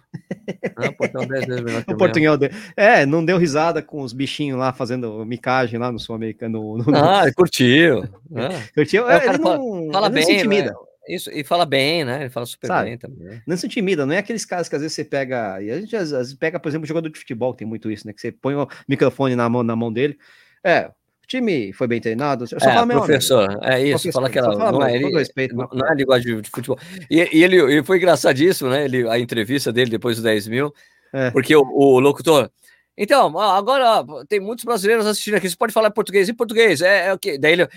Não, 0.76 0.92
portunhol 0.92 1.26
10 1.26 1.46
vezes 1.46 1.62
melhor 1.62 1.84
que 1.84 1.92
o, 2.28 2.32
o 2.32 2.36
de... 2.36 2.50
É, 2.76 3.06
não 3.06 3.24
deu 3.24 3.38
risada 3.38 3.82
com 3.82 4.02
os 4.02 4.12
bichinhos 4.12 4.58
lá 4.58 4.72
fazendo 4.72 5.24
micagem 5.24 5.78
lá 5.78 5.90
no 5.90 5.98
sul-americano. 5.98 6.78
No... 6.78 6.96
Ah, 6.96 7.24
curtiu. 7.34 8.04
Ah. 8.34 8.62
Curtiu? 8.74 9.08
É, 9.08 9.26
ele 9.28 9.38
não, 9.38 9.90
fala 9.92 10.06
ele 10.06 10.14
bem, 10.14 10.22
não 10.22 10.30
se 10.30 10.36
intimida. 10.36 10.70
Né? 10.70 10.76
Isso, 11.08 11.30
e 11.30 11.44
fala 11.44 11.66
bem, 11.66 12.04
né? 12.04 12.22
Ele 12.22 12.30
fala 12.30 12.46
super 12.46 12.66
Sabe? 12.66 12.88
bem 12.88 12.98
também. 12.98 13.42
Não 13.46 13.56
se 13.56 13.66
intimida, 13.66 14.06
não 14.06 14.14
é 14.14 14.18
aqueles 14.18 14.44
caras 14.44 14.68
que 14.68 14.74
às 14.74 14.80
vezes 14.80 14.94
você 14.94 15.04
pega. 15.04 15.60
E 15.60 15.70
a 15.70 15.80
gente 15.80 15.94
às 15.94 16.10
vezes 16.10 16.34
pega, 16.34 16.58
por 16.58 16.68
exemplo, 16.68 16.86
jogador 16.86 17.10
de 17.10 17.18
futebol, 17.18 17.54
tem 17.54 17.66
muito 17.66 17.90
isso, 17.90 18.06
né? 18.06 18.12
Que 18.12 18.20
você 18.20 18.32
põe 18.32 18.54
o 18.54 18.66
microfone 18.88 19.36
na 19.36 19.48
mão, 19.48 19.62
na 19.62 19.76
mão 19.76 19.92
dele. 19.92 20.18
É, 20.64 20.90
o 21.24 21.26
time 21.26 21.72
foi 21.72 21.86
bem 21.86 22.00
treinado. 22.00 22.46
Só 22.46 22.56
é, 22.56 22.86
professor, 22.86 23.50
amigo. 23.50 23.64
é 23.64 23.82
isso. 23.82 24.12
Fala 24.12 24.28
que 24.28 24.38
ela 24.38 24.54
não, 24.54 24.82
é, 24.82 24.94
ele, 24.94 25.10
respeito, 25.10 25.56
não, 25.56 25.66
não 25.72 25.90
é 25.90 25.94
linguagem 25.94 26.40
de 26.40 26.50
futebol. 26.50 26.78
E, 27.10 27.16
e 27.16 27.42
ele, 27.42 27.56
ele 27.56 27.82
foi 27.82 27.96
engraçadíssimo, 27.96 28.68
né? 28.68 28.84
Ele, 28.84 29.08
a 29.08 29.18
entrevista 29.18 29.72
dele 29.72 29.90
depois 29.90 30.16
dos 30.16 30.22
10 30.22 30.48
mil, 30.48 30.74
é. 31.12 31.30
porque 31.30 31.56
o, 31.56 31.62
o 31.62 31.98
locutor. 31.98 32.50
Então, 32.96 33.36
agora 33.38 34.04
tem 34.28 34.38
muitos 34.38 34.64
brasileiros 34.64 35.04
assistindo 35.04 35.34
aqui. 35.34 35.50
Você 35.50 35.56
pode 35.56 35.72
falar 35.72 35.90
português 35.90 36.28
em 36.28 36.34
português. 36.34 36.80
É, 36.80 37.08
é 37.08 37.12
o 37.12 37.18
que? 37.18 37.36
Daí 37.36 37.52
ele, 37.52 37.68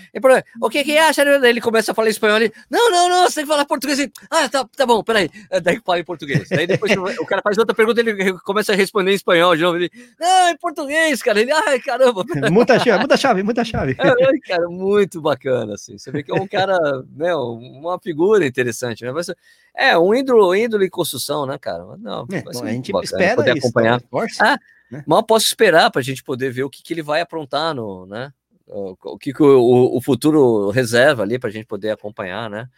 o 0.60 0.70
que 0.70 0.84
que 0.84 0.96
acha? 0.96 1.24
Daí 1.24 1.50
ele 1.50 1.60
começa 1.60 1.90
a 1.90 1.94
falar 1.94 2.08
espanhol. 2.08 2.36
Ele, 2.36 2.52
não, 2.70 2.90
não, 2.90 3.08
não, 3.08 3.22
você 3.24 3.36
tem 3.36 3.44
que 3.44 3.50
falar 3.50 3.64
português. 3.64 4.08
Ah, 4.30 4.48
tá, 4.48 4.64
tá 4.76 4.86
bom, 4.86 5.02
peraí. 5.02 5.28
É, 5.50 5.60
daí 5.60 5.80
fala 5.84 5.98
em 5.98 6.04
português. 6.04 6.48
Daí 6.48 6.68
depois 6.68 6.92
o 6.96 7.26
cara 7.26 7.42
faz 7.42 7.58
outra 7.58 7.74
pergunta, 7.74 8.00
ele 8.00 8.32
começa 8.40 8.72
a 8.72 8.76
responder 8.76 9.10
em 9.10 9.14
espanhol 9.14 9.56
de 9.56 9.62
novo. 9.62 9.76
Ele, 9.76 9.90
não, 10.20 10.50
em 10.50 10.56
português, 10.56 11.20
cara. 11.20 11.40
Ele, 11.40 11.50
ai, 11.50 11.80
caramba. 11.80 12.24
Muita 12.50 12.78
chave, 12.78 12.98
muita 12.98 13.16
chave, 13.16 13.42
muita 13.42 13.64
chave. 13.64 13.96
É, 13.98 14.38
cara, 14.46 14.68
muito 14.68 15.20
bacana, 15.20 15.74
assim. 15.74 15.98
Você 15.98 16.10
vê 16.10 16.22
que 16.22 16.30
é 16.30 16.34
um 16.34 16.46
cara, 16.46 16.78
né, 17.16 17.34
uma 17.34 17.98
figura 17.98 18.46
interessante, 18.46 19.04
né? 19.04 19.12
Mas, 19.12 19.28
é, 19.74 19.98
um 19.98 20.14
ídolo, 20.14 20.54
ídolo 20.54 20.84
em 20.84 20.90
construção, 20.90 21.46
né, 21.46 21.58
cara? 21.58 21.84
Não, 21.98 22.26
é, 22.32 22.42
a 22.62 22.72
gente 22.72 22.92
espera 23.02 23.36
poder 23.36 23.56
isso, 23.56 23.66
acompanhar. 23.66 24.00
Ah, 24.40 24.58
né? 24.90 25.04
Mal 25.06 25.22
posso 25.22 25.46
esperar 25.46 25.90
para 25.90 26.00
a 26.00 26.04
gente 26.04 26.22
poder 26.22 26.50
ver 26.50 26.64
o 26.64 26.70
que, 26.70 26.82
que 26.82 26.94
ele 26.94 27.02
vai 27.02 27.20
aprontar 27.20 27.74
no, 27.74 28.06
né? 28.06 28.32
O, 28.66 29.16
que, 29.18 29.32
que 29.32 29.42
o, 29.42 29.96
o, 29.96 30.00
futuro 30.00 30.68
reserva 30.70 31.22
ali 31.22 31.38
para 31.38 31.48
a 31.48 31.52
gente 31.52 31.66
poder 31.66 31.90
acompanhar, 31.90 32.50
né? 32.50 32.68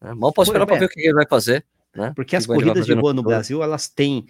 É, 0.00 0.12
mal 0.12 0.32
posso 0.32 0.50
esperar 0.50 0.66
para 0.66 0.78
ver 0.78 0.86
o 0.86 0.88
que 0.88 1.00
ele 1.00 1.14
vai 1.14 1.26
fazer, 1.26 1.64
né? 1.94 2.12
Porque 2.14 2.34
as 2.34 2.44
corridas 2.44 2.86
de 2.86 2.92
rua 2.92 3.12
no, 3.12 3.22
no 3.22 3.28
Brasil 3.28 3.62
elas 3.62 3.88
têm 3.88 4.26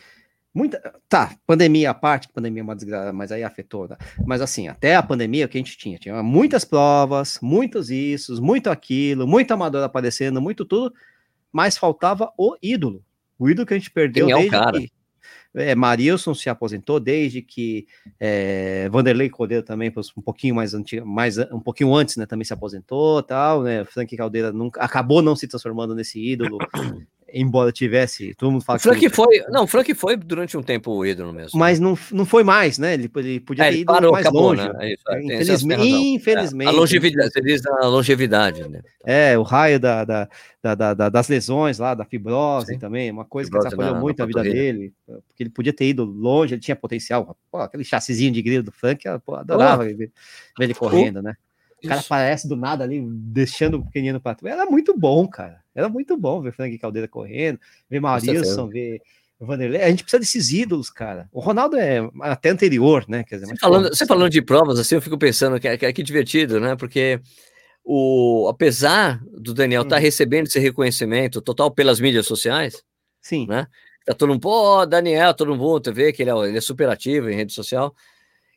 muita. 0.53 0.81
Tá, 1.09 1.35
pandemia 1.47 1.91
à 1.91 1.95
parte, 1.95 2.29
pandemia 2.29 2.61
é 2.61 2.65
uma 2.65 2.77
desgraça, 2.77 3.13
mas 3.13 3.33
aí 3.33 3.43
afetou. 3.43 3.89
Né? 3.89 3.97
Mas 4.27 4.43
assim, 4.43 4.69
até 4.69 4.97
a 4.97 5.03
pandemia, 5.03 5.47
o 5.47 5.49
que 5.49 5.57
a 5.57 5.61
gente 5.61 5.79
tinha? 5.79 5.99
Tinha 5.99 6.23
muitas 6.23 6.65
provas, 6.65 7.39
muitos 7.41 7.91
isso, 7.91 8.41
muito 8.43 8.69
aquilo, 8.69 9.27
muito 9.27 9.53
amador 9.53 9.83
aparecendo, 9.83 10.43
muito 10.43 10.65
tudo, 10.65 10.95
mas 11.53 11.79
faltava 11.79 12.33
o 12.37 12.57
ídolo. 12.63 13.03
O 13.39 13.49
ídolo 13.49 13.67
que 13.67 13.75
a 13.75 13.79
gente 13.79 13.91
perdeu 13.91 14.27
Quem 14.27 14.35
é 14.35 14.47
o 14.47 14.51
cara? 14.51 14.81
Que, 14.81 14.91
é, 15.59 15.75
Marilson 15.75 16.35
se 16.35 16.49
aposentou 16.49 16.99
desde 16.99 17.43
que 17.43 17.87
é, 18.19 18.89
Vanderlei 18.91 19.29
Cordeiro 19.29 19.65
também, 19.65 19.93
um 20.17 20.23
pouquinho 20.23 20.55
mais 20.55 20.75
antigo, 20.75 21.07
mais 21.07 21.39
um 21.39 21.61
pouquinho 21.61 21.95
antes, 21.95 22.17
né, 22.17 22.27
também 22.27 22.45
se 22.45 22.53
aposentou, 22.53 23.23
tal, 23.23 23.63
né? 23.63 23.85
Frank 23.85 24.17
Caldeira 24.17 24.53
nunca 24.53 24.81
acabou 24.81 25.23
não 25.23 25.37
se 25.37 25.47
transformando 25.47 25.95
nesse 25.95 26.19
ídolo 26.21 26.59
embora 27.33 27.71
tivesse, 27.71 28.35
todo 28.35 28.51
mundo 28.51 28.65
fala 28.65 28.79
Frank 28.79 29.01
que 29.01 29.09
foi, 29.09 29.45
não, 29.51 29.67
Frank 29.67 29.93
foi 29.95 30.17
durante 30.17 30.57
um 30.57 30.63
tempo 30.63 30.93
o 30.93 31.05
ídolo 31.05 31.33
mesmo. 31.33 31.59
Mas 31.59 31.79
não, 31.79 31.99
não 32.13 32.25
foi 32.25 32.43
mais, 32.43 32.79
né? 32.79 32.95
Ele, 32.95 33.11
ele 33.17 33.41
podia 33.41 33.65
é, 33.65 33.71
ter 33.71 33.79
ido 33.79 33.93
parou, 33.93 34.13
mais 34.13 34.27
acabou, 34.27 34.55
longe. 34.55 34.69
Né? 34.69 34.75
É 34.81 34.93
isso, 34.93 35.03
é, 35.09 35.23
infelizmente, 35.23 35.89
infelizmente. 35.89 36.69
É, 36.69 36.71
a 36.71 36.75
longevidade, 36.75 37.33
você 37.33 37.41
diz 37.41 37.67
a 37.67 37.87
longevidade, 37.87 38.69
né? 38.69 38.81
É, 39.05 39.39
o 39.39 39.43
raio 39.43 39.79
da, 39.79 40.05
da, 40.05 40.29
da, 40.63 40.95
da 40.95 41.09
das 41.09 41.29
lesões 41.29 41.79
lá, 41.79 41.95
da 41.95 42.05
fibrose 42.05 42.75
Sim. 42.75 42.79
também, 42.79 43.11
uma 43.11 43.25
coisa 43.25 43.49
fibrose 43.49 43.69
que 43.69 43.75
atrapalhou 43.75 44.01
muito 44.01 44.19
na 44.19 44.25
a 44.25 44.27
vida 44.27 44.43
dele, 44.43 44.93
porque 45.07 45.43
ele 45.43 45.51
podia 45.51 45.73
ter 45.73 45.87
ido 45.87 46.05
longe, 46.05 46.55
ele 46.55 46.61
tinha 46.61 46.77
potencial. 46.77 47.37
Pô, 47.51 47.59
aquele 47.59 47.85
chassizinho 47.85 48.33
de 48.33 48.43
grilo 48.43 48.63
do 48.63 48.73
Frank, 48.73 49.07
eu 49.07 49.21
pô, 49.21 49.35
adorava 49.35 49.85
ver, 49.85 49.95
ver 49.95 50.11
ele 50.59 50.75
correndo, 50.75 51.23
né? 51.23 51.35
O 51.83 51.89
cara 51.89 52.01
aparece 52.01 52.49
do 52.49 52.57
nada 52.57 52.83
ali, 52.83 53.01
deixando 53.01 53.79
o 53.79 53.85
pequenino 53.85 54.21
para 54.21 54.35
trás. 54.35 54.59
Era 54.59 54.69
muito 54.69 54.97
bom, 54.97 55.27
cara. 55.29 55.63
Era 55.75 55.89
muito 55.89 56.17
bom 56.17 56.41
ver 56.41 56.53
Frank 56.53 56.77
Caldeira 56.79 57.07
correndo, 57.07 57.61
ver 57.89 58.01
Maurício, 58.01 58.67
ver 58.69 59.01
Vanderlei. 59.41 59.83
A 59.83 59.91
gente 59.91 60.03
precisa 60.03 60.19
desses 60.19 60.51
ídolos, 60.51 60.91
cara. 60.91 61.29
O 61.33 61.41
Ronaldo 61.41 61.77
é 61.77 62.01
até 62.23 62.51
anterior, 62.51 63.05
né? 63.09 63.23
Quer 63.23 63.37
dizer, 63.37 63.47
você, 63.47 63.57
falando, 63.57 63.89
você 63.89 64.07
falando 64.07 64.31
de 64.31 64.43
provas, 64.43 64.79
assim, 64.79 64.97
eu 64.97 65.03
fico 65.03 65.17
pensando 65.17 65.61
que, 65.61 65.79
que, 65.79 65.93
que 65.93 66.03
divertido, 66.03 66.59
né? 66.59 66.75
Porque 66.75 67.21
o, 67.85 68.49
apesar 68.51 69.23
do 69.33 69.55
Daniel 69.55 69.83
estar 69.83 69.97
tá 69.97 70.01
hum. 70.01 70.05
recebendo 70.05 70.47
esse 70.47 70.59
reconhecimento 70.59 71.41
total 71.41 71.71
pelas 71.71 72.01
mídias 72.01 72.27
sociais, 72.27 72.83
sim, 73.21 73.47
né? 73.47 73.69
Tá 74.05 74.15
todo 74.15 74.31
mundo, 74.31 74.41
pô, 74.41 74.85
Daniel, 74.85 75.33
todo 75.35 75.55
mundo 75.55 75.93
vê 75.93 76.13
que 76.13 76.23
ele 76.23 76.31
é, 76.31 76.35
ele 76.49 76.59
é 76.59 76.61
super 76.61 76.89
ativo 76.89 77.31
em 77.31 77.37
rede 77.37 77.53
social 77.53 77.95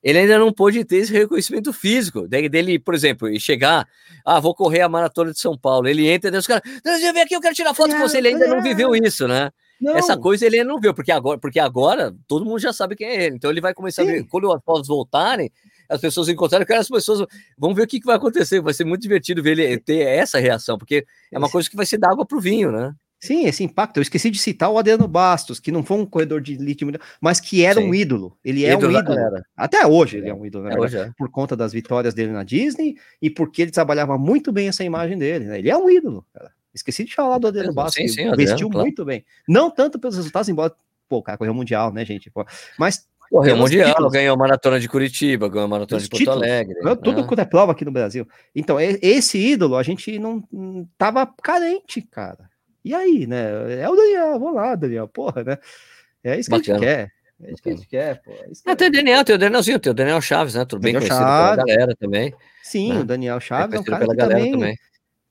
ele 0.03 0.19
ainda 0.19 0.39
não 0.39 0.51
pôde 0.51 0.83
ter 0.83 0.97
esse 0.97 1.13
reconhecimento 1.13 1.71
físico. 1.71 2.27
Dele, 2.27 2.79
por 2.79 2.93
exemplo, 2.95 3.29
e 3.29 3.39
chegar, 3.39 3.87
ah, 4.25 4.39
vou 4.39 4.55
correr 4.55 4.81
a 4.81 4.89
maratona 4.89 5.31
de 5.31 5.39
São 5.39 5.57
Paulo. 5.57 5.87
Ele 5.87 6.07
entra 6.09 6.33
e 6.33 6.37
os 6.37 6.47
caras, 6.47 6.63
ver 6.83 7.21
aqui, 7.21 7.35
eu 7.35 7.41
quero 7.41 7.55
tirar 7.55 7.73
foto 7.73 7.91
com 7.91 7.99
você. 7.99 8.17
Ele 8.17 8.29
ainda 8.29 8.47
não 8.47 8.61
viveu 8.61 8.95
isso, 8.95 9.27
né? 9.27 9.51
Não. 9.79 9.95
Essa 9.97 10.15
coisa 10.15 10.45
ele 10.45 10.63
não 10.63 10.79
viu, 10.79 10.93
porque 10.93 11.11
agora, 11.11 11.39
porque 11.39 11.59
agora 11.59 12.15
todo 12.27 12.45
mundo 12.45 12.59
já 12.59 12.71
sabe 12.71 12.95
quem 12.95 13.07
é 13.07 13.25
ele. 13.25 13.35
Então 13.35 13.49
ele 13.49 13.61
vai 13.61 13.73
começar 13.73 14.03
Sim. 14.03 14.09
a 14.09 14.11
ver, 14.13 14.27
quando 14.27 14.51
as 14.51 14.63
fotos 14.63 14.87
voltarem, 14.87 15.51
as 15.89 15.99
pessoas 15.99 16.29
encontrarem, 16.29 16.67
as 16.77 16.87
pessoas 16.87 17.27
vão 17.57 17.73
ver 17.73 17.83
o 17.83 17.87
que, 17.87 17.99
que 17.99 18.05
vai 18.05 18.15
acontecer. 18.15 18.61
Vai 18.61 18.75
ser 18.75 18.85
muito 18.85 19.01
divertido 19.01 19.41
ver 19.41 19.57
ele 19.57 19.79
ter 19.79 20.01
essa 20.01 20.39
reação, 20.39 20.77
porque 20.77 21.03
é 21.31 21.37
uma 21.37 21.49
coisa 21.49 21.67
que 21.67 21.75
vai 21.75 21.85
ser 21.85 21.97
dar 21.97 22.11
água 22.11 22.25
pro 22.25 22.39
vinho, 22.39 22.71
né? 22.71 22.93
Sim, 23.21 23.45
esse 23.45 23.63
impacto. 23.63 23.97
Eu 23.97 24.01
esqueci 24.01 24.31
de 24.31 24.39
citar 24.39 24.71
o 24.71 24.79
Adriano 24.79 25.07
Bastos, 25.07 25.59
que 25.59 25.71
não 25.71 25.83
foi 25.83 25.97
um 25.97 26.05
corredor 26.07 26.41
de 26.41 26.53
elite, 26.53 26.83
mas 27.21 27.39
que 27.39 27.63
era 27.63 27.79
Sim. 27.79 27.87
um 27.87 27.93
ídolo. 27.93 28.35
Ele 28.43 28.65
é 28.65 28.73
ídolo 28.73 28.95
um 28.95 28.99
ídolo. 28.99 29.17
Até 29.55 29.85
hoje 29.85 30.17
ele 30.17 30.29
é 30.29 30.33
um 30.33 30.43
ídolo, 30.43 30.67
é, 30.67 30.69
verdade, 30.71 30.97
é. 30.97 31.13
por 31.15 31.29
conta 31.29 31.55
das 31.55 31.71
vitórias 31.71 32.15
dele 32.15 32.31
na 32.31 32.43
Disney 32.43 32.95
e 33.21 33.29
porque 33.29 33.61
ele 33.61 33.71
trabalhava 33.71 34.17
muito 34.17 34.51
bem 34.51 34.67
essa 34.67 34.83
imagem 34.83 35.19
dele. 35.19 35.45
Né? 35.45 35.59
Ele 35.59 35.69
é 35.69 35.77
um 35.77 35.87
ídolo, 35.87 36.25
cara. 36.33 36.51
Esqueci 36.73 37.03
de 37.03 37.13
falar 37.13 37.37
do 37.37 37.47
Adriano 37.47 37.73
Bastos, 37.73 38.01
sim, 38.01 38.07
sim, 38.07 38.35
vestiu 38.35 38.69
claro. 38.69 38.85
muito 38.85 39.05
bem. 39.05 39.23
Não 39.47 39.69
tanto 39.69 39.99
pelos 39.99 40.15
resultados, 40.15 40.49
embora, 40.49 40.73
pô, 41.07 41.17
o 41.17 41.23
cara 41.23 41.37
correu 41.37 41.53
mundial, 41.53 41.93
né, 41.93 42.03
gente? 42.03 42.31
Pô, 42.31 42.43
mas 42.79 43.07
Correu 43.29 43.55
mundial, 43.55 43.87
títulos. 43.87 44.11
ganhou 44.11 44.33
a 44.33 44.37
maratona 44.37 44.77
de 44.77 44.89
Curitiba, 44.89 45.47
ganhou 45.47 45.63
a 45.63 45.69
maratona 45.69 45.97
Os 45.97 46.03
de 46.03 46.09
Porto 46.09 46.19
títulos. 46.19 46.43
Alegre. 46.43 46.73
Ganhou 46.73 46.95
né? 46.95 47.01
tudo 47.01 47.25
quanto 47.25 47.39
é 47.39 47.45
prova 47.45 47.71
aqui 47.71 47.85
no 47.85 47.91
Brasil. 47.91 48.27
Então, 48.53 48.77
esse 48.77 49.37
ídolo, 49.37 49.77
a 49.77 49.83
gente 49.83 50.19
não 50.19 50.43
tava 50.97 51.25
carente, 51.41 52.01
cara. 52.01 52.50
E 52.83 52.93
aí, 52.93 53.27
né? 53.27 53.81
É 53.81 53.89
o 53.89 53.95
Daniel, 53.95 54.39
vamos 54.39 54.55
lá, 54.55 54.75
Daniel, 54.75 55.07
porra, 55.07 55.43
né? 55.43 55.57
É 56.23 56.39
isso 56.39 56.49
que 56.49 56.57
Bacana. 56.57 56.77
a 56.77 56.79
gente 56.79 56.87
quer. 56.87 57.11
É 57.43 57.51
isso 57.51 57.61
que 57.61 57.69
a 57.69 57.71
gente 57.75 57.87
quer, 57.87 58.21
pô. 58.21 58.31
É 58.31 58.51
ah, 58.65 58.75
tem 58.75 58.87
o 58.87 58.91
Daniel, 58.91 59.23
tem 59.23 59.35
o 59.35 59.39
Danielzinho, 59.39 59.79
tem 59.79 59.91
o 59.91 59.95
Daniel 59.95 60.21
Chaves, 60.21 60.53
né? 60.53 60.65
Tudo 60.65 60.81
bem 60.81 60.93
Daniel 60.93 61.09
conhecido 61.09 61.27
Chaves. 61.27 61.55
pela 61.55 61.67
galera 61.67 61.95
também. 61.95 62.33
Sim, 62.63 62.93
né? 62.93 62.99
o 62.99 63.03
Daniel 63.03 63.39
Chaves 63.39 63.75
é, 63.75 63.79
um 63.79 63.83
cara 63.83 64.07
que 64.07 64.15
também, 64.15 64.51
também. 64.51 64.77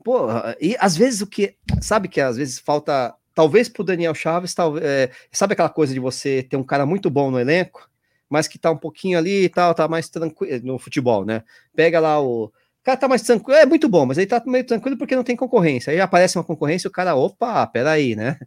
Pô, 0.05 0.27
e 0.61 0.77
às 0.79 0.97
vezes 0.97 1.21
o 1.21 1.27
que. 1.27 1.55
Sabe 1.81 2.09
que 2.09 2.21
às 2.21 2.37
vezes 2.37 2.59
falta. 2.59 3.15
Talvez 3.33 3.69
pro 3.69 3.85
Daniel 3.85 4.15
Chaves, 4.15 4.55
talvez. 4.55 4.85
É, 4.85 5.11
sabe 5.31 5.53
aquela 5.53 5.69
coisa 5.69 5.95
de 5.95 6.01
você 6.01 6.43
ter 6.43 6.57
um 6.57 6.65
cara 6.65 6.85
muito 6.85 7.09
bom 7.09 7.31
no 7.31 7.39
elenco, 7.39 7.89
mas 8.29 8.49
que 8.49 8.59
tá 8.59 8.71
um 8.71 8.77
pouquinho 8.77 9.17
ali 9.17 9.45
e 9.45 9.49
tal, 9.49 9.73
tá 9.73 9.87
mais 9.87 10.09
tranquilo 10.09 10.61
no 10.65 10.79
futebol, 10.79 11.25
né? 11.25 11.45
Pega 11.75 12.01
lá 12.01 12.21
o 12.21 12.53
o 12.81 12.85
cara 12.85 12.97
tá 12.97 13.09
mais 13.09 13.23
tranquilo, 13.23 13.59
é 13.59 13.67
muito 13.67 13.89
bom, 13.89 14.07
mas 14.07 14.17
ele 14.17 14.27
tá 14.27 14.43
meio 14.47 14.65
tranquilo 14.65 14.97
porque 14.97 15.15
não 15.15 15.23
tem 15.23 15.37
concorrência. 15.37 15.93
Aí 15.93 16.01
aparece 16.01 16.39
uma 16.39 16.45
concorrência 16.45 16.89
e 16.89 16.91
o 16.91 16.93
cara, 16.93 17.15
opa, 17.15 17.67
peraí, 17.67 18.17
né? 18.17 18.39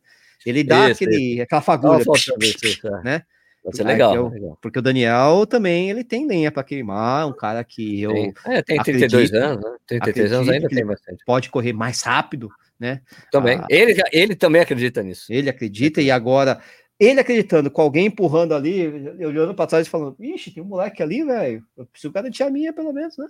Ele 0.45 0.63
dá 0.63 0.89
isso, 0.89 1.03
aquele, 1.03 1.33
isso. 1.33 1.43
aquela 1.43 1.61
fagulha, 1.61 2.03
é. 2.03 3.03
né? 3.03 3.21
Vai 3.63 3.73
ser 3.73 3.83
legal, 3.83 4.13
eu, 4.13 4.27
legal, 4.27 4.57
Porque 4.61 4.79
o 4.79 4.81
Daniel 4.81 5.45
também 5.47 5.89
ele 5.89 6.03
tem 6.03 6.27
lenha 6.27 6.51
para 6.51 6.63
queimar, 6.63 7.27
um 7.27 7.33
cara 7.33 7.63
que 7.63 8.01
eu. 8.01 8.11
Tem, 8.11 8.33
é, 8.47 8.61
tem 8.61 8.83
32 8.83 9.13
acredito, 9.13 9.35
anos, 9.35 9.63
né? 9.63 9.77
33 9.87 10.31
anos 10.33 10.49
ainda 10.49 10.67
tem 10.67 10.85
bastante. 10.85 11.23
Pode 11.25 11.49
correr 11.49 11.71
mais 11.71 12.01
rápido, 12.01 12.49
né? 12.77 13.01
Também. 13.31 13.59
Ah, 13.59 13.67
ele, 13.69 13.95
ele 14.11 14.35
também 14.35 14.61
acredita 14.61 15.01
nisso. 15.01 15.31
Ele 15.31 15.49
acredita, 15.49 16.01
e 16.01 16.11
agora, 16.11 16.59
ele 16.99 17.21
acreditando 17.21 17.71
com 17.71 17.81
alguém 17.81 18.07
empurrando 18.07 18.53
ali, 18.53 18.85
olhando 19.25 19.55
para 19.55 19.67
trás 19.67 19.87
e 19.87 19.89
falando: 19.89 20.17
Ixi, 20.19 20.51
tem 20.51 20.61
um 20.61 20.67
moleque 20.67 21.01
ali, 21.01 21.23
velho. 21.23 21.63
Eu 21.77 21.85
preciso 21.85 22.11
garantir 22.11 22.43
a 22.43 22.49
minha, 22.49 22.73
pelo 22.73 22.91
menos, 22.91 23.17
né? 23.17 23.27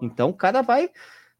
Então 0.00 0.30
o 0.30 0.34
cara 0.34 0.62
vai. 0.62 0.88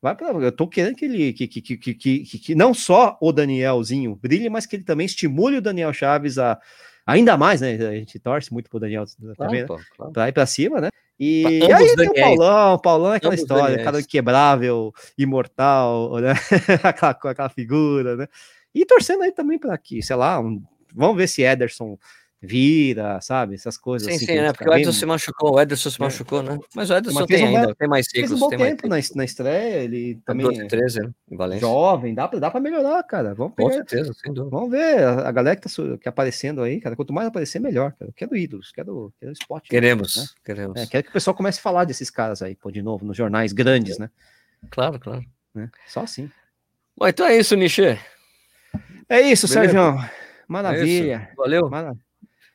vai 0.01 0.15
pra, 0.15 0.29
eu 0.29 0.53
tô 0.53 0.69
querendo 0.69 0.97
que 0.97 1.05
ele. 1.05 1.33
Que, 1.33 1.47
que, 1.47 1.61
que, 1.61 1.95
que, 1.95 2.25
que, 2.25 2.55
não 2.55 2.75
só 2.75 3.17
o 3.21 3.33
Danielzinho 3.33 4.17
brilhe, 4.17 4.51
mas 4.51 4.67
que 4.67 4.77
ele 4.77 4.85
também 4.85 5.07
estimule 5.07 5.59
o 5.59 5.63
Daniel 5.63 5.93
Chaves 5.93 6.39
a. 6.39 6.61
Ainda 7.05 7.37
mais, 7.37 7.61
né? 7.61 7.73
A 7.75 7.95
gente 7.95 8.19
torce 8.21 8.53
muito 8.53 8.71
pro 8.71 8.79
Daniel 8.79 9.05
também, 9.37 9.67
claro, 9.67 9.83
né? 9.83 9.87
claro. 9.97 10.13
Pra 10.13 10.29
ir 10.29 10.33
pra 10.33 10.47
cima, 10.47 10.81
né? 10.81 10.89
E, 11.19 11.43
e 11.43 11.73
aí 11.73 11.97
tem 11.97 12.09
o 12.09 12.15
Paulão, 12.15 12.75
o 12.75 12.79
Paulão 12.79 13.13
é 13.13 13.17
aquela 13.17 13.35
Ambos 13.35 13.43
história, 13.43 13.65
Daniels. 13.65 13.85
cara 13.85 14.01
inquebrável, 14.01 14.93
imortal, 15.19 16.21
né? 16.21 16.33
aquela, 16.83 17.13
aquela 17.13 17.49
figura, 17.49 18.17
né? 18.17 18.29
E 18.75 18.87
torcendo 18.87 19.23
aí 19.23 19.33
também 19.33 19.59
para 19.59 19.75
aqui, 19.75 20.03
sei 20.03 20.17
lá, 20.17 20.41
um, 20.41 20.63
vamos 20.95 21.17
ver 21.17 21.29
se 21.29 21.43
Ederson 21.43 21.99
vira, 22.43 23.21
sabe? 23.21 23.55
Essas 23.55 23.79
coisas 23.79 24.09
sim, 24.09 24.17
assim. 24.17 24.27
Sim, 24.27 24.41
né? 24.41 24.53
Porque 24.53 24.69
o 24.69 24.73
Ederson 24.73 24.93
se 24.93 25.07
machucou, 25.07 25.55
o 25.55 25.61
Ederson 25.61 25.91
se 25.91 26.03
é. 26.03 26.05
machucou, 26.05 26.43
né? 26.43 26.59
Mas 26.75 26.91
o 26.91 26.97
Ederson 26.97 27.25
tem 27.25 27.45
um 27.45 27.57
ainda, 27.57 27.75
tem 27.77 27.89
mais 27.89 28.07
ciclos. 28.07 28.31
Fez 28.31 28.33
um 28.33 28.39
bom 28.39 28.49
tem 28.49 28.59
tempo 28.59 28.89
na, 28.89 28.97
na 29.15 29.25
estreia, 29.25 29.85
ele 29.85 30.21
também... 30.27 30.45
12, 30.47 30.67
13, 30.67 31.01
né? 31.01 31.59
Jovem, 31.61 32.15
dá 32.15 32.27
pra, 32.27 32.41
dá 32.41 32.51
pra 32.51 32.61
melhorar, 32.61 33.01
cara. 33.05 33.33
Vamos 33.33 33.55
pegar. 33.55 33.69
Com 33.69 33.75
certeza, 33.77 34.13
sem 34.15 34.33
dúvida. 34.35 34.57
Vamos 34.57 34.71
ver 34.73 35.05
a, 35.05 35.29
a 35.29 35.33
galera 35.33 35.55
que 35.55 35.63
tá 35.63 35.71
que 36.01 36.09
aparecendo 36.09 36.63
aí, 36.63 36.81
cara. 36.81 36.97
Quanto 36.97 37.13
mais 37.13 37.29
aparecer, 37.29 37.61
melhor, 37.61 37.93
cara. 37.93 38.11
Eu 38.11 38.15
quero 38.15 38.37
ídolos, 38.37 38.73
quero, 38.73 39.15
quero 39.21 39.33
esporte. 39.33 39.69
Queremos, 39.69 40.17
né? 40.17 40.25
queremos. 40.45 40.77
É, 40.81 40.87
quero 40.87 41.05
que 41.05 41.11
o 41.11 41.13
pessoal 41.13 41.37
comece 41.37 41.61
a 41.61 41.63
falar 41.63 41.85
desses 41.85 42.11
caras 42.11 42.43
aí, 42.43 42.57
pô, 42.57 42.73
de 42.73 42.83
novo, 42.83 43.05
nos 43.05 43.17
jornais 43.17 43.53
grandes, 43.53 43.99
né? 43.99 44.11
Claro, 44.69 44.99
claro. 44.99 45.25
Né? 45.55 45.71
Só 45.87 46.01
assim. 46.01 46.29
Bom, 46.97 47.07
então 47.07 47.25
é 47.25 47.37
isso, 47.37 47.55
Nichê. 47.55 47.99
É 49.09 49.21
isso, 49.21 49.47
Sérgio. 49.47 49.97
Maravilha. 50.49 51.15
É 51.15 51.29
isso. 51.29 51.37
Valeu. 51.37 51.71
Maravilha. 51.71 52.12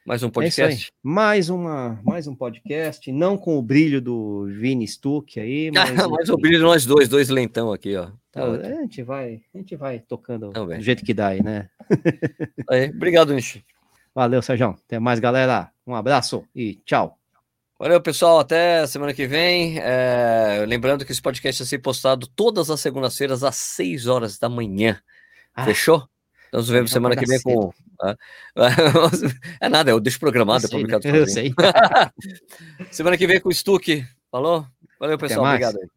Mais 0.08 0.24
um 0.24 0.28
é 0.28 0.32
podcast? 0.32 0.88
É 0.88 0.90
mais, 1.04 1.50
uma, 1.50 2.00
mais 2.02 2.28
um 2.28 2.34
podcast, 2.34 3.12
não 3.12 3.38
com 3.38 3.58
o 3.58 3.62
brilho 3.62 4.02
do 4.02 4.46
Vini 4.46 4.88
Stuck 4.88 5.38
aí, 5.38 5.70
mas, 5.76 6.08
mas 6.08 6.30
o 6.30 6.38
brilho 6.38 6.60
de 6.60 6.64
nós 6.64 6.86
dois, 6.86 7.10
dois 7.10 7.28
lentão 7.28 7.74
aqui, 7.74 7.94
ó. 7.98 8.12
Tá 8.32 8.46
a, 8.46 8.82
gente 8.84 9.04
vai, 9.04 9.42
a 9.54 9.58
gente 9.58 9.76
vai 9.76 10.00
tocando 10.00 10.54
do 10.54 10.80
jeito 10.80 11.04
que 11.04 11.14
dá 11.14 11.28
aí, 11.28 11.44
né? 11.44 11.70
aí, 12.72 12.90
obrigado, 12.90 13.34
Nishi. 13.34 13.66
Valeu, 14.16 14.42
Sérgio. 14.42 14.78
Até 14.86 14.98
mais, 14.98 15.20
galera. 15.20 15.72
Um 15.86 15.94
abraço 15.94 16.46
e 16.56 16.76
tchau. 16.86 17.20
Valeu, 17.78 18.00
pessoal. 18.00 18.40
Até 18.40 18.88
semana 18.88 19.14
que 19.14 19.28
vem. 19.28 19.78
É... 19.78 20.64
Lembrando 20.66 21.04
que 21.04 21.12
esse 21.12 21.22
podcast 21.22 21.64
vai 21.64 21.68
ser 21.68 21.80
postado 21.80 22.28
todas 22.28 22.70
as 22.70 22.80
segundas-feiras 22.80 23.44
às 23.44 23.58
6 23.58 24.08
horas 24.08 24.40
da 24.40 24.48
manhã. 24.48 25.02
Ah. 25.54 25.66
Fechou? 25.66 26.08
Nós 26.54 26.62
nos 26.62 26.70
vemos 26.70 26.92
semana 26.92 27.14
que 27.14 27.26
vem 27.26 27.42
com. 27.42 27.74
É 29.60 29.70
nada, 29.70 29.92
eu 29.92 30.00
deixo 30.00 30.20
programado, 30.20 30.66
é 30.66 30.70
publicado. 30.70 31.08
Eu 31.08 31.28
sei. 31.28 31.54
semana 32.92 33.18
que 33.18 33.28
vem 33.28 33.40
com 33.40 33.50
o 33.50 33.54
Stuck. 33.54 34.06
Falou? 34.32 34.66
Valeu, 35.00 35.18
pessoal. 35.18 35.46
Obrigado 35.46 35.78
aí. 35.80 35.88